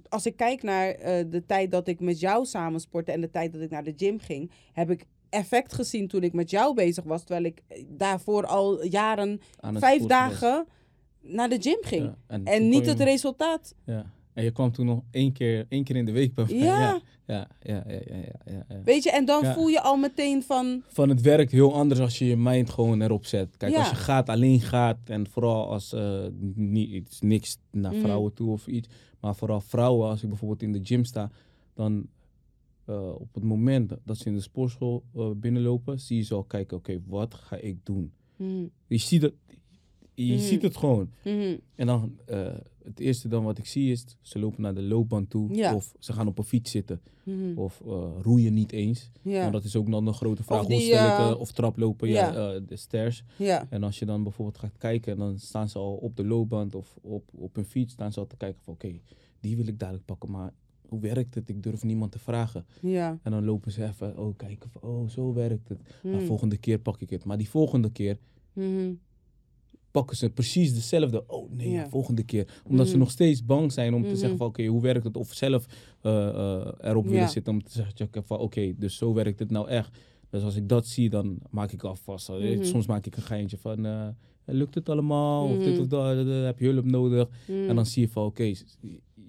Als 0.09 0.25
ik 0.25 0.35
kijk 0.35 0.63
naar 0.63 0.89
eh, 0.89 1.25
de 1.29 1.45
tijd 1.45 1.71
dat 1.71 1.87
ik 1.87 1.99
met 1.99 2.19
jou 2.19 2.45
samen 2.45 2.79
sportte 2.79 3.11
en 3.11 3.21
de 3.21 3.29
tijd 3.29 3.53
dat 3.53 3.61
ik 3.61 3.69
naar 3.69 3.83
de 3.83 3.93
gym 3.97 4.19
ging, 4.19 4.51
heb 4.73 4.89
ik 4.89 5.05
effect 5.29 5.73
gezien 5.73 6.07
toen 6.07 6.23
ik 6.23 6.33
met 6.33 6.49
jou 6.49 6.73
bezig 6.73 7.03
was. 7.03 7.23
Terwijl 7.23 7.45
ik 7.45 7.61
eh, 7.67 7.83
daarvoor 7.87 8.45
al 8.45 8.85
jaren, 8.85 9.39
vijf 9.61 9.99
was. 9.99 10.07
dagen 10.07 10.65
naar 11.21 11.49
de 11.49 11.61
gym 11.61 11.77
ging. 11.81 12.03
Ja, 12.03 12.15
En, 12.27 12.45
En 12.45 12.69
niet 12.69 12.85
het 12.85 12.99
resultaat. 12.99 13.75
Ja. 13.85 14.05
En 14.35 14.43
je 14.43 14.51
kwam 14.51 14.71
toen 14.71 14.85
nog 14.85 15.01
één 15.11 15.31
keer, 15.31 15.65
één 15.69 15.83
keer 15.83 15.95
in 15.95 16.05
de 16.05 16.11
week 16.11 16.33
bij 16.33 16.45
mij. 16.45 16.55
Ja. 16.57 17.01
Ja, 17.27 17.47
ja, 17.61 17.83
ja, 17.87 18.01
ja, 18.05 18.63
ja. 18.69 18.81
Weet 18.83 19.03
je, 19.03 19.11
en 19.11 19.25
dan 19.25 19.45
voel 19.45 19.67
je 19.67 19.81
al 19.81 19.97
meteen 19.97 20.43
van. 20.43 20.81
Van 20.87 21.09
het 21.09 21.21
werkt 21.21 21.51
heel 21.51 21.73
anders 21.73 21.99
als 21.99 22.17
je 22.17 22.25
je 22.25 22.37
mind 22.37 22.69
gewoon 22.69 23.01
erop 23.01 23.25
zet. 23.25 23.57
Kijk, 23.57 23.75
als 23.75 23.89
je 23.89 23.95
gaat, 23.95 24.29
alleen 24.29 24.61
gaat 24.61 24.97
en 25.05 25.27
vooral 25.29 25.69
als 25.71 25.93
eh 25.93 26.25
niet, 26.55 27.17
niks 27.21 27.57
naar 27.71 27.91
Mhm. 27.91 28.01
vrouwen 28.01 28.33
toe 28.33 28.51
of 28.51 28.67
iets, 28.67 28.87
maar 29.19 29.35
vooral 29.35 29.61
vrouwen, 29.61 30.09
als 30.09 30.23
ik 30.23 30.29
bijvoorbeeld 30.29 30.61
in 30.61 30.71
de 30.71 30.79
gym 30.83 31.03
sta, 31.05 31.31
dan 31.73 32.07
eh, 32.85 33.09
op 33.15 33.33
het 33.33 33.43
moment 33.43 33.91
dat 34.03 34.17
ze 34.17 34.25
in 34.27 34.33
de 34.35 34.41
sportschool 34.41 35.03
eh, 35.15 35.29
binnenlopen, 35.35 35.99
zie 35.99 36.17
je 36.17 36.23
ze 36.23 36.33
al 36.33 36.43
kijken, 36.43 36.77
oké, 36.77 37.01
wat 37.07 37.33
ga 37.33 37.55
ik 37.55 37.77
doen? 37.85 38.11
Mhm. 38.35 38.65
Je 38.87 38.97
ziet 38.97 39.21
het, 39.21 39.33
je 40.15 40.33
Mhm. 40.33 40.41
ziet 40.43 40.61
het 40.61 40.77
gewoon. 40.77 41.09
Mhm. 41.23 41.55
En 41.75 41.87
dan, 41.87 42.17
eh, 42.25 42.53
het 42.83 42.99
eerste 42.99 43.27
dan 43.27 43.43
wat 43.43 43.57
ik 43.57 43.65
zie 43.65 43.91
is, 43.91 44.05
ze 44.21 44.39
lopen 44.39 44.61
naar 44.61 44.75
de 44.75 44.81
loopband 44.81 45.29
toe. 45.29 45.53
Ja. 45.55 45.75
Of 45.75 45.93
ze 45.99 46.13
gaan 46.13 46.27
op 46.27 46.37
een 46.37 46.43
fiets 46.43 46.71
zitten. 46.71 47.01
Mhm. 47.23 47.57
Of 47.57 47.81
eh, 47.85 48.09
roeien 48.21 48.53
niet 48.53 48.71
eens. 48.71 49.09
Ja. 49.21 49.39
Want 49.41 49.53
dat 49.53 49.63
is 49.63 49.75
ook 49.75 49.87
nog 49.87 50.05
een 50.05 50.13
grote 50.13 50.43
vraag. 50.43 50.59
Of 50.61 50.67
Hoe 50.67 50.75
die, 50.77 50.85
stel 50.85 51.05
ik, 51.07 51.11
eh, 51.19 51.29
eh, 51.29 51.39
of 51.39 51.51
traplopen, 51.51 52.09
ja, 52.09 52.33
ja. 52.33 52.53
eh, 52.53 52.61
de 52.67 52.75
stairs. 52.75 53.23
ja. 53.37 53.67
En 53.69 53.83
als 53.83 53.99
je 53.99 54.05
dan 54.05 54.23
bijvoorbeeld 54.23 54.57
gaat 54.57 54.77
kijken, 54.77 55.17
dan 55.17 55.39
staan 55.39 55.69
ze 55.69 55.77
al 55.77 55.93
op 55.95 56.15
de 56.15 56.25
loopband 56.25 56.75
of 56.75 56.97
op, 57.01 57.29
op 57.35 57.57
een 57.57 57.65
fiets, 57.65 57.93
staan 57.93 58.11
ze 58.13 58.19
al 58.19 58.27
te 58.27 58.37
kijken 58.37 58.61
van 58.63 58.73
oké, 58.73 58.99
die 59.39 59.55
wil 59.55 59.67
ik 59.67 59.79
dadelijk 59.79 60.05
pakken, 60.05 60.31
maar 60.31 60.53
hoe 60.87 60.99
werkt 60.99 61.35
het? 61.35 61.49
Ik 61.49 61.63
durf 61.63 61.83
niemand 61.83 62.11
te 62.11 62.19
vragen. 62.19 62.65
Ja. 62.81 63.19
En 63.23 63.31
dan 63.31 63.45
lopen 63.45 63.71
ze 63.71 63.83
even, 63.83 64.17
oh 64.17 64.37
kijken 64.37 64.69
oh 64.81 65.09
zo 65.09 65.33
werkt 65.33 65.69
het. 65.69 65.79
Mhm. 66.03 66.19
volgende 66.25 66.57
keer 66.57 66.79
pak 66.79 67.01
ik 67.01 67.09
het. 67.09 67.23
Maar 67.25 67.37
die 67.37 67.49
volgende 67.49 67.89
keer. 67.91 68.17
Pakken 69.95 70.17
ze 70.17 70.29
precies 70.29 70.73
dezelfde. 70.73 71.23
Oh 71.27 71.51
nee, 71.51 71.69
Ja. 71.71 71.89
volgende 71.89 72.23
keer. 72.23 72.61
Omdat 72.67 72.85
ze 72.85 72.91
Mhm. 72.91 73.01
nog 73.01 73.11
steeds 73.11 73.45
bang 73.45 73.71
zijn 73.71 73.93
om 73.93 74.01
te 74.01 74.07
Mhm. 74.07 74.17
zeggen 74.17 74.37
van 74.37 74.47
oké, 74.47 74.65
hoe 74.65 74.81
werkt 74.81 75.03
het? 75.03 75.17
Of 75.17 75.33
zelf 75.33 75.65
eh, 76.01 76.27
eh, 76.27 76.67
erop 76.81 77.03
willen 77.05 77.19
Ja. 77.19 77.27
zitten 77.27 77.53
om 77.53 77.63
te 77.63 77.71
zeggen 77.71 78.23
van 78.25 78.37
oké, 78.39 78.73
dus 78.77 78.95
zo 78.97 79.13
werkt 79.13 79.39
het 79.39 79.51
nou 79.51 79.67
echt. 79.67 79.97
Dus 80.29 80.43
als 80.43 80.55
ik 80.55 80.69
dat 80.69 80.87
zie, 80.87 81.09
dan 81.09 81.37
maak 81.49 81.71
ik 81.71 81.83
alvast. 81.83 82.29
eh, 82.29 82.35
Mhm. 82.35 82.63
Soms 82.63 82.87
maak 82.87 83.05
ik 83.05 83.15
een 83.15 83.21
geintje 83.23 83.57
van 83.57 84.13
lukt 84.45 84.75
het 84.75 84.89
allemaal? 84.89 85.43
Of 85.47 85.57
dit 85.57 85.71
Mhm. 85.73 85.81
of 85.81 85.87
dat, 85.87 86.27
heb 86.45 86.59
je 86.59 86.67
hulp 86.67 86.85
nodig? 86.85 87.29
Mhm. 87.47 87.69
En 87.69 87.75
dan 87.75 87.85
zie 87.85 88.01
je 88.01 88.09
van 88.09 88.25
oké, 88.25 88.53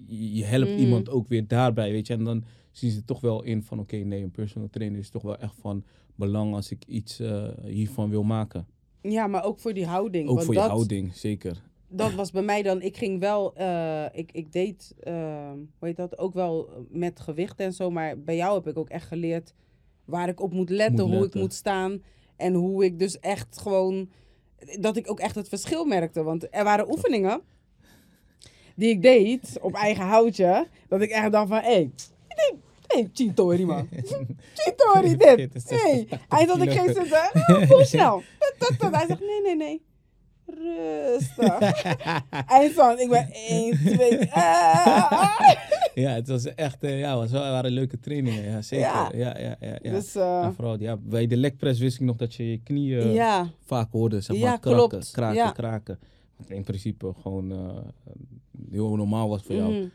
je, 0.07 0.43
helpt 0.43 0.69
Mhm. 0.71 0.79
iemand 0.79 1.09
ook 1.09 1.27
weer 1.27 1.47
daarbij, 1.47 1.91
weet 1.91 2.07
je. 2.07 2.13
En 2.13 2.23
dan 2.23 2.43
zien 2.71 2.91
ze 2.91 3.03
toch 3.05 3.21
wel 3.21 3.43
in 3.43 3.63
van 3.63 3.79
oké, 3.79 3.95
nee, 3.97 4.23
een 4.23 4.31
personal 4.31 4.69
trainer 4.69 4.99
is 4.99 5.09
toch 5.09 5.21
wel 5.21 5.37
echt 5.37 5.55
van 5.59 5.83
belang 6.15 6.53
als 6.53 6.71
ik 6.71 6.85
iets 6.87 7.21
hiervan 7.65 8.09
wil 8.09 8.23
maken. 8.23 8.67
Ja, 9.11 9.27
maar 9.27 9.43
ook 9.43 9.59
voor 9.59 9.73
die 9.73 9.85
houding. 9.85 10.27
Ook 10.27 10.33
want 10.33 10.45
voor 10.45 10.53
je 10.53 10.59
dat, 10.59 10.69
houding, 10.69 11.15
zeker. 11.15 11.61
Dat 11.89 12.13
was 12.13 12.31
bij 12.31 12.41
mij 12.41 12.61
dan. 12.61 12.81
Ik 12.81 12.97
ging 12.97 13.19
wel. 13.19 13.53
eh, 13.55 14.05
ik, 14.11 14.31
ik 14.31 14.51
deed. 14.51 14.93
eh, 14.99 15.51
hoe 15.79 15.87
heet 15.87 15.95
dat? 15.95 16.17
Ook 16.17 16.33
wel 16.33 16.69
met 16.89 17.19
gewicht 17.19 17.59
en 17.59 17.73
zo. 17.73 17.89
Maar 17.91 18.19
bij 18.19 18.35
jou 18.35 18.55
heb 18.55 18.67
ik 18.67 18.77
ook 18.77 18.89
echt 18.89 19.07
geleerd. 19.07 19.53
waar 20.05 20.27
ik 20.27 20.41
op 20.41 20.53
moet 20.53 20.69
letten. 20.69 21.07
Moet 21.07 21.15
hoe 21.15 21.25
ik 21.25 21.33
moet 21.33 21.53
staan. 21.53 22.03
En 22.35 22.53
hoe 22.53 22.85
ik 22.85 22.99
dus 22.99 23.19
echt 23.19 23.59
gewoon. 23.59 24.09
dat 24.79 24.97
ik 24.97 25.09
ook 25.11 25.19
echt 25.19 25.35
het 25.35 25.49
verschil 25.49 25.85
merkte. 25.85 26.23
Want 26.23 26.47
er 26.51 26.63
waren 26.63 26.89
oefeningen. 26.91 27.41
die 28.75 28.89
ik 28.89 29.01
deed 29.01 29.57
op 29.61 29.73
eigen 29.73 30.05
houtje. 30.05 30.67
dat 30.87 31.01
ik 31.01 31.09
echt 31.09 31.31
dacht 31.31 31.47
van. 31.47 31.57
hé. 31.57 31.89
Hey, 32.27 32.53
hey, 32.87 33.09
Chitori 33.13 33.65
man. 33.65 33.89
Chitori 34.53 35.15
dit. 35.35 35.55
Is 35.55 35.69
Hey. 35.69 36.05
80 36.09 36.25
Hij 36.29 36.45
dat 36.45 36.61
ik 36.61 36.71
ging 36.71 36.85
zitten. 36.95 37.75
Oh, 37.75 37.81
snel. 37.83 38.23
Hij 38.59 39.05
zegt 39.07 39.19
nee, 39.19 39.41
nee, 39.43 39.55
nee. 39.55 39.85
Rustig. 40.45 41.83
Eindstand, 42.47 42.99
ik 42.99 43.09
ben 43.09 43.29
1, 43.31 43.77
2. 43.77 44.19
Ja, 45.93 46.09
het 46.13 46.27
was 46.27 46.45
echt, 46.55 46.83
eh, 46.83 46.99
ja, 46.99 47.09
het 47.09 47.19
was 47.19 47.31
wel- 47.41 47.51
waren 47.51 47.71
leuke 47.71 47.99
trainingen. 47.99 48.43
Ja, 48.43 48.61
zeker. 48.61 48.85
Ja. 48.87 49.11
Ja, 49.13 49.37
ja, 49.39 49.55
ja. 49.59 49.77
ja, 49.81 49.91
Dus 49.91 50.15
eh, 50.15 50.43
En 50.43 50.53
vooral, 50.53 50.79
ja, 50.79 50.97
bij 50.97 51.27
de 51.27 51.37
legpress 51.37 51.79
wist 51.79 51.99
ik 51.99 52.05
nog 52.05 52.15
dat 52.15 52.33
je 52.35 52.49
je 52.51 52.59
knieën 52.63 53.11
ja, 53.11 53.49
vaak 53.65 53.91
hoorde, 53.91 54.21
zeg 54.21 54.37
maar, 54.39 54.49
Ja, 54.49 54.57
kraken, 54.57 54.87
klopt. 54.89 55.11
kraken, 55.11 55.53
kraken. 55.53 55.99
Wat 56.37 56.49
in 56.49 56.63
principe 56.63 57.13
gewoon 57.21 57.51
eh, 57.51 57.77
heel 58.71 58.95
normaal 58.95 59.29
was 59.29 59.43
voor 59.43 59.55
jou. 59.55 59.73
mhm, 59.73 59.87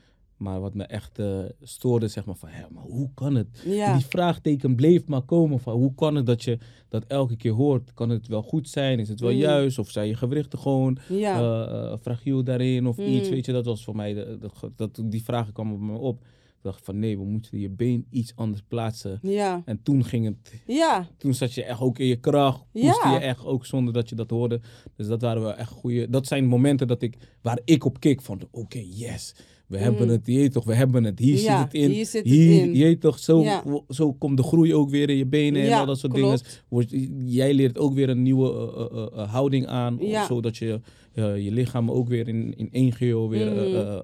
Maar 0.42 0.60
wat 0.60 0.74
me 0.74 0.84
echt 0.84 1.18
eh, 1.18 1.38
stoorde, 1.60 2.08
zeg 2.08 2.24
maar, 2.24 2.34
van, 2.36 2.48
hé, 2.48 2.62
maar 2.70 2.82
hoe 2.82 3.10
kan 3.14 3.34
het? 3.34 3.62
ja, 3.64 3.96
Die 3.96 4.06
vraagteken 4.06 4.74
bleef 4.74 5.06
maar 5.06 5.22
komen 5.22 5.60
van, 5.60 5.74
hoe 5.74 5.94
kan 5.94 6.14
het 6.14 6.26
dat 6.26 6.42
je 6.44 6.58
dat 6.88 7.04
elke 7.06 7.36
keer 7.36 7.52
hoort? 7.52 7.94
Kan 7.94 8.08
het 8.10 8.26
wel 8.28 8.42
goed 8.42 8.68
zijn? 8.68 8.98
Is 8.98 9.08
het 9.08 9.20
wel 9.20 9.30
Mm. 9.32 9.36
juist? 9.38 9.78
Of 9.78 9.90
zijn 9.90 10.08
je 10.08 10.16
gewrichten 10.16 10.58
gewoon 10.58 10.98
ja, 11.08 11.38
eh, 11.38 11.92
eh, 11.92 11.98
fragiel 12.00 12.44
daarin 12.44 12.86
of 12.86 12.96
Mm. 12.96 13.04
iets, 13.06 13.28
weet 13.28 13.46
je, 13.46 13.52
dat 13.52 13.64
was 13.66 13.84
voor 13.84 13.96
mij, 13.96 14.14
de, 14.14 14.38
de- 14.40 14.70
dat, 14.76 15.02
die 15.04 15.24
vragen 15.24 15.52
kwamen 15.52 15.78
bij 15.78 15.86
me 15.88 15.98
op. 15.98 16.20
Ik 16.22 16.68
dacht 16.68 16.84
van 16.84 16.98
nee, 16.98 17.18
we 17.18 17.24
moeten 17.24 17.58
je 17.58 17.68
been 17.70 18.06
iets 18.10 18.32
anders 18.36 18.62
plaatsen. 18.68 19.18
ja, 19.22 19.62
En 19.64 19.82
toen 19.82 20.04
ging 20.04 20.24
het, 20.26 20.62
ja, 20.66 21.08
toen 21.16 21.34
zat 21.34 21.52
je 21.52 21.64
echt 21.64 21.80
ook 21.80 21.98
in 21.98 22.06
je 22.06 22.16
kracht, 22.16 22.64
poeste 22.72 23.08
Ja. 23.08 23.12
je 23.14 23.18
echt 23.18 23.44
ook 23.44 23.66
zonder 23.66 23.92
dat 23.94 24.08
je 24.08 24.14
dat 24.14 24.30
hoorde. 24.30 24.60
Dus 24.96 25.06
dat 25.06 25.20
waren 25.22 25.42
wel 25.42 25.54
echt 25.54 25.70
goede, 25.70 26.10
dat 26.10 26.26
zijn 26.26 26.46
momenten 26.46 26.86
dat 26.86 27.02
ik, 27.02 27.16
waar 27.42 27.58
ik 27.64 27.84
op 27.84 28.00
keek 28.00 28.22
van, 28.22 28.40
oké, 28.50 28.78
yes, 28.78 29.34
we 29.72 29.78
hebben 29.78 30.08
het, 30.08 30.26
je 30.26 30.48
toch, 30.48 30.64
we 30.64 30.74
hebben 30.74 31.04
het, 31.04 31.18
hier 31.18 31.36
Mm. 31.38 31.42
Ja, 31.44 31.56
zit 31.56 31.64
het 31.72 31.74
in. 31.82 31.90
hier 31.90 32.06
zit 32.06 32.22
het 32.24 32.32
hier, 32.32 32.62
in. 32.62 32.74
Je 32.74 32.98
toch, 32.98 33.18
zo, 33.18 33.42
Ja. 33.42 33.64
zo 33.88 34.12
komt 34.12 34.36
de 34.36 34.42
groei 34.42 34.74
ook 34.74 34.90
weer 34.90 35.10
in 35.10 35.16
je 35.16 35.26
benen 35.26 35.62
en 35.62 35.68
Ja, 35.68 35.80
al 35.80 35.86
dat 35.86 35.98
soort 35.98 36.12
klopt. 36.12 36.42
dingen. 36.44 36.62
Wordt- 36.68 36.94
Jij 37.32 37.54
leert 37.54 37.78
ook 37.78 37.94
weer 37.94 38.08
een 38.08 38.22
nieuwe 38.22 38.48
eh, 38.50 38.98
eh, 38.98 39.22
eh, 39.22 39.30
houding 39.32 39.66
aan, 39.66 39.98
zodat 40.28 40.56
je 40.56 40.80
je 41.14 41.50
lichaam 41.52 41.90
ook 41.90 42.08
weer 42.08 42.28
in, 42.28 42.56
in 42.56 42.68
één 42.72 42.92
geheel 42.92 43.28
weer 43.28 43.74
eh, 43.74 43.98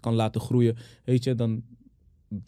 kan 0.00 0.14
laten 0.14 0.40
groeien. 0.40 0.76
Weet 1.04 1.24
je, 1.24 1.34
dan, 1.34 1.62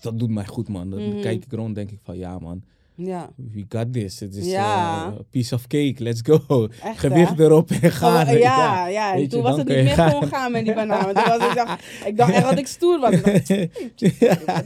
dat 0.00 0.18
doet 0.18 0.30
mij 0.30 0.46
goed, 0.46 0.68
man. 0.68 0.90
Dan 0.90 1.08
Mhm. 1.08 1.20
kijk 1.20 1.44
ik 1.44 1.52
rond 1.52 1.74
denk 1.74 1.90
ik 1.90 1.98
van, 2.02 2.18
ja, 2.18 2.38
man, 2.38 2.62
ja. 2.96 3.30
we 3.52 3.64
got 3.68 3.92
this. 3.92 4.20
Het 4.20 4.34
is 4.36 4.46
Ja. 4.46 5.06
eh, 5.06 5.12
piece 5.30 5.54
of 5.54 5.66
cake, 5.66 5.94
let's 5.98 6.20
go. 6.22 6.68
Echt, 6.82 6.98
Gewicht 6.98 7.38
hè? 7.38 7.44
erop 7.44 7.70
en 7.70 7.90
gaan. 7.92 8.38
Ja, 8.38 8.86
ja, 8.86 9.08
en 9.10 9.14
Weet 9.14 9.22
je, 9.22 9.28
toen 9.30 9.42
was 9.42 9.56
het 9.56 9.68
niet 9.68 9.76
meer 9.76 9.88
gaan. 9.94 10.10
gewoon 10.10 10.28
gaan 10.28 10.52
met 10.52 10.64
die 10.64 10.74
bananen. 10.74 11.14
Toen 11.14 11.24
was 11.38 11.48
ik, 11.48 11.54
dacht, 11.54 11.84
ik 12.06 12.16
dacht 12.16 12.32
echt 12.32 12.48
dat 12.48 12.58
ik 12.58 12.66
stoer 12.66 13.00
was. 13.00 13.10
Dacht, 13.10 13.24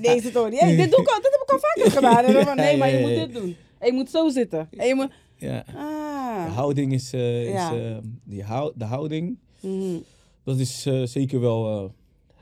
Deze 0.02 0.30
hey, 0.32 0.76
dit, 0.76 0.90
doe 0.90 1.00
ik 1.00 1.08
al, 1.08 1.20
dit 1.20 1.30
heb 1.30 1.42
ik 1.42 1.50
al 1.52 1.58
vaker 1.60 1.90
gedaan. 1.98 2.24
En 2.24 2.32
dan 2.32 2.44
van, 2.44 2.56
nee, 2.56 2.76
maar 2.76 2.90
je 2.90 3.00
moet 3.00 3.14
dit 3.14 3.32
doen. 3.42 3.56
En 3.78 3.86
je 3.86 3.92
moet 3.92 4.10
zo 4.10 4.28
zitten. 4.28 4.68
En 4.76 4.86
je 4.86 4.94
moet... 4.94 5.10
ja. 5.36 5.62
De 5.66 5.72
Ah. 5.76 6.54
houding 6.56 6.92
is, 6.92 7.12
eh, 7.12 7.42
is 7.44 7.52
Ja. 7.52 7.74
eh, 7.74 7.96
die 8.24 8.42
hou- 8.42 8.72
de 8.74 8.84
houding, 8.84 9.38
Mhm. 9.60 9.96
dat 10.44 10.58
is 10.58 10.86
eh, 10.86 11.02
zeker 11.02 11.40
wel 11.40 11.68
eh 11.84 11.90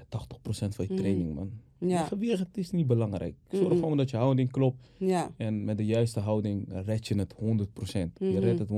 80% 0.09 0.75
van 0.75 0.85
je 0.89 0.93
Mhm. 0.93 1.03
training, 1.03 1.35
man. 1.35 1.51
Ja, 1.79 2.05
gewicht 2.05 2.39
het 2.39 2.57
is 2.57 2.71
niet 2.71 2.87
belangrijk. 2.87 3.35
Zorg 3.51 3.73
gewoon 3.73 3.97
dat 3.97 4.11
je 4.11 4.17
houding 4.17 4.51
klopt. 4.51 4.91
ja, 4.97 5.31
En 5.37 5.65
met 5.65 5.77
de 5.77 5.85
juiste 5.85 6.21
houding 6.21 6.69
red 6.69 7.07
je 7.07 7.19
het 7.19 7.35
100%. 7.35 7.39
Je 8.19 8.39
redt 8.39 8.59
het 8.59 8.69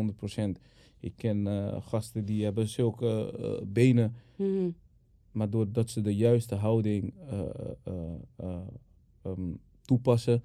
100%. 0.58 0.60
Ik 1.00 1.12
ken 1.16 1.46
eh, 1.46 1.76
gasten 1.80 2.24
die 2.24 2.44
hebben 2.44 2.68
zulke 2.68 3.38
eh, 3.38 3.66
benen, 3.66 4.14
mhm. 4.36 4.70
maar 5.32 5.50
doordat 5.50 5.90
ze 5.90 6.00
de 6.00 6.16
juiste 6.16 6.54
houding 6.54 7.12
eh, 7.30 7.40
eh, 7.84 7.94
eh, 8.36 8.56
ehm, 9.22 9.52
toepassen, 9.82 10.42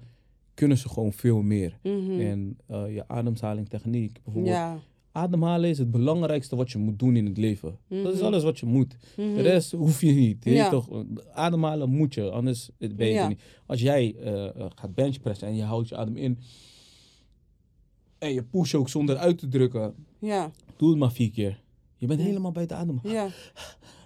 kunnen 0.54 0.78
ze 0.78 0.88
gewoon 0.88 1.12
veel 1.12 1.42
meer. 1.42 1.78
Mhm. 1.82 2.20
En 2.20 2.58
je 2.68 3.04
ademhalingtechniek, 3.06 4.20
bijvoorbeeld. 4.24 4.54
Ja. 4.54 4.78
Ademhalen 5.16 5.70
is 5.70 5.78
het 5.78 5.90
belangrijkste 5.90 6.56
wat 6.56 6.70
je 6.70 6.78
moet 6.78 6.98
doen 6.98 7.16
in 7.16 7.26
het 7.26 7.36
leven. 7.36 7.78
Dat 7.88 8.12
is 8.12 8.18
Mhm. 8.18 8.24
alles 8.26 8.42
wat 8.42 8.58
je 8.58 8.66
moet. 8.66 8.96
Mhm. 9.16 9.34
De 9.34 9.42
rest 9.42 9.72
hoef 9.72 10.00
je 10.00 10.12
niet. 10.12 10.44
Je 10.44 10.50
Ja. 10.50 10.68
toch, 10.70 10.88
ademhalen 11.32 11.88
moet 11.90 12.14
je, 12.14 12.30
anders 12.30 12.70
ben 12.78 13.06
je 13.06 13.12
Ja. 13.12 13.28
niet. 13.28 13.40
Als 13.66 13.80
jij 13.80 14.14
eh, 14.14 14.64
gaat 14.74 14.94
benchpressen 14.94 15.48
en 15.48 15.56
je 15.56 15.62
houdt 15.62 15.88
je 15.88 15.96
adem 15.96 16.16
in 16.16 16.38
en 18.18 18.32
je 18.32 18.42
push 18.42 18.74
ook 18.74 18.88
zonder 18.88 19.16
uit 19.16 19.38
te 19.38 19.48
drukken, 19.48 19.94
Ja, 20.18 20.50
doe 20.76 20.90
het 20.90 20.98
maar 20.98 21.12
vier 21.12 21.30
keer. 21.30 21.60
Je 21.96 22.06
bent 22.06 22.20
helemaal 22.20 22.52
bij 22.52 22.66
de 22.66 22.74
adem. 22.74 23.00
ja, 23.02 23.28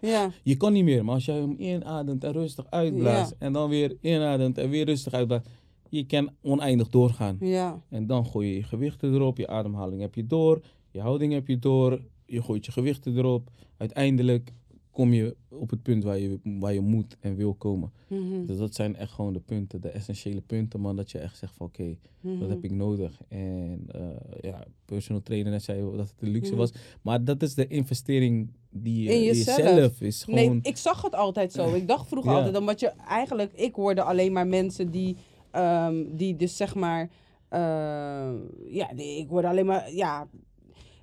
ja, 0.01 0.31
Je 0.43 0.57
kan 0.57 0.73
niet 0.73 0.85
meer, 0.85 1.05
maar 1.05 1.15
als 1.15 1.25
jij 1.25 1.37
hem 1.37 1.55
inademt 1.59 2.25
en 2.25 2.33
rustig 2.33 2.67
uitblaast 2.71 3.35
en 3.39 3.53
dan 3.53 3.69
weer 3.69 3.97
inademt 4.01 4.59
en 4.59 4.69
weer 4.71 4.85
rustig 4.85 5.13
uitblaast, 5.13 5.49
je 5.89 6.07
kan 6.07 6.31
oneindig 6.43 6.89
doorgaan. 6.89 7.37
ja, 7.41 7.83
En 7.89 8.07
dan 8.07 8.27
gooi 8.27 8.49
je 8.49 8.55
je 8.55 8.63
gewichten 8.63 9.15
erop, 9.15 9.37
je 9.39 9.47
ademhaling 9.49 10.01
heb 10.01 10.15
je 10.15 10.27
door, 10.27 10.61
je 10.91 11.01
houding 11.01 11.33
heb 11.33 11.47
je 11.47 11.59
door, 11.59 12.01
je 12.27 12.43
gooit 12.43 12.67
je 12.67 12.73
gewichten 12.73 13.17
erop. 13.17 13.51
Uiteindelijk 13.77 14.53
kom 14.91 15.13
je 15.13 15.37
op 15.49 15.71
het 15.71 15.83
punt 15.83 16.05
waar 16.05 16.19
je, 16.19 16.39
waar 16.43 16.73
je 16.73 16.81
moet 16.81 17.17
en 17.21 17.37
wil 17.37 17.55
komen. 17.55 17.93
Mhm. 18.09 18.45
Dus 18.47 18.57
dat 18.59 18.75
zijn 18.75 18.97
echt 18.97 19.13
gewoon 19.13 19.33
de 19.33 19.41
punten, 19.41 19.81
de 19.81 19.89
essentiële 19.89 20.41
punten, 20.41 20.81
man. 20.81 20.97
Dat 20.97 21.11
je 21.11 21.19
echt 21.19 21.37
zegt 21.39 21.55
van 21.57 21.67
oké, 21.67 21.97
Mhm. 22.21 22.39
dat 22.39 22.49
heb 22.49 22.65
ik 22.65 22.71
nodig. 22.71 23.21
En 23.29 23.85
eh, 23.89 24.01
ja, 24.41 24.65
personal 24.85 25.23
trainer 25.23 25.53
net 25.53 25.63
zei 25.63 25.81
dat 25.97 26.09
het 26.09 26.15
een 26.21 26.29
luxe 26.31 26.51
Mhm. 26.51 26.59
was. 26.61 26.73
Maar 27.03 27.25
dat 27.25 27.43
is 27.43 27.55
de 27.55 27.67
investering 27.67 28.51
die 28.71 29.03
je 29.03 29.13
In 29.15 29.23
jezelf. 29.23 29.57
jezelf 29.57 30.01
is. 30.01 30.25
Gewoon, 30.25 30.41
Nee, 30.51 30.59
ik 30.63 30.77
zag 30.77 31.03
het 31.03 31.15
altijd 31.15 31.53
zo. 31.53 31.75
Ik 31.75 31.89
dacht 31.89 32.09
vroeger 32.09 32.31
Ja. 32.33 32.37
altijd, 32.37 32.57
omdat 32.57 32.81
je 32.81 32.89
eigenlijk, 32.89 33.53
ik 33.53 33.75
hoorde 33.75 34.03
alleen 34.03 34.33
maar 34.33 34.47
mensen 34.47 34.91
die, 34.91 35.17
ehm, 35.51 36.05
die 36.17 36.37
dus 36.37 36.57
zeg 36.57 36.75
maar, 36.75 37.11
eh, 37.49 38.33
ja, 38.69 38.89
die- 38.95 39.19
ik 39.19 39.29
hoorde 39.29 39.49
alleen 39.49 39.67
maar, 39.67 39.93
ja, 39.93 40.29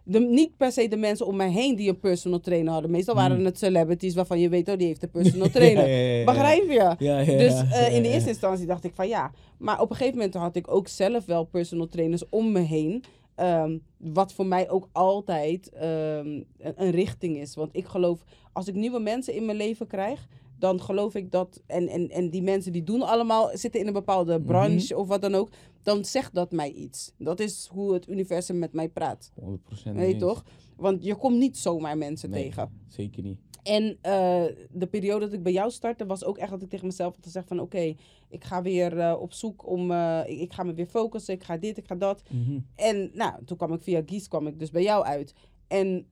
de, 0.08 0.20
niet 0.20 0.58
per 0.58 0.72
se 0.72 0.88
de 0.88 0.98
mensen 0.98 1.26
om 1.26 1.36
mij 1.36 1.52
heen 1.52 1.76
die 1.76 1.90
een 1.90 2.00
personal 2.00 2.40
trainer 2.40 2.72
hadden. 2.74 2.92
Meestal 2.92 3.16
waren 3.16 3.36
Hmm. 3.36 3.46
het 3.46 3.58
celebrities 3.58 4.16
waarvan 4.16 4.40
je 4.40 4.50
weet, 4.50 4.70
oh, 4.70 4.78
die 4.78 4.88
heeft 4.88 5.04
een 5.04 5.12
personal 5.12 5.50
trainer. 5.50 5.88
Ja, 5.88 5.96
ja, 5.96 6.02
ja, 6.02 6.18
ja. 6.18 6.26
Begrijp 6.26 6.70
je? 6.70 7.38
Dus 7.38 7.72
eh, 7.72 7.96
in 7.96 8.04
de 8.04 8.10
eerste 8.10 8.30
instantie 8.30 8.66
dacht 8.66 8.84
ik 8.84 8.94
van 8.94 9.08
ja. 9.08 9.32
Maar 9.58 9.82
op 9.82 9.90
een 9.90 9.96
gegeven 9.96 10.18
moment 10.18 10.36
had 10.36 10.56
ik 10.56 10.72
ook 10.72 10.88
zelf 10.88 11.26
wel 11.26 11.44
personal 11.44 11.88
trainers 11.88 12.24
om 12.30 12.52
me 12.52 12.60
heen. 12.60 13.04
Ehm, 13.36 13.78
wat 13.98 14.34
voor 14.34 14.46
mij 14.46 14.70
ook 14.70 14.90
altijd 14.92 15.70
ehm, 15.70 16.28
een, 16.58 16.74
een 16.76 16.92
richting 16.92 17.38
is. 17.38 17.56
Want 17.56 17.70
ik 17.72 17.86
geloof, 17.86 18.24
als 18.54 18.68
ik 18.68 18.76
nieuwe 18.76 19.00
mensen 19.00 19.34
in 19.34 19.46
mijn 19.46 19.58
leven 19.58 19.88
krijg, 19.88 20.28
dan 20.60 20.82
geloof 20.82 21.16
ik 21.16 21.32
dat. 21.32 21.62
En, 21.66 21.88
en, 21.88 22.10
en 22.10 22.30
die 22.30 22.42
mensen 22.42 22.72
die 22.72 22.84
doen 22.84 23.02
allemaal, 23.02 23.50
zitten 23.54 23.80
in 23.82 23.88
een 23.88 23.94
bepaalde 23.94 24.38
Mhm. 24.38 24.48
branche 24.48 24.98
of 24.98 25.08
wat 25.08 25.22
dan 25.22 25.36
ook. 25.36 25.50
Dan 25.84 26.06
zegt 26.06 26.34
dat 26.34 26.52
mij 26.52 26.72
iets. 26.72 27.12
Dat 27.18 27.40
is 27.40 27.68
hoe 27.72 27.94
het 27.94 28.08
universum 28.08 28.60
met 28.60 28.74
mij 28.74 28.90
praat. 28.90 29.32
100% 29.36 29.96
Weet 29.96 30.06
je 30.08 30.14
eens. 30.14 30.20
toch? 30.20 30.44
Want 30.76 31.04
je 31.04 31.16
komt 31.16 31.38
niet 31.38 31.58
zomaar 31.58 31.98
mensen 31.98 32.30
Nee, 32.30 32.44
tegen. 32.44 32.72
Zeker 32.88 33.24
niet. 33.24 33.40
En 33.64 33.98
eh, 34.02 34.44
de 34.72 34.88
periode 34.90 35.26
dat 35.26 35.34
ik 35.34 35.44
bij 35.44 35.52
jou 35.52 35.72
startte, 35.72 36.06
was 36.06 36.24
ook 36.24 36.38
echt 36.38 36.50
dat 36.52 36.62
ik 36.62 36.70
tegen 36.70 36.86
mezelf 36.86 37.16
had 37.16 37.24
gezegd 37.26 37.48
van... 37.48 37.60
Oké, 37.60 37.96
ik 38.30 38.44
ga 38.44 38.62
weer 38.62 39.00
eh, 39.00 39.16
op 39.22 39.34
zoek 39.34 39.68
om... 39.68 39.92
eh, 39.92 40.20
ik, 40.26 40.40
ik 40.40 40.54
ga 40.54 40.64
me 40.64 40.74
weer 40.74 40.86
focussen, 40.86 41.34
ik 41.34 41.44
ga 41.44 41.58
dit, 41.58 41.78
ik 41.78 41.88
ga 41.88 41.96
dat. 41.96 42.24
Mhm. 42.32 42.60
En 42.76 43.10
nou, 43.14 43.44
toen 43.46 43.58
kwam 43.58 43.74
ik 43.74 43.82
via 43.82 44.02
Gies 44.06 44.28
kwam 44.28 44.48
ik 44.48 44.60
dus 44.60 44.72
bij 44.72 44.84
jou 44.84 45.06
uit. 45.06 45.34
En 45.68 46.06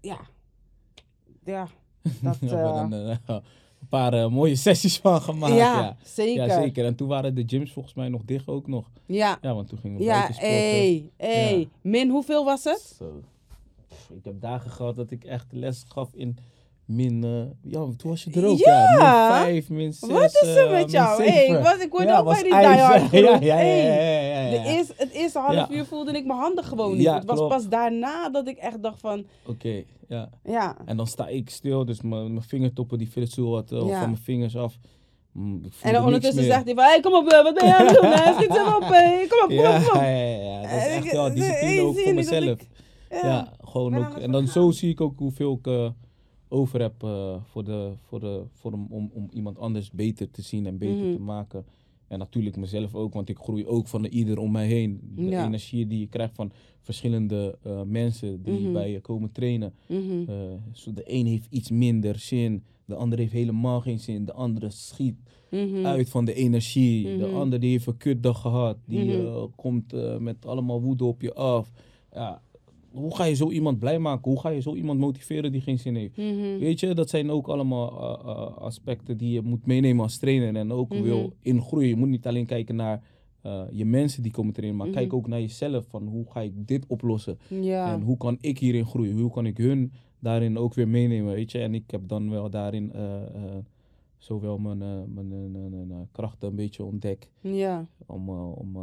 ja, 0.00 0.20
ja, 1.44 1.68
dat... 2.22 2.40
Er 2.40 3.42
een, 3.82 3.88
paar 3.88 4.12
eh, 4.14 4.28
mooie 4.28 4.56
sessies 4.66 4.98
van 4.98 5.20
gemaakt. 5.22 5.54
ja, 5.54 5.80
Ja, 5.80 5.96
zeker. 6.04 6.46
Ja, 6.46 6.62
zeker. 6.62 6.84
En 6.84 6.94
toen 6.94 7.08
waren 7.08 7.34
de 7.34 7.42
gyms 7.46 7.72
volgens 7.72 7.94
mij 7.94 8.08
nog 8.08 8.22
dicht 8.24 8.48
ook 8.48 8.66
nog. 8.66 8.90
Ja, 9.06 9.38
Ja, 9.42 9.54
want 9.54 9.68
toen 9.68 9.78
gingen 9.78 9.98
we 9.98 10.04
ja, 10.04 10.10
buiten 10.12 10.34
sporten. 10.34 10.58
hey, 10.58 11.10
hey. 11.16 11.58
Ja. 11.58 11.66
Min, 11.82 12.10
hoeveel 12.10 12.44
was 12.44 12.64
het? 12.64 12.94
Zo. 12.98 13.20
Pff, 13.88 14.10
Ik 14.10 14.24
heb 14.24 14.40
dagen 14.40 14.70
gehad 14.70 14.96
dat 14.96 15.10
ik 15.10 15.24
echt 15.24 15.46
les 15.50 15.84
gaf 15.88 16.14
in 16.14 16.36
min... 16.84 17.24
eh, 17.24 17.70
ja, 17.72 17.78
toen 17.96 18.10
was 18.10 18.24
je 18.24 18.30
er 18.30 18.46
ook. 18.46 18.58
Ja. 18.58 18.96
Ja, 18.98 19.44
min 19.44 19.52
5, 19.52 19.68
min 19.68 19.92
6, 19.92 20.10
Wat 20.10 20.38
is 20.42 20.54
er 20.56 20.70
met 20.70 20.90
jou? 20.90 21.24
Hey, 21.24 21.46
ik, 21.46 21.62
was, 21.62 21.78
ik 21.78 21.90
hoorde 21.90 22.06
ja, 22.06 22.18
ook 22.18 22.24
bij 22.24 22.42
die 22.42 22.50
diehard 22.52 23.10
ja, 23.10 23.18
ja, 23.18 23.38
ja, 23.40 23.54
Hey. 23.54 24.52
ja, 24.52 24.62
De 24.62 24.68
eerste, 24.68 24.94
het 24.96 25.10
eerste 25.10 25.38
half 25.38 25.70
uur 25.70 25.84
voelde 25.84 26.12
ik 26.12 26.26
mijn 26.26 26.38
handen 26.38 26.64
gewoon 26.64 26.96
niet. 26.96 27.10
Het 27.10 27.24
was 27.24 27.36
klopt. 27.36 27.54
pas 27.54 27.68
daarna 27.68 28.28
dat 28.30 28.48
ik 28.48 28.56
echt 28.56 28.82
dacht 28.82 29.00
van... 29.00 29.24
Oké, 29.46 29.82
ja. 30.08 30.28
Ja, 30.44 30.76
En 30.84 30.96
dan 30.96 31.06
sta 31.06 31.28
ik 31.28 31.50
stil, 31.50 31.84
dus 31.84 32.00
mijn 32.00 32.42
vingertoppen 32.42 32.98
die 32.98 33.10
viel 33.10 33.26
zo 33.26 33.50
wat 33.50 33.72
eh, 33.72 33.78
van 33.78 33.88
mijn 33.88 34.16
vingers 34.16 34.56
af. 34.56 34.78
Mm, 35.32 35.62
en 35.82 35.92
dan 35.92 36.04
ondertussen 36.04 36.44
zegt 36.44 36.64
hij 36.64 36.74
van... 36.74 36.84
Hey, 36.84 37.00
kom 37.00 37.14
op, 37.14 37.28
eh, 37.28 37.42
wat 37.42 37.54
ben 37.54 37.66
je 37.66 37.76
aan 37.76 37.86
het 37.86 38.00
doen? 38.00 38.10
hè? 38.10 38.32
Schiet 38.38 38.52
ze 38.52 38.78
op, 38.82 38.88
hey. 38.88 39.26
Kom 39.28 39.42
op, 39.42 39.48
kom 39.48 39.58
op, 39.58 39.82
kom 39.88 39.94
op. 39.94 40.00
ja, 40.00 40.06
ja, 40.06 40.36
ja, 40.36 40.60
dat 40.62 40.70
is 40.70 40.86
Eh, 40.86 40.96
echt 40.96 41.12
wel 41.12 41.26
eh, 41.26 41.34
discipline 41.34 41.80
eh, 41.80 41.86
ook 41.86 41.98
voor 41.98 42.14
mezelf. 42.14 42.58
Ja, 43.22 43.52
gewoon 43.64 43.96
ook. 43.96 44.16
En 44.18 44.30
dan 44.32 44.46
zo 44.46 44.70
zie 44.70 44.90
ik 44.90 45.00
ook 45.00 45.18
hoeveel 45.18 45.52
ik 45.62 45.66
eh, 45.66 45.88
over 46.52 46.80
heb 46.80 47.02
eh, 47.02 47.36
voor 47.42 47.64
de, 47.64 47.92
voor 48.00 48.20
de, 48.20 48.42
voor 48.52 48.70
hem, 48.72 48.86
om, 48.90 49.10
om 49.14 49.28
iemand 49.32 49.58
anders 49.58 49.90
beter 49.90 50.30
te 50.30 50.42
zien 50.42 50.66
en 50.66 50.78
beter 50.78 51.04
Mhm. 51.04 51.12
te 51.12 51.20
maken. 51.20 51.64
En 52.08 52.18
natuurlijk 52.18 52.56
mezelf 52.56 52.94
ook, 52.94 53.12
want 53.14 53.28
ik 53.28 53.38
groei 53.38 53.66
ook 53.66 53.88
van 53.88 54.02
de 54.02 54.08
ieder 54.08 54.38
om 54.38 54.50
mij 54.52 54.66
heen. 54.66 55.00
De 55.14 55.22
Ja. 55.22 55.46
energie 55.46 55.86
die 55.86 55.98
je 55.98 56.06
krijgt 56.08 56.34
van 56.34 56.52
verschillende 56.80 57.58
eh, 57.62 57.82
mensen 57.82 58.42
die 58.42 58.60
Mhm. 58.60 58.72
bij 58.72 58.90
je 58.90 59.00
komen 59.00 59.32
trainen. 59.32 59.74
Mhm. 59.88 60.20
Eh, 60.28 60.94
de 60.94 61.02
een 61.04 61.26
heeft 61.26 61.46
iets 61.50 61.70
minder 61.70 62.18
zin, 62.18 62.62
de 62.84 62.94
ander 62.94 63.18
heeft 63.18 63.32
helemaal 63.32 63.80
geen 63.80 64.00
zin, 64.00 64.24
de 64.24 64.32
andere 64.32 64.70
schiet 64.70 65.16
uit 65.82 66.08
van 66.08 66.24
de 66.24 66.34
energie. 66.34 67.16
De 67.16 67.26
ander 67.26 67.60
die 67.60 67.70
heeft 67.70 67.86
een 67.86 67.96
kutdag 67.96 68.40
gehad, 68.40 68.76
die 68.86 69.22
komt 69.56 69.92
met 70.18 70.46
allemaal 70.46 70.80
woede 70.82 71.04
op 71.04 71.22
je 71.22 71.34
af. 71.34 71.70
Ja, 72.12 72.42
hoe 72.92 73.16
ga 73.16 73.24
je 73.24 73.34
zo 73.34 73.50
iemand 73.50 73.78
blij 73.78 73.98
maken? 73.98 74.30
Hoe 74.30 74.40
ga 74.40 74.48
je 74.48 74.60
zo 74.60 74.74
iemand 74.74 74.98
motiveren 74.98 75.52
die 75.52 75.60
geen 75.60 75.78
zin 75.78 75.94
heeft? 75.94 76.16
Mhm. 76.16 76.58
Weet 76.58 76.80
je, 76.80 76.94
dat 76.94 77.08
zijn 77.10 77.30
ook 77.30 77.48
allemaal 77.48 77.90
eh, 77.90 78.30
eh, 78.30 78.56
aspecten 78.56 79.16
die 79.16 79.32
je 79.32 79.42
moet 79.42 79.66
meenemen 79.66 80.02
als 80.02 80.18
trainer 80.18 80.54
en 80.56 80.72
ook 80.72 80.88
Mhm. 80.92 81.02
wil 81.02 81.32
ingroeien. 81.40 81.88
Je 81.88 81.96
moet 81.96 82.08
niet 82.08 82.26
alleen 82.26 82.46
kijken 82.46 82.76
naar 82.76 83.02
eh, 83.42 83.62
je 83.70 83.84
mensen 83.84 84.22
die 84.22 84.32
komen 84.32 84.52
trainen, 84.52 84.78
maar 84.78 84.86
Mhm. 84.86 84.96
kijk 84.96 85.12
ook 85.12 85.26
naar 85.26 85.40
jezelf 85.40 85.84
van 85.88 86.06
hoe 86.06 86.24
ga 86.30 86.40
ik 86.40 86.52
dit 86.66 86.86
oplossen? 86.86 87.38
Ja. 87.60 87.92
En 87.92 88.00
hoe 88.02 88.16
kan 88.16 88.36
ik 88.40 88.58
hierin 88.58 88.86
groeien? 88.86 89.18
Hoe 89.20 89.30
kan 89.30 89.46
ik 89.46 89.56
hun 89.56 89.92
daarin 90.18 90.58
ook 90.58 90.74
weer 90.74 90.88
meenemen, 90.88 91.34
weet 91.34 91.52
je? 91.52 91.58
En 91.58 91.74
ik 91.74 91.90
heb 91.90 92.08
dan 92.08 92.30
wel 92.30 92.50
daarin 92.50 92.92
zowel 94.18 94.58
mijn, 94.58 94.78
mijn, 95.14 95.50
mijn, 95.88 96.08
krachten 96.12 96.48
een 96.48 96.54
beetje 96.54 96.84
ontdekt 96.84 97.30
Ja. 97.40 97.86
om, 98.06 98.28
om 98.30 98.76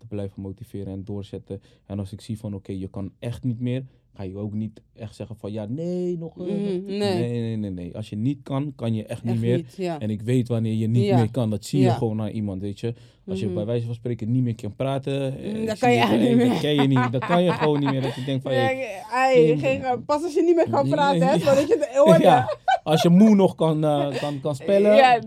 te 0.00 0.06
blijven 0.06 0.42
motiveren 0.42 0.92
en 0.92 1.04
doorzetten. 1.04 1.60
En 1.86 1.98
als 1.98 2.12
ik 2.12 2.20
zie 2.20 2.38
van 2.38 2.54
oké, 2.54 2.72
je 2.72 2.88
kan 2.88 3.12
echt 3.18 3.44
niet 3.44 3.60
meer, 3.60 3.84
ga 4.14 4.22
je 4.22 4.36
ook 4.36 4.52
niet 4.54 4.82
echt 4.94 5.14
zeggen 5.14 5.36
van 5.36 5.52
ja, 5.52 5.66
nee, 5.66 6.18
nog. 6.18 6.36
nog- 6.36 6.46
nee. 6.46 6.80
nee, 6.82 7.40
nee, 7.40 7.56
nee, 7.56 7.70
nee. 7.70 7.96
Als 7.96 8.10
je 8.10 8.16
niet 8.16 8.42
kan, 8.42 8.72
kan 8.76 8.94
je 8.94 9.04
echt 9.04 9.24
niet 9.24 9.40
meer. 9.40 9.56
niet, 9.56 9.74
ja. 9.76 9.98
En 10.00 10.10
ik 10.10 10.22
weet 10.22 10.48
wanneer 10.48 10.74
je 10.74 10.86
niet 10.88 11.04
Ja. 11.04 11.16
meer 11.16 11.30
kan. 11.30 11.50
Dat 11.50 11.64
zie 11.64 11.78
je 11.78 11.84
Ja. 11.84 11.94
gewoon 11.94 12.20
aan 12.20 12.28
iemand, 12.30 12.60
weet 12.60 12.80
je. 12.80 12.94
Als 13.28 13.40
je 13.40 13.46
Mhm. 13.46 13.54
bij 13.54 13.64
wijze 13.64 13.86
van 13.86 13.94
spreken 13.94 14.30
niet 14.32 14.42
meer 14.42 14.54
kan 14.54 14.74
praten. 14.76 15.42
eh, 15.42 15.54
Mm, 15.54 15.66
dat 15.66 15.78
kan 15.78 15.90
je 15.92 15.98
eigenlijk 15.98 16.28
niet 16.30 16.38
eh, 16.40 16.44
meer. 16.44 16.52
Dat 16.52 16.60
kan 16.60 16.74
je 16.74 16.88
niet. 16.88 17.12
Dat 17.12 17.24
kan 17.26 17.42
je 17.42 17.52
gewoon 17.52 17.80
niet 17.80 17.90
meer. 17.90 18.02
Dat 18.02 18.14
je 18.14 18.24
denkt 18.24 18.42
van, 18.42 18.52
Ja, 18.54 18.70
hey, 19.08 19.56
geen- 19.58 20.04
pas 20.06 20.22
als 20.22 20.34
je 20.34 20.42
niet 20.42 20.54
meer 20.54 20.70
kan 20.70 20.88
praten, 20.88 21.26
hè, 21.28 21.38
zodat 21.38 21.68
je 21.68 21.76
het 21.78 21.96
hoort. 22.04 22.22
ja, 22.22 22.56
als 22.82 23.02
je 23.02 23.08
moe 23.08 23.34
nog 23.34 23.54
kan, 23.54 23.84
eh, 23.84 24.08
kan, 24.20 24.40
kan 24.40 24.54
spellen, 24.54 24.94
Ja, 24.96 25.18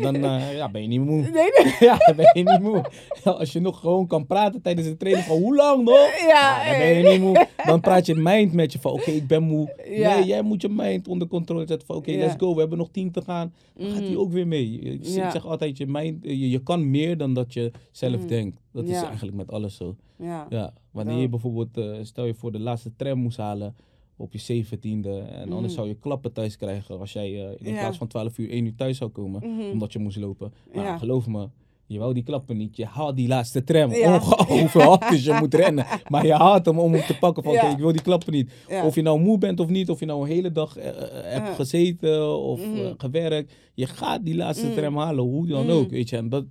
dan 0.00 0.14
eh, 0.24 0.56
ja, 0.56 0.68
ben 0.70 0.82
je 0.82 0.88
niet 0.88 1.00
moe. 1.00 1.20
nee, 1.20 1.30
nee. 1.32 1.74
Ja, 1.88 1.96
dan 1.96 2.16
ben 2.16 2.30
je 2.32 2.42
niet 2.42 2.60
moe. 2.60 2.84
Als 3.24 3.52
je 3.52 3.60
nog 3.60 3.80
gewoon 3.80 4.06
kan 4.06 4.26
praten 4.26 4.62
tijdens 4.62 4.86
de 4.86 4.96
training 4.96 5.26
van 5.26 5.36
hoe 5.36 5.56
lang 5.56 5.84
nog? 5.84 6.08
Ja, 6.28 6.68
dan 6.68 6.78
ben 6.78 6.96
je 6.96 7.08
niet 7.08 7.20
moe. 7.20 7.46
Dan 7.66 7.80
praat 7.80 8.06
je 8.06 8.14
mind 8.14 8.52
met 8.52 8.72
je 8.72 8.78
van 8.78 8.92
oké, 8.92 9.10
ik 9.10 9.26
ben 9.26 9.42
moe. 9.42 9.74
Nee, 9.88 10.24
jij 10.24 10.42
moet 10.42 10.62
je 10.62 10.68
mind 10.68 11.08
onder 11.08 11.28
controle 11.28 11.66
zetten 11.66 11.86
van 11.86 11.96
oké, 11.96 12.10
let's 12.10 12.34
go. 12.38 12.54
We 12.54 12.60
hebben 12.60 12.78
nog 12.78 12.88
tien 12.92 13.10
te 13.12 13.22
gaan. 13.22 13.52
Dan 13.76 13.86
gaat 13.90 13.98
hij 14.00 14.08
Mhm. 14.10 14.18
ook 14.18 14.32
weer 14.32 14.46
mee. 14.46 14.80
Ik 14.80 15.00
zeg 15.32 15.46
altijd, 15.46 15.76
je, 15.78 15.86
mind, 15.86 16.16
je, 16.22 16.50
je 16.50 16.62
kan 16.62 16.90
meer 16.90 17.16
dan 17.20 17.34
dat 17.34 17.52
je 17.54 17.70
zelf 17.92 18.16
Mhm. 18.18 18.26
denkt. 18.26 18.60
Dat 18.72 18.84
is 18.88 19.02
eigenlijk 19.02 19.36
met 19.36 19.50
alles 19.52 19.76
zo. 19.76 19.96
Ja. 20.18 20.46
Ja, 20.48 20.72
wanneer 20.90 21.16
je 21.18 21.28
bijvoorbeeld, 21.28 21.76
eh, 21.76 21.98
stel 22.02 22.24
je 22.24 22.34
voor 22.34 22.52
de 22.52 22.60
laatste 22.60 22.92
tram 22.96 23.18
moest 23.18 23.36
halen 23.36 23.74
op 24.16 24.32
je 24.32 24.38
zeventiende. 24.38 25.18
En 25.18 25.42
anders 25.52 25.60
Mhm. 25.72 25.82
zou 25.82 25.88
je 25.88 25.94
klappen 25.94 26.32
thuis 26.32 26.56
krijgen 26.56 26.98
als 27.00 27.12
jij 27.12 27.46
eh, 27.46 27.66
in 27.66 27.72
plaats 27.74 27.98
van 27.98 28.06
12 28.06 28.38
uur 28.38 28.50
1 28.52 28.64
uur 28.64 28.74
thuis 28.74 28.96
zou 28.96 29.10
komen. 29.10 29.40
Mhm. 29.54 29.70
Omdat 29.70 29.92
je 29.92 29.98
moest 29.98 30.16
lopen. 30.16 30.52
Maar 30.74 30.98
geloof 30.98 31.26
me, 31.26 31.48
je 31.86 31.98
wou 31.98 32.14
die 32.14 32.22
klappen 32.22 32.56
niet. 32.56 32.76
Je 32.76 32.84
haalt 32.86 33.16
die 33.16 33.28
laatste 33.28 33.64
tram. 33.64 33.90
Ja. 33.94 34.14
Ongeacht 34.14 34.48
hoeveel 34.60 34.80
hard 34.98 35.24
je 35.24 35.36
moet 35.40 35.54
rennen. 35.54 35.86
Maar 36.08 36.26
je 36.26 36.32
haalt 36.34 36.66
hem 36.66 36.78
om 36.78 36.92
hem 36.92 37.02
te 37.06 37.18
pakken 37.18 37.42
van 37.42 37.52
Ja. 37.52 37.70
ik 37.70 37.78
wil 37.78 37.92
die 37.92 38.02
klappen 38.02 38.32
niet. 38.32 38.52
Ja. 38.68 38.86
Of 38.86 38.94
je 38.94 39.02
nou 39.02 39.20
moe 39.20 39.38
bent 39.38 39.60
of 39.60 39.68
niet. 39.68 39.90
Of 39.90 40.00
je 40.00 40.06
nou 40.06 40.20
een 40.22 40.28
hele 40.28 40.52
dag 40.52 40.76
eh, 40.76 40.90
hebt 41.24 41.54
gezeten 41.54 42.38
of 42.38 42.66
Mhm. 42.66 42.92
gewerkt. 42.96 43.52
Je 43.74 43.86
gaat 43.86 44.24
die 44.24 44.36
laatste 44.36 44.66
Mhm. 44.66 44.74
tram 44.74 44.96
halen. 44.96 45.24
Hoe 45.24 45.46
dan 45.46 45.70
ook, 45.70 45.90
weet 45.90 46.08
je. 46.08 46.16
En 46.16 46.28
dat 46.28 46.44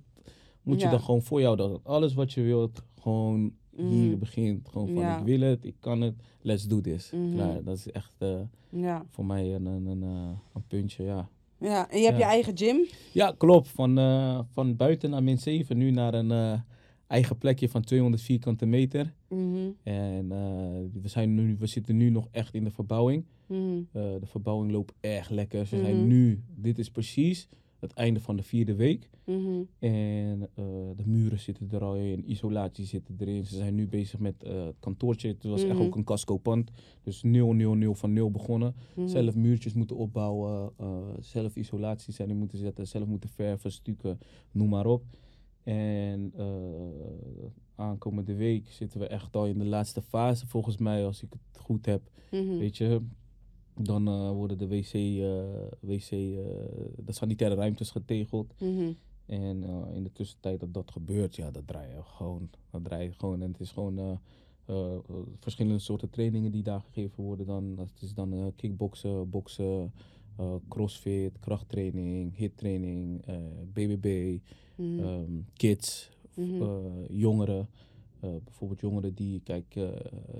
moet 0.62 0.80
je 0.80 0.88
dan 0.88 1.00
gewoon 1.00 1.22
voor 1.22 1.40
jou. 1.40 1.56
Dat 1.56 1.80
alles 1.84 2.14
wat 2.14 2.32
je 2.32 2.42
wilt, 2.42 2.82
gewoon 3.00 3.52
hier 3.76 3.86
Mhm. 4.10 4.18
begint. 4.18 4.68
Gewoon 4.68 4.86
van 4.88 4.96
Ja. 5.02 5.18
ik 5.18 5.24
wil 5.24 5.40
het, 5.40 5.64
ik 5.64 5.74
kan 5.80 6.00
het, 6.00 6.14
let's 6.40 6.66
do 6.66 6.80
this. 6.80 7.10
Mhm. 7.10 7.30
Klaar, 7.34 7.64
dat 7.64 7.76
is 7.76 7.90
echt 7.90 8.14
eh, 8.18 8.40
Ja. 8.70 9.04
voor 9.10 9.24
mij 9.24 9.54
een, 9.54 9.66
een, 9.66 9.86
een, 9.86 10.02
eh, 10.02 10.30
een 10.54 10.64
puntje, 10.66 11.04
ja. 11.04 11.28
ja. 11.58 11.90
En 11.90 11.98
je 11.98 12.04
hebt 12.04 12.18
je 12.18 12.24
eigen 12.24 12.56
gym? 12.56 12.86
Ja, 13.12 13.34
klopt. 13.38 13.68
Van, 13.68 13.98
eh, 13.98 14.40
van 14.48 14.76
buiten 14.76 15.10
naar 15.10 15.22
min 15.22 15.38
7, 15.38 15.76
nu 15.78 15.90
naar 15.90 16.14
een 16.14 16.62
eigen 17.06 17.38
plekje 17.38 17.68
van 17.68 17.82
200 17.82 18.22
vierkante 18.22 18.66
meter. 18.66 19.12
Mhm. 19.28 19.56
En 19.82 20.28
we, 21.02 21.08
zijn 21.08 21.34
nu, 21.34 21.56
we 21.58 21.66
zitten 21.66 21.96
nu 21.96 22.10
nog 22.10 22.28
echt 22.30 22.54
in 22.54 22.64
de 22.64 22.70
verbouwing. 22.70 23.24
Mhm. 23.46 23.82
De 23.92 24.20
verbouwing 24.26 24.72
loopt 24.72 24.92
echt 25.00 25.30
lekker. 25.30 25.66
Ze 25.66 25.76
zijn 25.78 26.06
nu, 26.06 26.42
dit 26.54 26.78
is 26.78 26.90
precies 26.90 27.48
het 27.80 27.92
einde 27.92 28.20
van 28.20 28.36
de 28.36 28.42
vierde 28.42 28.74
week. 28.74 29.10
Mhm. 29.26 29.62
En 29.78 30.48
eh, 30.54 30.64
de 30.96 31.02
muren 31.06 31.38
zitten 31.38 31.68
er 31.70 31.82
al 31.84 31.96
in, 31.96 32.30
isolatie 32.30 32.84
zit 32.84 33.10
erin. 33.18 33.44
Ze 33.46 33.56
zijn 33.56 33.74
nu 33.74 33.88
bezig 33.88 34.18
met 34.18 34.42
eh, 34.42 34.64
het 34.64 34.76
kantoortje. 34.80 35.28
Het 35.28 35.44
was 35.44 35.62
echt 35.64 35.74
Mhm. 35.78 35.82
ook 35.82 35.96
een 35.96 36.04
casco-pand. 36.04 36.70
Dus 37.02 37.22
0, 37.22 37.52
0, 37.52 37.74
0 37.74 37.94
van 37.94 38.12
0 38.12 38.30
begonnen. 38.30 38.74
Mhm. 38.94 39.06
Zelf 39.08 39.34
muurtjes 39.34 39.72
moeten 39.74 39.96
opbouwen, 39.96 40.72
eh, 40.76 40.98
zelf 41.20 41.56
isolaties 41.56 42.18
erin 42.18 42.36
moeten 42.36 42.58
zetten, 42.58 42.86
zelf 42.86 43.06
moeten 43.06 43.28
verven, 43.30 43.72
stukken, 43.72 44.18
noem 44.52 44.68
maar 44.68 44.86
op. 44.86 45.04
En 45.62 46.32
aankomende 47.74 48.34
week 48.34 48.68
zitten 48.70 49.00
we 49.00 49.06
echt 49.06 49.36
al 49.36 49.46
in 49.46 49.58
de 49.58 49.64
laatste 49.64 50.02
fase, 50.02 50.46
volgens 50.46 50.76
mij, 50.76 51.04
als 51.06 51.22
ik 51.22 51.32
het 51.32 51.58
goed 51.62 51.86
heb. 51.86 52.02
Weet 52.58 52.76
je, 52.76 53.00
dan 53.82 54.08
eh, 54.08 54.30
worden 54.30 54.58
de 54.58 54.68
wc, 54.68 54.92
eh, 54.92 55.42
wc 55.80 56.10
eh, 56.10 56.18
de 57.04 57.12
sanitaire 57.12 57.56
ruimtes 57.56 57.90
getegeld. 57.90 58.54
Mhm. 58.60 58.92
En 59.26 59.64
in 59.94 60.02
de 60.02 60.12
tussentijd 60.12 60.60
dat 60.60 60.74
dat 60.74 60.90
gebeurt, 60.90 61.36
ja, 61.36 61.50
dat 61.50 61.66
draai 61.66 61.88
je 61.88 62.02
gewoon. 62.02 62.50
Dat 62.70 62.84
draai 62.84 63.04
je 63.04 63.12
gewoon. 63.12 63.42
En 63.42 63.50
het 63.50 63.60
is 63.60 63.70
gewoon 63.70 64.18
verschillende 65.38 65.78
soorten 65.78 66.10
trainingen 66.10 66.50
die 66.50 66.62
daar 66.62 66.80
gegeven 66.80 67.24
worden. 67.24 67.46
Dan, 67.46 67.74
dat 67.74 67.90
is 68.00 68.14
dan 68.14 68.52
kickboksen, 68.56 69.30
boksen, 69.30 69.92
crossfit, 70.68 71.38
krachttraining, 71.38 72.36
hittraining, 72.36 73.24
BBB, 73.72 74.38
Mhm. 74.76 74.98
ehm, 75.00 75.32
kids, 75.54 76.10
Mhm. 76.34 76.64
jongeren. 77.08 77.68
Eh, 78.20 78.30
bijvoorbeeld 78.44 78.80
jongeren 78.80 79.14
die, 79.14 79.40
kijk, 79.40 79.76
eh, 79.76 79.88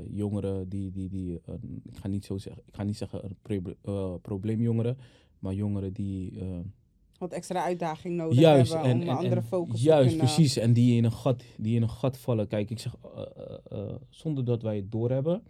jongeren 0.08 0.68
die, 0.68 0.90
die, 0.90 1.08
die 1.08 1.40
ik 1.82 1.96
ga 1.96 2.08
niet 2.08 2.24
zo 2.24 2.38
zeggen, 2.38 2.62
ik 2.66 2.74
ga 2.74 2.82
niet 2.82 2.96
zeggen 2.96 3.36
eh, 3.82 4.14
probleemjongeren, 4.22 4.98
maar 5.38 5.54
jongeren 5.54 5.92
die 5.92 6.38
Wat 7.18 7.32
extra 7.32 7.62
uitdaging 7.62 8.16
nodig 8.16 8.38
juist, 8.38 8.72
hebben 8.72 8.90
en, 8.90 9.00
om 9.00 9.08
en, 9.08 9.16
andere 9.16 9.42
focus 9.42 9.80
te 9.80 9.86
Juist, 9.86 10.16
precies. 10.16 10.56
En 10.56 10.72
die 10.72 10.96
in, 10.96 11.04
een 11.04 11.12
gat, 11.12 11.44
die 11.56 11.76
in 11.76 11.82
een 11.82 11.90
gat 11.90 12.18
vallen. 12.18 12.48
Kijk, 12.48 12.70
ik 12.70 12.78
zeg, 12.78 12.96
zonder 14.08 14.44
dat 14.44 14.62
wij 14.62 14.76
het 14.76 14.92
doorhebben, 14.92 15.42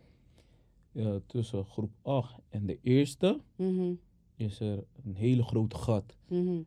tussen 1.27 1.65
groep 1.65 1.93
8 2.03 2.35
en 2.49 2.67
de 2.67 2.79
eerste, 2.83 3.41
Mhm. 3.57 3.93
is 4.37 4.61
er 4.61 4.85
een 5.05 5.15
hele 5.15 5.43
grote 5.43 5.77
gat. 5.77 6.17
Mhm. 6.29 6.63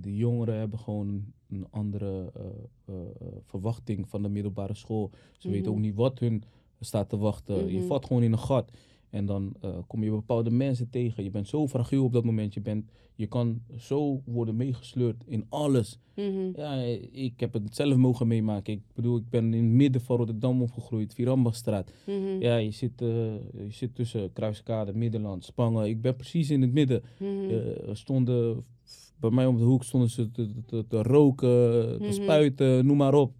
De 0.00 0.16
jongeren 0.16 0.58
hebben 0.58 0.78
gewoon 0.78 1.32
een 1.50 1.66
andere 1.70 2.30
eh, 2.34 2.42
eh, 2.84 2.94
eh, 3.20 3.26
verwachting 3.42 4.08
van 4.08 4.22
de 4.22 4.28
middelbare 4.28 4.74
school. 4.74 5.10
Ze 5.38 5.50
weten 5.50 5.64
Mhm. 5.70 5.74
ook 5.80 5.84
niet 5.86 5.94
wat 5.94 6.18
hun 6.18 6.42
staat 6.80 7.08
te 7.08 7.16
wachten. 7.16 7.70
Je 7.72 7.78
Mhm. 7.78 7.86
valt 7.86 8.06
gewoon 8.06 8.22
in 8.22 8.32
een 8.32 8.38
gat. 8.38 8.70
En 9.10 9.26
dan 9.26 9.54
eh, 9.60 9.78
kom 9.86 10.04
je 10.04 10.10
bepaalde 10.10 10.50
mensen 10.50 10.90
tegen. 10.90 11.24
Je 11.24 11.30
bent 11.30 11.48
zo 11.48 11.68
fragiel 11.68 12.04
op 12.04 12.12
dat 12.12 12.24
moment. 12.24 12.54
Je, 12.54 12.60
bent, 12.60 12.90
je 13.14 13.26
kan 13.26 13.62
zo 13.76 14.22
worden 14.24 14.56
meegesleurd 14.56 15.24
in 15.26 15.44
alles. 15.48 15.98
Mhm. 16.14 16.50
Ja, 16.54 16.74
ik 17.12 17.40
heb 17.40 17.52
het 17.52 17.74
zelf 17.74 17.96
mogen 17.96 18.26
meemaken. 18.26 18.72
Ik 18.72 18.82
bedoel, 18.94 19.16
ik 19.16 19.30
ben 19.30 19.54
in 19.54 19.64
het 19.64 19.72
midden 19.72 20.00
van 20.00 20.16
Rotterdam 20.16 20.62
opgegroeid, 20.62 21.14
Virambachstraat. 21.14 21.92
Mhm. 22.06 22.40
Ja, 22.40 22.56
je 22.56 22.70
zit, 22.70 23.02
eh, 23.02 23.08
je 23.66 23.70
zit 23.70 23.94
tussen 23.94 24.32
Kruiskade, 24.32 24.92
Middenland, 24.92 25.44
Spangen. 25.44 25.88
Ik 25.88 26.00
ben 26.00 26.16
precies 26.16 26.50
in 26.50 26.62
het 26.62 26.72
midden. 26.72 27.02
Mhm. 27.18 27.50
Eh, 27.50 27.94
stonden 27.94 28.64
bij 29.20 29.30
mij 29.30 29.46
om 29.46 29.56
de 29.56 29.64
hoek 29.64 29.84
stonden 29.84 30.10
ze 30.10 30.30
te, 30.30 30.48
te, 30.66 30.84
te 30.88 31.02
roken, 31.02 31.98
te 32.02 32.12
spuiten, 32.12 32.86
noem 32.86 32.96
maar 32.96 33.14
op. 33.14 33.32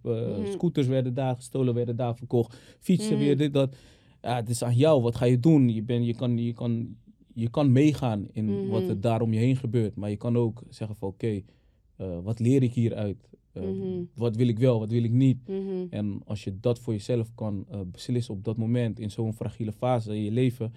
Scooters 0.51 0.87
werden 0.87 1.13
daar 1.13 1.35
gestolen, 1.35 1.73
werden 1.73 1.95
daar 1.95 2.15
verkocht. 2.15 2.57
Fietsen 2.79 3.17
weer, 3.17 3.37
dit, 3.37 3.53
dat. 3.53 3.75
Ja, 4.21 4.35
het 4.35 4.49
is 4.49 4.63
aan 4.63 4.75
jou. 4.75 5.01
Wat 5.01 5.15
ga 5.15 5.25
je 5.25 5.39
doen? 5.39 5.69
Je, 5.69 5.83
ben, 5.83 6.03
je, 6.05 6.15
kan, 6.15 6.37
je, 6.37 6.53
kan, 6.53 6.95
je 7.33 7.49
kan 7.49 7.71
meegaan 7.71 8.27
in 8.31 8.67
wat 8.69 8.81
Mhm. 8.81 8.89
er 8.89 9.01
daar 9.01 9.21
om 9.21 9.33
je 9.33 9.39
heen 9.39 9.55
gebeurt. 9.55 9.95
Maar 9.95 10.09
je 10.09 10.15
kan 10.17 10.37
ook 10.37 10.63
zeggen 10.69 10.95
van 10.95 11.07
oké, 11.09 11.41
eh, 11.95 12.17
wat 12.23 12.39
leer 12.39 12.63
ik 12.63 12.73
hieruit? 12.73 13.29
Eh, 13.51 13.63
Mhm. 13.63 14.03
Wat 14.15 14.35
wil 14.35 14.47
ik 14.47 14.59
wel, 14.59 14.79
wat 14.79 14.89
wil 14.89 15.03
ik 15.03 15.11
niet? 15.11 15.47
Mhm. 15.47 15.85
En 15.89 16.21
als 16.25 16.43
je 16.43 16.59
dat 16.59 16.79
voor 16.79 16.93
jezelf 16.93 17.35
kan 17.35 17.65
eh, 17.69 17.79
beslissen 17.91 18.33
op 18.33 18.43
dat 18.43 18.57
moment, 18.57 18.99
in 18.99 19.11
zo'n 19.11 19.33
fragiele 19.33 19.71
fase 19.71 20.15
in 20.15 20.23
je 20.23 20.31
leven, 20.31 20.73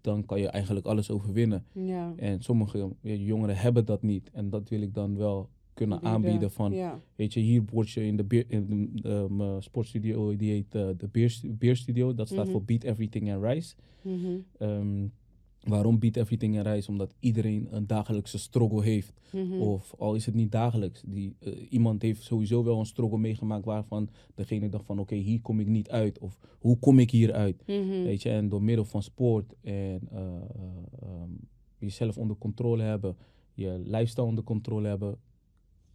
dan 0.00 0.24
kan 0.24 0.40
je 0.40 0.48
eigenlijk 0.48 0.86
alles 0.86 1.10
overwinnen. 1.10 1.64
Ja. 1.72 2.12
En 2.16 2.42
sommige 2.42 2.88
jongeren 3.02 3.56
hebben 3.56 3.84
dat 3.84 4.02
niet. 4.02 4.30
En 4.32 4.50
dat 4.50 4.68
wil 4.68 4.80
ik 4.82 4.94
dan 4.94 5.16
wel 5.16 5.48
kunnen 5.74 5.98
Bieden. 6.00 6.14
aanbieden. 6.16 6.50
Van, 6.50 6.72
Ja. 6.72 7.00
weet 7.16 7.32
je, 7.32 7.40
hier 7.40 7.62
word 7.70 7.90
je 7.90 8.04
in 8.06 8.16
de, 8.16 8.24
beer, 8.24 8.44
in 8.48 8.90
de 8.94 9.08
eh, 9.08 9.26
mijn 9.26 9.62
sportstudio, 9.62 10.36
die 10.36 10.50
heet 10.50 10.74
eh, 10.74 10.88
de 10.96 11.08
Beer, 11.08 11.40
Beerstudio. 11.46 12.14
Dat 12.14 12.26
staat 12.28 12.42
Mhm. 12.44 12.50
voor 12.52 12.62
Beat 12.64 12.82
Everything 12.82 13.32
and 13.32 13.42
Rise. 13.44 13.74
Mhm. 14.02 14.26
Ehm, 14.58 15.06
waarom 15.62 15.98
Beat 15.98 16.16
Everything 16.16 16.56
and 16.58 16.66
Rise? 16.66 16.90
Omdat 16.90 17.14
iedereen 17.20 17.66
een 17.70 17.86
dagelijkse 17.86 18.38
struggle 18.38 18.82
heeft. 18.82 19.12
Mhm. 19.32 19.60
Of 19.60 19.94
al 19.98 20.14
is 20.14 20.26
het 20.26 20.34
niet 20.34 20.52
dagelijks. 20.52 21.02
Die, 21.06 21.36
eh, 21.38 21.52
iemand 21.72 22.02
heeft 22.02 22.22
sowieso 22.22 22.64
wel 22.64 22.78
een 22.78 22.86
struggle 22.86 23.18
meegemaakt 23.18 23.64
waarvan 23.64 24.08
degene 24.34 24.68
dacht 24.68 24.84
van 24.84 24.98
oké, 24.98 25.14
hier 25.14 25.40
kom 25.40 25.60
ik 25.60 25.66
niet 25.66 25.90
uit. 25.90 26.18
Of 26.18 26.38
hoe 26.58 26.78
kom 26.78 26.98
ik 26.98 27.10
hier 27.10 27.32
uit? 27.32 27.62
Weet 27.66 28.22
je, 28.22 28.30
en 28.30 28.48
door 28.48 28.62
middel 28.62 28.84
van 28.84 29.02
sport 29.02 29.54
en 29.60 30.00
eh, 30.10 30.18
eh, 30.18 30.32
ehm, 31.02 31.30
jezelf 31.78 32.18
onder 32.18 32.36
controle 32.36 32.82
hebben, 32.82 33.16
je 33.54 33.80
lifestyle 33.84 34.26
onder 34.26 34.44
controle 34.44 34.88
hebben, 34.88 35.16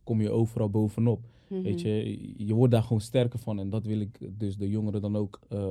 kom 0.07 0.21
je 0.21 0.29
overal 0.31 0.69
bovenop. 0.69 1.25
Mhm. 1.49 1.61
Weet 1.61 1.81
je, 1.81 2.19
je 2.45 2.53
wordt 2.53 2.73
daar 2.73 2.83
gewoon 2.83 3.01
sterker 3.01 3.39
van. 3.39 3.59
En 3.59 3.69
dat 3.69 3.85
wil 3.85 3.99
ik 3.99 4.19
dus 4.39 4.57
de 4.57 4.69
jongeren 4.69 5.01
dan 5.01 5.15
ook 5.15 5.39
eh, 5.49 5.67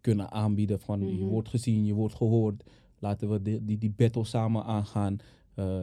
kunnen 0.00 0.30
aanbieden. 0.30 0.80
Van 0.80 1.00
je 1.00 1.12
Mhm. 1.22 1.24
wordt 1.24 1.48
gezien, 1.48 1.84
je 1.84 1.94
wordt 1.94 2.14
gehoord. 2.14 2.62
Laten 2.98 3.30
we 3.30 3.42
die, 3.42 3.64
die, 3.64 3.78
die 3.78 3.90
battle 3.96 4.24
samen 4.24 4.64
aangaan. 4.64 5.16
Eh, 5.54 5.80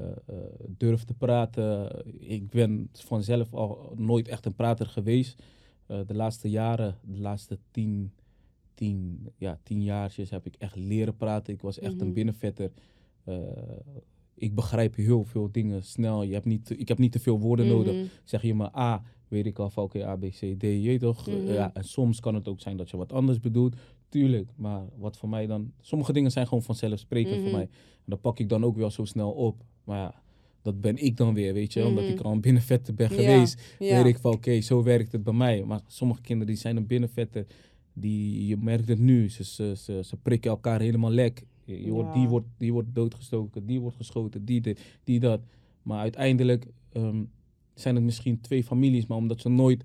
durf 0.78 1.04
te 1.04 1.14
praten. 1.14 1.90
Ik 2.20 2.50
ben 2.50 2.90
vanzelf 2.92 3.54
al 3.54 3.94
nooit 3.98 4.28
echt 4.28 4.46
een 4.46 4.54
prater 4.56 4.86
geweest. 4.86 5.44
De 5.86 6.14
laatste 6.14 6.50
jaren, 6.50 6.96
de 7.02 7.20
laatste 7.20 7.60
tien, 7.72 8.12
tien, 8.74 9.28
ja, 9.38 9.60
tien 9.64 9.84
jaartjes 9.84 10.30
heb 10.30 10.46
ik 10.46 10.56
echt 10.58 10.76
leren 10.76 11.16
praten. 11.16 11.54
Ik 11.54 11.62
was 11.62 11.80
echt 11.80 11.94
Mhm. 11.96 12.04
een 12.06 12.14
binnenvetter. 12.14 12.72
Ik 14.36 14.56
begrijp 14.56 14.96
heel 14.96 15.24
veel 15.24 15.50
dingen 15.52 15.84
snel. 15.84 16.24
Je 16.24 16.34
hebt 16.34 16.46
niet, 16.46 16.80
ik 16.80 16.88
heb 16.88 16.98
niet 16.98 17.12
te 17.12 17.20
veel 17.20 17.40
woorden 17.40 17.68
nodig. 17.68 17.94
Mhm. 17.96 18.06
Zeg 18.24 18.42
je 18.42 18.56
me 18.56 18.78
A, 18.78 19.04
weet 19.28 19.46
ik 19.46 19.60
al 19.60 19.70
van 19.70 19.84
oké, 19.84 20.06
A, 20.08 20.16
B, 20.16 20.22
C, 20.22 20.40
D, 20.58 20.62
je 20.62 20.98
toch? 21.00 21.28
Mhm. 21.28 21.52
ja, 21.54 21.74
en 21.74 21.84
soms 21.84 22.20
kan 22.20 22.36
het 22.36 22.48
ook 22.48 22.60
zijn 22.62 22.78
dat 22.78 22.90
je 22.90 22.98
wat 22.98 23.14
anders 23.14 23.40
bedoelt. 23.40 23.76
Tuurlijk, 24.10 24.50
maar 24.56 24.84
wat 24.98 25.18
voor 25.18 25.30
mij 25.30 25.48
dan... 25.48 25.72
Sommige 25.82 26.14
dingen 26.14 26.32
zijn 26.32 26.48
gewoon 26.48 26.64
vanzelfsprekend 26.64 27.36
Mhm. 27.36 27.44
voor 27.44 27.52
mij. 27.52 27.62
En 27.62 28.06
dat 28.06 28.22
pak 28.22 28.40
ik 28.40 28.50
dan 28.50 28.64
ook 28.64 28.76
wel 28.78 28.92
zo 28.92 29.06
snel 29.06 29.32
op. 29.32 29.64
Maar 29.84 29.98
ja, 30.00 30.22
dat 30.62 30.82
ben 30.82 30.98
ik 30.98 31.18
dan 31.18 31.34
weer, 31.34 31.54
weet 31.54 31.74
je. 31.74 31.86
Omdat 31.86 32.04
Mhm. 32.04 32.14
ik 32.14 32.20
al 32.22 32.32
een 32.32 32.42
binnenvetter 32.42 32.94
ben 32.94 33.10
geweest, 33.10 33.76
Ja. 33.80 33.96
weet 34.04 34.14
ik 34.16 34.20
van 34.22 34.34
oké, 34.34 34.62
zo 34.62 34.84
werkt 34.84 35.12
het 35.12 35.24
bij 35.24 35.34
mij. 35.34 35.64
Maar 35.64 35.82
sommige 35.88 36.22
kinderen 36.22 36.54
die 36.54 36.62
zijn 36.62 36.78
een 36.78 36.88
binnenvetter. 36.88 37.46
Die, 37.94 38.48
je 38.48 38.58
merkt 38.58 38.88
het 38.88 39.00
nu, 39.00 39.30
ze, 39.30 39.44
ze, 39.44 39.74
ze, 39.78 40.02
ze 40.04 40.18
prikken 40.18 40.50
elkaar 40.52 40.80
helemaal 40.80 41.12
lek. 41.12 41.44
Je, 41.66 41.92
wordt, 41.92 42.14
die, 42.14 42.28
wordt, 42.28 42.48
die 42.58 42.74
wordt 42.74 42.96
doodgestoken, 42.96 43.66
die 43.66 43.80
wordt 43.80 43.96
geschoten, 43.96 44.46
die 44.46 44.62
dit, 44.62 44.82
die 45.04 45.20
dat. 45.20 45.42
Maar 45.82 46.00
uiteindelijk 46.00 46.66
ehm, 46.92 47.24
zijn 47.74 47.96
het 47.96 48.04
misschien 48.04 48.42
twee 48.42 48.64
families, 48.64 49.06
maar 49.06 49.18
omdat 49.18 49.42
ze 49.42 49.50
nooit 49.50 49.84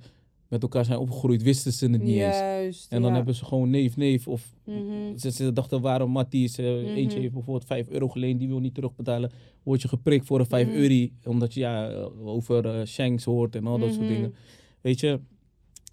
met 0.48 0.62
elkaar 0.62 0.84
zijn 0.84 0.98
opgegroeid, 0.98 1.42
wisten 1.42 1.72
ze 1.72 1.84
het 1.90 2.02
niet 2.02 2.08
eens. 2.18 2.36
Juist. 2.38 2.92
En 2.92 3.00
dan 3.00 3.10
ja. 3.10 3.16
hebben 3.16 3.34
ze 3.34 3.44
gewoon 3.44 3.70
neef, 3.70 3.96
neef. 3.96 4.28
Of 4.28 4.54
Mhm. 4.64 5.16
ze, 5.16 5.30
ze 5.30 5.52
dachten, 5.52 5.80
waarom 5.80 6.10
Matties, 6.10 6.58
eh, 6.58 6.66
Mhm. 6.66 6.84
eentje 6.86 7.18
heeft 7.20 7.32
bijvoorbeeld 7.32 7.66
5 7.66 7.88
euro 7.88 8.08
geleend, 8.08 8.38
die 8.38 8.48
wil 8.48 8.58
niet 8.58 8.74
terugbetalen. 8.74 9.30
Word 9.62 9.82
je 9.82 9.88
geprikt 9.88 10.26
voor 10.26 10.38
een 10.40 10.46
5 10.46 10.66
Mhm. 10.66 10.76
euro, 10.76 11.06
omdat 11.24 11.54
je 11.54 11.60
ja, 11.60 11.90
eh, 11.90 12.26
over 12.26 12.66
eh, 12.66 12.86
shanks 12.86 13.24
hoort 13.24 13.56
en 13.56 13.66
al 13.66 13.78
dat 13.78 13.88
soort 13.92 14.00
Mhm. 14.06 14.12
dingen. 14.14 14.34
Weet 14.80 15.00
je, 15.00 15.20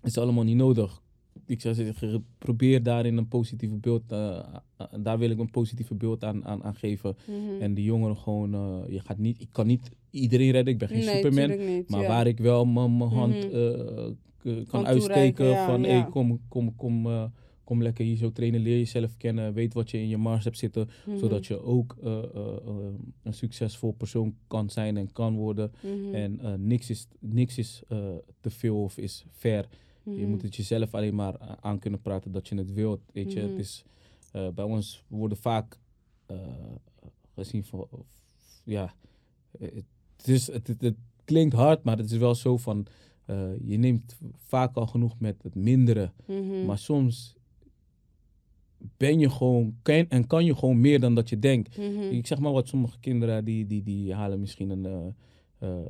is 0.03 0.17
allemaal 0.17 0.43
niet 0.43 0.55
nodig. 0.55 1.01
Ik 1.45 1.61
zou 1.61 1.75
zeggen, 1.75 2.25
probeer 2.37 2.83
daarin 2.83 3.17
een 3.17 3.27
positieve 3.27 3.75
beeld, 3.75 4.11
eh, 4.11 4.37
eh, 4.77 4.85
daar 4.99 5.17
wil 5.17 5.29
ik 5.29 5.39
een 5.39 5.51
positieve 5.51 5.95
beeld 5.95 6.23
aan, 6.23 6.45
aan, 6.45 6.63
aan 6.63 6.75
geven. 6.75 7.15
Mhm. 7.27 7.61
En 7.61 7.73
die 7.73 7.83
jongeren 7.85 8.17
gewoon, 8.17 8.53
eh, 8.53 8.93
je 8.93 8.99
gaat 8.99 9.17
niet, 9.17 9.41
ik 9.41 9.47
kan 9.51 9.67
niet 9.67 9.89
iedereen 10.09 10.51
redden, 10.51 10.73
ik 10.73 10.79
ben 10.79 10.87
geen 10.87 11.05
nee, 11.05 11.15
superman. 11.15 11.57
niet. 11.75 11.89
Maar 11.89 12.01
ja. 12.01 12.07
waar 12.07 12.27
ik 12.27 12.37
wel 12.39 12.65
mijn 12.65 13.01
hand 13.01 13.33
Mhm. 13.33 13.55
eh, 13.55 14.05
kan 14.43 14.65
Kan 14.67 14.85
uitsteken 14.87 15.45
ja, 15.45 15.65
van 15.65 15.81
ja. 15.81 15.87
hey, 15.87 16.05
kom, 16.09 16.39
kom, 16.47 16.75
kom, 16.75 17.05
eh, 17.05 17.23
kom 17.63 17.81
lekker 17.81 18.05
hier 18.05 18.15
zo 18.17 18.31
trainen, 18.31 18.59
leer 18.61 18.77
jezelf 18.77 19.17
kennen, 19.17 19.53
weet 19.53 19.73
wat 19.73 19.91
je 19.91 19.97
in 19.97 20.07
je 20.07 20.17
mars 20.17 20.43
hebt 20.43 20.57
zitten, 20.57 20.89
Mhm. 21.05 21.17
zodat 21.17 21.45
je 21.45 21.61
ook 21.63 21.95
eh, 22.03 22.17
eh, 22.17 22.23
eh, 22.65 22.73
een 23.23 23.33
succesvol 23.33 23.91
persoon 23.91 24.35
kan 24.47 24.69
zijn 24.69 24.97
en 24.97 25.11
kan 25.11 25.35
worden. 25.35 25.71
En 26.13 26.39
eh, 26.39 26.53
niks 26.53 26.89
is, 26.89 27.07
niks 27.19 27.57
is 27.57 27.81
eh, 27.87 27.97
te 28.41 28.49
veel 28.49 28.83
of 28.83 28.97
is 28.97 29.25
ver. 29.31 29.67
Je 30.15 30.27
moet 30.27 30.41
het 30.41 30.55
jezelf 30.55 30.93
alleen 30.93 31.15
maar 31.15 31.41
a- 31.41 31.57
aan 31.61 31.79
kunnen 31.79 32.01
praten 32.01 32.31
dat 32.31 32.47
je 32.47 32.55
het 32.55 32.73
wilt. 32.73 33.01
Weet 33.13 33.31
je, 33.33 33.39
Mhm. 33.41 33.49
het 33.49 33.59
is, 33.59 33.83
eh, 34.31 34.49
bij 34.49 34.65
ons 34.65 35.03
worden 35.07 35.37
vaak 35.37 35.79
eh, 36.25 36.37
gezien 37.35 37.63
van, 37.63 37.87
ja, 38.63 38.93
eh, 39.59 39.67
het, 40.15 40.27
is, 40.27 40.47
het, 40.47 40.67
het, 40.67 40.81
het 40.81 40.95
klinkt 41.25 41.55
hard, 41.55 41.83
maar 41.83 41.97
het 41.97 42.11
is 42.11 42.17
wel 42.17 42.35
zo 42.35 42.57
van, 42.57 42.85
eh, 43.25 43.49
je 43.61 43.77
neemt 43.77 44.17
vaak 44.35 44.75
al 44.75 44.87
genoeg 44.87 45.19
met 45.19 45.43
het 45.43 45.55
mindere. 45.55 46.11
Mhm. 46.27 46.65
Maar 46.65 46.77
soms 46.77 47.35
ben 48.97 49.19
je 49.19 49.29
gewoon, 49.29 49.77
kan, 49.81 50.05
en 50.09 50.27
kan 50.27 50.45
je 50.45 50.55
gewoon 50.55 50.79
meer 50.81 50.99
dan 50.99 51.15
dat 51.15 51.29
je 51.29 51.39
denkt. 51.39 51.77
Ik 52.11 52.27
zeg 52.27 52.39
maar 52.39 52.51
wat, 52.51 52.67
sommige 52.67 52.99
kinderen 52.99 53.45
die, 53.45 53.67
die, 53.67 53.83
die 53.83 54.13
halen 54.13 54.39
misschien 54.39 54.69
een, 54.69 54.85
eh, 54.85 55.69
eh, 55.69 55.85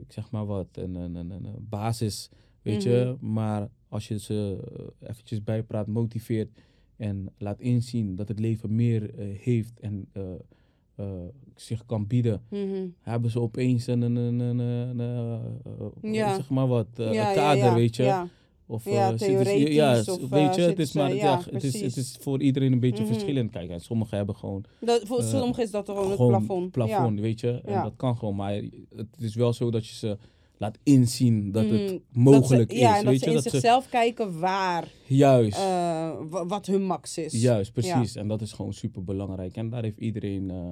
ik 0.00 0.12
zeg 0.12 0.30
maar 0.30 0.46
wat, 0.46 0.68
een, 0.72 0.94
een 0.94 1.16
een 1.30 1.66
basis, 1.68 2.30
weet 2.72 2.82
je. 2.82 3.16
Maar 3.20 3.68
als 3.88 4.08
je 4.08 4.18
ze 4.18 4.58
eh, 5.00 5.10
eventjes 5.10 5.44
bijpraat, 5.44 5.86
motiveert 5.86 6.48
en 6.96 7.28
laat 7.38 7.60
inzien 7.60 8.16
dat 8.16 8.28
het 8.28 8.38
leven 8.38 8.74
meer 8.74 9.14
eh, 9.14 9.26
heeft 9.40 9.80
en 9.80 10.08
eh, 10.12 10.22
zich 11.54 11.86
kan 11.86 12.06
bieden, 12.06 12.42
Mhm. 12.50 12.86
hebben 13.00 13.30
ze 13.30 13.40
opeens 13.40 13.86
een, 13.86 14.02
een, 14.02 14.16
een, 14.16 14.40
een, 14.40 14.98
een, 14.98 16.12
Ja. 16.12 16.34
zeg 16.34 16.50
maar 16.50 16.66
wat, 16.66 16.86
Ja, 16.94 17.28
een 17.28 17.34
kader, 17.34 17.64
ja, 17.64 17.74
weet 17.74 17.96
je. 17.96 18.24
Of, 18.66 18.84
Ja, 18.84 19.14
theoretisch 19.14 19.74
ja, 19.74 20.00
of, 20.00 20.28
weet 20.28 20.54
je, 20.54 20.60
het 20.60 20.78
is 20.78 20.92
maar, 20.92 21.14
ja, 21.14 21.40
het, 21.50 21.64
is, 21.64 21.80
het 21.80 21.96
is 21.96 22.16
voor 22.20 22.40
iedereen 22.42 22.72
een 22.72 22.80
beetje 22.80 23.02
Mhm. 23.04 23.12
verschillend. 23.12 23.50
Kijk, 23.50 23.70
en 23.70 23.80
sommigen 23.80 24.16
hebben 24.16 24.34
gewoon 24.36 24.64
Dat, 24.80 25.06
voor 25.06 25.22
sommigen 25.22 25.62
is 25.62 25.70
dat 25.70 25.88
gewoon 25.88 26.06
het 26.08 26.16
gewoon 26.16 26.30
plafond. 26.46 26.70
plafond, 26.70 27.20
weet 27.20 27.40
je. 27.40 27.60
En 27.64 27.82
dat 27.82 27.92
kan 27.96 28.16
gewoon, 28.16 28.36
maar 28.36 28.52
het 28.96 29.08
is 29.18 29.34
wel 29.34 29.52
zo 29.52 29.70
dat 29.70 29.86
je 29.86 29.94
ze 29.94 30.18
laat 30.58 30.78
inzien 30.82 31.52
dat 31.52 31.70
het 31.70 31.88
Dat 31.88 32.00
mogelijk 32.12 32.70
ze, 32.72 32.78
Ja, 32.78 32.90
is. 32.92 32.98
en 32.98 33.02
dat 33.04 33.12
weet 33.12 33.18
ze 33.20 33.24
je, 33.24 33.30
in 33.30 33.36
dat 33.36 33.42
ze 33.44 33.50
zichzelf 33.50 33.88
kijken 33.88 34.38
waar, 34.40 34.88
juist, 35.06 35.56
eh, 35.58 35.62
wa- 36.28 36.46
wat 36.46 36.66
hun 36.66 36.82
max 36.82 37.18
is. 37.18 37.40
juist, 37.42 37.72
precies. 37.72 38.14
En 38.16 38.28
dat 38.28 38.40
is 38.42 38.52
gewoon 38.52 38.72
super 38.72 39.04
belangrijk. 39.04 39.56
En 39.56 39.70
daar 39.70 39.82
heeft 39.82 39.98
iedereen 39.98 40.50
eh, 40.50 40.68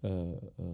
eh, 0.00 0.10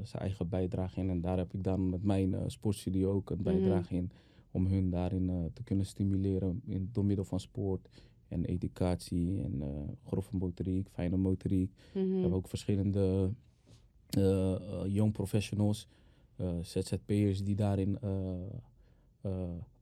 zijn 0.02 0.22
eigen 0.22 0.48
bijdrage 0.48 1.00
in. 1.00 1.10
En 1.10 1.20
daar 1.20 1.36
heb 1.38 1.54
ik 1.54 1.64
dan 1.64 1.90
met 1.90 2.02
mijn 2.02 2.34
sportstudio 2.46 3.12
ook 3.12 3.30
een 3.30 3.36
Mhm. 3.40 3.44
bijdrage 3.44 3.94
in. 3.94 4.10
Om 4.50 4.66
hun 4.66 4.90
daarin 4.90 5.50
te 5.54 5.62
kunnen 5.62 5.86
stimuleren 5.86 6.62
in, 6.66 6.88
door 6.92 7.04
middel 7.04 7.24
van 7.24 7.40
sport 7.40 7.88
en 8.28 8.44
educatie 8.44 9.42
en 9.42 9.62
grove 10.06 10.36
motoriek, 10.36 10.88
fijne 10.92 11.16
motoriek. 11.16 11.72
Mhm. 11.94 12.08
We 12.08 12.12
hebben 12.20 12.38
ook 12.38 12.48
verschillende 12.48 13.30
young 14.88 15.12
professionals, 15.12 15.88
ZZP'ers 16.62 17.44
die 17.44 17.54
daarin 17.54 17.98
eh, 18.00 18.10
eh, 19.20 19.32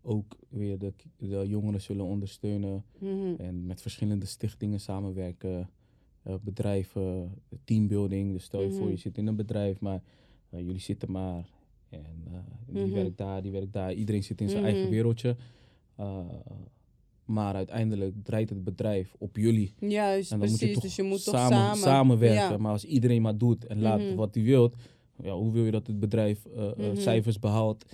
ook 0.03 0.37
weer 0.49 0.79
de, 0.79 0.93
de 1.17 1.45
jongeren 1.49 1.81
zullen 1.81 2.05
ondersteunen 2.05 2.85
Mhm. 2.99 3.35
en 3.39 3.67
met 3.67 3.83
verschillende 3.83 4.27
stichtingen 4.27 4.81
samenwerken. 4.81 5.69
eh, 6.23 6.35
bedrijven, 6.43 7.35
teambuilding. 7.65 8.33
Dus 8.33 8.45
stel 8.45 8.63
je 8.63 8.71
voor, 8.71 8.81
Mhm. 8.81 8.91
je 8.91 8.97
zit 8.97 9.19
in 9.19 9.27
een 9.27 9.37
bedrijf, 9.37 9.81
maar 9.81 10.03
eh, 10.51 10.61
jullie 10.61 10.81
zitten 10.81 11.11
maar. 11.11 11.49
En 11.89 12.05
eh, 12.27 12.39
die 12.67 12.83
Mhm. 12.85 12.93
werkt 12.95 13.17
daar, 13.19 13.43
die 13.43 13.51
werkt 13.53 13.73
daar. 13.73 13.93
Iedereen 13.93 14.23
zit 14.23 14.41
in 14.41 14.49
zijn 14.49 14.65
eigen 14.65 14.91
wereldje. 14.91 15.37
Uh, 16.01 16.19
maar 17.25 17.55
uiteindelijk 17.55 18.15
draait 18.25 18.49
het 18.49 18.65
bedrijf 18.65 19.15
op 19.19 19.37
jullie. 19.37 19.75
Juist, 19.79 20.33
En 20.33 20.39
dan 20.39 20.49
moet 20.51 20.59
je 20.59 20.65
precies. 20.67 20.83
dus 20.83 20.97
je 20.97 21.03
moet 21.03 21.21
samen, 21.21 21.49
toch 21.51 21.59
samen 21.59 21.77
samenwerken. 21.77 22.51
Ja. 22.51 22.57
Maar 22.59 22.73
als 22.73 22.85
iedereen 22.85 23.23
maar 23.23 23.39
doet 23.39 23.67
en 23.67 23.81
laat 23.81 24.15
wat 24.15 24.35
hij 24.35 24.45
wilt, 24.45 24.77
ja, 25.23 25.33
hoe 25.33 25.53
wil 25.53 25.65
je 25.65 25.71
dat 25.71 25.87
het 25.87 26.01
bedrijf 26.01 26.45
eh, 26.57 26.71
eh, 26.71 26.77
Mhm. 26.77 26.97
cijfers 26.97 27.39
behaalt 27.39 27.85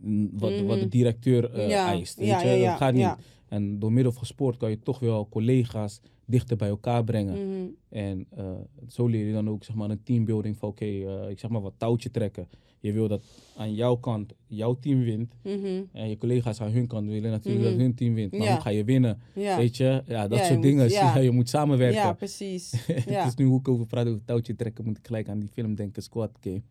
mm, 0.00 0.30
wat, 0.32 0.50
wat 0.60 0.60
Mhm. 0.66 0.78
de 0.78 0.88
directeur 0.88 1.52
eh, 1.54 1.68
Ja, 1.68 1.86
eist? 1.88 2.18
Weet 2.18 2.26
ja, 2.28 2.40
je? 2.40 2.64
dat 2.64 2.76
gaat 2.76 2.92
niet. 2.94 3.14
En 3.48 3.78
door 3.78 3.92
middel 3.92 4.12
van 4.12 4.26
sport 4.26 4.56
kan 4.56 4.70
je 4.70 4.78
toch 4.82 4.98
wel 4.98 5.28
collega's 5.28 6.00
dichter 6.24 6.56
bij 6.56 6.68
elkaar 6.68 7.04
brengen. 7.04 7.34
Mhm. 7.48 7.66
En 7.88 8.26
eh, 8.36 8.44
zo 8.88 9.06
leer 9.06 9.26
je 9.26 9.32
dan 9.32 9.48
ook 9.48 9.64
zeg 9.64 9.76
maar, 9.76 9.90
een 9.90 10.02
teambuilding 10.02 10.56
van 10.56 10.68
oké, 10.68 10.84
eh, 10.84 11.30
ik 11.30 11.38
zeg 11.38 11.50
maar 11.50 11.60
wat 11.62 11.74
touwtje 11.76 12.10
trekken. 12.10 12.48
Je 12.80 12.92
wil 12.92 13.08
dat 13.08 13.22
aan 13.56 13.74
jouw 13.74 13.96
kant 13.96 14.32
jouw 14.46 14.76
team 14.80 15.00
wint. 15.04 15.34
Mhm. 15.42 15.82
En 15.92 16.08
je 16.08 16.16
collega's 16.18 16.60
aan 16.60 16.70
hun 16.70 16.86
kant 16.86 17.08
willen 17.08 17.30
natuurlijk 17.30 17.64
Mhm. 17.64 17.72
dat 17.74 17.80
hun 17.82 17.94
team 17.94 18.14
wint. 18.14 18.32
Maar 18.32 18.46
Ja. 18.46 18.52
hoe 18.52 18.60
ga 18.60 18.70
je 18.70 18.84
winnen? 18.84 19.20
Ja. 19.34 19.56
Weet 19.56 19.76
je? 19.76 20.02
Ja, 20.06 20.28
dat 20.28 20.38
Ja, 20.38 20.44
soort 20.44 20.62
dingen. 20.62 20.88
je 21.22 21.30
moet 21.30 21.48
samenwerken. 21.48 22.00
ja, 22.00 22.12
precies. 22.12 22.72
Het 22.86 23.26
is 23.26 23.34
nu 23.34 23.44
hoe 23.44 23.58
ik 23.58 23.68
over 23.68 23.86
praat 23.86 24.06
over 24.06 24.24
touwtje 24.24 24.56
trekken, 24.56 24.84
moet 24.84 24.98
ik 24.98 25.06
gelijk 25.06 25.28
aan 25.28 25.38
die 25.38 25.48
film 25.52 25.74
denken, 25.74 26.02
Squad 26.02 26.30
Game. 26.40 26.62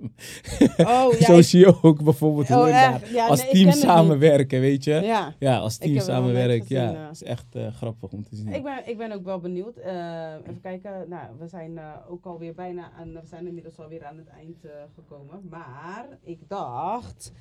Oh, 0.77 1.13
ja. 1.19 1.25
Zo 1.25 1.41
zie 1.41 1.59
je 1.59 1.83
ook 1.83 2.03
bijvoorbeeld 2.03 2.49
oh, 2.49 3.29
als 3.29 3.41
nee, 3.43 3.51
team 3.51 3.71
samenwerken, 3.71 4.59
weet 4.59 4.83
je? 4.83 4.93
Ja, 5.39 5.57
als 5.57 5.77
team 5.77 5.99
samenwerken, 5.99 6.66
ja. 6.69 7.05
eh. 7.05 7.11
is 7.11 7.23
echt 7.23 7.55
eh, 7.55 7.67
grappig 7.73 8.11
om 8.11 8.23
te 8.23 8.35
zien. 8.35 8.47
Ik 8.47 8.63
ben, 8.63 8.89
ik 8.89 8.97
ben 8.97 9.11
ook 9.11 9.23
wel 9.23 9.39
benieuwd. 9.39 9.77
Eh, 9.77 10.33
even 10.33 10.61
kijken. 10.61 11.09
Nou, 11.09 11.37
we 11.39 11.47
zijn 11.47 11.77
eh, 11.77 11.93
ook 12.09 12.25
alweer 12.25 12.53
bijna 12.53 12.91
aan. 12.91 13.13
We 13.13 13.25
zijn 13.25 13.47
inmiddels 13.47 13.79
alweer 13.79 14.05
aan 14.05 14.17
het 14.17 14.27
eind 14.27 14.57
gekomen. 14.95 15.47
Maar 15.49 16.07
ik 16.23 16.39
dacht. 16.47 17.31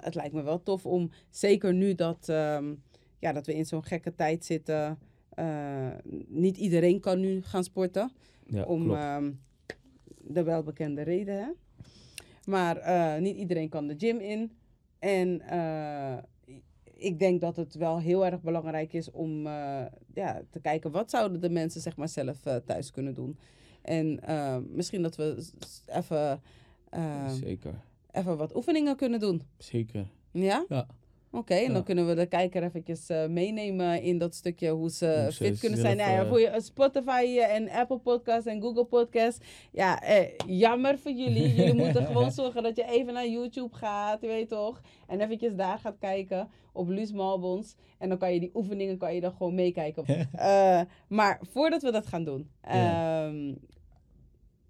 het 0.00 0.14
lijkt 0.14 0.34
me 0.34 0.42
wel 0.42 0.62
tof 0.62 0.86
om. 0.86 1.10
Zeker 1.30 1.74
nu 1.74 1.94
dat, 1.94 2.28
ehm, 2.28 2.74
ja, 3.18 3.32
dat 3.32 3.46
we 3.46 3.54
in 3.54 3.66
zo'n 3.66 3.84
gekke 3.84 4.14
tijd 4.14 4.44
zitten. 4.44 4.98
niet 6.28 6.56
iedereen 6.56 7.00
kan 7.00 7.20
nu 7.20 7.42
gaan 7.42 7.64
sporten. 7.64 8.12
ja, 8.46 8.64
om 8.64 8.94
ehm, 8.94 9.32
de 10.18 10.42
welbekende 10.42 11.02
reden. 11.02 11.38
Hè? 11.38 11.50
Maar 12.44 13.20
niet 13.20 13.36
iedereen 13.36 13.68
kan 13.68 13.86
de 13.86 13.94
gym 13.98 14.18
in. 14.18 14.52
En 14.98 15.42
ik 17.02 17.18
denk 17.18 17.40
dat 17.40 17.56
het 17.56 17.74
wel 17.74 18.00
heel 18.00 18.26
erg 18.26 18.40
belangrijk 18.40 18.92
is 18.92 19.10
om 19.10 19.46
eh, 19.46 19.84
ja, 20.14 20.42
te 20.50 20.60
kijken 20.60 20.90
wat 20.90 21.10
zouden 21.10 21.40
de 21.40 21.50
mensen 21.50 21.80
zeg 21.80 21.96
maar, 21.96 22.08
zelf 22.08 22.46
eh, 22.46 22.56
thuis 22.56 22.90
kunnen 22.90 23.14
doen. 23.14 23.38
En 23.82 24.20
eh, 24.20 24.56
misschien 24.68 25.02
dat 25.02 25.16
we 25.16 25.50
even, 25.86 26.42
Zeker, 27.28 27.74
even 28.10 28.36
wat 28.36 28.56
oefeningen 28.56 28.96
kunnen 28.96 29.20
doen. 29.20 29.42
zeker. 29.58 30.06
Ja? 30.30 30.64
Ja. 30.68 30.86
Oké, 31.34 31.54
en 31.54 31.62
Ja. 31.66 31.72
dan 31.72 31.84
kunnen 31.84 32.06
we 32.06 32.14
de 32.14 32.26
kijker 32.26 32.62
eventjes 32.62 33.08
eh, 33.08 33.26
meenemen 33.26 34.02
in 34.02 34.18
dat 34.18 34.34
stukje 34.34 34.70
hoe 34.70 34.90
ze 34.90 35.28
fit 35.32 35.58
kunnen 35.58 35.78
zijn. 35.78 35.96
zelf, 35.96 36.08
Nou 36.08 36.18
ja, 36.18 36.22
eh, 36.22 36.28
voor 36.28 36.40
je, 36.40 36.60
Spotify 36.60 37.10
eh, 37.38 37.54
en 37.54 37.70
Apple 37.70 37.98
Podcasts 37.98 38.46
en 38.46 38.60
Google 38.60 38.84
Podcasts. 38.84 39.46
Ja, 39.72 40.02
eh, 40.02 40.28
jammer 40.46 40.98
voor 40.98 41.12
jullie. 41.12 41.54
Jullie 41.56 41.74
moeten 41.74 42.06
gewoon 42.06 42.30
zorgen 42.30 42.62
dat 42.62 42.76
je 42.76 42.84
even 42.84 43.12
naar 43.14 43.28
YouTube 43.28 43.74
gaat, 43.74 44.20
je 44.20 44.26
weet 44.26 44.48
toch? 44.48 44.80
En 45.06 45.20
eventjes 45.20 45.54
daar 45.54 45.78
gaat 45.78 45.96
kijken 45.98 46.48
op 46.72 46.88
Luus 46.88 47.12
Malbons. 47.12 47.74
En 47.98 48.08
dan 48.08 48.18
kan 48.18 48.34
je 48.34 48.40
die 48.40 48.50
oefeningen 48.54 48.98
kan 48.98 49.14
je 49.14 49.20
dan 49.20 49.32
gewoon 49.32 49.54
meekijken. 49.54 50.04
Eh, 50.32 50.80
maar 51.08 51.40
voordat 51.50 51.82
we 51.82 51.90
dat 51.92 52.06
gaan 52.06 52.24
doen. 52.24 52.50
Ja. 52.62 53.26
ehm, 53.26 53.54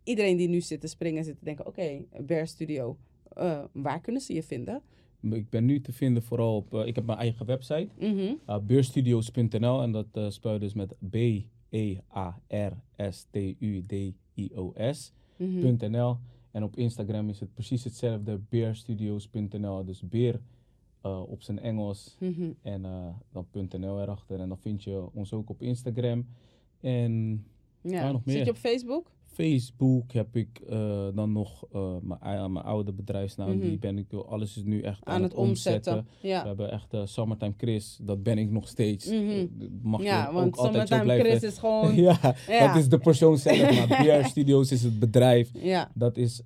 iedereen 0.05 0.37
die 0.37 0.49
nu 0.49 0.61
zit 0.61 0.81
te 0.81 0.87
springen 0.89 1.25
zit 1.25 1.39
te 1.39 1.45
denken, 1.45 1.67
oké, 1.67 2.05
Bear 2.21 2.47
Studio. 2.47 2.97
eh, 3.35 3.65
waar 3.73 4.01
kunnen 4.01 4.23
ze 4.23 4.35
je 4.35 4.43
vinden? 4.43 4.83
Ik 5.31 5.51
ben 5.51 5.65
nu 5.65 5.81
te 5.81 5.93
vinden 5.93 6.23
vooral 6.23 6.57
op, 6.57 6.75
eh, 6.75 6.87
ik 6.87 6.95
heb 6.95 7.07
mijn 7.07 7.19
eigen 7.19 7.47
website, 7.47 7.89
Mhm. 7.99 8.33
uh, 8.49 8.59
beurstudios.nl 8.59 9.83
en 9.83 9.93
dat 9.93 10.07
eh 10.13 10.31
spel 10.31 10.59
dus 10.59 10.75
met 10.75 10.95
E 11.11 11.43
B-E-A-R-S-T-U-D-I-O-S. 13.83 15.13
Mhm. 15.37 15.77
.nl. 15.91 16.17
En 16.51 16.63
op 16.63 16.77
Instagram 16.77 17.29
is 17.29 17.41
het 17.41 17.55
precies 17.55 17.85
hetzelfde, 17.85 18.41
beerstudios.nl. 18.49 19.85
Dus 19.85 20.01
beer 20.09 20.41
eh, 21.01 21.23
op 21.31 21.43
zijn 21.43 21.59
Engels 21.61 22.17
Mhm. 22.21 22.51
en 22.63 22.85
eh, 22.85 23.07
dan 23.33 23.47
.nl 23.53 24.01
erachter. 24.01 24.41
En 24.41 24.49
dan 24.49 24.59
vind 24.59 24.83
je 24.85 25.09
ons 25.15 25.33
ook 25.33 25.51
op 25.51 25.63
Instagram. 25.63 26.27
En 26.81 27.45
Ja. 27.83 28.13
nog 28.13 28.23
Zit 28.25 28.35
meer? 28.35 28.45
je 28.45 28.51
op 28.51 28.57
Facebook? 28.57 29.11
Facebook 29.33 30.13
heb 30.13 30.37
ik 30.37 30.61
eh, 30.69 31.07
dan 31.15 31.33
nog 31.33 31.65
eh, 31.73 31.95
mijn, 32.03 32.53
mijn 32.53 32.65
oude 32.65 32.93
bedrijfsnaam. 32.93 33.49
Mhm. 33.57 33.61
Die 33.61 33.79
ben 33.79 33.99
ik, 33.99 34.13
alles 34.13 34.57
is 34.57 34.63
nu 34.65 34.81
echt 34.81 35.05
aan, 35.05 35.15
Aan 35.15 35.23
het 35.23 35.35
omzetten. 35.35 36.07
We 36.21 36.29
Ja. 36.29 36.47
hebben 36.47 36.71
echt 36.73 36.95
eh, 36.95 37.01
Summertime 37.05 37.55
Chris, 37.57 37.99
dat 38.03 38.23
ben 38.23 38.39
ik 38.39 38.51
nog 38.51 38.69
steeds. 38.69 39.07
Mhm. 39.11 39.47
Mag 39.83 40.01
je 40.01 40.07
Ja, 40.07 40.27
ook 40.27 40.33
want 40.33 40.57
altijd 40.57 40.89
zo 40.89 40.95
Summertime 40.95 41.03
blijven. 41.03 41.27
Chris 41.39 41.43
is 41.53 41.59
gewoon... 41.59 41.95
ja, 42.09 42.19
Ja. 42.49 42.67
dat 42.67 42.77
is 42.77 42.89
de 42.89 42.99
persoon 42.99 43.39
zelf. 43.39 43.89
Maar 43.89 44.03
BR 44.23 44.29
Studios 44.29 44.73
is 44.73 44.83
het 44.83 44.99
bedrijf. 44.99 45.51
Ja. 45.55 45.91
Dat 45.95 46.17
is 46.17 46.43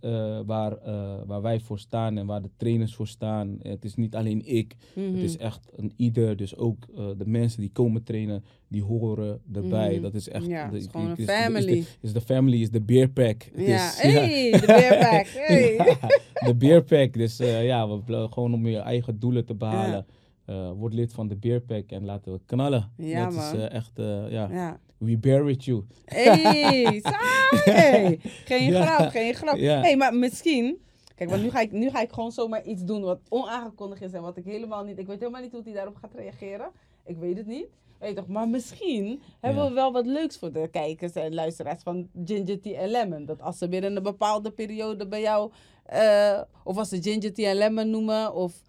waar, 0.46 0.78
waar 1.26 1.42
wij 1.42 1.60
voor 1.60 1.78
staan 1.78 2.18
en 2.18 2.26
waar 2.26 2.42
de 2.42 2.50
trainers 2.56 2.94
voor 2.94 3.06
staan. 3.08 3.58
Het 3.62 3.84
is 3.84 3.94
niet 3.94 4.14
alleen 4.14 4.46
ik, 4.46 4.76
Mhm. 4.94 5.06
het 5.14 5.22
is 5.22 5.36
echt 5.36 5.68
een 5.76 5.92
ieder. 5.96 6.36
Dus 6.36 6.56
ook 6.56 6.86
de 7.18 7.26
mensen 7.26 7.60
die 7.60 7.70
komen 7.72 8.02
trainen, 8.02 8.44
die 8.68 8.82
horen 8.82 9.40
erbij. 9.54 9.92
Mhm. 9.92 10.02
Dat 10.02 10.14
is 10.14 10.28
echt... 10.28 10.46
Ja, 10.46 10.68
de- 10.68 10.76
is 10.76 10.86
gewoon 10.90 11.06
een 11.06 11.14
de- 11.14 11.20
is 11.20 11.26
de- 11.26 11.32
family. 11.32 11.84
Is 12.00 12.12
de 12.12 12.20
family, 12.20 12.60
is 12.60 12.70
de 12.70 12.80
beer 12.80 13.08
pack. 13.08 13.42
Het 13.54 13.66
Ja, 13.66 13.74
is- 13.88 14.00
hey, 14.00 14.50
de 14.50 14.66
beerpack. 14.66 15.26
Hey. 15.46 15.74
Ja, 15.74 16.46
de 16.46 16.54
beer 16.54 16.82
pack. 16.84 17.12
Dus 17.12 17.38
eh, 17.38 17.64
ja, 17.64 17.88
we, 17.88 18.26
gewoon 18.30 18.54
om 18.54 18.66
je 18.66 18.78
eigen 18.78 19.18
doelen 19.18 19.44
te 19.44 19.54
behalen. 19.54 20.06
eh, 20.44 20.70
word 20.70 20.94
lid 20.94 21.12
van 21.12 21.28
de 21.28 21.36
beer 21.36 21.60
pack 21.60 21.90
en 21.90 22.04
laten 22.04 22.32
we 22.32 22.40
knallen. 22.46 22.90
Ja, 22.96 23.24
Dat 23.24 23.34
is 23.34 23.52
eh, 23.60 23.70
echt, 23.72 23.92
ja, 23.96 24.48
Ja. 24.50 24.80
we 24.98 25.18
bear 25.18 25.44
with 25.44 25.64
you. 25.64 25.84
Hey, 26.04 27.00
saai. 27.02 28.18
Geen 28.44 28.70
Ja. 28.72 28.84
grap, 28.86 29.10
geen 29.10 29.34
grap. 29.34 29.56
Ja. 29.56 29.80
hey, 29.80 29.96
maar 29.96 30.14
misschien... 30.14 30.78
Kijk, 31.14 31.30
want 31.30 31.42
nu 31.42 31.50
ga, 31.50 31.60
ik, 31.60 31.72
nu 31.72 31.90
ga 31.90 32.00
ik 32.02 32.12
gewoon 32.12 32.32
zomaar 32.32 32.64
iets 32.64 32.84
doen 32.84 33.02
wat 33.02 33.20
onaangekondigd 33.28 34.02
is 34.02 34.12
en 34.12 34.22
wat 34.22 34.36
ik 34.36 34.44
helemaal 34.44 34.84
niet... 34.84 34.98
Ik 34.98 35.06
weet 35.06 35.18
helemaal 35.18 35.40
niet 35.42 35.52
hoe 35.52 35.60
hij 35.64 35.72
daarop 35.72 35.96
gaat 35.96 36.14
reageren. 36.14 36.66
Ik 37.06 37.16
weet 37.16 37.36
het 37.36 37.46
niet. 37.46 37.66
Weet 37.98 38.16
toch, 38.16 38.26
maar 38.26 38.48
misschien 38.48 39.20
hebben 39.40 39.62
Ja. 39.62 39.68
we 39.68 39.74
wel 39.74 39.92
wat 39.92 40.06
leuks 40.06 40.38
voor 40.38 40.52
de 40.52 40.68
kijkers 40.70 41.12
en 41.12 41.34
luisteraars 41.34 41.82
van 41.82 42.08
Ginger 42.24 42.60
Tea 42.60 42.78
en 42.80 42.88
Lemon. 42.88 43.24
Dat 43.24 43.40
als 43.42 43.58
ze 43.58 43.68
binnen 43.68 43.96
een 43.96 44.02
bepaalde 44.02 44.50
periode 44.50 45.06
bij 45.06 45.20
jou... 45.20 45.50
eh, 45.84 46.40
of 46.64 46.76
als 46.78 46.88
ze 46.88 47.02
Ginger 47.02 47.32
Tea 47.32 47.50
en 47.50 47.56
Lemon 47.56 47.90
noemen, 47.90 48.34
of... 48.34 48.62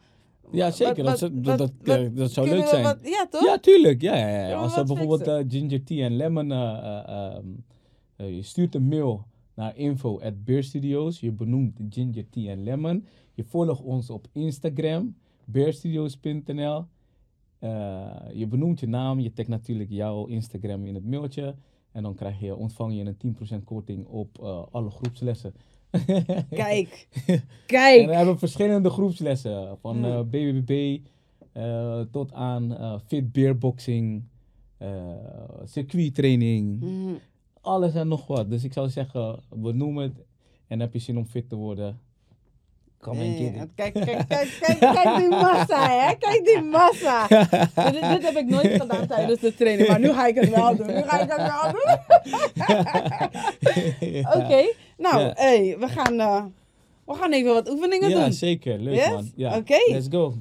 Ja, 0.52 0.72
zeker. 0.72 1.04
Wat- 1.04 1.20
dat, 1.20 1.32
wat- 1.34 1.44
dat, 1.44 1.58
dat, 1.58 1.98
wat- 2.00 2.16
dat 2.16 2.32
zou 2.32 2.50
leuk 2.50 2.68
zijn. 2.68 2.84
wat- 2.84 3.00
ja, 3.04 3.28
toch? 3.30 3.46
Ja, 3.46 3.58
tuurlijk. 3.58 4.02
Ja, 4.02 4.16
ja, 4.16 4.28
ja. 4.28 4.48
We 4.48 4.56
Als 4.56 4.76
wat 4.76 4.88
bijvoorbeeld 4.88 5.28
eh, 5.28 5.40
ginger 5.48 5.84
tea 5.84 6.06
en 6.06 6.16
lemon, 6.16 6.52
eh, 6.52 6.78
eh, 6.78 7.08
ehm, 7.36 7.46
eh, 8.16 8.36
je 8.36 8.42
stuurt 8.42 8.76
een 8.76 8.88
mail 8.88 9.26
naar 9.56 9.78
info 9.78 10.20
at 10.20 10.34
Studios. 10.60 11.20
Je 11.20 11.32
benoemt 11.32 11.80
ginger 11.90 12.30
tea 12.30 12.52
en 12.52 12.64
lemon. 12.64 13.06
Je 13.34 13.44
volgt 13.44 13.82
ons 13.82 14.10
op 14.10 14.28
Instagram, 14.32 15.16
beerstudios.nl. 15.46 16.86
Eh, 17.60 18.16
je 18.34 18.48
benoemt 18.48 18.80
je 18.80 18.88
naam, 18.88 19.20
je 19.20 19.34
tagt 19.34 19.48
natuurlijk 19.48 19.90
jouw 19.90 20.26
Instagram 20.26 20.86
in 20.86 20.96
het 20.96 21.06
mailtje. 21.06 21.56
En 21.92 22.04
dan 22.04 22.16
krijg 22.16 22.40
je, 22.40 22.56
ontvang 22.56 22.94
je 22.96 23.04
een 23.04 23.36
10% 23.62 23.64
korting 23.64 24.06
op 24.06 24.40
eh, 24.42 24.64
alle 24.72 24.90
groepslessen. 24.90 25.54
Kijk, 26.50 27.08
En 27.28 27.44
kijk. 27.66 28.06
we 28.08 28.16
hebben 28.16 28.40
verschillende 28.40 28.90
groepslessen. 28.90 29.78
Van 29.80 29.98
Ja. 29.98 30.18
eh, 30.18 30.24
BBB 30.24 31.00
tot 32.12 32.34
aan 32.34 32.78
fit 33.08 33.32
beerboxing, 33.32 34.24
circuittraining. 35.64 36.80
Mhm. 36.80 37.14
Alles 37.62 37.94
en 37.94 38.08
nog 38.08 38.28
wat. 38.28 38.50
Dus 38.50 38.64
ik 38.64 38.74
zou 38.74 38.90
zeggen, 38.90 39.40
we 39.50 39.72
noemen 39.72 40.04
het. 40.04 40.26
En 40.68 40.80
heb 40.80 40.94
je 40.94 41.00
zin 41.00 41.18
om 41.18 41.26
fit 41.26 41.50
te 41.50 41.56
worden? 41.56 42.00
Kom 43.02 43.18
en 43.20 43.44
Ja, 43.44 43.52
ja. 43.54 43.66
Kijk, 43.76 43.94
kijk, 43.94 44.06
kijk, 44.28 44.58
kijk, 44.60 44.80
kijk 44.80 45.18
die 45.18 45.30
massa, 45.30 45.90
hè? 45.90 46.16
Kijk 46.16 46.46
die 46.46 46.62
massa. 46.62 47.28
dit, 47.92 48.02
dit 48.02 48.22
heb 48.26 48.36
ik 48.38 48.46
nooit 48.46 48.82
gedaan 48.82 49.08
tijdens 49.08 49.40
de 49.40 49.56
training, 49.56 49.88
maar 49.90 50.00
nu 50.00 50.14
ga 50.14 50.26
ik 50.28 50.36
het 50.36 50.50
wel 50.50 50.76
doen. 50.76 50.88
Nu 50.88 51.02
ga 51.06 51.20
ik 51.20 51.32
het 51.32 51.42
wel 51.42 51.72
doen. 51.72 51.98
Oké, 54.44 54.74
nou, 54.98 55.20
Ja. 55.20 55.32
hey, 55.36 55.76
we, 55.80 55.88
gaan, 55.88 56.20
eh, 56.20 56.44
we 57.06 57.14
gaan 57.14 57.32
even 57.32 57.54
wat 57.54 57.70
oefeningen 57.70 58.10
Ja, 58.10 58.20
doen. 58.24 58.34
zeker. 58.34 58.80
Leuk 58.80 58.96
Yes? 58.96 59.10
man. 59.10 59.32
Ja. 59.36 59.58
Oké. 59.58 59.78
Let's 59.88 60.08
go. 60.10 60.34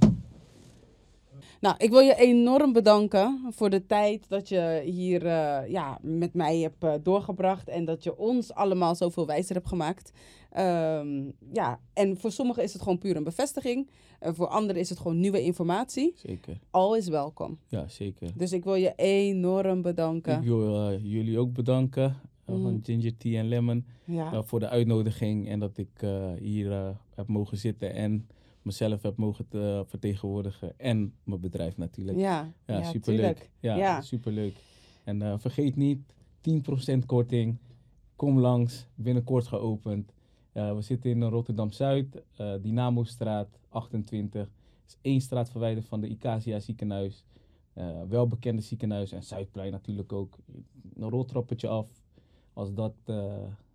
Nou, 1.60 1.74
ik 1.78 1.90
wil 1.90 2.00
je 2.00 2.14
enorm 2.14 2.72
bedanken 2.72 3.40
voor 3.50 3.70
de 3.70 3.86
tijd 3.86 4.28
dat 4.28 4.48
je 4.48 4.82
hier 4.84 5.26
eh, 5.26 5.58
ja, 5.70 5.98
met 6.02 6.34
mij 6.34 6.58
hebt 6.58 6.84
eh, 6.84 6.92
doorgebracht. 7.02 7.68
En 7.68 7.84
dat 7.84 8.02
je 8.04 8.18
ons 8.18 8.54
allemaal 8.54 8.94
zoveel 8.94 9.26
wijzer 9.26 9.54
hebt 9.54 9.68
gemaakt. 9.68 10.12
Ehm, 10.56 11.30
ja, 11.52 11.80
en 11.92 12.16
voor 12.16 12.32
sommigen 12.32 12.62
is 12.62 12.72
het 12.72 12.82
gewoon 12.82 12.98
puur 12.98 13.16
een 13.16 13.24
bevestiging. 13.24 13.88
Voor 14.20 14.46
anderen 14.48 14.80
is 14.80 14.88
het 14.88 14.98
gewoon 14.98 15.20
nieuwe 15.20 15.42
informatie. 15.42 16.12
Zeker. 16.16 16.58
Al 16.70 16.96
is 16.96 17.08
welkom. 17.08 17.58
Ja, 17.68 17.88
zeker. 17.88 18.30
Dus 18.36 18.52
ik 18.52 18.64
wil 18.64 18.74
je 18.74 18.92
enorm 18.96 19.82
bedanken. 19.82 20.38
Ik 20.38 20.44
wil 20.44 20.90
eh, 20.90 20.98
jullie 21.02 21.38
ook 21.38 21.52
bedanken. 21.52 22.16
eh, 22.44 22.54
van 22.62 22.80
Ginger 22.82 23.16
Tea 23.16 23.38
en 23.38 23.48
Lemon. 23.48 23.84
Ja. 24.04 24.32
eh, 24.32 24.42
voor 24.42 24.60
de 24.60 24.68
uitnodiging 24.68 25.48
en 25.48 25.58
dat 25.58 25.78
ik 25.78 25.88
hier 26.38 26.96
heb 27.14 27.26
mogen 27.26 27.56
zitten 27.58 27.92
en 27.94 28.26
mezelf 28.62 29.02
heb 29.02 29.16
mogen 29.16 29.48
te- 29.48 29.84
vertegenwoordigen. 29.86 30.72
En 30.78 31.12
mijn 31.24 31.40
bedrijf 31.40 31.76
natuurlijk. 31.76 32.18
Ja, 32.18 32.52
Ja, 32.66 32.78
ja, 32.78 32.82
superleuk. 32.90 33.50
Ja, 33.60 33.76
Ja. 33.76 34.00
superleuk. 34.00 34.54
En 35.04 35.40
vergeet 35.40 35.76
niet, 35.76 35.98
10% 36.40 37.06
korting. 37.06 37.56
Kom 38.16 38.38
langs, 38.38 38.86
binnenkort 38.94 39.46
geopend. 39.46 40.12
Eh, 40.56 40.74
we 40.74 40.82
zitten 40.82 41.10
in 41.10 41.22
Rotterdam-Zuid, 41.22 42.22
eh 42.36 42.52
Dynamo-straat 42.62 43.48
28. 43.68 44.48
is 44.86 44.96
één 45.00 45.20
straat 45.20 45.50
verwijderd 45.50 45.86
van 45.86 46.00
de 46.00 46.08
Icasia 46.08 46.58
ziekenhuis. 46.58 47.24
Eh 47.72 47.86
welbekende 48.08 48.62
ziekenhuis 48.62 49.12
en 49.12 49.22
Zuidplein 49.22 49.72
natuurlijk 49.72 50.12
ook. 50.12 50.38
Een 50.94 51.10
roltrappetje 51.10 51.68
af. 51.68 51.86
Als 52.52 52.74
dat... 52.74 52.94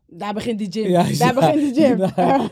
Daar 0.06 0.34
begint 0.34 0.60
die 0.60 0.72
gym. 0.72 0.90
Ja, 0.90 1.04
Daar 1.04 1.14
ja. 1.14 1.34
begint 1.34 1.76
die 1.76 1.84
gym. 1.84 2.00
Ja. 2.00 2.50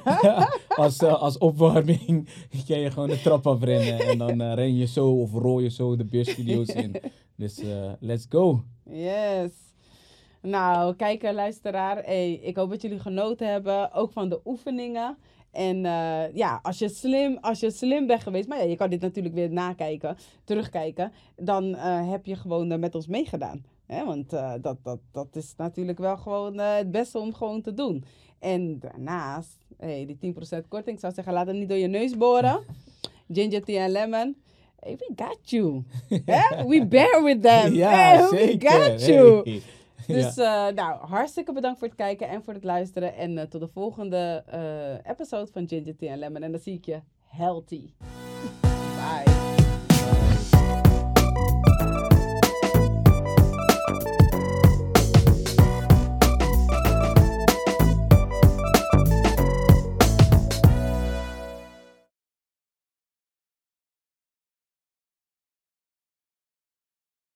als, 0.83 1.03
als 1.03 1.37
opwarming 1.37 2.29
kan 2.67 2.79
je 2.79 2.91
gewoon 2.91 3.09
de 3.09 3.21
trap 3.21 3.47
afrennen. 3.47 3.99
En 3.99 4.17
dan 4.17 4.41
ren 4.41 4.75
je 4.75 4.85
zo 4.85 5.11
of 5.11 5.31
rol 5.33 5.59
je 5.59 5.69
zo 5.69 5.95
de 5.95 6.05
beerstudio's 6.05 6.67
in. 6.67 6.95
Dus 7.35 7.61
let's 7.99 8.25
go. 8.29 8.63
Yes. 8.83 9.68
Nou, 10.41 10.95
kijker, 10.95 11.33
luisteraar. 11.33 12.03
Hey, 12.03 12.33
ik 12.33 12.55
hoop 12.55 12.69
dat 12.69 12.81
jullie 12.81 12.99
genoten 12.99 13.47
hebben. 13.47 13.93
Ook 13.93 14.11
van 14.11 14.29
de 14.29 14.39
oefeningen. 14.45 15.17
En 15.51 15.85
eh, 15.85 16.35
ja, 16.35 16.59
als 16.63 16.79
je, 16.79 16.89
slim, 16.89 17.37
als 17.41 17.59
je 17.59 17.71
slim 17.71 18.07
bent 18.07 18.23
geweest, 18.23 18.47
maar 18.47 18.57
ja, 18.57 18.63
je 18.63 18.75
kan 18.75 18.89
dit 18.89 19.01
natuurlijk 19.01 19.35
weer 19.35 19.51
nakijken, 19.51 20.17
terugkijken, 20.43 21.11
dan 21.35 21.75
eh, 21.75 22.09
heb 22.09 22.25
je 22.25 22.35
gewoon 22.35 22.71
eh, 22.71 22.79
met 22.79 22.95
ons 22.95 23.07
meegedaan. 23.07 23.65
Hè? 23.85 24.05
Want 24.05 24.29
dat, 24.61 24.77
dat, 24.83 24.99
dat 25.11 25.35
is 25.35 25.53
natuurlijk 25.57 25.99
wel 25.99 26.17
gewoon 26.17 26.57
het 26.57 26.91
beste 26.91 27.19
om 27.19 27.33
gewoon 27.33 27.61
te 27.61 27.73
doen. 27.73 28.03
En 28.39 28.79
daarnaast, 28.79 29.65
hey, 29.77 30.17
die 30.19 30.33
10% 30.33 30.67
korting, 30.67 30.95
ik 30.95 30.99
zou 30.99 31.13
zeggen, 31.13 31.33
laat 31.33 31.47
hem 31.47 31.59
niet 31.59 31.69
door 31.69 31.77
je 31.77 31.87
neus 31.87 32.17
boren. 32.17 32.59
Ginger 33.33 33.63
tea 33.63 33.83
en 33.83 33.91
lemon. 33.91 34.35
Hey, 34.79 34.95
we 34.97 35.11
got 35.15 35.49
you. 35.49 35.83
We 36.69 36.85
bear 36.87 37.23
with 37.23 37.41
them. 37.41 37.73
ja, 37.73 37.89
Hey. 37.89 38.29
We 38.29 38.67
got 38.67 39.05
you. 39.05 39.41
Hey. 39.43 39.61
Dus 40.17 40.37
eh, 40.37 40.67
nou, 40.67 41.05
hartstikke 41.05 41.53
bedankt 41.53 41.79
voor 41.79 41.87
het 41.87 41.97
kijken 41.97 42.29
en 42.29 42.43
voor 42.43 42.53
het 42.53 42.63
luisteren. 42.63 43.15
En 43.15 43.37
eh, 43.37 43.45
tot 43.45 43.61
de 43.61 43.67
volgende 43.67 44.43
eh, 44.47 45.11
episode 45.11 45.51
van 45.51 45.67
Ginger 45.67 45.95
Tea 45.95 46.15
Lemon. 46.15 46.43
En 46.43 46.51
dan 46.51 46.61
zie 46.61 46.73
ik 46.73 46.85
je 46.85 46.99
healthy. 47.23 47.89